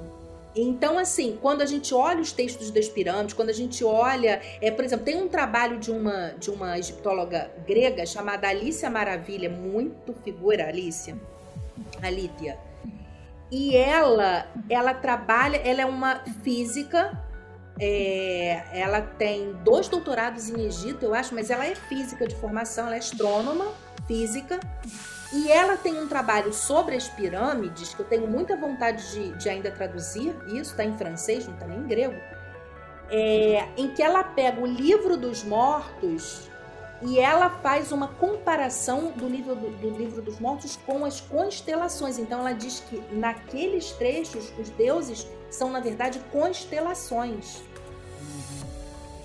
[0.56, 4.72] então assim, quando a gente olha os textos das pirâmides, quando a gente olha, é,
[4.72, 10.12] por exemplo, tem um trabalho de uma de uma egiptóloga grega chamada Alicia Maravilha, muito
[10.24, 11.16] figura Alicia
[12.02, 12.57] a Lídia.
[13.52, 17.22] E ela, ela trabalha, ela é uma física,
[17.80, 22.88] é, ela tem dois doutorados em Egito, eu acho, mas ela é física de formação,
[22.88, 23.72] ela é astrônoma,
[24.07, 24.60] física,
[25.31, 29.49] e ela tem um trabalho sobre as pirâmides, que eu tenho muita vontade de, de
[29.49, 32.15] ainda traduzir, isso está em francês, não está nem em grego,
[33.10, 36.49] é, em que ela pega o livro dos mortos
[37.02, 42.18] e ela faz uma comparação do livro, do, do, livro dos mortos com as constelações.
[42.18, 47.62] Então ela diz que naqueles trechos os deuses são na verdade constelações.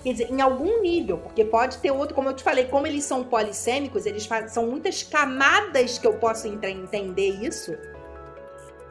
[0.03, 3.05] Quer dizer, em algum nível, porque pode ter outro, como eu te falei, como eles
[3.05, 7.77] são polissêmicos, eles são muitas camadas que eu posso entender isso.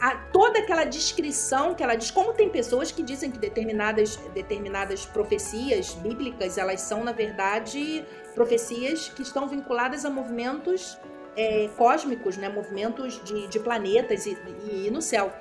[0.01, 5.05] A, toda aquela descrição que ela diz, como tem pessoas que dizem que determinadas, determinadas
[5.05, 10.97] profecias bíblicas, elas são, na verdade, profecias que estão vinculadas a movimentos
[11.35, 12.47] é, cósmicos, né?
[12.49, 14.37] movimentos de, de planetas e,
[14.71, 15.33] e, e, no céu.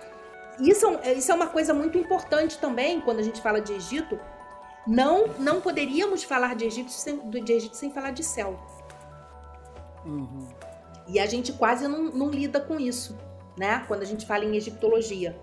[0.61, 4.19] Isso, é isso é uma coisa muito importante também quando a gente fala de Egito.
[4.87, 8.59] Não, não poderíamos falar de Egito sem, de Egito sem falar de céu.
[10.05, 10.49] Uhum.
[11.07, 13.17] E a gente quase não, não lida com isso,
[13.59, 13.85] né?
[13.87, 15.37] Quando a gente fala em egiptologia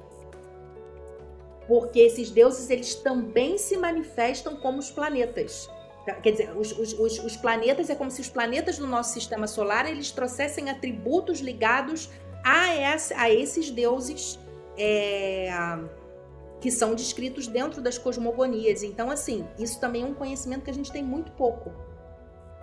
[1.67, 5.69] porque esses deuses eles também se manifestam como os planetas.
[6.21, 9.89] Quer dizer, os, os, os, planetas é como se os planetas do nosso sistema solar
[9.89, 12.11] eles trouxessem atributos ligados
[12.43, 12.67] a,
[13.15, 14.39] a esses deuses
[14.77, 15.49] é,
[16.61, 18.83] que são descritos dentro das cosmogonias.
[18.83, 21.71] Então, assim, isso também é um conhecimento que a gente tem muito pouco,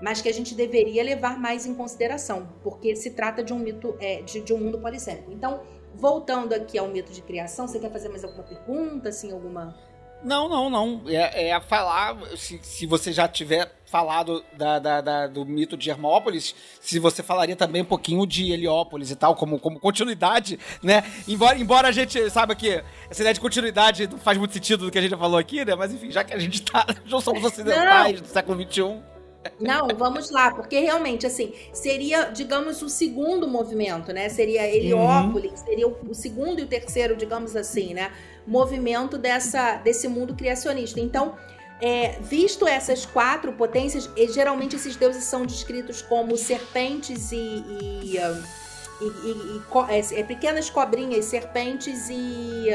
[0.03, 3.97] mas que a gente deveria levar mais em consideração, porque se trata de um mito,
[4.01, 5.31] é, de, de um mundo polissêmico.
[5.33, 5.62] Então,
[5.95, 9.79] voltando aqui ao mito de criação, você quer fazer mais alguma pergunta, assim, alguma
[10.24, 11.03] não, não, não.
[11.09, 12.16] É, é falar.
[12.37, 17.23] Se, se você já tiver falado da, da, da, do mito de Hermópolis, se você
[17.23, 21.03] falaria também um pouquinho de Heliópolis e tal, como, como continuidade, né?
[21.27, 24.91] Embora, embora a gente saiba que essa ideia de continuidade não faz muito sentido do
[24.93, 25.74] que a gente já falou aqui, né?
[25.74, 26.87] Mas enfim, já que a gente tá.
[27.05, 28.23] Já somos ocidentais não.
[28.23, 29.11] do século XXI.
[29.60, 34.28] Não, vamos lá, porque realmente, assim, seria, digamos, o segundo movimento, né?
[34.28, 35.66] Seria Heliópolis, uhum.
[35.66, 38.12] seria o, o, segundo e o terceiro, digamos assim, né?
[38.47, 41.01] Movimento dessa, desse mundo criacionista.
[41.01, 41.36] Então,
[41.81, 47.36] é, visto essas quatro potências, e, geralmente esses deuses são descritos como serpentes e.
[47.36, 52.69] e, e, e é, é, pequenas cobrinhas, serpentes e,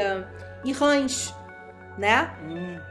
[0.64, 1.34] e rãs,
[1.96, 2.34] né?
[2.44, 2.87] Hum.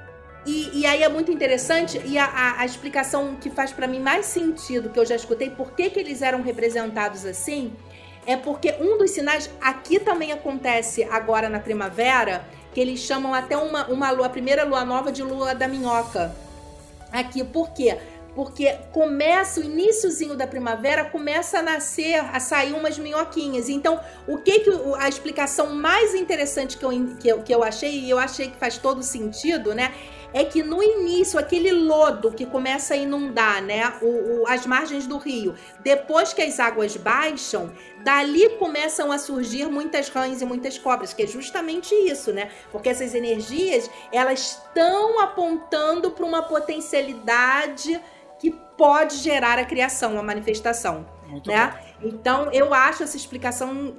[0.47, 3.99] E, e, aí é muito interessante, e a, a, a explicação que faz para mim
[3.99, 7.73] mais sentido, que eu já escutei, por que, que eles eram representados assim,
[8.25, 13.57] é porque um dos sinais, aqui também acontece agora na primavera, que eles chamam até
[13.57, 16.33] uma, uma lua, a primeira lua nova de lua da minhoca.
[17.11, 17.97] Aqui, por quê?
[18.33, 23.67] Porque começa o iníciozinho da primavera, começa a nascer, a sair umas minhoquinhas.
[23.67, 27.99] Então, o que que a explicação mais interessante que eu, que eu, que eu achei,
[27.99, 29.91] e eu achei que faz todo sentido, né?
[30.33, 35.07] É que no início, aquele lodo que começa a inundar né, o, o, as margens
[35.07, 37.71] do rio, depois que as águas baixam,
[38.03, 42.49] dali começam a surgir muitas rãs e muitas cobras, que é justamente isso, né?
[42.71, 47.99] Porque essas energias, elas estão apontando para uma potencialidade
[48.39, 51.05] que pode gerar a criação, a manifestação.
[51.27, 51.73] Muito né?
[52.01, 52.07] Bom.
[52.07, 53.95] Então, eu acho essa explicação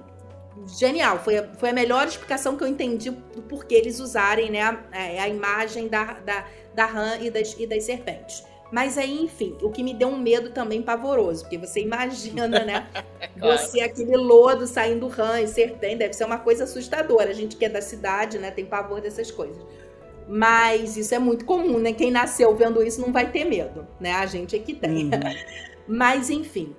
[0.67, 1.19] genial.
[1.19, 4.79] Foi a, foi a melhor explicação que eu entendi do porquê eles usarem né, a,
[4.93, 8.45] é, a imagem da, da, da rã e das, e das serpentes.
[8.71, 12.87] Mas aí, enfim, o que me deu um medo também pavoroso, porque você imagina, né?
[13.39, 13.59] claro.
[13.59, 17.31] Você aquele lodo saindo rã e serpente, deve ser uma coisa assustadora.
[17.31, 19.65] A gente que é da cidade, né, tem pavor dessas coisas.
[20.29, 21.95] Mas isso é muito comum, né?
[21.95, 24.13] Quem nasceu vendo isso não vai ter medo, né?
[24.13, 25.05] A gente é que tem.
[25.05, 25.11] Uhum.
[25.89, 26.77] Mas enfim.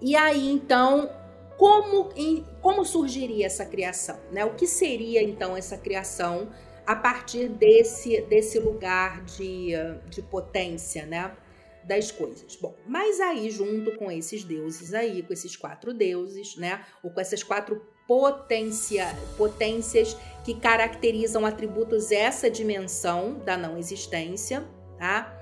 [0.00, 1.10] E aí, então,
[1.58, 4.18] como, em, como surgiria essa criação?
[4.30, 4.44] Né?
[4.44, 6.48] O que seria então essa criação
[6.86, 9.72] a partir desse, desse lugar de,
[10.08, 11.36] de potência, né?
[11.84, 12.56] Das coisas.
[12.56, 16.84] Bom, mas aí, junto com esses deuses aí, com esses quatro deuses, né?
[17.02, 19.06] Ou com essas quatro potência,
[19.36, 24.66] potências que caracterizam atributos essa dimensão da não existência,
[24.98, 25.34] tá?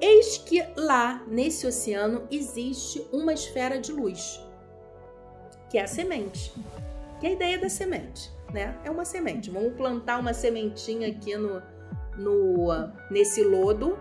[0.00, 4.40] Eis que lá nesse oceano existe uma esfera de luz,
[5.72, 6.52] que é a semente.
[7.18, 8.76] Que é a ideia da semente, né?
[8.84, 9.50] É uma semente.
[9.50, 11.62] Vamos plantar uma sementinha aqui no,
[12.18, 12.68] no
[13.10, 13.98] nesse lodo,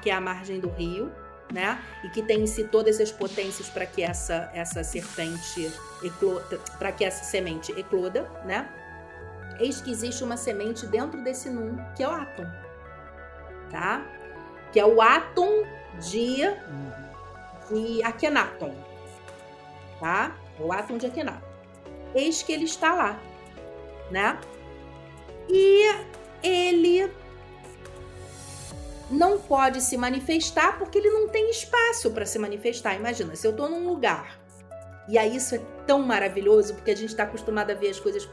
[0.00, 1.10] que é a margem do rio,
[1.52, 1.82] né?
[2.04, 5.72] E que tem em si todas as potências para que essa essa serpente
[6.04, 8.70] ecloda, para que essa semente ecloda, né?
[9.58, 12.52] Eis que existe uma semente dentro desse num, que é o átomo,
[13.72, 14.06] tá?
[14.72, 15.66] Que é o átomo
[15.98, 16.42] de
[17.68, 18.74] de Akhenaton,
[19.98, 20.36] tá?
[20.64, 21.52] O átomo de Akhenaton
[22.14, 23.20] eis que ele está lá,
[24.10, 24.38] né?
[25.48, 25.94] E
[26.42, 27.10] ele
[29.10, 32.94] não pode se manifestar porque ele não tem espaço para se manifestar.
[32.94, 34.40] Imagina, se eu estou num lugar
[35.08, 38.28] e aí isso é tão maravilhoso porque a gente está acostumado a ver as coisas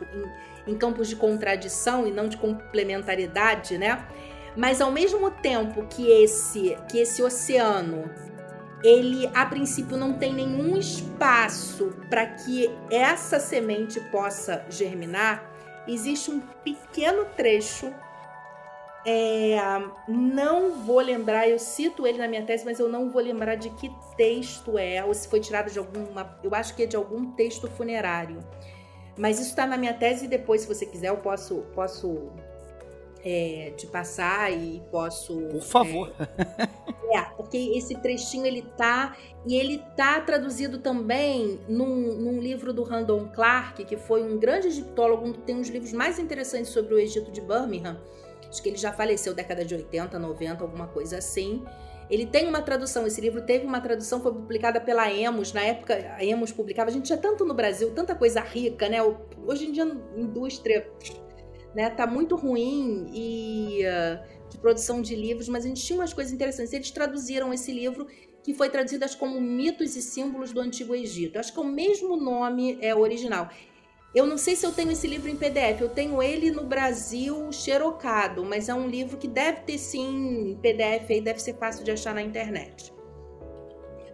[0.66, 4.08] em, em campos de contradição e não de complementaridade, né?
[4.56, 8.10] Mas ao mesmo tempo que esse que esse oceano
[8.84, 15.44] ele a princípio não tem nenhum espaço para que essa semente possa germinar,
[15.88, 17.94] existe um pequeno trecho.
[19.06, 19.58] É,
[20.08, 23.70] não vou lembrar, eu cito ele na minha tese, mas eu não vou lembrar de
[23.72, 26.38] que texto é, ou se foi tirado de alguma.
[26.44, 28.40] Eu acho que é de algum texto funerário.
[29.18, 32.30] Mas isso está na minha tese e depois, se você quiser, eu posso, posso
[33.24, 35.40] é, te passar e posso.
[35.48, 36.14] Por favor.
[37.12, 39.16] É, é, porque esse trechinho ele tá.
[39.46, 44.68] E ele tá traduzido também num, num livro do Randall Clark, que foi um grande
[44.68, 48.00] egiptólogo, um tem uns livros mais interessantes sobre o Egito de Birmingham.
[48.50, 51.64] Acho que ele já faleceu década de 80, 90, alguma coisa assim.
[52.10, 55.54] Ele tem uma tradução, esse livro teve uma tradução, foi publicada pela Emos.
[55.54, 58.98] Na época, a Emos publicava, a gente tinha tanto no Brasil, tanta coisa rica, né?
[59.46, 59.86] Hoje em dia,
[60.18, 60.90] indústria
[61.74, 61.90] né?
[61.90, 66.34] Tá muito ruim e uh, de produção de livros, mas a gente tinha umas coisas
[66.34, 66.74] interessantes.
[66.74, 68.08] Eles traduziram esse livro
[68.44, 71.38] que foi traduzido como Mitos e Símbolos do Antigo Egito.
[71.38, 73.50] Acho que é o mesmo nome é original.
[74.14, 77.52] Eu não sei se eu tenho esse livro em PDF, eu tenho ele no Brasil
[77.52, 81.92] xerocado, mas é um livro que deve ter sim PDF aí, deve ser fácil de
[81.92, 82.92] achar na internet.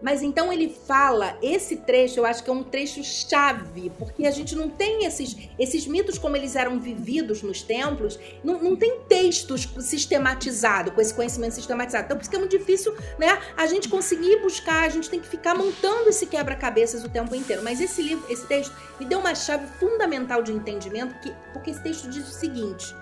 [0.02, 4.32] Mas então ele fala, esse trecho eu acho que é um trecho chave, porque a
[4.32, 9.00] gente não tem esses, esses mitos como eles eram vividos nos templos, não, não tem
[9.08, 12.06] textos sistematizados, com esse conhecimento sistematizado.
[12.06, 15.20] Então por isso que é muito difícil né, a gente conseguir buscar, a gente tem
[15.20, 17.64] que ficar montando esse quebra-cabeças o tempo inteiro.
[17.64, 21.82] Mas esse livro, esse texto, me deu uma chave fundamental de entendimento, que, porque esse
[21.82, 22.94] texto diz o seguinte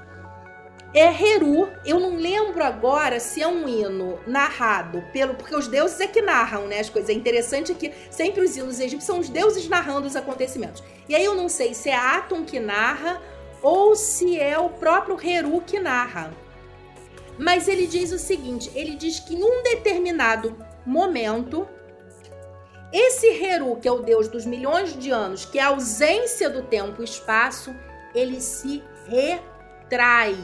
[0.94, 1.70] é Heru.
[1.86, 5.34] Eu não lembro agora se é um hino narrado pelo.
[5.34, 6.80] Porque os deuses é que narram, né?
[6.80, 7.10] As coisas.
[7.10, 10.84] É interessante que sempre os hinos egípcios são os deuses narrando os acontecimentos.
[11.10, 13.22] E aí eu não sei se é Atum que narra
[13.61, 16.32] ou se é o próprio Heru que narra.
[17.38, 20.56] Mas ele diz o seguinte: ele diz que em um determinado
[20.86, 21.68] momento,
[22.91, 26.61] esse Heru, que é o deus dos milhões de anos, que é a ausência do
[26.61, 27.74] tempo e espaço,
[28.14, 30.38] ele se retrai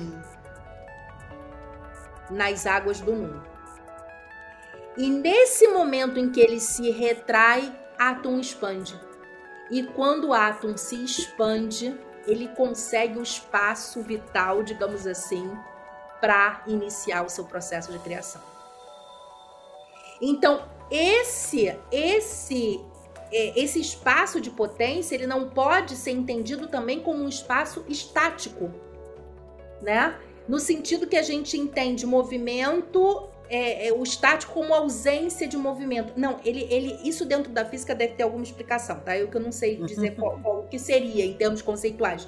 [2.30, 3.44] nas águas do mundo.
[4.98, 9.00] E nesse momento em que ele se retrai, Atum expande.
[9.72, 15.50] E quando Atum se expande, ele consegue o espaço vital, digamos assim,
[16.20, 18.42] para iniciar o seu processo de criação.
[20.22, 22.84] Então, esse esse
[23.32, 28.72] é, esse espaço de potência, ele não pode ser entendido também como um espaço estático,
[29.82, 30.20] né?
[30.50, 36.14] No sentido que a gente entende movimento é, é, o estático como ausência de movimento.
[36.18, 39.16] Não, ele, ele, isso dentro da física deve ter alguma explicação, tá?
[39.16, 42.28] Eu que eu não sei dizer qual, qual que seria em termos conceituais.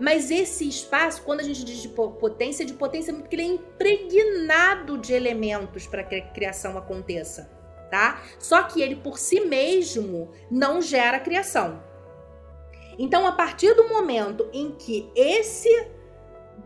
[0.00, 4.96] Mas esse espaço, quando a gente diz de potência, de potência porque ele é impregnado
[4.96, 7.50] de elementos para que a criação aconteça,
[7.90, 8.22] tá?
[8.38, 11.82] Só que ele por si mesmo não gera criação.
[12.98, 15.68] Então, a partir do momento em que esse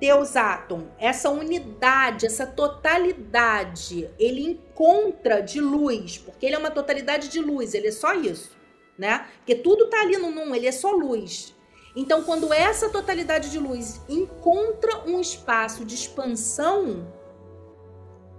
[0.02, 7.28] Deus átomo, essa unidade, essa totalidade, ele encontra de luz, porque ele é uma totalidade
[7.28, 8.50] de luz, ele é só isso,
[8.98, 9.28] né?
[9.36, 11.54] Porque tudo tá ali no num, ele é só luz.
[11.94, 17.06] Então, quando essa totalidade de luz encontra um espaço de expansão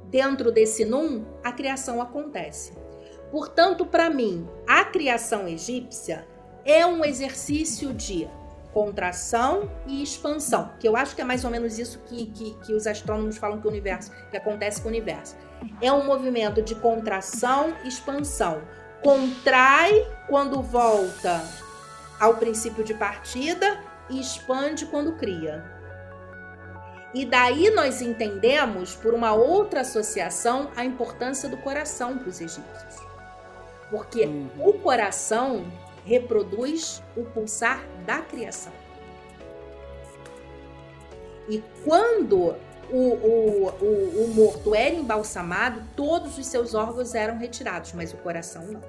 [0.10, 2.74] dentro desse num, a criação acontece.
[3.32, 6.28] Portanto, para mim, a criação egípcia
[6.66, 8.28] é um exercício de
[8.74, 12.74] contração e expansão, que eu acho que é mais ou menos isso que, que, que
[12.74, 15.36] os astrônomos falam que o universo, que acontece com o universo.
[15.82, 18.62] É um movimento de contração e expansão.
[19.02, 21.42] Contrai quando volta
[22.20, 23.80] ao princípio de partida
[24.10, 25.64] e expande quando cria.
[27.14, 32.96] E daí nós entendemos, por uma outra associação, a importância do coração para os egípcios.
[33.92, 34.50] Porque uhum.
[34.58, 35.66] o coração
[36.06, 38.74] reproduz o pulsar da criação.
[41.48, 42.56] E quando
[42.90, 48.18] o, o, o, o, morto era embalsamado, todos os seus órgãos eram retirados, mas o
[48.18, 48.82] coração não.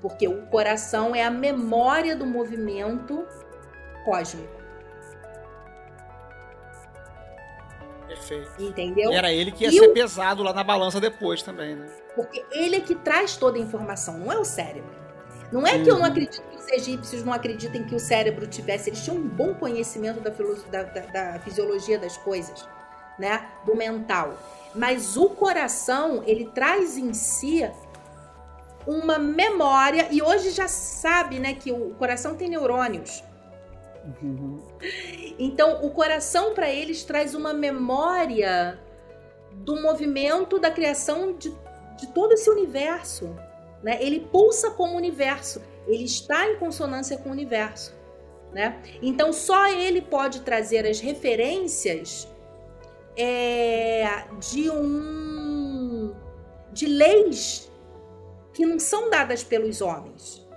[0.00, 3.26] Porque o coração é a memória do movimento
[4.04, 4.58] cósmico.
[8.06, 8.50] Perfeito.
[8.58, 9.12] Entendeu?
[9.12, 11.86] Era ele que ia e ser pesado lá na balança depois também, né?
[12.14, 15.07] Porque ele é que traz toda a informação, não é o cérebro.
[15.50, 16.06] Não é que eu não uhum.
[16.06, 18.90] acredito que os egípcios não acreditem que o cérebro tivesse.
[18.90, 21.00] Eles tinham um bom conhecimento da, da, da,
[21.32, 22.68] da fisiologia das coisas,
[23.18, 23.48] né?
[23.64, 24.34] Do mental.
[24.74, 27.68] Mas o coração, ele traz em si
[28.86, 30.08] uma memória.
[30.10, 33.22] E hoje já sabe, né, que o coração tem neurônios.
[34.22, 34.60] Uhum.
[35.38, 38.78] Então, o coração para eles traz uma memória
[39.52, 41.54] do movimento da criação de,
[41.96, 43.34] de todo esse universo.
[43.82, 43.98] Né?
[44.00, 47.96] Ele pulsa como universo, ele está em consonância com o universo.
[48.52, 48.80] Né?
[49.02, 52.28] Então, só ele pode trazer as referências
[53.16, 56.14] é, de um
[56.72, 57.70] de leis
[58.52, 60.48] que não são dadas pelos homens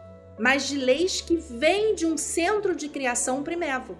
[0.42, 3.96] mas de leis que vêm de um centro de criação primevo.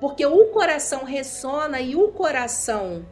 [0.00, 3.04] Porque o coração ressona e o coração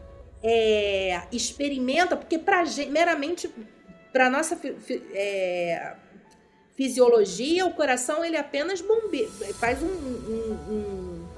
[0.43, 3.55] é, experimenta, porque pra, meramente
[4.19, 4.59] para nossa
[5.15, 5.95] é,
[6.75, 9.29] fisiologia, o coração ele apenas bombe,
[9.61, 11.29] faz um, um, um,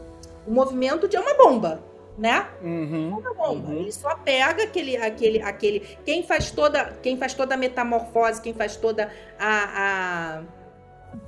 [0.48, 1.84] um movimento de uma bomba
[2.16, 2.48] né?
[2.62, 3.68] Uhum, uma bomba.
[3.68, 3.80] Uhum.
[3.80, 5.80] Ele só pega aquele, aquele, aquele.
[6.04, 10.42] Quem faz toda, quem faz toda a metamorfose, quem faz toda a, a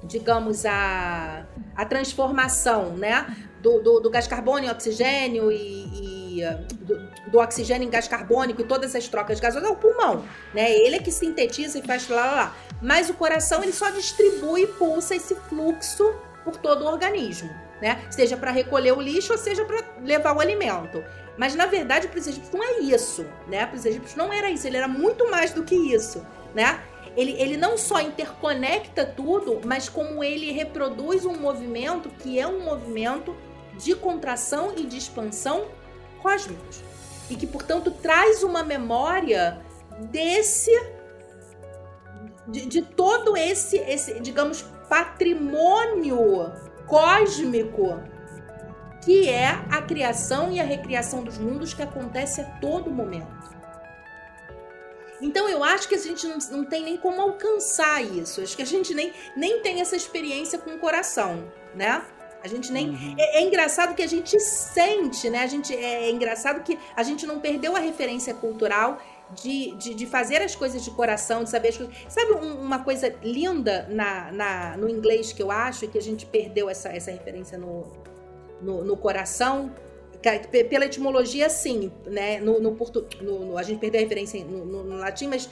[0.04, 3.26] digamos, a, a transformação, né?
[3.62, 4.28] Do, do, do gás
[4.70, 9.72] oxigênio e, e do, do, oxigênio em gás carbônico e todas essas trocas gasosas é
[9.72, 10.70] o pulmão, né?
[10.72, 12.56] Ele é que sintetiza e faz lá, lá, lá.
[12.80, 16.14] Mas o coração ele só distribui e pulsa esse fluxo
[16.44, 17.50] por todo o organismo,
[17.80, 18.02] né?
[18.10, 21.04] Seja para recolher o lixo ou seja para levar o alimento.
[21.36, 23.66] Mas na verdade para os egípcios não é isso, né?
[23.66, 26.80] Para os egípcios não era isso, ele era muito mais do que isso, né?
[27.16, 32.64] ele, ele não só interconecta tudo, mas como ele reproduz um movimento que é um
[32.64, 33.36] movimento
[33.78, 35.66] de contração e de expansão
[36.22, 36.82] cósmicos.
[37.28, 39.60] E que, portanto, traz uma memória
[40.10, 40.70] desse.
[42.46, 46.52] de, de todo esse, esse, digamos, patrimônio
[46.86, 48.00] cósmico
[49.04, 53.42] que é a criação e a recriação dos mundos que acontece a todo momento.
[55.20, 58.40] Então eu acho que a gente não, não tem nem como alcançar isso.
[58.40, 62.04] Acho que a gente nem, nem tem essa experiência com o coração, né?
[62.42, 62.90] A gente nem.
[62.90, 63.14] Uhum.
[63.18, 65.42] É, é, engraçado que a gente sente, né?
[65.42, 69.00] A gente, é, é, engraçado que a gente não perdeu a referência cultural
[69.40, 71.94] de, de, de, fazer as coisas de coração, de saber as coisas.
[72.08, 76.26] Sabe um, uma coisa linda na, na, no inglês que eu acho, que a gente
[76.26, 77.84] perdeu essa, essa referência no,
[78.60, 79.72] no, no coração?
[80.70, 82.38] pela etimologia, sim, né?
[82.38, 85.50] No, no, portu, no, no a gente perdeu a referência no, no, latim, mas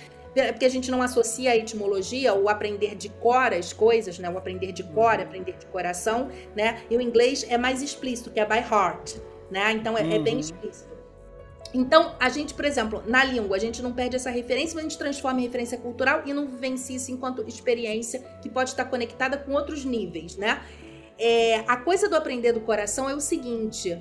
[0.53, 4.31] porque a gente não associa a etimologia, o aprender de cor as coisas, né?
[4.31, 5.23] O aprender de cor, uhum.
[5.23, 6.83] aprender de coração, né?
[6.89, 9.17] E o inglês é mais explícito, que é by heart,
[9.51, 9.73] né?
[9.73, 10.13] Então é, uhum.
[10.13, 10.41] é bem uhum.
[10.41, 10.91] explícito.
[11.73, 14.89] Então, a gente, por exemplo, na língua, a gente não perde essa referência, mas a
[14.89, 19.37] gente transforma em referência cultural e não vivencia isso enquanto experiência que pode estar conectada
[19.37, 20.63] com outros níveis, né?
[21.17, 23.97] É, a coisa do aprender do coração é o seguinte: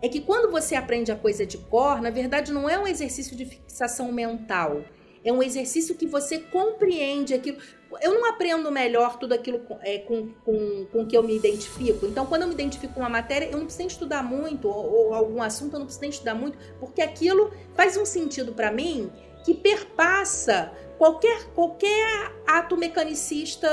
[0.00, 3.36] é que quando você aprende a coisa de cor, na verdade não é um exercício
[3.36, 4.82] de fixação mental.
[5.24, 7.58] É um exercício que você compreende aquilo.
[8.00, 12.06] Eu não aprendo melhor tudo aquilo com, é, com, com, com que eu me identifico.
[12.06, 15.06] Então, quando eu me identifico com uma matéria, eu não preciso nem estudar muito, ou,
[15.08, 18.70] ou algum assunto, eu não preciso nem estudar muito, porque aquilo faz um sentido para
[18.70, 19.10] mim
[19.44, 23.68] que perpassa qualquer, qualquer ato mecanicista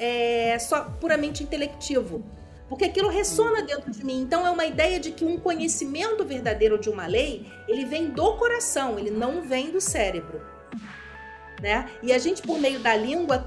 [0.00, 2.24] é, só puramente intelectivo
[2.70, 4.22] porque aquilo ressona dentro de mim.
[4.22, 8.36] Então é uma ideia de que um conhecimento verdadeiro de uma lei, ele vem do
[8.36, 10.40] coração, ele não vem do cérebro.
[11.60, 11.88] Né?
[12.02, 13.46] E a gente, por meio da língua,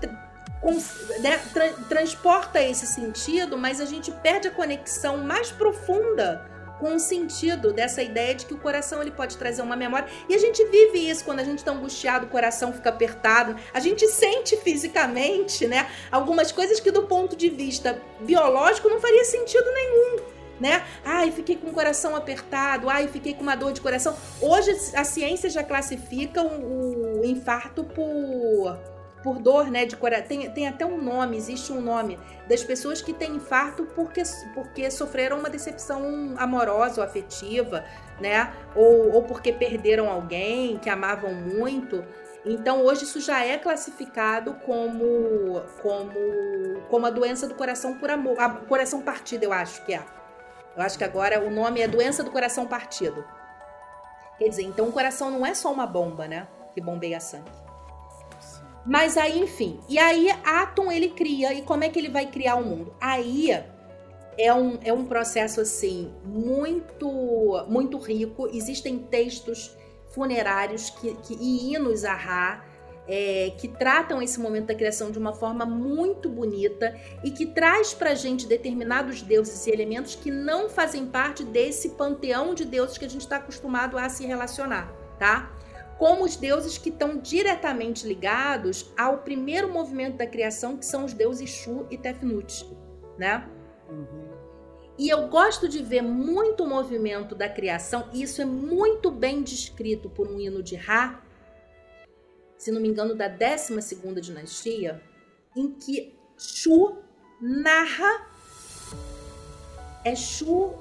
[1.19, 6.99] né, tra transporta esse sentido, mas a gente perde a conexão mais profunda com o
[6.99, 10.07] sentido dessa ideia de que o coração ele pode trazer uma memória.
[10.27, 13.55] E a gente vive isso quando a gente está angustiado, o coração fica apertado.
[13.73, 19.23] A gente sente fisicamente, né, algumas coisas que do ponto de vista biológico não faria
[19.23, 20.32] sentido nenhum.
[20.59, 20.84] Né?
[21.03, 24.15] Ai, fiquei com o coração apertado, ai, fiquei com uma dor de coração.
[24.39, 28.77] Hoje a ciência já classifica o, infarto por
[29.23, 30.27] por dor, né, de coração.
[30.27, 34.21] Tem, tem até um nome, existe um nome das pessoas que têm infarto porque,
[34.53, 37.85] porque sofreram uma decepção amorosa ou afetiva,
[38.19, 42.03] né, ou, ou porque perderam alguém que amavam muito.
[42.45, 46.11] Então hoje isso já é classificado como como
[46.89, 50.03] como a doença do coração por amor, a coração partido, eu acho que é.
[50.75, 53.23] Eu acho que agora o nome é doença do coração partido.
[54.37, 57.51] Quer dizer, então o coração não é só uma bomba, né, que bombeia sangue.
[58.85, 59.79] Mas aí, enfim.
[59.87, 61.53] E aí, Atom ele cria.
[61.53, 62.93] E como é que ele vai criar o mundo?
[62.99, 63.49] Aí
[64.37, 68.49] é um, é um processo assim muito muito rico.
[68.51, 69.77] Existem textos
[70.09, 72.65] funerários que, que, e hinos a Ra
[73.07, 77.93] é, que tratam esse momento da criação de uma forma muito bonita e que traz
[77.93, 83.05] pra gente determinados deuses e elementos que não fazem parte desse panteão de deuses que
[83.05, 85.51] a gente está acostumado a se relacionar, tá?
[85.97, 91.13] como os deuses que estão diretamente ligados ao primeiro movimento da criação, que são os
[91.13, 92.67] deuses Shu e Tefnut,
[93.17, 93.47] né?
[93.89, 94.34] Uhum.
[94.97, 99.41] E eu gosto de ver muito o movimento da criação, e isso é muito bem
[99.41, 101.22] descrito por um hino de Ra,
[102.64, 105.02] se não me engano, da 12 dinastia,
[105.56, 106.98] em que Shu
[107.41, 108.27] narra.
[110.06, 110.73] É Shu,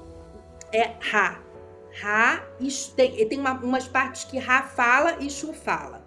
[0.71, 1.41] é Ra,
[2.01, 2.45] Ra
[2.95, 6.05] tem, tem uma, umas partes que Ra fala e Shu fala.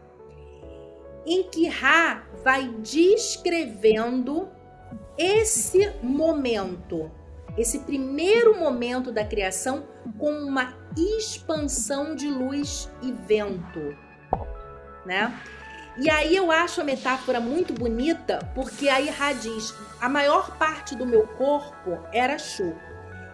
[1.27, 4.49] Em que Ra vai descrevendo
[5.19, 7.11] esse momento,
[7.59, 9.87] esse primeiro momento da criação
[10.19, 13.97] com uma expansão de luz e vento,
[15.05, 15.35] né?
[15.99, 20.95] E aí eu acho a metáfora muito bonita, porque aí Ra diz: a maior parte
[20.95, 22.75] do meu corpo era Shu.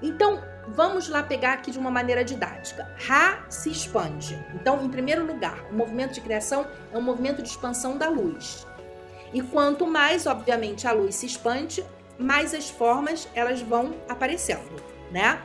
[0.01, 2.89] Então, Vamos lá pegar aqui de uma maneira didática.
[2.97, 4.39] Ra se expande.
[4.55, 8.67] Então, em primeiro lugar, o movimento de criação é um movimento de expansão da luz.
[9.33, 11.85] E quanto mais, obviamente, a luz se expande,
[12.17, 15.41] mais as formas elas vão aparecendo, né?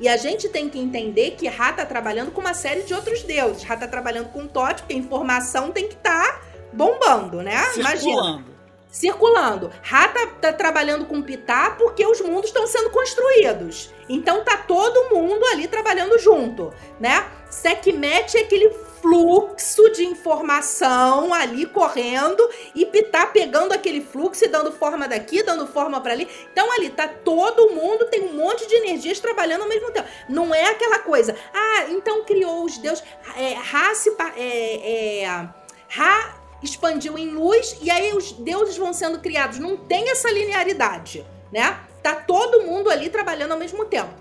[0.00, 3.22] E a gente tem que entender que Ra está trabalhando com uma série de outros
[3.22, 3.62] deuses.
[3.62, 6.40] Ra está trabalhando com Tote, porque a informação tem que estar tá
[6.72, 7.56] bombando, né?
[7.72, 7.80] Circulando.
[7.80, 8.56] Imagina
[8.96, 9.70] circulando.
[9.82, 13.90] Ra tá, tá, trabalhando com Pitá porque os mundos estão sendo construídos.
[14.08, 17.30] Então tá todo mundo ali trabalhando junto, né?
[17.50, 18.70] Sekhmet é aquele
[19.02, 25.66] fluxo de informação ali correndo e Pitá pegando aquele fluxo e dando forma daqui, dando
[25.66, 26.26] forma para ali.
[26.50, 30.08] Então ali tá todo mundo, tem um monte de energias trabalhando ao mesmo tempo.
[30.26, 33.04] Não é aquela coisa, ah, então criou os deuses,
[33.36, 35.48] é, Ra se, é, é,
[35.88, 39.58] Ra expandiu em luz e aí os deuses vão sendo criados.
[39.58, 41.80] Não tem essa linearidade, né?
[42.02, 44.14] Tá todo mundo ali trabalhando ao mesmo tempo.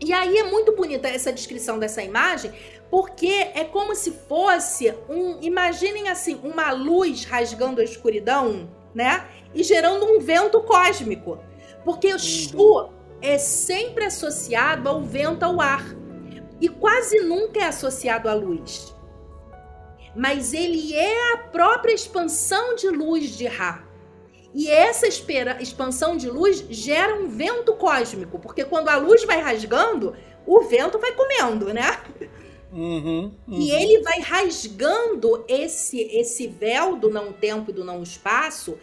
[0.00, 2.52] E aí é muito bonita essa descrição dessa imagem,
[2.90, 9.26] porque é como se fosse um, imaginem assim, uma luz rasgando a escuridão, né?
[9.54, 11.38] E gerando um vento cósmico.
[11.84, 12.88] Porque o Shu
[13.20, 15.84] é sempre associado ao vento, ao ar.
[16.60, 18.94] E quase nunca é associado à luz
[20.20, 23.82] mas ele é a própria expansão de luz de Ra.
[24.54, 30.14] E essa expansão de luz gera um vento cósmico, porque quando a luz vai rasgando,
[30.46, 31.98] o vento vai comendo, né?
[32.70, 33.60] Uhum, uhum.
[33.60, 38.76] E ele vai rasgando esse esse véu do não tempo e do não espaço,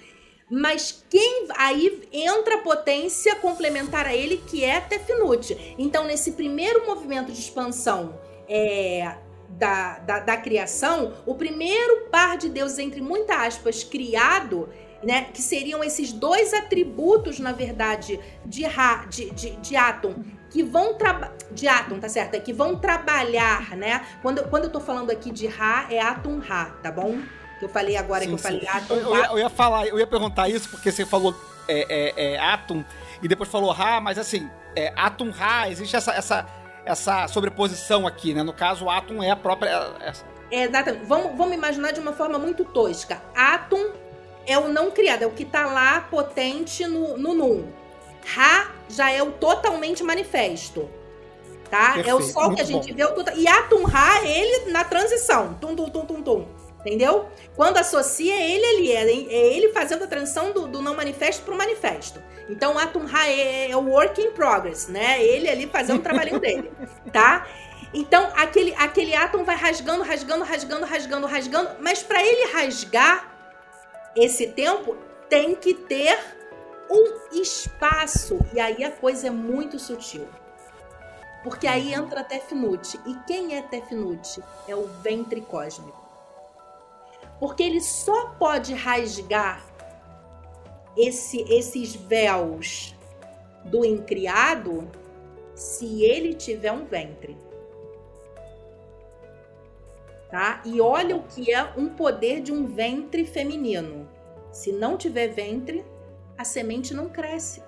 [0.50, 5.76] mas quem aí entra a potência complementar a ele que é Tefnut.
[5.78, 8.20] Então nesse primeiro movimento de expansão
[8.50, 9.18] é,
[9.50, 14.70] da, da, da, criação, o primeiro par de deuses, entre muitas aspas, criado,
[15.04, 20.16] né, que seriam esses dois atributos, na verdade, de, Ra, de, de, de Atom,
[20.50, 21.36] que vão trabalhar.
[21.52, 22.36] De Atom, tá certo?
[22.36, 24.06] É que vão trabalhar, né?
[24.22, 27.20] Quando, quando eu tô falando aqui de Ra, é Atom Ra, tá bom?
[27.58, 28.96] Que eu falei agora sim, que eu falei Atom.
[28.96, 31.34] Eu, eu, ia, eu, ia, falar, eu ia perguntar isso, porque você falou
[31.68, 32.84] é, é, é Atom
[33.22, 36.46] e depois falou Ra, mas assim, é, Atom Ra, existe essa, essa
[36.88, 38.44] essa sobreposição aqui, né?
[38.44, 39.94] No caso, o átomo é a própria.
[40.00, 40.26] Essa.
[40.50, 41.06] É, exatamente.
[41.06, 43.22] Vamos, vamos imaginar de uma forma muito tosca.
[43.36, 43.92] Átomo
[44.46, 47.68] é o não criado, é o que tá lá potente no, no Num.
[48.26, 50.90] Ra já é o totalmente manifesto.
[51.70, 51.94] Tá?
[51.94, 52.96] Perfeito, é o sol que a gente bom.
[52.96, 53.04] vê.
[53.04, 55.54] O tota-, E Atum Ra, ele na transição.
[55.56, 56.48] Tum, tum, tum, tum, tum.
[56.88, 57.28] Entendeu?
[57.54, 61.44] Quando associa, é ele ali, é, é ele fazendo a transição do, do não manifesto
[61.44, 62.24] para o manifesto.
[62.50, 65.22] Então, o Atum Ra é, é, o work in progress, né?
[65.22, 66.72] Ele ali fazendo o trabalhinho dele,
[67.12, 67.46] tá?
[67.94, 73.36] Então, aquele, aquele átomo vai rasgando, rasgando, rasgando, rasgando, rasgando, mas para ele rasgar
[74.16, 74.96] esse tempo,
[75.28, 76.18] tem que ter
[76.90, 78.40] um espaço.
[78.54, 80.26] E aí a coisa é muito sutil.
[81.44, 82.98] Porque aí entra Tefnut.
[83.06, 84.42] E quem é Tefnut?
[84.70, 85.97] É o ventre cósmico.
[87.40, 89.66] Porque ele só pode rasgar
[90.98, 92.96] esse, esses véus
[93.66, 94.90] do incriado
[95.54, 97.38] se ele tiver um ventre.
[100.30, 100.62] Tá?
[100.66, 104.10] E olha o que é um poder de um ventre feminino.
[104.52, 105.86] Se não tiver ventre,
[106.38, 107.67] a semente não cresce.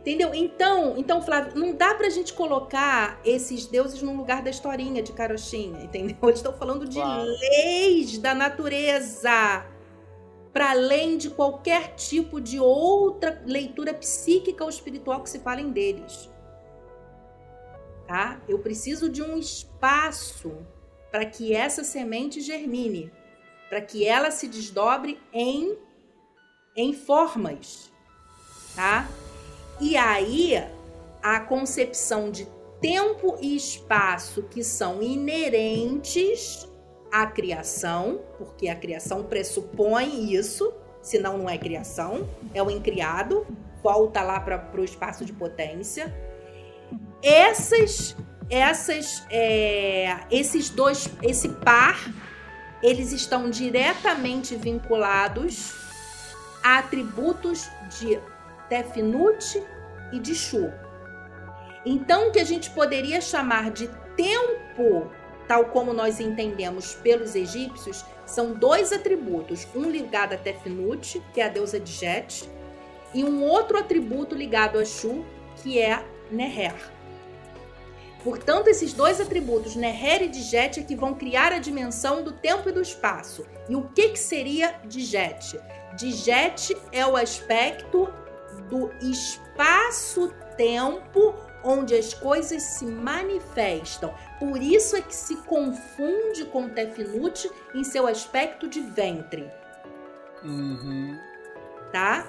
[0.00, 0.34] Entendeu?
[0.34, 5.12] Então, então, Flávio, não dá pra gente colocar esses deuses no lugar da historinha de
[5.12, 6.16] carochinha, entendeu?
[6.22, 7.22] Eles estão falando de claro.
[7.22, 9.66] leis da natureza.
[10.54, 16.28] Para além de qualquer tipo de outra leitura psíquica ou espiritual que se falem deles.
[18.08, 18.40] Tá?
[18.48, 20.56] Eu preciso de um espaço
[21.12, 23.12] para que essa semente germine,
[23.68, 25.78] para que ela se desdobre em
[26.76, 27.92] em formas,
[28.74, 29.06] tá?
[29.80, 30.62] E aí,
[31.22, 32.46] a concepção de
[32.80, 36.68] tempo e espaço que são inerentes
[37.10, 43.46] à criação, porque a criação pressupõe isso, senão não é criação, é o incriado,
[43.82, 46.14] volta lá para o espaço de potência.
[47.22, 48.14] Essas,
[48.50, 51.98] essas, é, esses dois, esse par,
[52.82, 55.74] eles estão diretamente vinculados
[56.62, 57.68] a atributos
[57.98, 58.18] de
[58.70, 59.62] Tefnut
[60.12, 60.72] e de Shu.
[61.84, 65.10] Então, o que a gente poderia chamar de tempo,
[65.46, 71.44] tal como nós entendemos pelos egípcios, são dois atributos, um ligado a Tefnut, que é
[71.44, 72.48] a deusa de Jet,
[73.12, 75.24] e um outro atributo ligado a Shu,
[75.56, 76.74] que é Neher.
[78.22, 82.68] Portanto, esses dois atributos, Neher e Dijet, é que vão criar a dimensão do tempo
[82.68, 83.46] e do espaço.
[83.68, 85.58] E o que, que seria Dijet?
[85.96, 88.12] Dijet é o aspecto
[88.68, 94.14] do espaço-tempo onde as coisas se manifestam.
[94.38, 99.50] Por isso é que se confunde com Tefnut em seu aspecto de ventre.
[100.42, 101.18] Uhum.
[101.92, 102.26] Tá?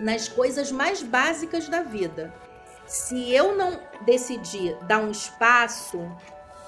[0.00, 2.32] Nas coisas mais básicas da vida.
[2.86, 6.00] Se eu não decidir dar um espaço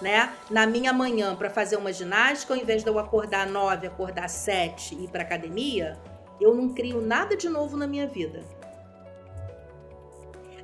[0.00, 4.28] né, na minha manhã para fazer uma ginástica, ao invés de eu acordar nove, acordar
[4.28, 5.98] sete e ir para academia,
[6.40, 8.42] eu não crio nada de novo na minha vida.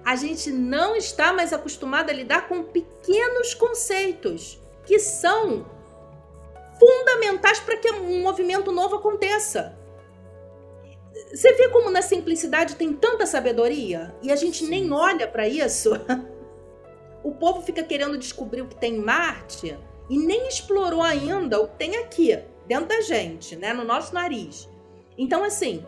[0.04, 5.64] A gente não está mais acostumado a lidar com pequenos conceitos que são
[6.78, 9.78] fundamentais para que um movimento novo aconteça.
[11.32, 15.90] Você vê como na simplicidade tem tanta sabedoria e a gente nem olha para isso?
[17.24, 19.78] O povo fica querendo descobrir o que tem em Marte
[20.10, 24.68] e nem explorou ainda o que tem aqui, dentro da gente, né, no nosso nariz.
[25.16, 25.86] Então, assim,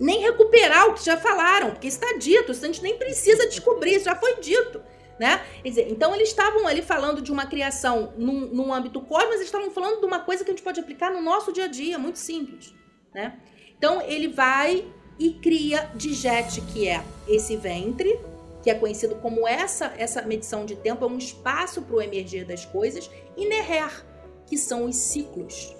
[0.00, 4.06] nem recuperar o que já falaram, porque está dito, a gente nem precisa descobrir, isso
[4.06, 4.82] já foi dito.
[5.18, 5.44] Né?
[5.62, 9.48] Dizer, então eles estavam ali falando de uma criação num, num âmbito cósmico, mas eles
[9.48, 11.98] estavam falando de uma coisa que a gente pode aplicar no nosso dia a dia,
[11.98, 12.74] muito simples.
[13.14, 13.38] Né?
[13.76, 18.18] Então ele vai e cria Dijet, que é esse ventre,
[18.62, 22.46] que é conhecido como essa, essa medição de tempo, é um espaço para o emergir
[22.46, 24.06] das coisas, e Neher,
[24.46, 25.74] que são os ciclos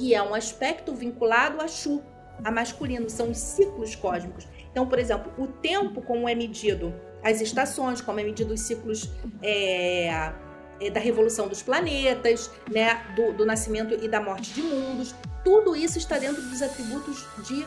[0.00, 2.02] que é um aspecto vinculado a Shu,
[2.44, 4.46] a masculino, são os ciclos cósmicos.
[4.70, 9.10] Então, por exemplo, o tempo, como é medido, as estações, como é medido os ciclos
[9.42, 10.32] é,
[10.80, 15.74] é, da revolução dos planetas, né, do, do nascimento e da morte de mundos, tudo
[15.76, 17.66] isso está dentro dos atributos de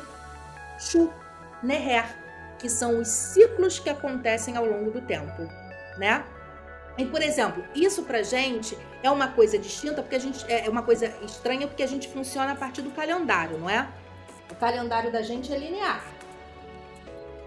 [0.80, 1.12] Shu,
[1.62, 2.06] Neher,
[2.60, 5.44] que são os ciclos que acontecem ao longo do tempo,
[5.98, 6.26] né?
[6.98, 10.84] E, por exemplo, isso pra gente é uma coisa distinta, porque a gente é uma
[10.84, 13.88] coisa estranha, porque a gente funciona a partir do calendário, não é?
[14.54, 16.06] O calendário da gente é linear.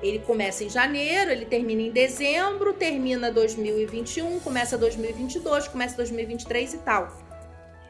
[0.03, 6.79] Ele começa em janeiro, ele termina em dezembro, termina 2021, começa 2022, começa 2023 e
[6.79, 7.17] tal.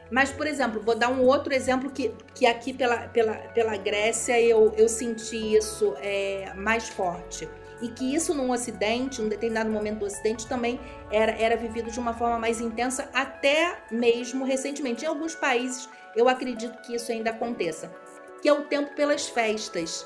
[0.09, 4.39] Mas, por exemplo, vou dar um outro exemplo que, que aqui pela, pela, pela Grécia
[4.39, 7.49] eu, eu senti isso é, mais forte
[7.81, 10.79] e que isso num Ocidente, num determinado momento do Ocidente, também
[11.11, 15.03] era, era vivido de uma forma mais intensa, até mesmo recentemente.
[15.03, 17.91] Em alguns países, eu acredito que isso ainda aconteça,
[18.41, 20.05] que é o tempo pelas festas.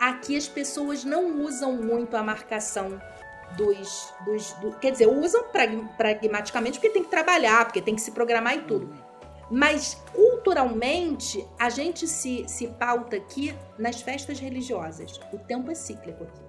[0.00, 3.00] Aqui as pessoas não usam muito a marcação
[3.56, 4.12] dos.
[4.24, 5.44] dos do, quer dizer, usam
[5.96, 8.92] pragmaticamente porque tem que trabalhar, porque tem que se programar e tudo.
[9.50, 15.20] Mas culturalmente, a gente se, se pauta aqui nas festas religiosas.
[15.32, 16.44] O tempo é cíclico aqui.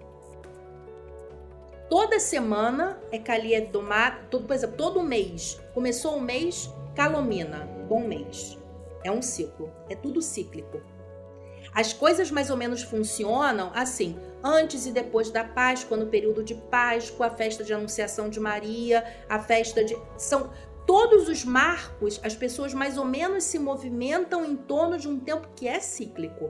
[1.90, 5.60] Toda semana é Calia Domar, todo, por exemplo, todo mês.
[5.74, 8.58] Começou o mês, Calomina, bom mês.
[9.04, 10.82] É um ciclo, é tudo cíclico.
[11.76, 16.56] As coisas mais ou menos funcionam assim, antes e depois da Páscoa, no período de
[16.56, 19.98] Páscoa, a festa de Anunciação de Maria, a festa de.
[20.18, 20.50] São
[20.88, 25.50] todos os marcos, as pessoas mais ou menos se movimentam em torno de um tempo
[25.54, 26.50] que é cíclico.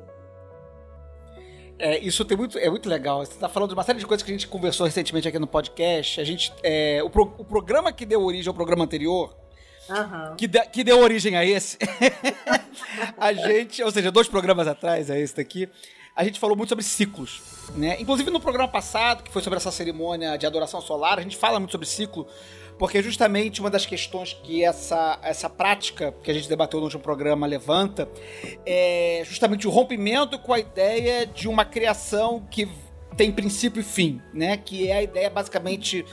[1.79, 3.25] É, isso tem muito, é muito legal.
[3.25, 5.47] Você está falando de uma série de coisas que a gente conversou recentemente aqui no
[5.47, 6.21] podcast.
[6.21, 9.35] A gente, é, o, pro, o programa que deu origem ao programa anterior,
[9.89, 10.35] Uhum.
[10.35, 11.77] que, de, que deu origem a esse,
[13.17, 15.69] a gente, ou seja, dois programas atrás, é esse daqui,
[16.15, 17.41] a gente falou muito sobre ciclos,
[17.75, 17.97] né?
[17.99, 21.59] Inclusive no programa passado, que foi sobre essa cerimônia de adoração solar, a gente fala
[21.59, 22.25] muito sobre ciclo,
[22.79, 27.03] porque justamente uma das questões que essa, essa prática que a gente debateu no último
[27.03, 28.07] programa levanta
[28.65, 32.67] é justamente o rompimento com a ideia de uma criação que
[33.17, 34.55] tem princípio e fim, né?
[34.57, 36.05] Que é a ideia basicamente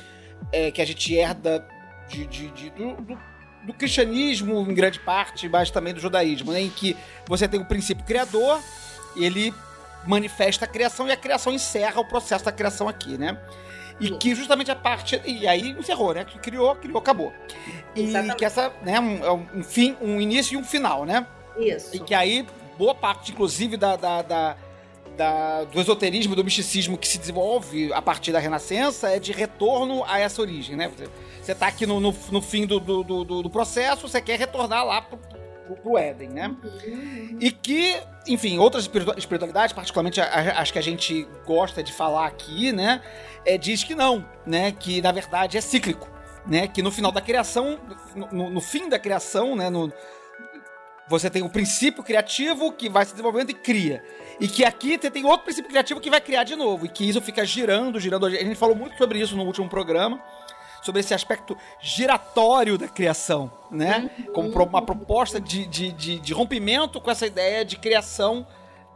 [0.51, 1.67] é, que a gente herda
[2.09, 3.32] de, de, de do, do
[3.63, 7.65] do cristianismo em grande parte, mas também do judaísmo, né, em que você tem o
[7.65, 8.61] princípio criador,
[9.17, 9.55] ele
[10.07, 13.39] manifesta a criação e a criação encerra o processo da criação aqui, né?
[14.01, 15.21] E que justamente a parte.
[15.25, 16.25] E aí encerrou, né?
[16.25, 17.33] Que criou, criou, acabou.
[17.95, 18.37] E Exatamente.
[18.37, 21.25] que essa, né, um, é um fim, um início e um final, né?
[21.57, 21.95] Isso.
[21.95, 22.45] E que aí,
[22.77, 24.57] boa parte, inclusive, da, da, da-
[25.17, 30.03] da- do esoterismo, do misticismo que se desenvolve a partir da Renascença é de retorno
[30.09, 30.91] a essa origem, né?
[31.43, 34.87] Você, tá aqui no, no, no fim do, do, do, do processo, você quer retornar
[34.87, 36.55] lá pro, pro, pro Éden, né?
[37.41, 37.97] E que,
[38.29, 43.03] enfim, outras espiritu- espiritualidades, particularmente as que a gente gosta de falar aqui, né?
[43.45, 44.71] É, diz que não, né?
[44.71, 46.09] Que na verdade é cíclico,
[46.47, 46.69] né?
[46.69, 47.79] Que no final da criação,
[48.31, 49.69] no, no- fim da criação, né?
[49.69, 49.93] No,
[51.09, 54.03] você tem o princípio criativo que vai se desenvolvendo e cria.
[54.41, 56.87] E que aqui você tem outro princípio criativo que vai criar de novo.
[56.87, 58.27] E que isso fica girando, girando.
[58.27, 60.23] A gente falou muito sobre isso no último programa.
[60.83, 64.11] Sobre esse aspecto giratório da criação, né?
[64.35, 68.47] Como pro- uma proposta de, de, de, de rompimento com essa ideia de criação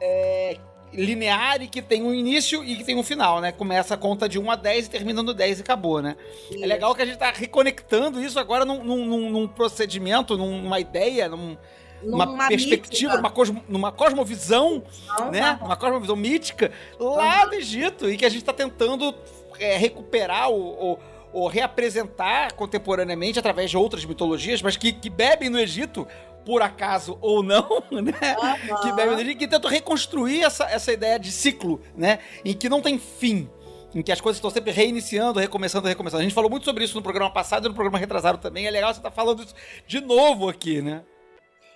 [0.00, 0.58] é,
[0.92, 3.52] linear e que tem um início e que tem um final, né?
[3.52, 6.16] Começa a conta de 1 a 10 e termina no 10 e acabou, né?
[6.60, 10.80] É legal que a gente tá reconectando isso agora num, num- num- procedimento, num- numa
[10.80, 11.56] ideia, num-
[12.02, 14.82] numa Numa perspectiva, numa, cosmo- numa cosmovisão,
[15.18, 15.56] Não, né?
[15.60, 15.66] não.
[15.66, 19.14] Uma cosmovisão mítica lá do Egito e que a gente tá tentando
[19.58, 20.98] é, recuperar ou-
[21.36, 26.08] ou reapresentar contemporaneamente através de outras mitologias, mas que, que bebem no Egito,
[26.46, 28.36] por acaso ou não, né?
[28.80, 32.20] que bebem no Egito, que tentam reconstruir essa, essa ideia de ciclo, né?
[32.42, 33.50] Em que não tem fim.
[33.94, 36.22] Em que as coisas estão sempre reiniciando, recomeçando, recomeçando.
[36.22, 38.66] A gente falou muito sobre isso no programa passado e no programa retrasado também.
[38.66, 39.54] É legal você estar falando isso
[39.86, 41.02] de novo aqui, né?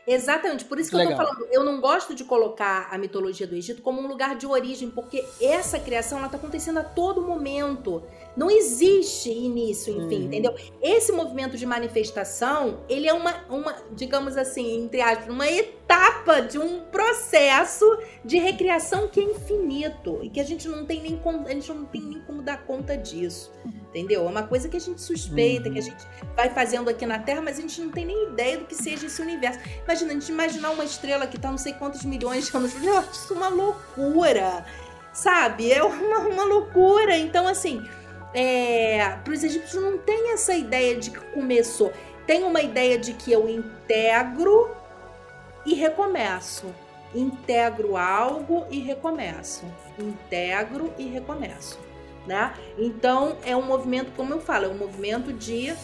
[0.07, 3.55] Exatamente, por isso que eu tô falando, eu não gosto de colocar a mitologia do
[3.55, 8.03] Egito como um lugar de origem, porque essa criação ela tá acontecendo a todo momento.
[8.37, 10.23] Não existe início, enfim, Uhum.
[10.25, 10.55] entendeu?
[10.81, 15.80] Esse movimento de manifestação, ele é uma, uma, digamos assim, entre aspas, uma etapa
[16.49, 17.85] de um processo
[18.25, 21.73] de recriação que é infinito e que a gente não tem nem como, a gente
[21.73, 23.53] não tem nem como dar conta disso.
[23.65, 24.25] Entendeu?
[24.25, 27.43] É uma coisa que a gente suspeita, que a gente vai fazendo aqui na Terra,
[27.43, 29.59] mas a gente não tem nem ideia do que seja esse universo.
[29.85, 32.73] Imagina, a gente imaginar uma estrela que tá não sei quantos milhões de anos.
[32.83, 34.65] Eu acho isso uma loucura.
[35.13, 35.73] Sabe?
[35.73, 37.17] É uma, uma loucura.
[37.17, 37.85] Então, assim,
[38.33, 41.93] é, para os egípcios não tem essa ideia de que começou.
[42.27, 44.71] Tem uma ideia de que eu integro
[45.65, 46.75] e recomeço.
[47.15, 49.65] Integro algo e recomeço.
[49.99, 51.79] Integro e recomeço.
[52.27, 52.55] Né?
[52.79, 55.75] Então, é um movimento, como eu falo, é um movimento de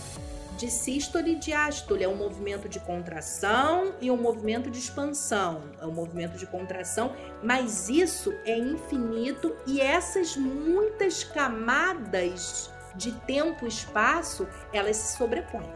[0.57, 2.03] de sístole e diástole.
[2.03, 5.63] É um movimento de contração e um movimento de expansão.
[5.81, 13.67] É um movimento de contração, mas isso é infinito e essas muitas camadas de tempo
[13.67, 15.71] e espaço, elas se sobrepõem.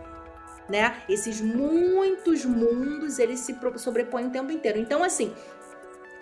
[0.70, 1.02] Né?
[1.08, 4.78] Esses muitos mundos, eles se sobrepõem o tempo inteiro.
[4.78, 5.34] Então, assim,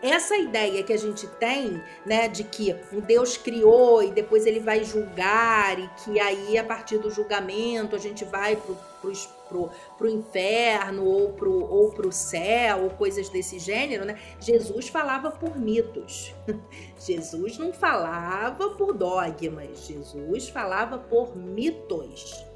[0.03, 4.61] essa ideia que a gente tem, né, de que um Deus criou e depois ele
[4.61, 9.13] vai julgar e que aí a partir do julgamento a gente vai pro, pro,
[9.49, 14.17] pro, pro inferno ou pro, ou pro céu ou coisas desse gênero, né?
[14.39, 16.33] Jesus falava por mitos.
[17.01, 19.85] Jesus não falava por dogmas.
[19.85, 22.48] Jesus falava por mitos.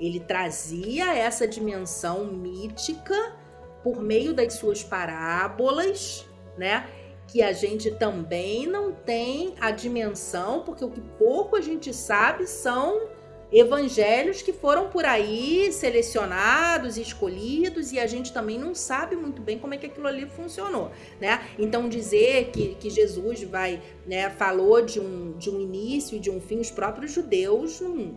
[0.00, 3.36] Ele trazia essa dimensão mítica
[3.82, 6.88] por meio das suas parábolas, né?
[7.28, 12.46] Que a gente também não tem a dimensão, porque o que pouco a gente sabe
[12.46, 13.08] são
[13.52, 19.58] evangelhos que foram por aí selecionados, escolhidos, e a gente também não sabe muito bem
[19.58, 21.44] como é que aquilo ali funcionou, né?
[21.58, 26.30] Então dizer que, que Jesus vai, né, falou de um, de um início e de
[26.30, 28.14] um fim, os próprios judeus não,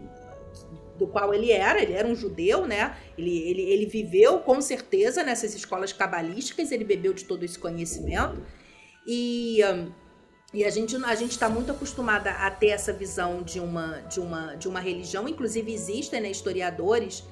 [0.97, 2.95] do qual ele era, ele era um judeu, né?
[3.17, 8.41] Ele, ele, ele viveu com certeza nessas escolas cabalísticas, ele bebeu de todo esse conhecimento.
[9.05, 9.59] E,
[10.53, 14.19] e a gente a gente está muito acostumada a ter essa visão de uma, de
[14.19, 15.27] uma, de uma religião.
[15.27, 17.23] Inclusive, existem né, historiadores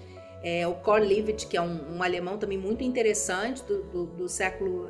[0.44, 4.30] é, o Karl Levitt, que é um, um, alemão também muito interessante do, do, do
[4.30, 4.90] século.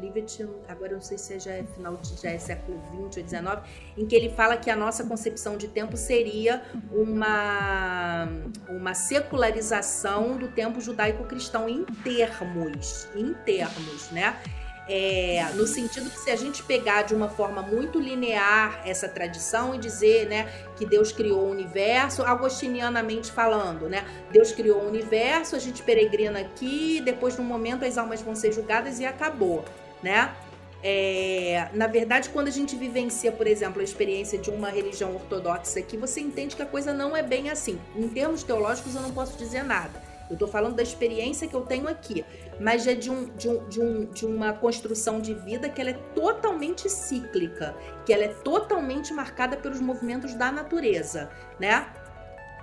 [0.00, 3.62] Levitt, agora não sei se já é final de, já é século 20 ou 19,
[3.96, 6.62] em que ele fala que a nossa concepção de tempo seria
[6.92, 8.28] uma,
[8.68, 14.40] uma secularização do tempo judaico-cristão em termos, em termos, né?
[14.88, 19.74] É, no sentido que se a gente pegar de uma forma muito linear essa tradição
[19.74, 24.06] e dizer né, que Deus criou o universo, agostinianamente falando, né?
[24.32, 28.50] Deus criou o universo, a gente peregrina aqui, depois no momento as almas vão ser
[28.50, 29.62] julgadas e acabou,
[30.02, 30.34] né?
[30.82, 35.80] É, na verdade, quando a gente vivencia, por exemplo, a experiência de uma religião ortodoxa
[35.80, 37.78] aqui, você entende que a coisa não é bem assim.
[37.96, 40.07] Em termos teológicos, eu não posso dizer nada.
[40.28, 42.24] Eu estou falando da experiência que eu tenho aqui,
[42.60, 45.90] mas é de, um, de, um, de, um, de uma construção de vida que ela
[45.90, 47.74] é totalmente cíclica,
[48.04, 51.86] que ela é totalmente marcada pelos movimentos da natureza, né?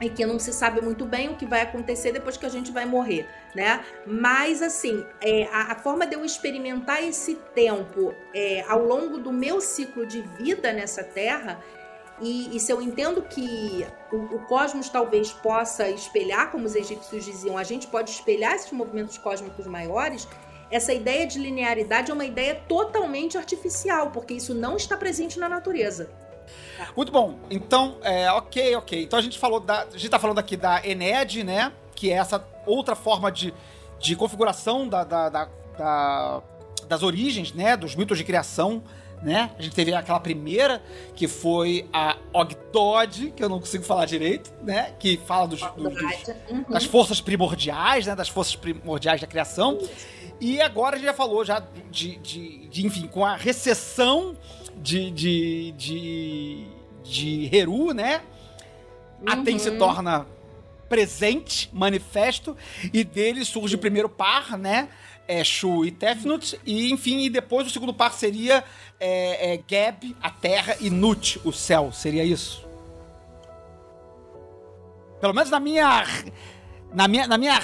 [0.02, 2.70] E que não se sabe muito bem o que vai acontecer depois que a gente
[2.70, 3.84] vai morrer, né?
[4.06, 9.32] Mas assim, é, a, a forma de eu experimentar esse tempo é, ao longo do
[9.32, 11.64] meu ciclo de vida nessa terra
[12.22, 17.26] e, e, se eu entendo que o, o, cosmos talvez possa espelhar, como os egípcios
[17.26, 20.28] diziam, a gente pode espelhar esses movimentos cósmicos maiores,
[20.72, 25.50] essa ideia de linearidade é uma ideia totalmente artificial, porque isso não está presente na
[25.50, 26.10] natureza.
[26.96, 27.38] Muito bom.
[27.50, 29.04] Então, é, ok, ok.
[29.04, 29.84] Então a gente falou da.
[29.84, 31.72] A gente tá falando aqui da Ened, né?
[31.96, 33.54] Que é essa outra forma de,
[34.00, 36.44] de configuração da, da, da, da
[36.88, 37.76] das origens, né?
[37.76, 38.84] Dos mitos de criação
[39.26, 39.50] né?
[39.58, 40.84] A gente teve aquela primeira,
[41.16, 44.94] que foi a Ogdod, que eu não consigo falar direito, né?
[45.00, 46.64] Que fala dos, dos, dos uhum.
[46.70, 48.16] das forças primordiais, né?
[48.16, 49.80] Das forças primordiais da criação.
[50.40, 54.38] E agora a gente já falou já de, de, de enfim, com a recessão
[54.78, 56.68] de, de, de,
[57.04, 58.22] de Heru, né?
[59.22, 59.34] Uhum.
[59.34, 60.28] Aten se torna
[60.88, 62.56] presente, manifesto,
[62.94, 64.88] e dele surge o primeiro par, né?
[65.28, 68.64] É Shu e Tefnut, e enfim, e depois o segundo par seria
[69.00, 71.92] é, é Geb, a terra, e Nut, o céu.
[71.92, 72.66] Seria isso?
[75.20, 76.06] Pelo menos na minha.
[76.94, 77.60] Na minha, na minha.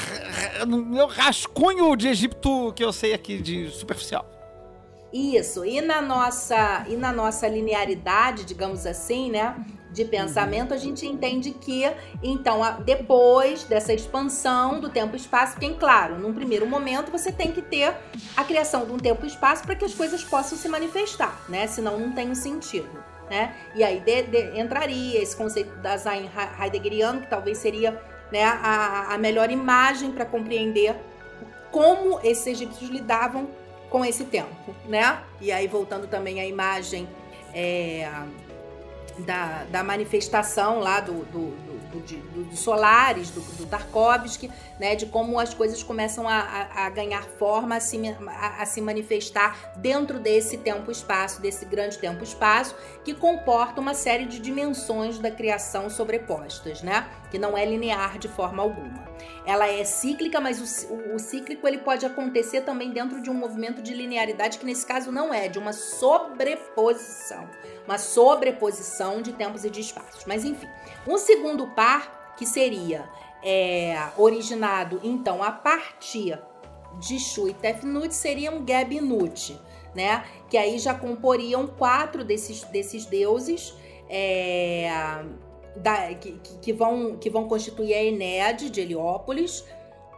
[0.67, 4.25] No meu rascunho de Egito que eu sei aqui de superficial.
[5.14, 9.56] Isso, e na nossa, e na nossa linearidade, digamos assim, né?
[9.91, 11.83] De pensamento, a gente entende que,
[12.23, 17.51] então, depois dessa expansão do tempo e espaço, porque, claro, num primeiro momento você tem
[17.51, 17.93] que ter
[18.35, 21.67] a criação de um tempo e espaço para que as coisas possam se manifestar, né?
[21.67, 23.11] Senão não tem um sentido.
[23.29, 23.55] Né?
[23.73, 26.29] E aí de, de, entraria esse conceito da Zain
[26.61, 27.97] Heideggeriano, que talvez seria
[28.29, 30.93] né, a, a melhor imagem para compreender
[31.71, 33.47] como esses egípcios lidavam
[33.89, 35.21] com esse tempo, né?
[35.39, 37.07] E aí voltando também à imagem
[37.53, 38.09] é,
[39.25, 45.06] da, da manifestação lá do, do, do, do, do Solares, do, do Tarkovsky, né, de
[45.06, 49.74] como as coisas começam a, a, a ganhar forma, a se, a, a se manifestar
[49.77, 56.82] dentro desse tempo-espaço, desse grande tempo-espaço, que comporta uma série de dimensões da criação sobrepostas,
[56.82, 59.09] né, que não é linear de forma alguma.
[59.45, 63.81] Ela é cíclica, mas o, o, cíclico ele pode acontecer também dentro de um movimento
[63.81, 67.49] de linearidade, que nesse caso não é, de uma sobreposição
[67.85, 70.23] uma sobreposição de tempos e de espaços.
[70.25, 70.67] Mas enfim,
[71.07, 73.09] um segundo par que seria
[73.43, 76.39] é, originado então a partir
[76.99, 79.59] de Shu e Tefnut seria um Gebnut,
[79.95, 80.25] né?
[80.49, 83.73] Que aí já comporiam quatro desses, desses deuses
[84.09, 84.89] é,
[85.75, 89.66] da, que, que, vão, que vão constituir a Enéade de Heliópolis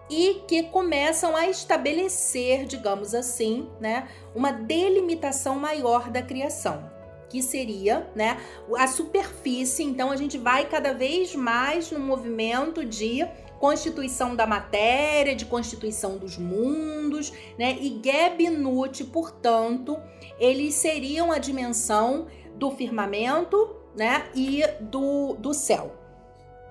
[0.09, 6.91] e que começam a estabelecer, digamos assim, né, uma delimitação maior da criação
[7.29, 8.39] que seria, né,
[8.77, 9.83] a superfície.
[9.83, 13.25] Então a gente vai cada vez mais no movimento de
[13.59, 17.77] constituição da matéria, de constituição dos mundos, né?
[17.79, 19.97] E Gebnut, portanto,
[20.37, 25.93] eles seriam a dimensão do firmamento, né, e do, do céu,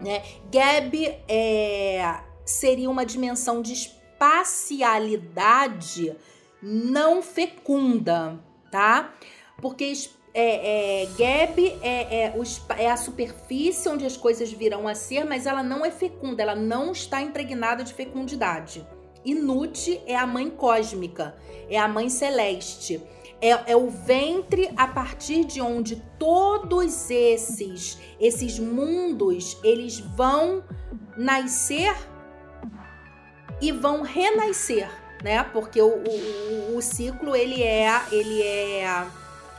[0.01, 0.21] né?
[0.53, 6.17] Geb é, seria uma dimensão de espacialidade
[6.63, 8.39] não fecunda,
[8.71, 9.13] tá?
[9.61, 9.93] Porque
[10.35, 15.25] é, é, Geb é, é, os- é a superfície onde as coisas virão a ser,
[15.25, 18.87] mas ela não é fecunda, ela não está impregnada de fecundidade.
[19.25, 21.37] Nut é a mãe cósmica,
[21.69, 23.01] é a mãe celeste.
[23.43, 30.63] É, é o ventre a partir de onde todos esses esses mundos eles vão
[31.17, 31.93] nascer
[33.61, 34.89] e vão renascer,
[35.25, 35.43] né?
[35.43, 39.07] Porque o, o, o- ciclo ele é ele é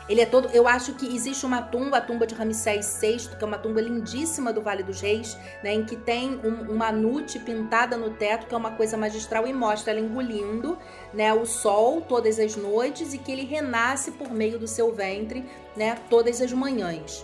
[0.07, 0.49] ele é todo.
[0.53, 3.82] Eu acho que existe uma tumba, a tumba de Ramsés VI, que é uma tumba
[3.82, 8.48] lindíssima do Vale dos Reis, né, em que tem um- uma nute pintada no teto,
[8.48, 10.77] que é uma coisa magistral e mostra ela engolindo,
[11.14, 15.45] né, o sol todas as noites e que ele renasce por meio do seu ventre,
[15.75, 17.23] né, todas as manhãs.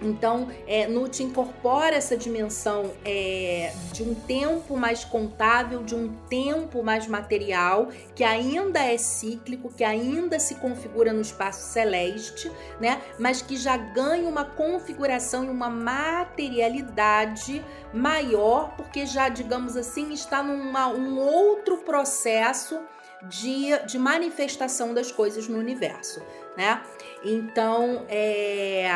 [0.00, 6.82] Então, é, Nut incorpora essa dimensão é, de um tempo mais contável, de um tempo
[6.82, 13.02] mais material, que ainda é cíclico, que ainda se configura no espaço celeste, né?
[13.18, 20.42] Mas que já ganha uma configuração e uma materialidade maior, porque já, digamos assim, está
[20.42, 22.78] num um outro processo
[23.22, 26.22] de, de manifestação das coisas no universo,
[26.56, 26.82] né?
[27.24, 28.88] Então, é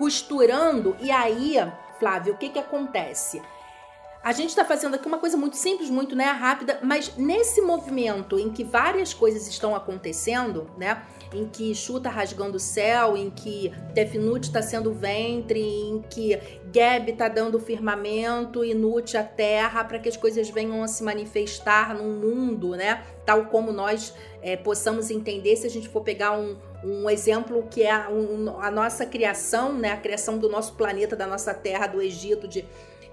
[0.00, 0.96] costurando.
[0.98, 1.56] E aí,
[1.98, 3.42] Flávio, o que que acontece?
[4.22, 8.38] A gente está fazendo aqui uma coisa muito simples, muito né, rápida, mas nesse movimento
[8.38, 11.02] em que várias coisas estão acontecendo, né?
[11.34, 16.38] Em que Chuta rasgando o céu, em que Tefnut está sendo ventre, em que
[16.72, 20.88] Geb está dando o firmamento e Nut a terra, para que as coisas venham a
[20.88, 23.04] se manifestar num mundo, né?
[23.24, 27.82] Tal como nós é, possamos entender se a gente for pegar um, um exemplo que
[27.82, 29.92] é a, um, a nossa criação, né?
[29.92, 32.64] A criação do nosso planeta, da nossa terra, do Egito, de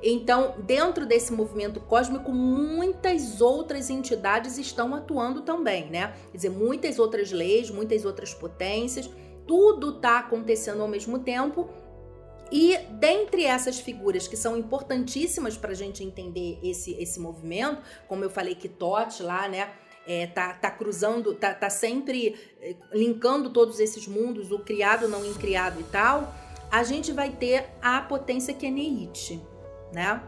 [0.01, 6.13] então, dentro desse movimento cósmico, muitas outras entidades estão atuando também, né?
[6.31, 9.09] Quer dizer, muitas outras leis, muitas outras potências,
[9.47, 11.67] tudo está acontecendo ao mesmo tempo.
[12.51, 18.23] E dentre essas figuras que são importantíssimas para a gente entender esse, esse movimento, como
[18.23, 19.71] eu falei que Tote lá, né?
[20.07, 25.25] É, tá, tá cruzando, tá, tá sempre eh, linkando todos esses mundos, o criado, não
[25.25, 26.33] incriado e tal.
[26.71, 29.41] A gente vai ter a potência que é Neite,
[29.93, 30.23] né?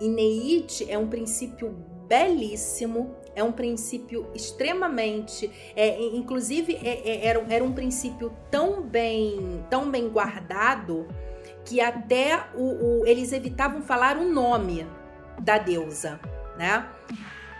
[0.00, 1.70] E Neite é um princípio
[2.08, 9.64] belíssimo, é um princípio extremamente, é, inclusive é, é, era, era um princípio tão bem,
[9.68, 11.06] tão bem guardado
[11.64, 14.86] que até o, o, eles evitavam falar o nome
[15.40, 16.20] da deusa,
[16.56, 16.88] né?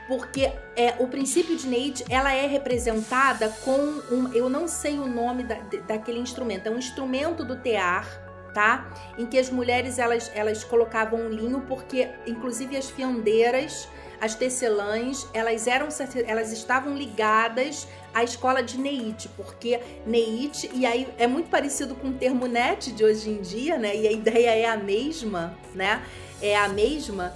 [0.08, 3.78] Porque é, o princípio de Neide, ela é representada com
[4.10, 8.06] um, eu não sei o nome da, daquele instrumento, é um instrumento do tear,
[8.54, 8.88] tá?
[9.18, 13.88] Em que as mulheres elas, elas colocavam um linho porque inclusive as fiandeiras,
[14.20, 15.88] as tecelãs, elas eram
[16.26, 22.08] elas estavam ligadas à escola de Neite, porque Neite e aí é muito parecido com
[22.08, 23.94] o termo net de hoje em dia, né?
[23.94, 26.02] E a ideia é a mesma, né?
[26.40, 27.34] É a mesma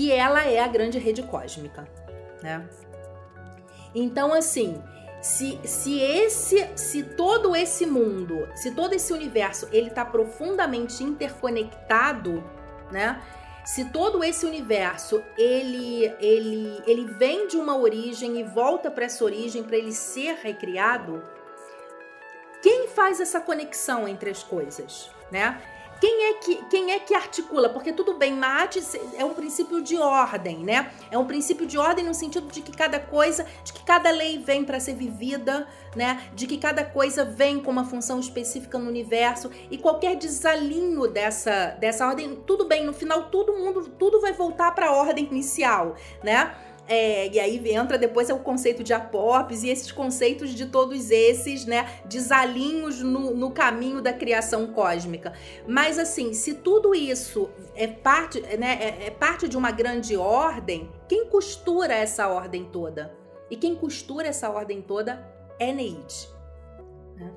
[0.00, 1.86] que ela é a grande rede cósmica,
[2.42, 2.66] né?
[3.94, 4.82] Então assim,
[5.20, 12.42] se, se esse, se todo esse mundo, se todo esse universo, ele está profundamente interconectado,
[12.90, 13.22] né?
[13.62, 19.22] Se todo esse universo ele ele ele vem de uma origem e volta para essa
[19.22, 21.22] origem para ele ser recriado,
[22.62, 25.60] quem faz essa conexão entre as coisas, né?
[26.00, 27.68] Quem é, que, quem é que articula?
[27.68, 28.82] Porque tudo bem, mate
[29.18, 30.90] é um princípio de ordem, né?
[31.10, 34.38] É um princípio de ordem no sentido de que cada coisa, de que cada lei
[34.38, 36.30] vem para ser vivida, né?
[36.34, 41.76] De que cada coisa vem com uma função específica no universo e qualquer desalinho dessa,
[41.78, 45.96] dessa ordem, tudo bem, no final todo mundo, tudo vai voltar para a ordem inicial,
[46.24, 46.54] né?
[46.92, 51.12] É, e aí entra depois é o conceito de apópis e esses conceitos de todos
[51.12, 55.32] esses, né, desalinhos no, no caminho da criação cósmica.
[55.68, 60.90] Mas assim, se tudo isso é parte, né, é, é parte de uma grande ordem,
[61.08, 63.16] quem costura essa ordem toda?
[63.48, 65.24] E quem costura essa ordem toda
[65.60, 66.28] é Neide.
[67.14, 67.32] Né?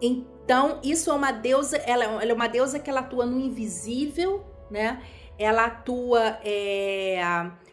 [0.00, 4.44] Então, isso é uma deusa, ela, ela é uma deusa que ela atua no invisível,
[4.68, 5.00] né?
[5.38, 7.20] Ela atua é,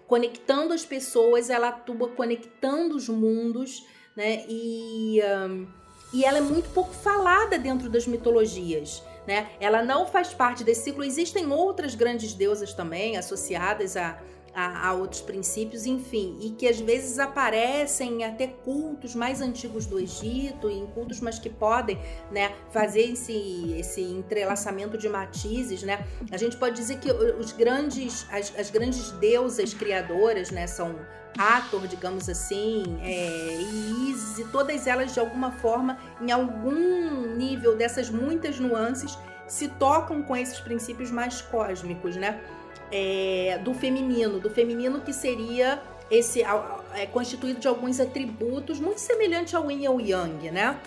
[0.10, 4.44] conectando as pessoas, ela atua conectando os mundos, né?
[4.50, 5.68] E, um,
[6.12, 9.04] e ela é muito pouco falada dentro das mitologias.
[9.28, 9.52] Né?
[9.60, 11.04] Ela não faz parte desse ciclo.
[11.04, 14.20] Existem outras grandes deusas também associadas a,
[14.60, 19.98] a, a, outros princípios, enfim, e que às vezes aparecem até cultos mais antigos do
[19.98, 21.98] Egito, em cultos, mas que podem
[22.30, 25.84] né, fazer esse, esse entrelaçamento de matizes.
[25.84, 26.06] Né?
[26.32, 30.96] A gente pode dizer que os grandes, as, as grandes deusas criadoras né, são
[31.38, 37.78] Hathor, digamos assim, é, e Isis, e todas elas de alguma forma, em algum nível
[37.78, 42.40] dessas muitas nuances, se tocam com esses princípios mais cósmicos, né?
[42.92, 49.56] É, do feminino, do feminino que seria esse é, constituído de alguns atributos muito semelhante
[49.56, 50.80] ao yin e ao yang, né?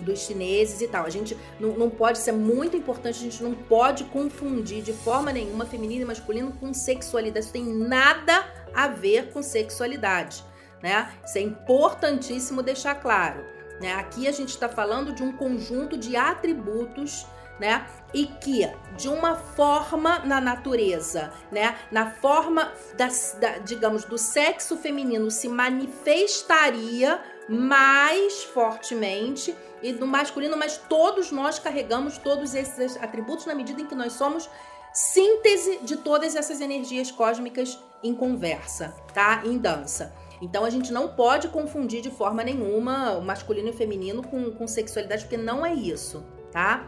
[0.00, 1.04] Dos chineses e tal.
[1.04, 5.32] A gente não, não pode ser muito importante, a gente não pode confundir de forma
[5.32, 7.44] nenhuma feminino e masculino com sexualidade.
[7.44, 10.44] Isso tem nada a ver com sexualidade,
[10.82, 11.12] né?
[11.24, 13.44] Isso é importantíssimo deixar claro.
[13.80, 13.92] Né?
[13.94, 17.26] Aqui a gente está falando de um conjunto de atributos
[17.58, 17.86] né?
[18.14, 21.76] E que de uma forma na natureza, né?
[21.90, 30.56] Na forma da, da, digamos do sexo feminino se manifestaria mais fortemente e do masculino,
[30.56, 34.48] mas todos nós carregamos todos esses atributos na medida em que nós somos
[34.92, 39.42] síntese de todas essas energias cósmicas em conversa, tá?
[39.44, 40.14] Em dança.
[40.40, 44.50] Então a gente não pode confundir de forma nenhuma o masculino e o feminino com,
[44.52, 46.86] com sexualidade, porque não é isso, tá?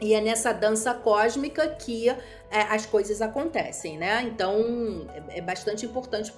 [0.00, 2.16] E é nessa dança cósmica que é,
[2.50, 4.22] as coisas acontecem, né?
[4.22, 6.32] Então é, é bastante importante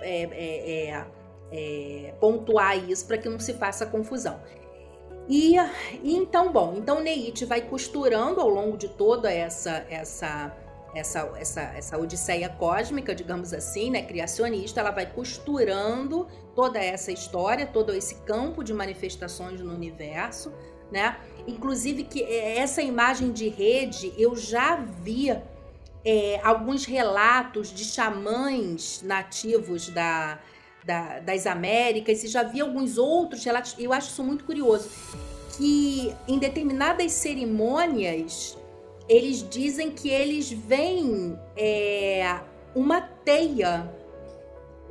[0.00, 1.06] é, é,
[1.52, 4.40] é, pontuar isso para que não se faça confusão.
[5.28, 5.56] E,
[6.02, 10.56] e, então, bom, então Neite vai costurando ao longo de toda essa essa
[10.94, 17.66] essa essa essa odisseia cósmica, digamos assim, né, criacionista, ela vai costurando toda essa história,
[17.66, 20.52] todo esse campo de manifestações no universo,
[20.92, 21.16] né?
[21.46, 25.42] Inclusive que é, essa imagem de rede eu já via
[26.04, 30.38] é, alguns relatos de xamãs nativos da,
[30.84, 33.74] da, das Américas e já vi alguns outros relatos.
[33.78, 34.88] Eu acho isso muito curioso
[35.56, 38.56] que em determinadas cerimônias
[39.08, 42.40] eles dizem que eles veem é,
[42.74, 43.90] uma teia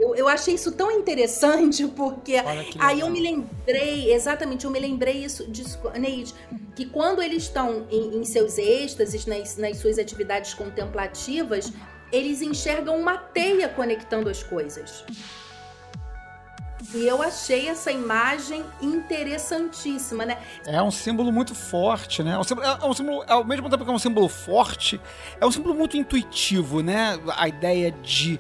[0.02, 2.36] eu, eu achei isso tão interessante, porque
[2.80, 6.34] aí eu me lembrei, exatamente, eu me lembrei isso disso, Neide,
[6.76, 11.72] que quando eles estão em, em seus êxtases, nas, nas suas atividades contemplativas,
[12.12, 15.06] eles enxergam uma teia conectando as coisas.
[16.94, 20.40] E eu achei essa imagem interessantíssima, né?
[20.66, 22.34] É um símbolo muito forte, né?
[22.34, 25.00] É um símbolo, é um símbolo, ao mesmo tempo que é um símbolo forte,
[25.40, 27.18] é um símbolo muito intuitivo, né?
[27.38, 28.40] A ideia de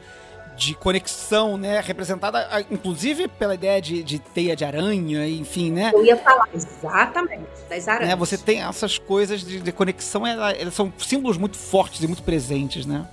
[0.61, 1.79] de conexão, né?
[1.79, 5.89] Representada, inclusive, pela ideia de, de teia de aranha, enfim, né?
[5.91, 8.09] Eu ia falar exatamente das aranhas.
[8.09, 8.15] Né?
[8.15, 12.85] Você tem essas coisas de, de conexão, elas são símbolos muito fortes e muito presentes,
[12.85, 13.07] né?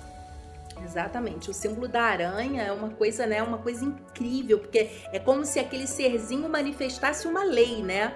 [0.84, 1.50] Exatamente.
[1.50, 3.42] O símbolo da aranha é uma coisa, né?
[3.42, 8.12] Uma coisa incrível, porque é como se aquele serzinho manifestasse uma lei, né?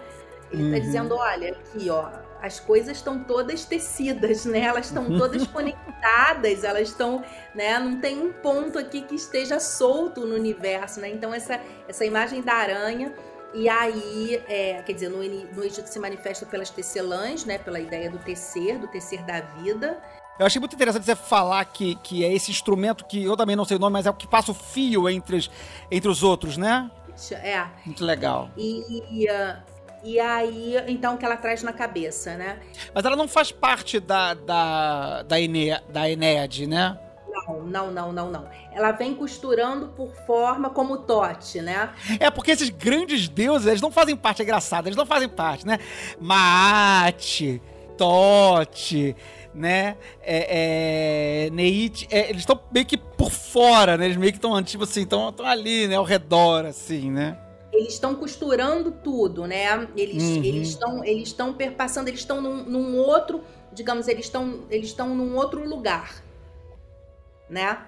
[0.51, 0.73] Ele tá uhum.
[0.73, 2.11] tá dizendo, olha, aqui, ó,
[2.43, 4.61] as coisas estão todas tecidas, né?
[4.61, 7.79] Elas estão todas conectadas, elas estão, né?
[7.79, 11.09] Não tem um ponto aqui que esteja solto no universo, né?
[11.09, 13.15] Então essa essa imagem da aranha
[13.55, 17.59] e aí, é, quer dizer, no, no Egito se manifesta pelas tecelãs, né?
[17.59, 20.03] Pela ideia do tecer, do tecer da vida.
[20.39, 23.65] Eu achei muito interessante você falar que, que é esse instrumento que eu também não
[23.65, 25.51] sei o nome, mas é o que passa o fio entre os,
[25.91, 26.91] entre os outros, né?
[27.33, 27.67] É.
[27.85, 28.51] Muito legal.
[28.57, 29.72] E, uh,
[30.05, 32.59] e aí, então, que ela traz na cabeça, né?
[32.93, 36.03] Mas ela não faz parte da, da, da, Ene, da
[36.67, 36.99] né?
[37.29, 38.49] Não, não, não, não, não.
[38.73, 41.91] Ela vem costurando por forma como Tote, né?
[42.19, 45.67] É, porque esses grandes deuses, eles não fazem parte, é engraçado, eles não fazem parte,
[45.67, 45.79] né?
[46.21, 47.63] Maate,
[47.97, 49.15] Tote,
[49.55, 49.97] né?
[50.21, 54.07] É, é, Neite, é, eles estão meio que por fora, né?
[54.07, 55.95] Eles meio que estão, tipo assim, estão ali, né?
[55.95, 57.37] Ao redor, assim, né?
[57.73, 59.89] Eles estão costurando tudo, né?
[59.97, 60.45] Eles uhum.
[60.45, 63.43] eles estão eles estão perpassando, eles estão num, num, outro,
[63.73, 66.23] digamos, eles estão eles estão num outro lugar,
[67.49, 67.87] né?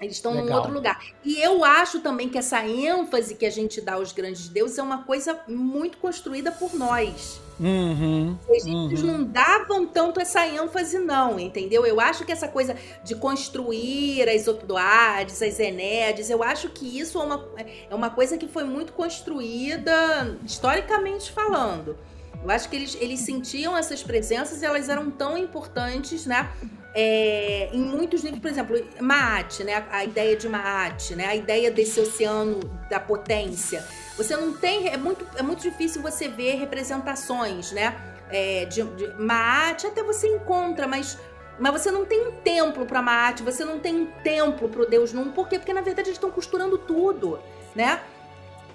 [0.00, 0.98] Eles estão num outro lugar.
[1.24, 4.82] E eu acho também que essa ênfase que a gente dá aos grandes deuses é
[4.82, 7.40] uma coisa muito construída por nós.
[7.60, 9.18] Uhum, Os egípcios uhum.
[9.18, 11.84] não davam tanto essa ênfase, não, entendeu?
[11.84, 17.20] Eu acho que essa coisa de construir as Opdoades, as Enéades, eu acho que isso
[17.20, 17.44] é uma,
[17.90, 21.98] é uma coisa que foi muito construída historicamente falando.
[22.42, 26.48] Eu acho que eles, eles sentiam essas presenças e elas eram tão importantes, né?
[26.94, 29.84] É, em muitos livros, por exemplo, Maat, né?
[29.90, 31.26] A ideia de Maat, né?
[31.26, 33.84] A ideia desse oceano da potência.
[34.18, 34.88] Você não tem.
[34.88, 37.96] É muito, é muito difícil você ver representações, né?
[38.28, 41.16] É, de, de Maat até você encontra, mas
[41.58, 44.86] Mas você não tem um templo para Maat, você não tem um templo para o
[44.86, 45.32] Deus Num.
[45.32, 45.58] Por quê?
[45.58, 47.40] Porque na verdade eles estão costurando tudo,
[47.74, 48.00] né?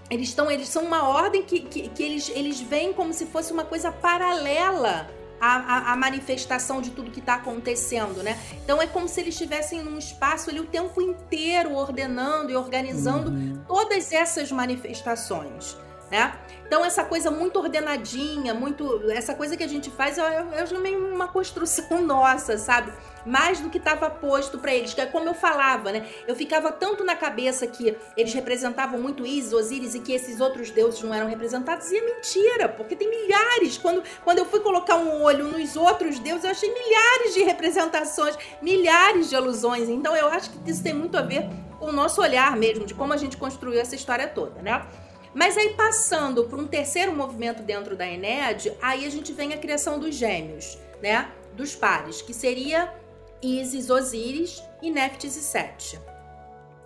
[0.10, 3.54] Eles estão, eles são uma ordem que, que, que eles, eles veem como se fosse
[3.54, 5.10] uma coisa paralela
[5.44, 8.40] à, à, à manifestação de tudo que está acontecendo, né?
[8.64, 13.30] Então é como se eles estivessem num espaço ali o tempo inteiro ordenando e organizando
[13.30, 13.62] uhum.
[13.68, 15.76] todas essas manifestações
[16.14, 16.32] né?
[16.68, 21.28] Então essa coisa muito ordenadinha, muito essa coisa que a gente faz, eu meio uma
[21.28, 22.94] construção nossa, sabe?
[23.26, 26.06] Mais do que estava posto para eles, que é como eu falava, né?
[26.28, 30.70] Eu ficava tanto na cabeça que eles representavam muito Isis, Osíris e que esses outros
[30.70, 33.78] deuses não eram representados, e é mentira, porque tem milhares.
[33.80, 38.38] Quando, quando eu fui colocar um olho nos outros deuses, eu achei milhares de representações,
[38.62, 39.90] milhares de alusões.
[39.90, 42.94] Então eu acho que isso tem muito a ver com o nosso olhar mesmo, de
[42.94, 44.86] como a gente construiu essa história toda, né?
[45.34, 49.58] Mas aí passando para um terceiro movimento dentro da Enéade, aí a gente vem a
[49.58, 51.32] criação dos gêmeos, né?
[51.54, 52.94] Dos pares, que seria
[53.42, 56.00] Isis, Osíris e Neftis e Sete.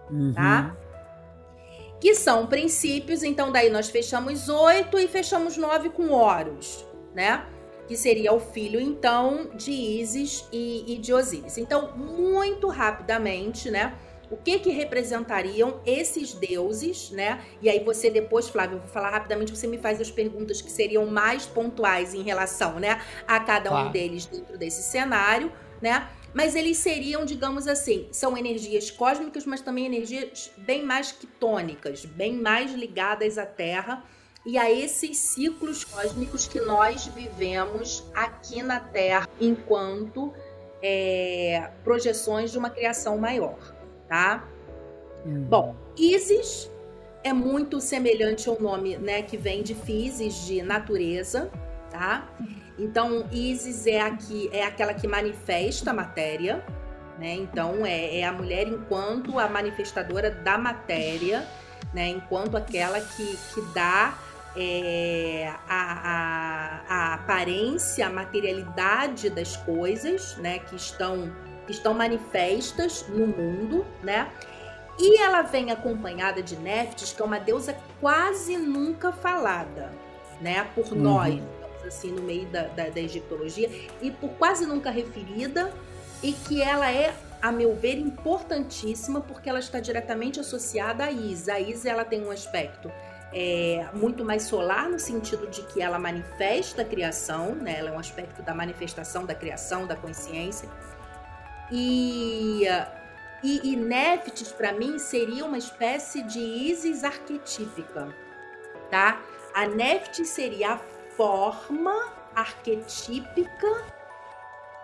[0.10, 0.34] Uhum.
[0.34, 0.76] Tá?
[2.00, 7.46] Que são princípios, então daí nós fechamos oito e fechamos nove com Horus, né?
[7.88, 11.58] Que seria o filho, então, de Isis e, e de Osíris.
[11.58, 13.98] Então, muito rapidamente, né?
[14.30, 17.44] O que que representariam esses deuses, né?
[17.62, 20.72] E aí você depois, Flávio, eu vou falar rapidamente, você me faz as perguntas que
[20.72, 26.10] seriam mais pontuais em relação, né, a cada um deles dentro desse cenário, né?
[26.34, 32.34] Mas eles seriam, digamos assim, são energias cósmicas, mas também energias bem mais quitônicas, bem
[32.34, 34.04] mais ligadas à Terra
[34.46, 40.34] e a esses ciclos cósmicos que nós vivemos aqui na Terra enquanto
[40.82, 43.77] é, projeções de uma criação maior
[44.08, 44.48] tá?
[45.26, 45.46] Hum.
[45.50, 46.72] Bom, Isis
[47.24, 51.52] é muito semelhante ao nome, né, que vem de Physis, de natureza,
[51.90, 52.28] tá?
[52.78, 56.64] Então, Isis é aqui é aquela que manifesta a matéria,
[57.18, 57.34] né?
[57.34, 61.46] Então, é, é a mulher enquanto a manifestadora da matéria,
[61.94, 62.10] né?
[62.10, 64.16] Enquanto aquela que, que dá
[64.56, 70.60] é, a, a, a aparência, a materialidade das coisas, né?
[70.60, 71.32] Que estão
[71.72, 74.32] estão manifestas no mundo, né?
[75.00, 79.92] E ela vem acompanhada de Neftis, que é uma deusa quase nunca falada,
[80.42, 80.68] né?
[80.74, 81.00] Por uhum.
[81.00, 81.42] nós,
[81.86, 83.70] assim, no meio da, da, da egiptologia,
[84.02, 85.72] e por quase nunca referida,
[86.24, 91.54] e que ela é a meu ver, importantíssima porque ela está diretamente associada à Isa.
[91.54, 92.92] A Isa ela tem um aspecto
[93.34, 97.76] é, muito mais solar no sentido de que ela manifesta a criação, né?
[97.78, 100.70] ela é um aspecto da manifestação da criação, da consciência.
[101.72, 102.64] E,
[103.44, 108.16] e, e Neftis, para mim, seria uma espécie de Isis arquetípica,
[108.90, 109.22] tá?
[109.54, 110.78] A Neftis seria a
[111.16, 113.86] forma arquetípica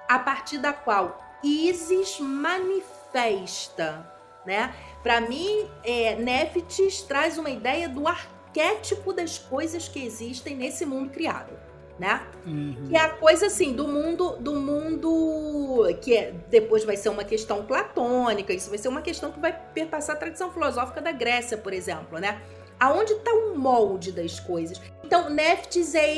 [0.09, 4.05] a partir da qual Isis manifesta,
[4.45, 4.75] né?
[5.01, 11.11] Para mim, é, Neftis traz uma ideia do arquétipo das coisas que existem nesse mundo
[11.11, 12.25] criado né?
[12.45, 12.87] Uhum.
[12.89, 17.23] Que é a coisa assim do mundo do mundo que é, depois vai ser uma
[17.23, 21.57] questão platônica, isso vai ser uma questão que vai perpassar a tradição filosófica da Grécia,
[21.57, 22.41] por exemplo, né?
[22.79, 24.81] Aonde está o molde das coisas?
[25.03, 26.13] Então, Neftis é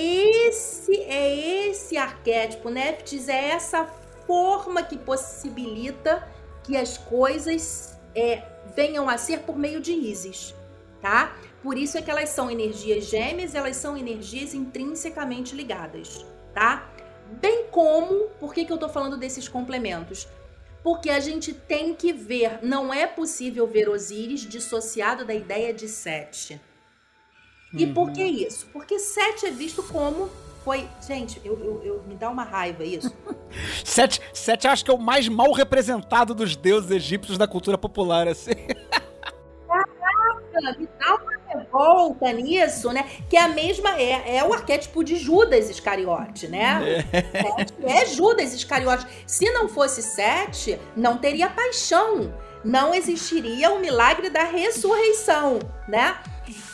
[0.47, 3.85] esse é esse arquétipo, Neftis é essa
[4.25, 6.27] forma que possibilita
[6.63, 8.41] que as coisas é,
[8.75, 10.55] venham a ser por meio de Isis,
[11.06, 11.35] tá?
[11.61, 16.90] Por isso é que elas são energias gêmeas, elas são energias intrinsecamente ligadas, tá?
[17.40, 20.27] Bem como, por que, que eu tô falando desses complementos?
[20.84, 25.88] Porque a gente tem que ver, não é possível ver Osíris dissociado da ideia de
[25.88, 26.59] Sete.
[27.72, 28.30] E por que uhum.
[28.30, 28.66] isso?
[28.74, 30.27] Porque Sete é visto como
[30.64, 30.88] foi.
[31.06, 33.14] Gente, eu, eu, eu, me dá uma raiva isso.
[33.85, 38.27] Sete, Sete acho que é o mais mal representado dos deuses egípcios da cultura popular,
[38.27, 38.53] assim.
[40.77, 43.06] Me dá uma volta nisso, né?
[43.30, 47.03] Que é a mesma, é, é o arquétipo de Judas Iscariote, né?
[47.84, 48.01] É.
[48.01, 49.06] é Judas Iscariote.
[49.25, 52.34] Se não fosse Sete, não teria paixão.
[52.64, 56.17] Não existiria o milagre da ressurreição, né?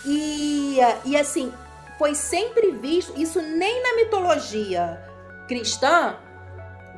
[0.06, 1.52] E, e assim,
[1.98, 5.00] foi sempre visto, isso nem na mitologia
[5.48, 6.16] cristã,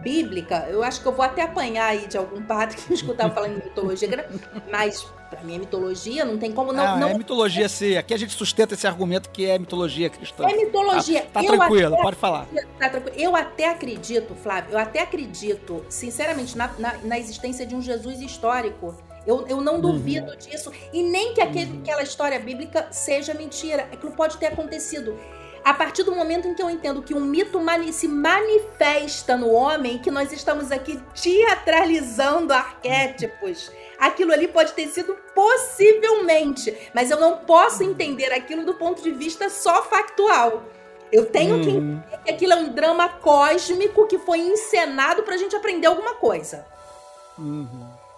[0.03, 3.33] bíblica, eu acho que eu vou até apanhar aí de algum padre que me escutava
[3.33, 4.30] falando em mitologia,
[4.72, 6.83] mas Pra mim é mitologia, não tem como não.
[6.85, 7.09] Ah, não...
[7.09, 7.98] É mitologia, sim.
[7.98, 10.48] Aqui a gente sustenta esse argumento que é mitologia cristã.
[10.48, 11.22] É mitologia.
[11.22, 12.45] Tá, tá tranquilo, pode falar.
[12.77, 13.15] Tá tranquilo.
[13.17, 18.22] Eu até acredito, Flávio, eu até acredito, sinceramente, na, na, na existência de um Jesus
[18.22, 18.95] histórico.
[19.25, 19.82] Eu, eu não uhum.
[19.82, 20.38] duvido uhum.
[20.38, 20.72] disso.
[20.91, 21.80] E nem que aquele, uhum.
[21.80, 23.88] aquela história bíblica seja mentira.
[23.91, 25.17] Aquilo pode ter acontecido.
[25.64, 29.50] A partir do momento em que eu entendo que um mito mani se manifesta no
[29.51, 37.19] homem, que nós estamos aqui teatralizando arquétipos, aquilo ali pode ter sido possivelmente, mas eu
[37.19, 40.64] não posso entender aquilo do ponto de vista só factual.
[41.11, 41.77] Eu tenho que Uhum.
[42.01, 46.66] entender que aquilo é um drama cósmico que foi encenado pra gente aprender alguma coisa.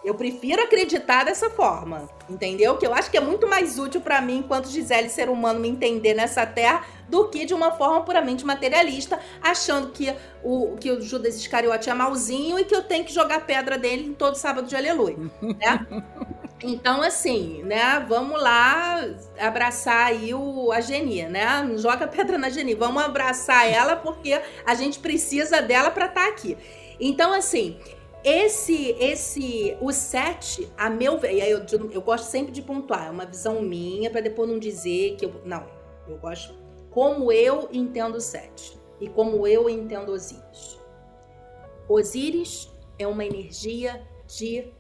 [0.06, 2.78] Eu prefiro acreditar dessa forma, entendeu?
[2.78, 5.68] Que eu acho que é muito mais útil pra mim, enquanto Gisele, ser humano, me
[5.68, 11.02] entender nessa terra, do que de uma forma puramente materialista, achando que o, que o
[11.02, 14.68] Judas Iscariote é malzinho e que eu tenho que jogar pedra dele em todo sábado
[14.68, 15.88] de aleluia, né?
[16.64, 18.04] Então, assim, né?
[18.08, 19.06] Vamos lá
[19.40, 21.62] abraçar aí o, a Geni, né?
[21.62, 22.74] Não joga pedra na Geni.
[22.74, 26.58] Vamos abraçar ela porque a gente precisa dela pra estar aqui.
[27.00, 27.78] Então, assim,
[28.26, 33.06] esse, esse, o 7, a meu ver, e aí eu, eu gosto sempre de pontuar,
[33.06, 35.42] é uma visão minha, pra depois não dizer que eu.
[35.46, 35.64] Não,
[36.08, 36.56] eu gosto
[36.90, 40.80] como eu entendo o 7 e como eu entendo Osíris.
[41.88, 44.74] Osíris é uma energia de,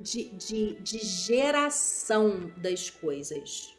[0.00, 3.76] de, de, de geração das coisas.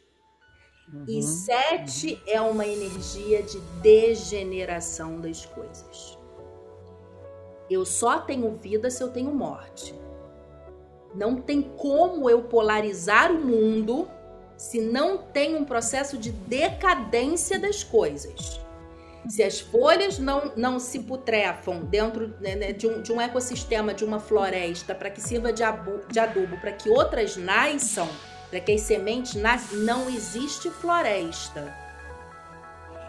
[1.06, 6.18] E 7 é uma energia de degeneração das coisas.
[7.70, 9.94] Eu só tenho vida se eu tenho morte.
[11.14, 14.08] Não tem como eu polarizar o mundo
[14.56, 18.60] se não tem um processo de decadência das coisas.
[19.28, 23.94] Se as folhas não, não se putrefam dentro né, né, de, um, de um ecossistema,
[23.94, 28.08] de uma floresta, para que sirva de, abu, de adubo, para que outras nasçam,
[28.50, 31.72] para que as sementes nasçam, não existe floresta.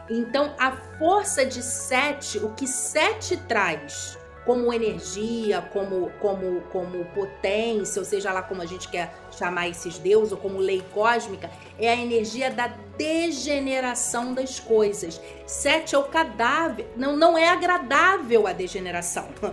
[0.10, 8.00] Então, a força de sete, o que sete traz como energia, como, como, como potência,
[8.00, 11.90] ou seja lá como a gente quer chamar esses deuses, ou como lei cósmica, é
[11.90, 15.22] a energia da degeneração das coisas.
[15.46, 19.30] Sete é o cadáver, não, não é agradável a degeneração.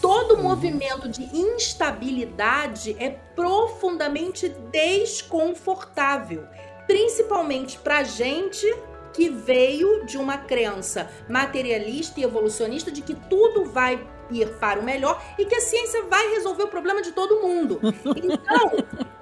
[0.00, 6.46] Todo movimento de instabilidade é profundamente desconfortável,
[6.86, 8.66] principalmente para gente
[9.14, 14.82] que veio de uma crença materialista e evolucionista de que tudo vai ir para o
[14.82, 17.80] melhor e que a ciência vai resolver o problema de todo mundo.
[18.16, 18.72] Então,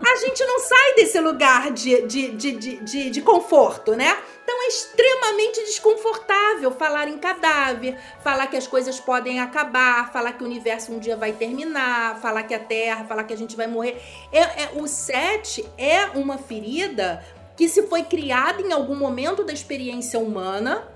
[0.05, 4.19] a gente não sai desse lugar de, de, de, de, de, conforto, né?
[4.43, 10.43] Então é extremamente desconfortável falar em cadáver, falar que as coisas podem acabar, falar que
[10.43, 13.67] o universo um dia vai terminar, falar que a Terra, falar que a gente vai
[13.67, 14.03] morrer.
[14.33, 17.25] É, é, o 7 é uma ferida
[17.57, 20.92] que se foi criada em algum momento da experiência humana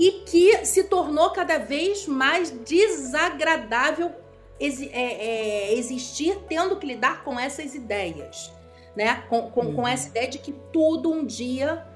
[0.00, 4.10] e que se tornou cada vez mais desagradável
[4.58, 8.50] é, é, existir tendo que lidar com essas ideias,
[8.96, 9.24] né?
[9.28, 11.86] Com, com, com essa ideia de que tudo um dia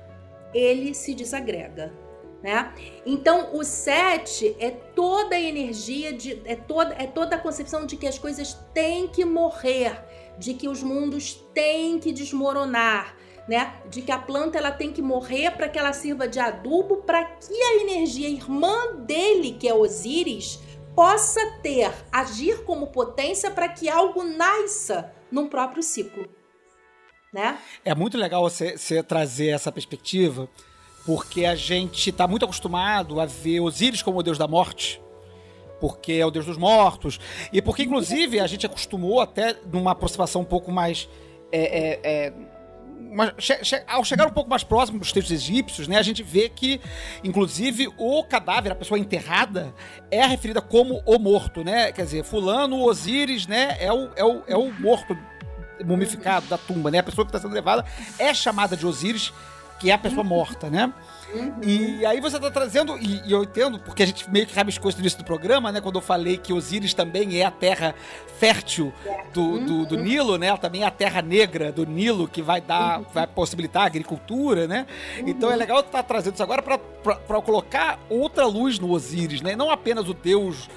[0.52, 1.94] ele se desagrega.
[2.42, 2.74] Né?
[3.06, 7.96] Então, o 7 é toda a energia, de, é, toda, é toda a concepção de
[7.96, 9.98] que as coisas têm que morrer,
[10.38, 13.16] de que os mundos têm que desmoronar,
[13.48, 13.74] né?
[13.88, 17.24] De que a planta ela tem que morrer para que ela sirva de adubo para
[17.24, 20.60] que a energia irmã dele, que é Osíris,
[20.94, 26.28] possa ter, agir como potência para que algo nasça num próprio ciclo.
[27.32, 27.58] Né?
[27.84, 30.48] É muito legal você, você trazer essa perspectiva,
[31.04, 35.02] porque a gente está muito acostumado a ver Osíris como o deus da morte,
[35.80, 37.18] porque é o deus dos mortos,
[37.52, 41.08] e porque, inclusive, a gente acostumou até numa aproximação um pouco mais.
[41.50, 42.32] É, é, é,
[43.14, 46.22] uma, che, che, ao chegar um pouco mais próximo dos textos egípcios, né, a gente
[46.22, 46.80] vê que,
[47.22, 49.72] inclusive, o cadáver, a pessoa enterrada,
[50.10, 51.92] é referida como o morto, né?
[51.92, 55.16] Quer dizer, fulano, Osíris, né, é o, é o, é o morto
[55.84, 56.98] mumificado da tumba, né?
[56.98, 57.84] A pessoa que está sendo levada
[58.18, 59.32] é chamada de Osíris,
[59.78, 60.92] que é a pessoa morta, né?
[61.34, 61.52] Uhum.
[61.62, 64.88] E aí você tá trazendo, e, e, eu entendo, porque a gente meio que rabiscou
[64.88, 65.80] isso no início do programa, né?
[65.80, 67.94] Quando eu falei que Osíris também é a terra
[68.38, 68.92] fértil
[69.32, 70.46] do, do, do Nilo, né?
[70.46, 74.68] Ela também é a terra negra do Nilo, que vai dar, vai possibilitar a agricultura,
[74.68, 74.86] né?
[75.26, 79.56] Então é legal estar tá trazendo isso agora para colocar outra luz no Osíris, né?
[79.56, 80.68] Não apenas o deus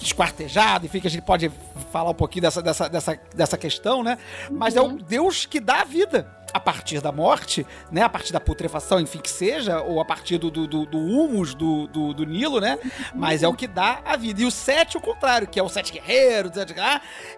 [0.00, 1.50] esquartejado, enfim, que a gente pode
[1.92, 4.18] falar um pouquinho dessa, dessa, dessa, dessa questão, né?
[4.50, 4.82] Mas uhum.
[4.82, 8.02] é o Deus que dá a vida a partir da morte, né?
[8.02, 11.86] A partir da putrefação, enfim, que seja, ou a partir do, do, do, humus do,
[11.86, 12.78] do, do, Nilo, né?
[13.14, 14.42] Mas é o que dá a vida.
[14.42, 16.50] E o sete, o contrário, que é o sete guerreiro,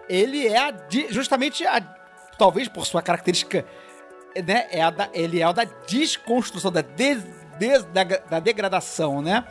[0.09, 0.73] ele é a,
[1.09, 1.81] justamente a,
[2.37, 3.65] talvez por sua característica,
[4.45, 4.67] né?
[4.69, 7.23] É da, ele é o da desconstrução, da, des,
[7.57, 9.45] des, da, da degradação, né?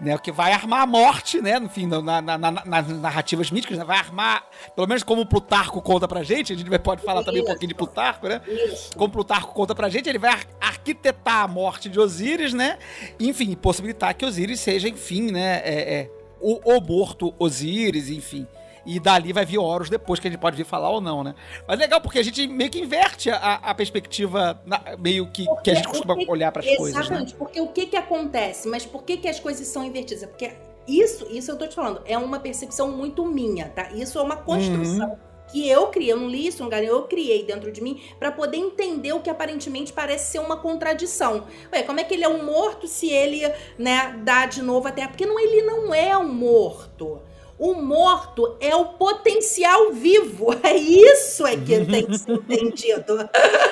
[0.00, 0.14] Né?
[0.14, 1.58] O que vai armar a morte, né?
[1.58, 3.84] Enfim, na, na, na, nas narrativas míticas, né?
[3.84, 4.44] vai armar,
[4.74, 7.68] pelo menos como o Plutarco conta pra gente, a gente pode falar também um pouquinho
[7.68, 8.40] de Plutarco, né?
[8.46, 8.96] Isso.
[8.96, 10.46] Como Plutarco conta pra gente, ele vai ar
[10.86, 12.78] arquitetar a morte de Osíris, né?
[13.18, 15.60] Enfim, possibilitar que Osíris seja, enfim, né?
[15.64, 16.10] É, é,
[16.40, 18.46] o, o morto Osíris, enfim.
[18.86, 21.34] E dali vai vir Horus depois, que a gente pode vir falar ou não, né?
[21.66, 25.70] Mas legal, porque a gente meio que inverte a, a perspectiva, na, meio que, que
[25.70, 26.94] a gente costuma que, olhar para as coisas.
[26.94, 27.00] Né?
[27.00, 27.38] Exatamente, né?
[27.38, 28.68] porque o que que acontece?
[28.68, 30.22] Mas por que que as coisas são invertidas?
[30.22, 30.52] É porque
[30.86, 33.90] isso, isso eu tô te falando, é uma percepção muito minha, tá?
[33.92, 35.10] Isso é uma construção.
[35.10, 38.56] Uhum que eu criei, eu não li isso, eu criei dentro de mim para poder
[38.56, 41.46] entender o que aparentemente parece ser uma contradição.
[41.72, 43.40] Ué, como é que ele é um morto se ele,
[43.78, 45.06] né, dá de novo até?
[45.06, 47.22] Porque não, ele não é um morto.
[47.58, 50.54] O morto é o potencial vivo.
[50.66, 53.16] É isso é que tem que ser entendido.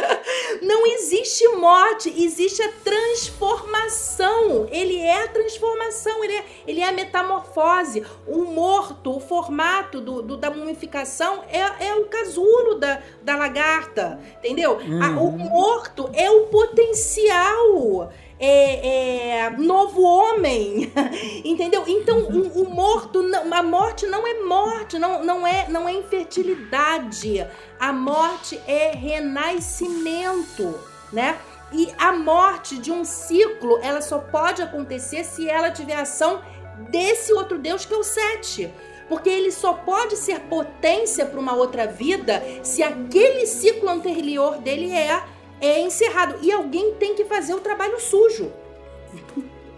[0.63, 4.69] Não existe morte, existe a transformação.
[4.71, 8.05] Ele é a transformação, ele é, ele é a metamorfose.
[8.29, 14.21] O morto, o formato do, do da mumificação é, é o casulo da, da lagarta,
[14.39, 14.77] entendeu?
[14.77, 15.03] Uhum.
[15.03, 15.39] A, o uhum.
[15.39, 20.93] morto é o potencial é, é, novo homem,
[21.45, 21.85] entendeu?
[21.87, 27.47] Então o, o, morto, a morte não é morte, não, não, é, não é infertilidade.
[27.79, 30.79] A morte é renascimento,
[31.13, 31.39] né?
[31.73, 36.43] E a morte de um ciclo, ela só pode acontecer se ela tiver ação
[36.91, 38.73] desse outro Deus que é o Sete.
[39.09, 44.93] Porque ele só pode ser potência para uma outra vida se aquele ciclo anterior dele
[44.93, 45.23] é
[45.61, 46.39] é encerrado.
[46.43, 48.53] E alguém tem que fazer o trabalho sujo.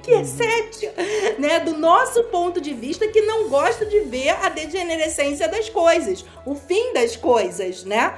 [0.02, 0.88] que é sete,
[1.38, 1.60] né?
[1.60, 6.54] Do nosso ponto de vista, que não gosta de ver a degenerescência das coisas, o
[6.54, 8.16] fim das coisas, né?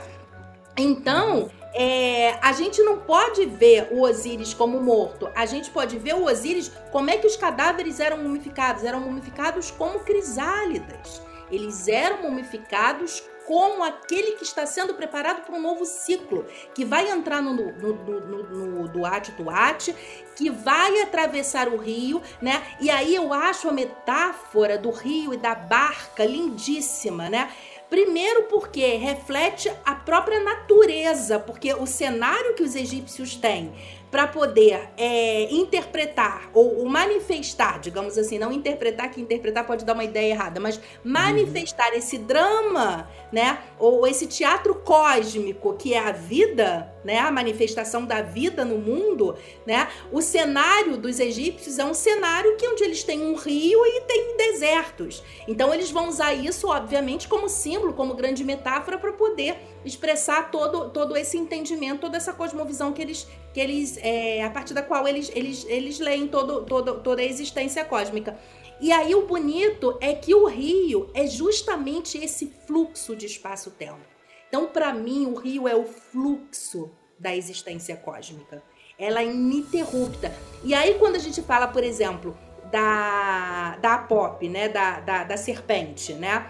[0.77, 5.29] Então, é, a gente não pode ver o Osíris como morto.
[5.35, 8.85] A gente pode ver o Osíris como é que os cadáveres eram mumificados.
[8.85, 11.23] Eram mumificados como crisálidas.
[11.51, 16.45] Eles eram mumificados como aquele que está sendo preparado para um novo ciclo,
[16.75, 19.97] que vai entrar no, no, no, no, no Duarte Tuate,
[20.37, 22.63] que vai atravessar o rio, né?
[22.79, 27.51] E aí eu acho a metáfora do rio e da barca lindíssima, né?
[27.89, 33.73] Primeiro porque reflete a própria natureza, porque o cenário que os egípcios têm
[34.11, 39.93] para poder é, interpretar ou, ou, manifestar, digamos assim, não interpretar, que interpretar pode dar
[39.93, 41.99] uma ideia errada, mas manifestar uhum.
[41.99, 48.23] esse drama, né, ou esse teatro cósmico que é a vida, né, a manifestação da
[48.23, 53.23] vida no mundo, né, o cenário dos egípcios é um cenário que onde eles têm
[53.23, 55.23] um rio e tem desertos.
[55.47, 59.57] Então eles vão usar isso, obviamente, como símbolo, como grande metáfora para poder
[59.89, 64.75] expressar todo, todo esse entendimento, toda essa cosmovisão que eles, que eles é, a partir
[64.75, 68.39] da qual eles, eles, eles leem todo, todo, toda a existência cósmica.
[68.81, 73.99] E aí o bonito é que o rio é justamente esse fluxo de espaço-tempo.
[74.49, 78.63] Então, para mim, o rio é o fluxo da existência cósmica.
[78.99, 80.33] Ela é ininterrupta.
[80.65, 82.37] E aí, quando a gente fala, por exemplo,
[82.71, 86.47] da, da pop, né, da, da, da serpente, né,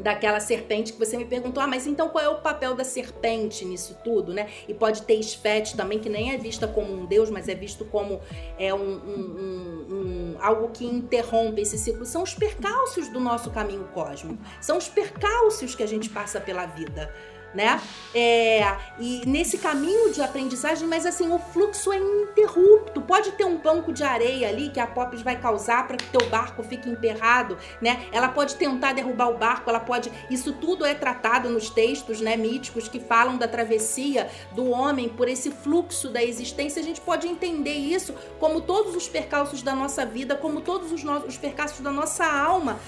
[0.00, 3.64] daquela serpente que você me perguntou, ah, mas então qual é o papel da serpente
[3.64, 4.48] nisso tudo, né?
[4.66, 7.84] E pode ter esfete também, que nem é vista como um deus, mas é visto
[7.84, 8.20] como
[8.58, 12.04] é um, um, um, um, algo que interrompe esse ciclo.
[12.04, 16.66] São os percalços do nosso caminho cósmico, são os percalços que a gente passa pela
[16.66, 17.12] vida
[17.54, 17.80] né?
[18.14, 23.00] É, e nesse caminho de aprendizagem, mas assim, o fluxo é ininterrupto.
[23.02, 26.28] Pode ter um banco de areia ali que a Pops vai causar para que teu
[26.28, 28.06] barco fique emperrado, né?
[28.12, 30.10] Ela pode tentar derrubar o barco, ela pode.
[30.30, 35.28] Isso tudo é tratado nos textos, né, míticos que falam da travessia do homem por
[35.28, 36.80] esse fluxo da existência.
[36.80, 41.04] A gente pode entender isso como todos os percalços da nossa vida, como todos os,
[41.26, 42.78] os percalços da nossa alma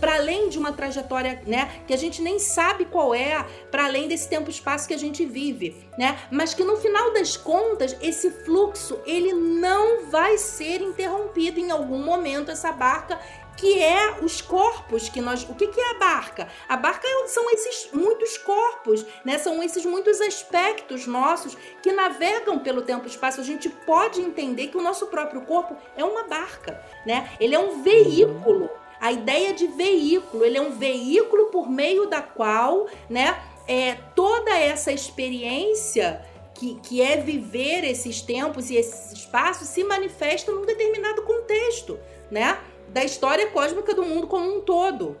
[0.00, 4.08] para além de uma trajetória, né, que a gente nem sabe qual é, para além
[4.08, 6.18] desse tempo e espaço que a gente vive, né?
[6.30, 11.98] Mas que no final das contas, esse fluxo, ele não vai ser interrompido em algum
[11.98, 13.18] momento essa barca
[13.58, 15.42] que é os corpos que nós.
[15.42, 16.48] O que, que é a barca?
[16.68, 19.36] A barca é são esses muitos corpos, né?
[19.36, 23.40] São esses muitos aspectos nossos que navegam pelo tempo e espaço.
[23.40, 27.30] A gente pode entender que o nosso próprio corpo é uma barca, né?
[27.40, 28.70] Ele é um veículo
[29.00, 30.44] a ideia de veículo.
[30.44, 37.00] Ele é um veículo por meio da qual, né, é, toda essa experiência que, que
[37.00, 41.98] é viver esses tempos e esses espaços se manifesta num determinado contexto,
[42.30, 42.58] né?
[42.88, 45.16] Da história cósmica do mundo como um todo.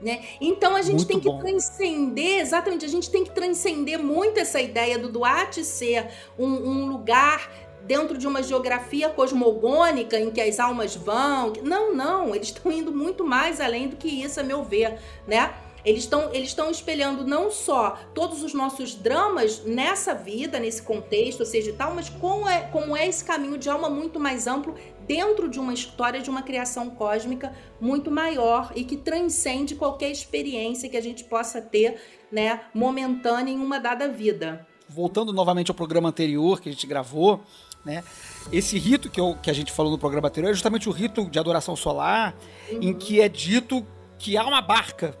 [0.00, 0.24] Né?
[0.40, 1.38] Então a gente muito tem que bom.
[1.38, 6.86] transcender, exatamente, a gente tem que transcender muito essa ideia do Duarte ser um, um
[6.86, 7.50] lugar
[7.86, 11.52] dentro de uma geografia cosmogônica em que as almas vão.
[11.62, 15.54] Não, não, eles estão indo muito mais além do que isso, a meu ver, né?
[15.84, 21.40] Eles estão eles estão espelhando não só todos os nossos dramas nessa vida, nesse contexto,
[21.40, 24.74] ou seja, tal, mas como é, como é esse caminho de alma muito mais amplo
[25.06, 30.88] dentro de uma história de uma criação cósmica muito maior e que transcende qualquer experiência
[30.88, 32.00] que a gente possa ter,
[32.32, 34.66] né, momentânea em uma dada vida.
[34.88, 37.42] Voltando novamente ao programa anterior que a gente gravou,
[37.86, 38.04] né?
[38.52, 41.30] Esse rito que, eu, que a gente falou no programa anterior é justamente o rito
[41.30, 42.36] de adoração solar,
[42.70, 42.80] uhum.
[42.82, 43.86] em que é dito
[44.18, 45.16] que há uma barca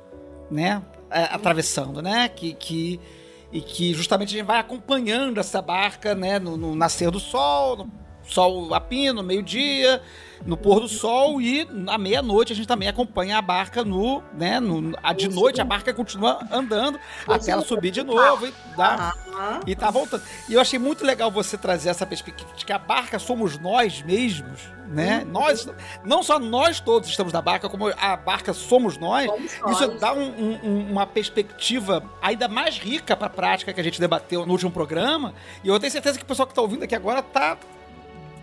[0.50, 0.82] né?
[1.10, 2.28] É, atravessando, né?
[2.28, 3.00] Que, que,
[3.52, 6.38] e que justamente a gente vai acompanhando essa barca, né?
[6.38, 7.92] No, no nascer do sol, no
[8.26, 10.02] sol a pino, meio-dia,
[10.44, 14.60] no pôr do sol e à meia-noite a gente também acompanha a barca no, né,
[14.60, 19.14] no, a de noite a barca continua andando até ela subir de novo e, dá,
[19.66, 20.22] e tá voltando.
[20.48, 24.02] E eu achei muito legal você trazer essa perspectiva de que a barca somos nós
[24.02, 25.22] mesmos, né?
[25.24, 25.32] Uhum.
[25.32, 25.68] Nós,
[26.04, 29.26] não só nós todos estamos na barca, como a barca somos nós.
[29.26, 30.00] Somos Isso nós.
[30.00, 34.46] dá um, um, uma perspectiva ainda mais rica para a prática que a gente debateu
[34.46, 35.34] no último programa.
[35.64, 37.56] E eu tenho certeza que o pessoal que está ouvindo aqui agora tá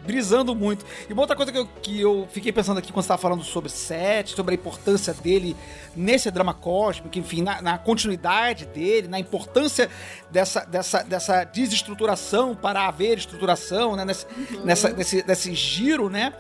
[0.06, 0.86] brisando muito.
[1.10, 3.44] E uma outra coisa que eu, que eu fiquei pensando aqui quando você estava falando
[3.44, 5.56] sobre Seth, sobre a importância dele
[5.96, 9.90] nesse drama cósmico, enfim, na, na, continuidade dele, na importância
[10.30, 14.06] dessa, dessa, dessa desestruturação para haver estruturação, né?
[14.06, 14.66] Nesse, uhum.
[14.66, 16.34] nessa, nesse, nesse giro, né?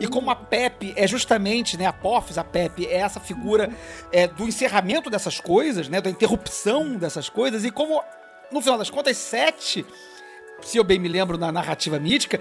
[0.00, 3.70] E como a Pepe é justamente, né, a Poffs, a Pepe, é essa figura
[4.10, 8.02] é, do encerramento dessas coisas, né, da interrupção dessas coisas, e como,
[8.50, 9.86] no final das contas, Sete
[10.64, 12.40] se eu bem me lembro na narrativa mítica,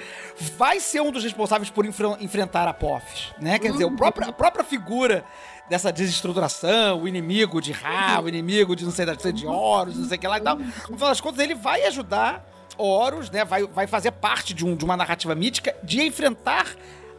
[0.57, 3.59] vai ser um dos responsáveis por enfrentar Apophis, né?
[3.59, 5.25] Quer dizer, a própria, a própria figura
[5.69, 10.17] dessa desestruturação, o inimigo de Ra, o inimigo de não sei, de Horus, não sei
[10.17, 10.57] o que lá e tal.
[10.57, 12.45] No final das contas, ele vai ajudar
[12.77, 13.45] Horus, né?
[13.45, 16.67] Vai, vai fazer parte de, um, de uma narrativa mítica de enfrentar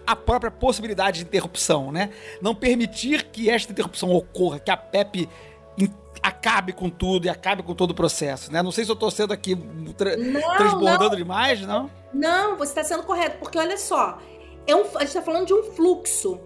[0.07, 2.10] a própria possibilidade de interrupção, né?
[2.41, 5.28] Não permitir que esta interrupção ocorra, que a Pepe
[6.24, 8.62] acabe com tudo e acabe com todo o processo, né?
[8.62, 9.54] Não sei se eu tô sendo aqui
[9.94, 11.16] tra não, transbordando não.
[11.16, 11.90] demais, não?
[12.14, 14.18] Não, você está sendo correto, porque olha só,
[14.66, 16.40] é um, a gente está falando de um fluxo,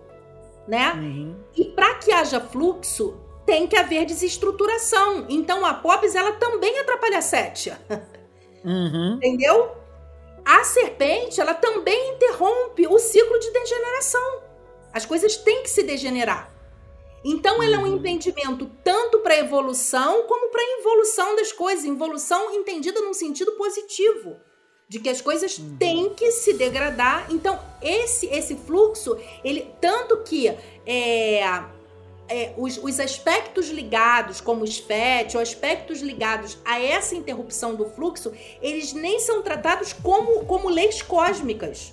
[0.66, 0.94] né?
[0.94, 1.36] Uhum.
[1.56, 5.26] E para que haja fluxo, tem que haver desestruturação.
[5.28, 7.78] Então a Pops, ela também atrapalha a Sétia.
[8.64, 9.14] Uhum.
[9.14, 9.76] Entendeu?
[10.44, 14.42] A serpente, ela também interrompe o ciclo de degeneração.
[14.92, 16.57] As coisas têm que se degenerar.
[17.24, 17.96] Então, ele é um uhum.
[17.96, 21.84] impedimento tanto para a evolução como para a involução das coisas.
[21.84, 24.36] Involução entendida num sentido positivo,
[24.88, 25.76] de que as coisas uhum.
[25.76, 27.26] têm que se degradar.
[27.30, 30.48] Então, esse esse fluxo, ele tanto que
[30.86, 31.42] é,
[32.28, 37.86] é, os, os, aspectos ligados, como os FET, ou aspectos ligados a essa interrupção do
[37.90, 38.32] fluxo,
[38.62, 41.92] eles nem são tratados como, como leis cósmicas.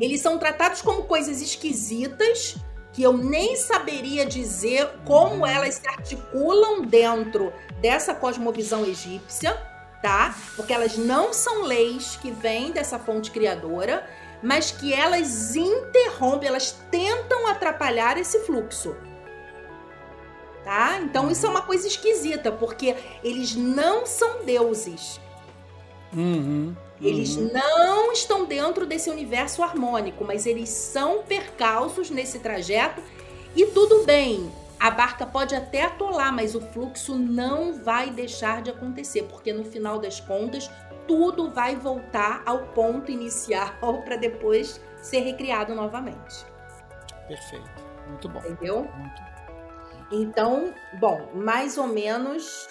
[0.00, 2.56] Eles são tratados como coisas esquisitas
[2.92, 9.54] que eu nem saberia dizer como elas se articulam dentro dessa cosmovisão egípcia,
[10.02, 10.34] tá?
[10.56, 14.08] Porque elas não são leis que vêm dessa fonte criadora,
[14.42, 18.96] mas que elas interrompem, elas tentam atrapalhar esse fluxo.
[20.64, 20.98] Tá?
[21.00, 22.94] Então isso é uma coisa esquisita, porque
[23.24, 25.20] eles não são deuses.
[26.12, 26.74] Uhum.
[27.00, 27.50] Eles uhum.
[27.52, 33.00] não estão dentro desse universo harmônico, mas eles são percalços nesse trajeto
[33.54, 34.50] e tudo bem.
[34.80, 39.64] A barca pode até atolar, mas o fluxo não vai deixar de acontecer, porque no
[39.64, 40.70] final das contas
[41.06, 43.72] tudo vai voltar ao ponto inicial
[44.04, 46.44] para depois ser recriado novamente.
[47.26, 47.70] Perfeito.
[48.08, 48.40] Muito bom.
[48.40, 48.88] Entendeu?
[48.96, 49.28] Muito.
[50.10, 52.68] Então, bom, mais ou menos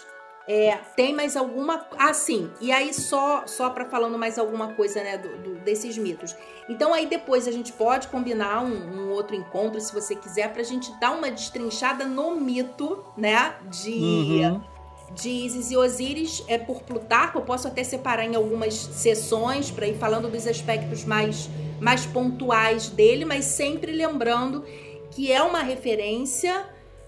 [0.48, 1.86] é, tem mais alguma.
[1.98, 2.50] Ah, sim.
[2.62, 6.34] E aí, só só para falando mais alguma coisa, né, do, do, desses mitos.
[6.70, 10.64] Então, aí depois a gente pode combinar um, um outro encontro, se você quiser, pra
[10.64, 13.92] gente dar uma destrinchada no mito, né, de.
[13.92, 14.62] Uhum.
[15.10, 19.88] De Isis e Osíris é por Plutarco, eu posso até separar em algumas sessões para
[19.88, 24.66] ir falando dos aspectos mais, mais pontuais dele, mas sempre lembrando
[25.12, 26.68] que é uma referência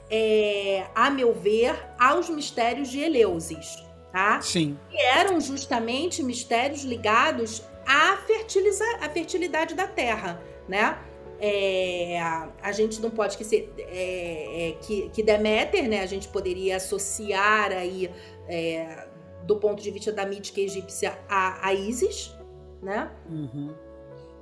[0.09, 4.41] é, a meu ver, aos mistérios de Eleusis, tá?
[4.41, 4.77] Sim.
[4.89, 10.97] Que eram justamente mistérios ligados à, à fertilidade da terra, né?
[11.41, 12.19] É,
[12.61, 16.01] a gente não pode esquecer é, é, que, que Deméter, né?
[16.01, 18.11] A gente poderia associar aí
[18.47, 19.07] é,
[19.43, 22.35] do ponto de vista da mítica egípcia a, a Isis,
[22.81, 23.09] né?
[23.29, 23.73] Uhum.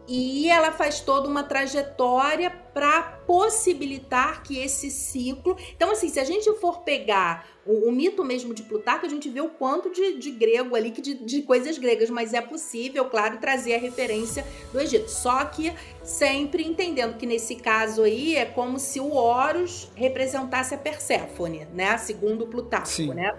[0.07, 5.57] E ela faz toda uma trajetória para possibilitar que esse ciclo.
[5.75, 9.29] Então, assim, se a gente for pegar o, o mito mesmo de Plutarco, a gente
[9.29, 13.05] vê o quanto de, de grego ali, que de, de, coisas gregas, mas é possível,
[13.05, 15.09] claro, trazer a referência do Egito.
[15.09, 20.77] Só que sempre entendendo que nesse caso aí é como se o Horus representasse a
[20.77, 21.97] Perséfone, né?
[21.97, 23.13] Segundo Plutarco, Sim.
[23.13, 23.35] né?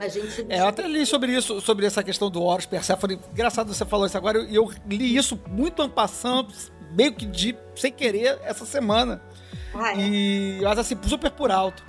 [0.00, 0.46] A gente...
[0.48, 3.20] É, eu até li sobre isso, sobre essa questão do Horus Persephone.
[3.32, 4.40] Engraçado você falou isso agora.
[4.40, 6.48] E eu, eu, li isso muito passando,
[6.92, 9.20] meio que de sem querer, essa semana.
[9.74, 10.00] Ah, é?
[10.00, 11.84] E, mas assim, super por alto.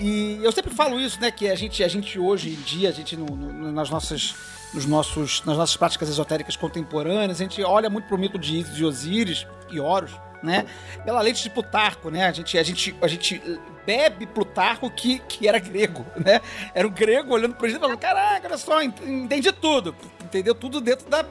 [0.00, 1.30] E eu sempre falo isso, né?
[1.30, 4.34] Que a gente, a gente hoje em dia, a gente no, no, nas nossas.
[4.72, 8.76] Nos nossos, nas nossas práticas esotéricas contemporâneas, a gente olha muito pro mito de Isis
[8.76, 10.10] e Osíris e Horus,
[10.44, 10.66] né?
[11.04, 12.26] Pela lente de Plutarco, né?
[12.26, 13.42] A gente, a gente, a gente
[13.84, 16.40] bebe Plutarco que, que era grego, né?
[16.74, 19.94] Era um grego olhando pro Egito e falando, caraca, olha só, entendi tudo.
[20.22, 21.24] Entendeu tudo dentro da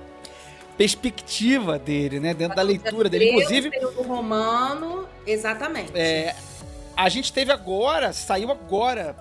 [0.78, 2.34] perspectiva dele, né?
[2.34, 3.30] Dentro da leitura dele.
[3.30, 3.72] Inclusive.
[4.06, 5.92] Romano, exatamente.
[5.96, 6.36] É,
[6.98, 9.16] a gente teve agora, saiu agora,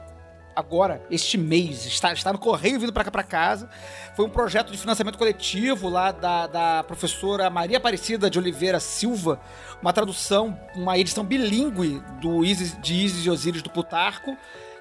[0.54, 3.68] agora, este mês, está, está no correio vindo para cá para casa.
[4.14, 9.40] Foi um projeto de financiamento coletivo lá da, da professora Maria Aparecida de Oliveira Silva,
[9.80, 14.36] uma tradução, uma edição bilíngue do Isis, de Isis e Osíris do Plutarco,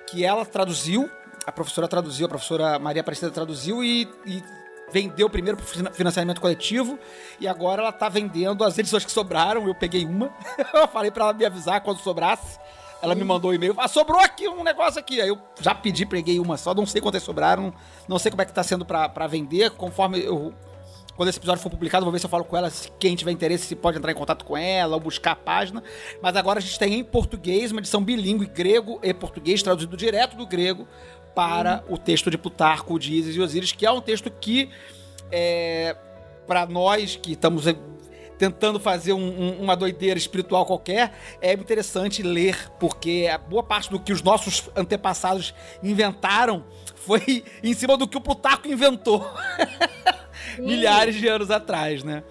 [0.07, 1.09] que ela traduziu,
[1.45, 4.43] a professora traduziu, a professora Maria Aparecida traduziu e, e
[4.91, 6.99] vendeu primeiro para financiamento coletivo
[7.39, 9.67] e agora ela está vendendo as edições que sobraram.
[9.67, 10.31] Eu peguei uma,
[10.73, 12.59] eu falei para ela me avisar quando sobrasse.
[13.01, 15.19] Ela me mandou um e-mail, ah, sobrou aqui um negócio aqui.
[15.19, 17.73] Aí eu já pedi, peguei uma só, não sei quantas sobraram,
[18.07, 20.53] não sei como é que tá sendo para vender, conforme eu
[21.15, 23.31] quando esse episódio for publicado, vou ver se eu falo com ela, se quem tiver
[23.31, 25.83] interesse, se pode entrar em contato com ela ou buscar a página.
[26.21, 30.35] Mas agora a gente tem em português, uma edição bilíngue, grego e português, traduzido direto
[30.35, 30.87] do grego
[31.35, 34.69] para o texto de Plutarco, de Isis e Osíris, que é um texto que,
[35.31, 35.95] é,
[36.47, 37.67] para nós que estamos
[38.41, 43.87] tentando fazer um, um, uma doideira espiritual qualquer, é interessante ler, porque a boa parte
[43.91, 45.53] do que os nossos antepassados
[45.83, 49.31] inventaram foi em cima do que o Plutarco inventou
[50.57, 52.23] milhares de anos atrás, né?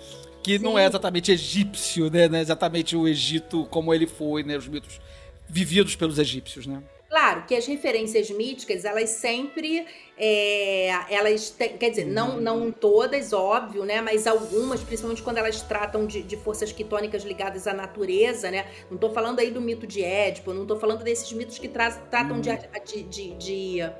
[0.42, 0.64] Que Sim.
[0.64, 2.26] não é exatamente egípcio, né?
[2.26, 4.56] Não é exatamente o Egito como ele foi, né?
[4.56, 5.00] Os mitos
[5.48, 6.82] vividos pelos egípcios, né?
[7.10, 9.84] Claro que as referências míticas, elas sempre,
[10.16, 14.00] é, elas, te, quer dizer, não, não todas, óbvio, né?
[14.00, 18.64] Mas algumas, principalmente quando elas tratam de, de forças quitônicas ligadas à natureza, né?
[18.88, 21.90] Não estou falando aí do mito de Édipo, não estou falando desses mitos que tra
[21.90, 22.40] tratam hum.
[22.40, 23.90] de, de, de,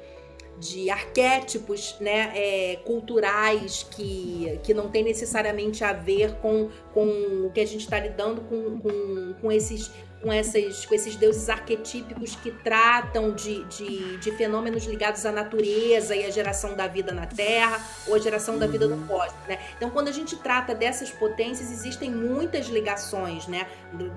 [0.61, 2.31] de, arquétipos, né?
[2.37, 7.09] É, culturais que, que não tem necessariamente a ver com, com
[7.47, 9.91] o que a gente está lidando com, com, com esses
[10.23, 16.15] com, essas, com esses deuses arquetípicos que tratam de, de, de, fenômenos ligados à natureza
[16.15, 19.07] e à geração da vida na Terra ou a geração da vida no uhum.
[19.07, 19.47] cosmos.
[19.49, 19.59] Né?
[19.77, 23.67] Então, quando a gente trata dessas potências, existem muitas ligações né?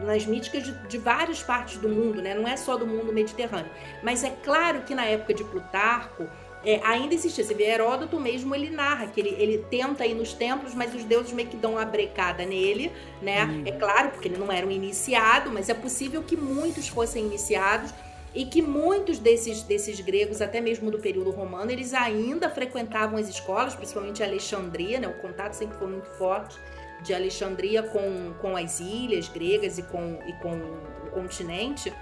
[0.06, 2.34] nas míticas de, de várias partes do mundo, né?
[2.34, 3.72] não é só do mundo mediterrâneo.
[4.02, 6.28] Mas é claro que na época de Plutarco,
[6.66, 7.44] é, ainda existia.
[7.44, 11.04] Você vê Heródoto mesmo, ele narra que ele, ele tenta ir nos templos, mas os
[11.04, 13.44] deuses meio que dão uma brecada nele, né?
[13.46, 13.64] Uhum.
[13.66, 17.94] É claro, porque ele não era um iniciado, mas é possível que muitos fossem iniciados
[18.34, 23.28] e que muitos desses, desses gregos, até mesmo do período romano, eles ainda frequentavam as
[23.30, 25.08] escolas, principalmente Alexandria, né?
[25.08, 26.58] O contato sempre foi muito forte
[27.04, 31.94] de Alexandria com, com as ilhas gregas e com, e com o continente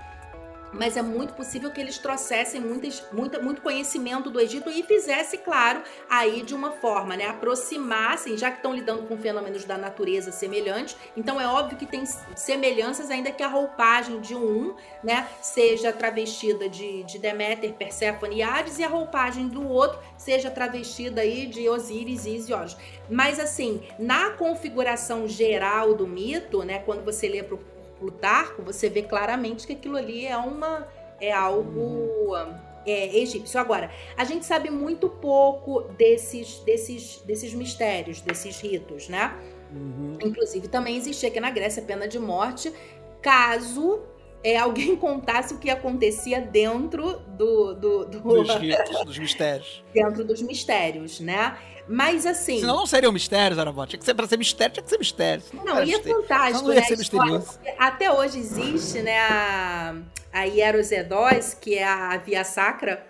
[0.74, 5.38] mas é muito possível que eles trouxessem muitas, muita, muito conhecimento do Egito e fizesse,
[5.38, 10.32] claro, aí de uma forma, né, aproximassem, já que estão lidando com fenômenos da natureza
[10.32, 12.03] semelhantes, então é óbvio que tem
[12.35, 18.43] semelhanças, ainda que a roupagem de um, né, seja travestida de, de Deméter, Perséfone e
[18.43, 22.77] Hades, e a roupagem do outro seja travestida aí de Osíris, Isis e Horus.
[23.09, 27.59] Mas assim, na configuração geral do mito, né, quando você lê pro
[28.01, 30.88] Plutarco, você vê claramente que aquilo ali é uma
[31.19, 32.35] é algo
[32.83, 33.59] é, egípcio.
[33.59, 39.38] Agora, a gente sabe muito pouco desses desses desses mistérios, desses ritos, né?
[39.71, 40.17] Uhum.
[40.23, 42.73] Inclusive também existia aqui na Grécia pena de morte
[43.21, 44.01] caso
[44.43, 48.19] é, alguém contasse o que acontecia dentro do, do, do...
[48.19, 49.83] dos ritos, dos mistérios.
[49.93, 51.55] Dentro dos mistérios, né?
[51.91, 52.61] Mas assim.
[52.61, 53.89] Senão não seriam mistérios, Arabot.
[53.89, 55.43] Tinha que ser pra ser mistério, tinha que ser mistério.
[55.53, 56.21] Não, não ia mistério.
[56.21, 56.63] fantástico.
[56.63, 56.87] Não ia né?
[56.87, 57.59] ser misterioso.
[57.77, 59.95] Até hoje existe, né, a,
[60.31, 63.05] a Hierozedós, que é a Via Sacra.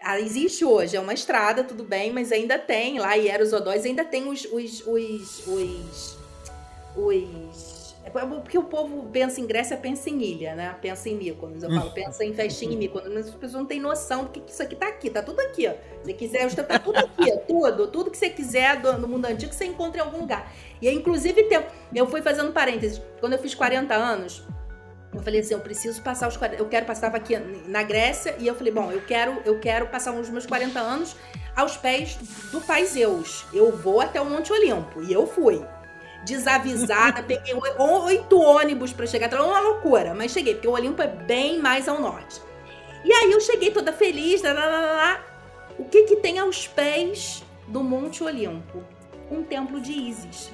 [0.00, 4.28] Ela existe hoje, é uma estrada, tudo bem, mas ainda tem lá, Hierozodós, ainda tem
[4.28, 6.18] os, os, os, os,
[6.96, 7.67] os
[8.10, 10.76] Porque o povo pensa em Grécia, pensa em ilha, né?
[10.80, 11.62] Pensa em Mykonos.
[11.62, 13.08] Eu falo, pensa em festinha em Mykonos.
[13.12, 15.10] Mas as pessoas não têm noção do que, isso aqui tá aqui.
[15.10, 15.72] Tá tudo aqui, ó.
[15.72, 17.30] Se você quiser, tá tudo aqui.
[17.46, 17.88] Tudo.
[17.88, 20.52] Tudo que você quiser do, do mundo antigo, você encontra em algum lugar.
[20.80, 21.48] E aí, inclusive,
[21.94, 23.00] eu fui fazendo parênteses.
[23.20, 24.44] Quando eu fiz 40 anos,
[25.12, 28.46] eu falei assim, eu preciso passar os 40, eu quero passar aqui na Grécia e
[28.46, 31.16] eu falei, bom, eu quero, eu quero passar os meus 40 anos
[31.56, 32.16] aos pés
[32.52, 33.46] do pai Zeus.
[33.52, 35.64] Eu vou até o Monte Olimpo e eu fui.
[36.24, 41.06] Desavisada, peguei oito ônibus para chegar, então uma loucura, mas cheguei, porque o Olimpo é
[41.06, 42.40] bem mais ao norte.
[43.04, 45.24] E aí eu cheguei toda feliz, lá, lá, lá, lá.
[45.78, 48.82] O que que tem aos pés do Monte Olimpo?
[49.30, 50.52] Um templo de Ísis.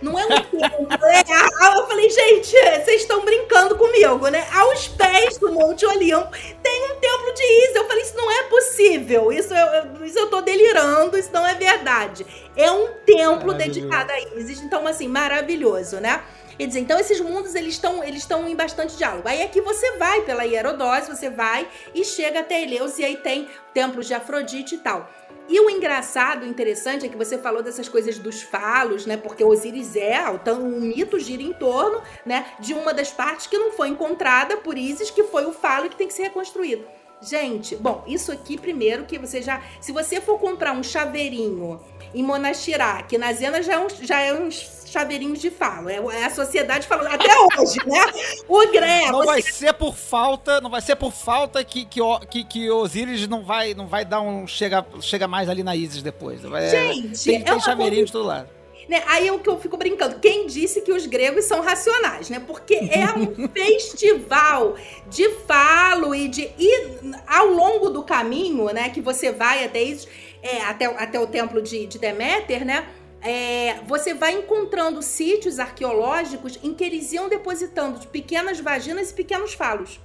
[0.00, 0.88] Não é um templo.
[1.06, 4.46] É, eu falei, gente, vocês estão brincando comigo, né?
[4.52, 6.30] Aos pés do Monte Olimpo
[6.62, 7.76] tem um templo de Isis.
[7.76, 9.32] Eu falei, isso não é possível.
[9.32, 12.26] Isso eu, isso eu tô delirando, isso não é verdade.
[12.56, 14.60] É um templo dedicado a Isis.
[14.60, 16.22] Então, assim, maravilhoso, né?
[16.62, 19.26] Quer dizer, então esses mundos eles estão eles estão em bastante diálogo.
[19.26, 23.48] Aí aqui você vai pela Hierodose, você vai e chega até Eleus e aí tem
[23.74, 25.10] templos de Afrodite e tal.
[25.48, 29.16] E o engraçado, interessante, é que você falou dessas coisas dos falos, né?
[29.16, 32.46] Porque Osíris é, então mito gira em torno, né?
[32.60, 35.96] De uma das partes que não foi encontrada por Isis, que foi o falo que
[35.96, 36.84] tem que ser reconstruído.
[37.20, 39.62] Gente, bom, isso aqui primeiro que você já.
[39.80, 41.80] Se você for comprar um chaveirinho
[42.12, 44.48] em Monastirá, que na Zena já é um, já é um
[44.92, 45.88] chaveirinhos de falo.
[45.88, 48.00] É, é a sociedade falando até hoje, né?
[48.48, 49.10] O Gré.
[49.10, 49.26] Não você...
[49.26, 53.42] vai ser por falta, não vai ser por falta que, que, que, que Osiris não
[53.42, 54.46] vai, não vai dar um.
[54.46, 56.42] Chega, chega mais ali na Isis depois.
[56.42, 58.48] Vai, Gente, tem, tem é chaveirinho de todo lado.
[58.88, 59.02] Né?
[59.06, 60.18] Aí é o que eu fico brincando.
[60.18, 62.40] Quem disse que os gregos são racionais, né?
[62.40, 64.76] Porque é um festival
[65.08, 66.50] de falo e de.
[66.58, 66.90] E
[67.26, 70.08] ao longo do caminho, né, que você vai até isso,
[70.42, 72.86] é, até, até o templo de, de Deméter, né?
[73.22, 79.54] É, você vai encontrando sítios arqueológicos em que eles iam depositando pequenas vaginas e pequenos
[79.54, 80.00] falos.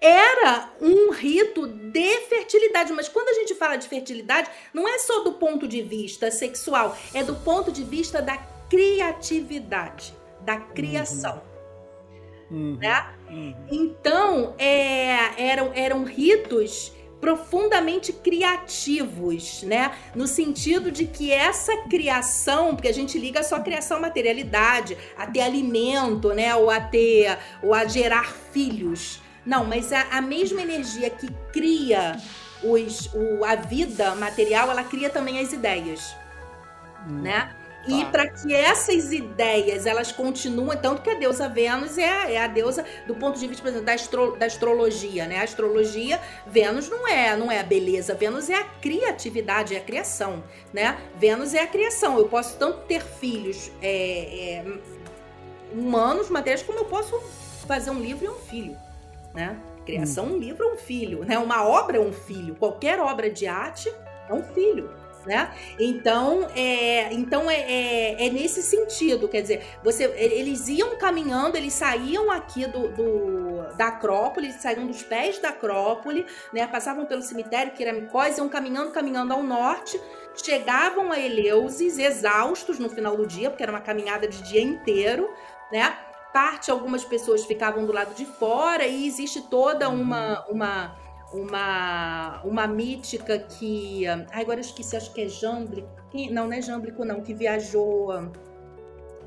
[0.00, 5.20] Era um rito de fertilidade, mas quando a gente fala de fertilidade, não é só
[5.22, 8.36] do ponto de vista sexual, é do ponto de vista da
[8.68, 11.40] criatividade, da criação.
[12.50, 12.76] Uhum.
[12.80, 13.14] Né?
[13.30, 13.54] Uhum.
[13.70, 19.92] Então, é, eram, eram ritos profundamente criativos, né?
[20.12, 24.98] No sentido de que essa criação, porque a gente liga só a criação à materialidade,
[25.16, 26.52] a ter alimento, né?
[26.56, 29.20] Ou a ter, ou a gerar filhos.
[29.46, 32.20] Não, mas a, a mesma energia que cria
[32.60, 36.16] os, o, a vida material, ela cria também as ideias,
[37.08, 37.22] hum.
[37.22, 37.54] né?
[37.86, 42.38] E para que essas ideias elas continuem, tanto que a deusa Vênus é a, é
[42.38, 45.38] a deusa do ponto de vista, por exemplo, da, astro, da astrologia, né?
[45.38, 49.80] A astrologia, Vênus não é, não é a beleza, Vênus é a criatividade, é a
[49.80, 50.98] criação, né?
[51.16, 52.18] Vênus é a criação.
[52.18, 54.64] Eu posso tanto ter filhos é, é,
[55.72, 57.18] humanos, matérias, como eu posso
[57.66, 58.76] fazer um livro e um filho,
[59.34, 59.56] né?
[59.84, 60.34] Criação, hum.
[60.34, 61.36] um livro é um filho, né?
[61.36, 62.54] Uma obra é um filho.
[62.54, 63.92] Qualquer obra de arte
[64.28, 65.52] é um filho né?
[65.78, 71.72] Então, é, então é, é, é, nesse sentido, quer dizer, você, eles iam caminhando, eles
[71.74, 76.66] saíam aqui do, do, da Acrópole, eles saíam dos pés da Acrópole, né?
[76.66, 80.00] Passavam pelo cemitério Queramicós, iam caminhando, caminhando ao norte,
[80.34, 85.30] chegavam a Eleusis, exaustos no final do dia, porque era uma caminhada de dia inteiro,
[85.70, 85.96] né?
[86.32, 90.96] Parte, algumas pessoas ficavam do lado de fora e existe toda uma, uma
[91.32, 94.06] uma, uma mítica que.
[94.06, 95.88] Ai, agora eu esqueci, acho que é Jamblico.
[96.30, 98.08] Não, não é Jamblico, não, que viajou,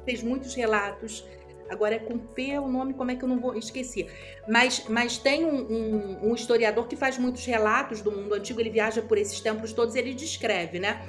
[0.05, 1.25] fez muitos relatos.
[1.67, 3.55] Agora é com P o nome, como é que eu não vou.
[3.55, 4.07] Esqueci.
[4.47, 8.69] Mas, mas tem um, um, um historiador que faz muitos relatos do mundo antigo, ele
[8.69, 11.01] viaja por esses templos todos, ele descreve, né?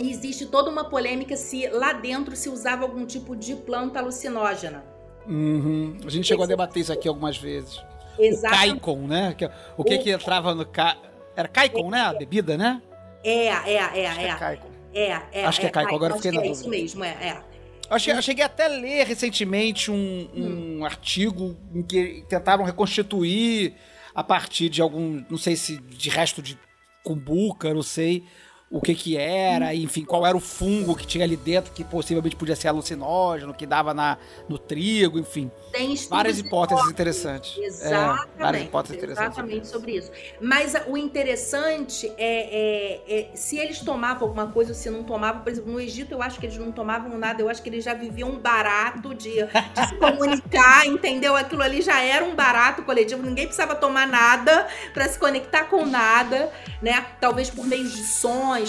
[0.00, 4.84] E existe toda uma polêmica se lá dentro se usava algum tipo de planta alucinógena.
[5.26, 5.96] Uhum.
[6.04, 7.80] A gente chegou a debater isso aqui algumas vezes.
[8.18, 8.66] Exatamente.
[8.66, 9.36] O Caicon, né?
[9.76, 10.02] O que o...
[10.02, 10.66] que entrava no...
[10.66, 10.96] Ca...
[11.36, 12.00] Era Caicon, né?
[12.00, 12.82] A bebida, né?
[13.24, 14.28] É, é, é, Acho é.
[14.28, 14.68] é Caicon.
[14.94, 15.44] É, é.
[15.44, 16.54] Acho que é Caicon, agora fiquei na dúvida.
[16.54, 17.48] É isso mesmo, é, é.
[17.90, 20.84] Eu cheguei até a ler recentemente um, um hum.
[20.84, 23.74] artigo em que tentaram reconstituir
[24.14, 26.58] a partir de algum, não sei se de resto de
[27.02, 28.24] cumbuca, não sei,
[28.70, 32.36] o que que era, enfim, qual era o fungo que tinha ali dentro que possivelmente
[32.36, 35.50] podia ser alucinógeno, que dava na, no trigo, enfim.
[35.72, 37.56] Tem várias hipóteses interessantes.
[37.56, 38.28] Exatamente.
[38.36, 39.38] É, várias hipóteses interessantes.
[39.38, 40.10] Exatamente sobre isso.
[40.40, 45.42] Mas o interessante é, é, é, se eles tomavam alguma coisa ou se não tomavam.
[45.42, 47.84] Por exemplo, no Egito eu acho que eles não tomavam nada, eu acho que eles
[47.84, 51.34] já viviam um barato de, de se comunicar, entendeu?
[51.34, 55.86] Aquilo ali já era um barato coletivo, ninguém precisava tomar nada para se conectar com
[55.86, 57.06] nada, né?
[57.18, 58.02] Talvez por meio de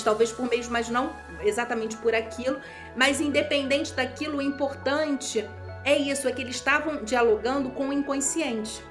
[0.03, 2.59] talvez por meios, mas não exatamente por aquilo,
[2.95, 5.48] mas independente daquilo, o importante
[5.84, 8.84] é isso, é que eles estavam dialogando com o inconsciente.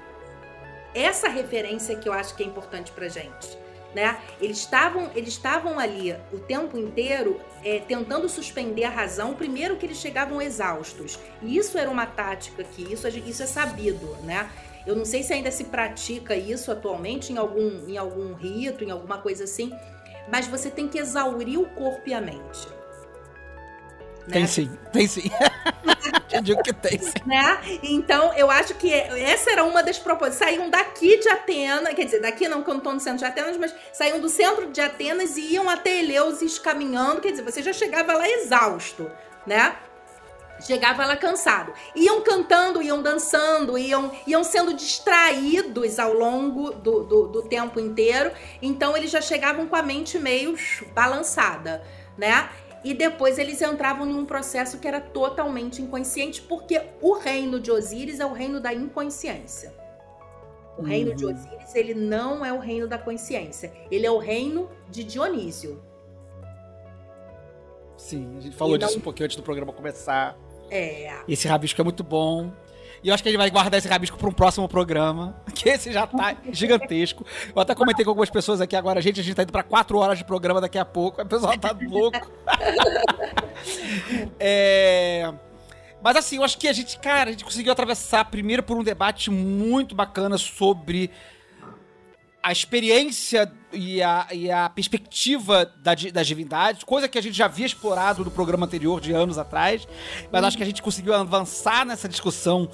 [0.93, 3.57] Essa referência que eu acho que é importante pra gente.
[3.93, 4.19] Né?
[4.39, 9.85] Eles estavam eles estavam ali o tempo inteiro é, tentando suspender a razão, primeiro que
[9.85, 11.17] eles chegavam exaustos.
[11.41, 14.47] E isso era uma tática que isso, isso é sabido, né?
[14.85, 18.91] Eu não sei se ainda se pratica isso atualmente em algum, em algum rito, em
[18.91, 19.71] alguma coisa assim,
[20.31, 22.67] mas você tem que exaurir o corpo e a mente.
[24.27, 24.33] Né?
[24.33, 25.29] Tem sim, tem sim.
[26.31, 27.13] eu digo que tem sim.
[27.25, 27.59] Né?
[27.81, 30.37] Então, eu acho que essa era uma das propostas.
[30.37, 33.25] Saíam daqui de Atenas, quer dizer, daqui não, que eu não estou no centro de
[33.25, 37.63] Atenas, mas saíam do centro de Atenas e iam até Eleusis caminhando, quer dizer, você
[37.63, 39.09] já chegava lá exausto,
[39.47, 39.75] né?
[40.61, 41.73] Chegava lá cansado.
[41.95, 48.31] Iam cantando, iam dançando, iam, iam sendo distraídos ao longo do, do, do tempo inteiro.
[48.61, 50.55] Então eles já chegavam com a mente meio
[50.93, 51.83] balançada,
[52.17, 52.49] né?
[52.83, 57.71] E depois eles entravam em um processo que era totalmente inconsciente, porque o reino de
[57.71, 59.73] Osíris é o reino da inconsciência.
[60.77, 61.33] O reino de uhum.
[61.33, 63.73] Osíris, ele não é o reino da consciência.
[63.91, 65.83] Ele é o reino de Dionísio.
[67.97, 68.87] Sim, a gente falou não...
[68.87, 70.37] disso um pouquinho antes do programa começar.
[70.69, 71.13] É.
[71.27, 72.51] Esse rabisco é muito bom.
[73.03, 75.69] E eu acho que a gente vai guardar esse rabisco para um próximo programa, que
[75.69, 77.25] esse já tá gigantesco.
[77.55, 79.97] Eu até comentei com algumas pessoas aqui agora, gente, a gente tá indo para quatro
[79.97, 81.21] horas de programa daqui a pouco.
[81.21, 82.29] O pessoal tá louco.
[84.39, 85.31] é...
[86.01, 88.83] Mas assim, eu acho que a gente, cara, a gente conseguiu atravessar primeiro por um
[88.83, 91.11] debate muito bacana sobre
[92.49, 97.45] a experiência e a, e a perspectiva da, das divindades, coisa que a gente já
[97.45, 99.87] havia explorado no programa anterior de anos atrás,
[100.31, 102.67] mas acho que a gente conseguiu avançar nessa discussão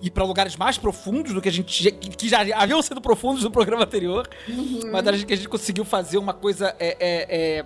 [0.00, 3.50] e para lugares mais profundos do que a gente que já haviam sido profundos no
[3.50, 4.92] programa anterior, uhum.
[4.92, 7.64] mas acho que a gente conseguiu fazer uma coisa é, é, é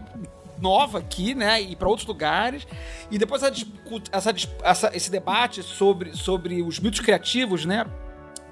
[0.62, 2.66] nova aqui, né, e para outros lugares.
[3.10, 7.84] E depois essa, essa, esse debate sobre, sobre os mitos criativos, né,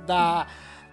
[0.06, 0.46] da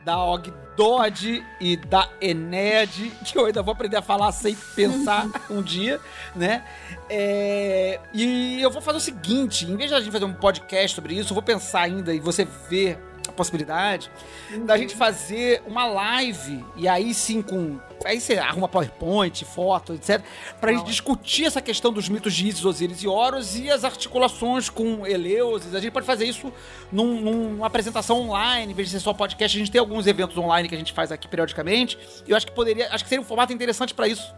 [0.06, 5.64] da Ogdod e da Ened, que eu ainda vou aprender a falar sem pensar um
[5.64, 6.00] dia,
[6.36, 6.64] né?
[7.10, 10.96] É, e eu vou fazer o seguinte: em vez de a gente fazer um podcast
[10.96, 14.10] sobre isso, eu vou pensar ainda e você ver a possibilidade
[14.66, 17.80] da gente fazer uma live e aí sim com.
[18.04, 20.22] Aí você arruma PowerPoint, foto, etc.
[20.60, 24.70] Pra gente discutir essa questão dos mitos de Isis, Osíris e Horus e as articulações
[24.70, 25.74] com Eleusis.
[25.74, 26.52] A gente pode fazer isso
[26.92, 29.58] num, numa apresentação online, em vez de ser só podcast.
[29.58, 31.98] A gente tem alguns eventos online que a gente faz aqui periodicamente.
[32.28, 32.88] E eu acho que poderia.
[32.92, 34.34] Acho que seria um formato interessante para isso.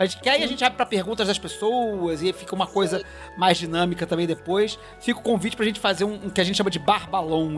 [0.00, 3.02] Gente, que aí a gente abre para perguntas das pessoas e fica uma coisa
[3.36, 4.78] mais dinâmica também depois.
[5.00, 7.08] Fica o convite pra gente fazer um, um que a gente chama de bar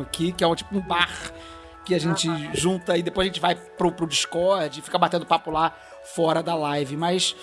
[0.03, 1.11] aqui, que é um tipo um bar
[1.85, 5.27] que a gente junta e depois a gente vai pro, pro Discord e fica batendo
[5.27, 6.97] papo lá fora da live.
[6.97, 7.37] Mas,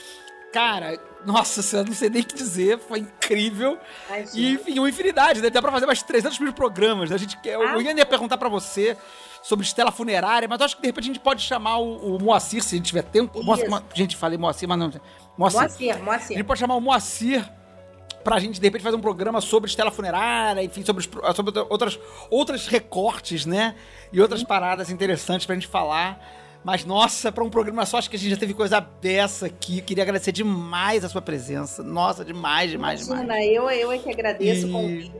[0.52, 3.78] cara, nossa senhora, não sei nem o que dizer, foi incrível.
[4.10, 5.50] Ai, e, enfim, uma infinidade, né?
[5.50, 7.16] Dá pra fazer mais 300 mil programas, né?
[7.16, 8.98] A gente, eu, ah, eu ia perguntar para você
[9.42, 12.22] sobre estela funerária, mas eu acho que de repente a gente pode chamar o, o
[12.22, 13.42] Moacir, se a gente tiver tempo.
[13.44, 14.92] Moacir, gente, falei Moacir, mas não.
[15.38, 15.60] Moacir.
[15.60, 16.36] Moacir, Moacir.
[16.36, 17.50] A gente pode chamar o Moacir
[18.24, 21.04] pra gente, de repente, fazer um programa sobre estela funerária, enfim, sobre,
[21.36, 22.00] sobre outras,
[22.30, 23.76] outras recortes, né?
[24.14, 26.20] E outras paradas interessantes pra gente falar.
[26.64, 29.82] Mas, nossa, para um programa só, acho que a gente já teve coisa dessa aqui.
[29.82, 31.82] Queria agradecer demais a sua presença.
[31.82, 33.52] Nossa, demais, demais, Imagina, demais.
[33.52, 34.70] Eu, eu é que agradeço e...
[34.70, 35.12] o convite.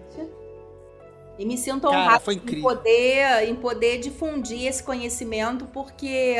[1.42, 6.36] E me sinto honrada em poder, em poder difundir esse conhecimento, porque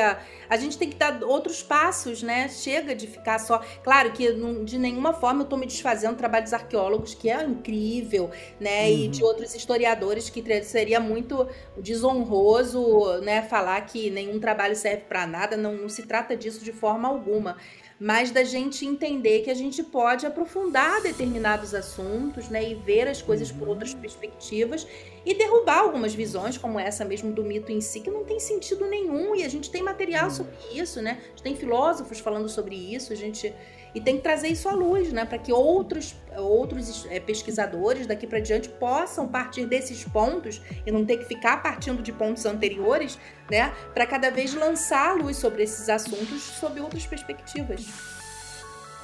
[0.48, 2.48] a gente tem que dar outros passos, né?
[2.48, 3.64] Chega de ficar só.
[3.84, 4.32] Claro que
[4.64, 8.84] de nenhuma forma eu estou me desfazendo trabalhos arqueólogos, que é incrível, né?
[8.84, 8.90] Uhum.
[8.90, 13.42] E de outros historiadores que seria muito desonroso, né?
[13.42, 15.58] Falar que nenhum trabalho serve para nada.
[15.58, 17.58] Não, não se trata disso de forma alguma
[18.04, 23.22] mas da gente entender que a gente pode aprofundar determinados assuntos, né, e ver as
[23.22, 24.88] coisas por outras perspectivas
[25.24, 28.88] e derrubar algumas visões, como essa mesmo do mito em si, que não tem sentido
[28.88, 31.20] nenhum, e a gente tem material sobre isso, né?
[31.22, 33.54] A gente tem filósofos falando sobre isso, a gente
[33.94, 38.26] e tem que trazer isso à luz, né, para que outros, outros é, pesquisadores daqui
[38.26, 43.20] para diante possam partir desses pontos e não ter que ficar partindo de pontos anteriores,
[43.50, 47.86] né, para cada vez lançar a luz sobre esses assuntos sob outras perspectivas.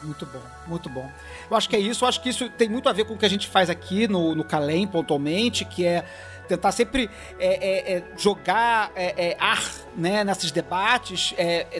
[0.03, 1.09] Muito bom, muito bom.
[1.49, 3.17] Eu acho que é isso, eu acho que isso tem muito a ver com o
[3.17, 6.05] que a gente faz aqui no, no Calem, pontualmente, que é
[6.47, 7.09] tentar sempre
[7.39, 9.63] é, é, é jogar é, é, ar
[9.95, 11.33] né, nesses debates,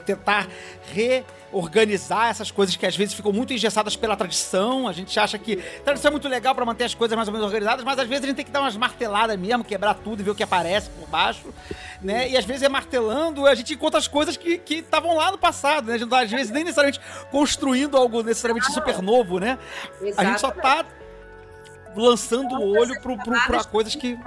[0.06, 0.48] tentar
[0.92, 4.88] reorganizar essas coisas que às vezes ficam muito engessadas pela tradição.
[4.88, 7.46] A gente acha que tradição é muito legal para manter as coisas mais ou menos
[7.46, 10.24] organizadas, mas às vezes a gente tem que dar umas marteladas mesmo, quebrar tudo e
[10.24, 11.54] ver o que aparece por baixo.
[12.02, 12.30] né?
[12.30, 15.88] E às vezes é martelando, a gente encontra as coisas que estavam lá no passado,
[15.88, 15.96] né?
[15.96, 17.00] A gente, às vezes nem necessariamente
[17.32, 19.58] construindo algo necessariamente super novo, né?
[20.18, 20.86] A gente só tá
[21.98, 24.18] lançando o olho para coisas que.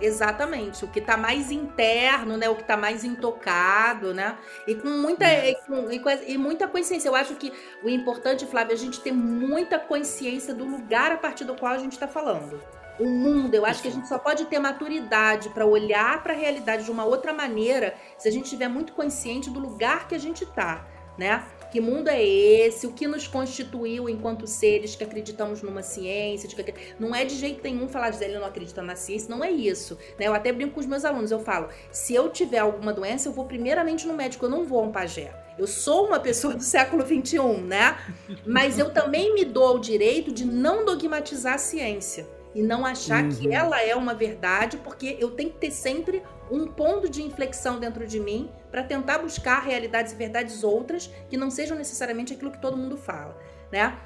[0.00, 0.84] Exatamente.
[0.84, 2.48] O que está mais interno, né?
[2.48, 4.36] O que está mais intocado, né?
[4.66, 7.08] E com muita, e, com, e, com, e, muita consciência.
[7.08, 7.52] Eu acho que
[7.82, 11.72] o importante, Flávio, é a gente ter muita consciência do lugar a partir do qual
[11.72, 12.60] a gente está falando.
[12.98, 16.36] O mundo, eu acho que a gente só pode ter maturidade para olhar para a
[16.36, 20.18] realidade de uma outra maneira se a gente estiver muito consciente do lugar que a
[20.18, 20.84] gente está,
[21.16, 21.42] né?
[21.70, 22.86] Que mundo é esse?
[22.86, 26.48] O que nos constituiu enquanto seres que acreditamos numa ciência?
[26.48, 26.74] Que...
[26.98, 29.96] Não é de jeito nenhum falar de ele não acredita na ciência, não é isso.
[30.18, 30.26] Né?
[30.26, 33.32] Eu até brinco com os meus alunos, eu falo, se eu tiver alguma doença, eu
[33.32, 35.32] vou primeiramente no médico, eu não vou a um pajé.
[35.58, 37.98] Eu sou uma pessoa do século XXI, né?
[38.46, 43.24] Mas eu também me dou o direito de não dogmatizar a ciência e não achar
[43.24, 43.30] uhum.
[43.30, 47.78] que ela é uma verdade, porque eu tenho que ter sempre um ponto de inflexão
[47.78, 52.50] dentro de mim para tentar buscar realidades e verdades outras que não sejam necessariamente aquilo
[52.50, 53.36] que todo mundo fala,
[53.72, 53.98] né?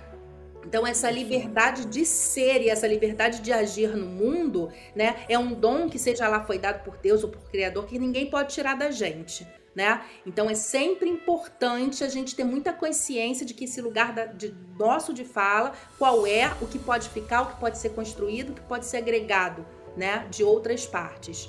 [0.66, 5.52] Então essa liberdade de ser e essa liberdade de agir no mundo, né, é um
[5.52, 8.74] dom que seja lá foi dado por Deus ou por Criador que ninguém pode tirar
[8.74, 10.02] da gente né?
[10.24, 14.54] Então é sempre importante a gente ter muita consciência de que esse lugar da, de,
[14.78, 18.54] nosso de fala, qual é, o que pode ficar, o que pode ser construído, o
[18.54, 20.26] que pode ser agregado, né?
[20.30, 21.48] De outras partes.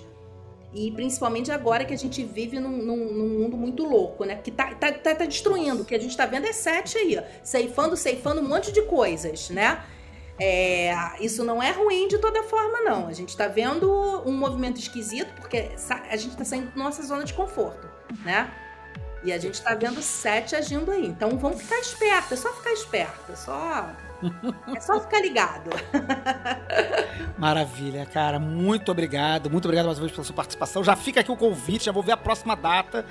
[0.75, 4.35] E principalmente agora que a gente vive num, num, num mundo muito louco, né?
[4.35, 5.83] Que tá, tá, tá, tá destruindo.
[5.83, 7.17] O que a gente tá vendo é sete aí.
[7.41, 9.81] Ceifando, ceifando um monte de coisas, né?
[10.37, 13.07] É, isso não é ruim de toda forma, não.
[13.07, 13.89] A gente está vendo
[14.25, 15.69] um movimento esquisito porque
[16.09, 17.89] a gente está saindo da nossa zona de conforto,
[18.25, 18.53] né?
[19.23, 21.05] E a gente está vendo sete agindo aí.
[21.05, 23.95] Então vamos ficar esperto, é só ficar esperto, é só.
[24.75, 25.69] É só ficar ligado.
[27.37, 28.39] Maravilha, cara.
[28.39, 29.49] Muito obrigado.
[29.49, 30.83] Muito obrigado mais uma vez pela sua participação.
[30.83, 33.05] Já fica aqui o convite, já vou ver a próxima data.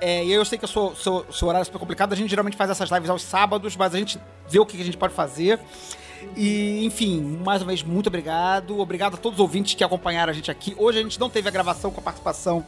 [0.00, 2.12] É, e eu sei que o seu, seu, seu horário é super complicado.
[2.12, 4.84] A gente geralmente faz essas lives aos sábados, mas a gente vê o que a
[4.84, 5.58] gente pode fazer.
[6.36, 8.78] E, enfim, mais uma vez, muito obrigado.
[8.78, 10.74] Obrigado a todos os ouvintes que acompanharam a gente aqui.
[10.76, 12.64] Hoje a gente não teve a gravação com a participação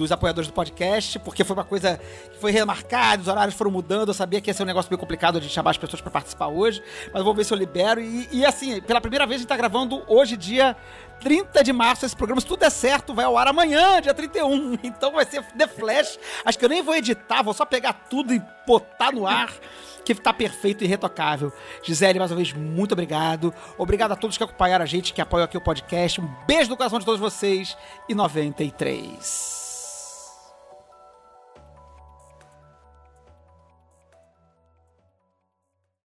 [0.00, 2.00] dos apoiadores do podcast, porque foi uma coisa
[2.32, 4.08] que foi remarcada, os horários foram mudando.
[4.08, 6.48] Eu sabia que ia ser um negócio bem complicado de chamar as pessoas para participar
[6.48, 8.00] hoje, mas vou ver se eu libero.
[8.00, 10.76] E, e, assim, pela primeira vez a gente tá gravando hoje, dia
[11.20, 12.40] 30 de março, esse programa.
[12.40, 14.78] Se tudo der certo, vai ao ar amanhã, dia 31.
[14.82, 16.18] Então vai ser The Flash.
[16.44, 19.52] Acho que eu nem vou editar, vou só pegar tudo e botar no ar
[20.04, 21.52] que tá perfeito e retocável.
[21.82, 23.54] Gisele, mais uma vez, muito obrigado.
[23.78, 26.20] Obrigado a todos que acompanharam a gente, que apoiam aqui o podcast.
[26.20, 27.76] Um beijo no coração de todos vocês
[28.08, 29.59] e 93.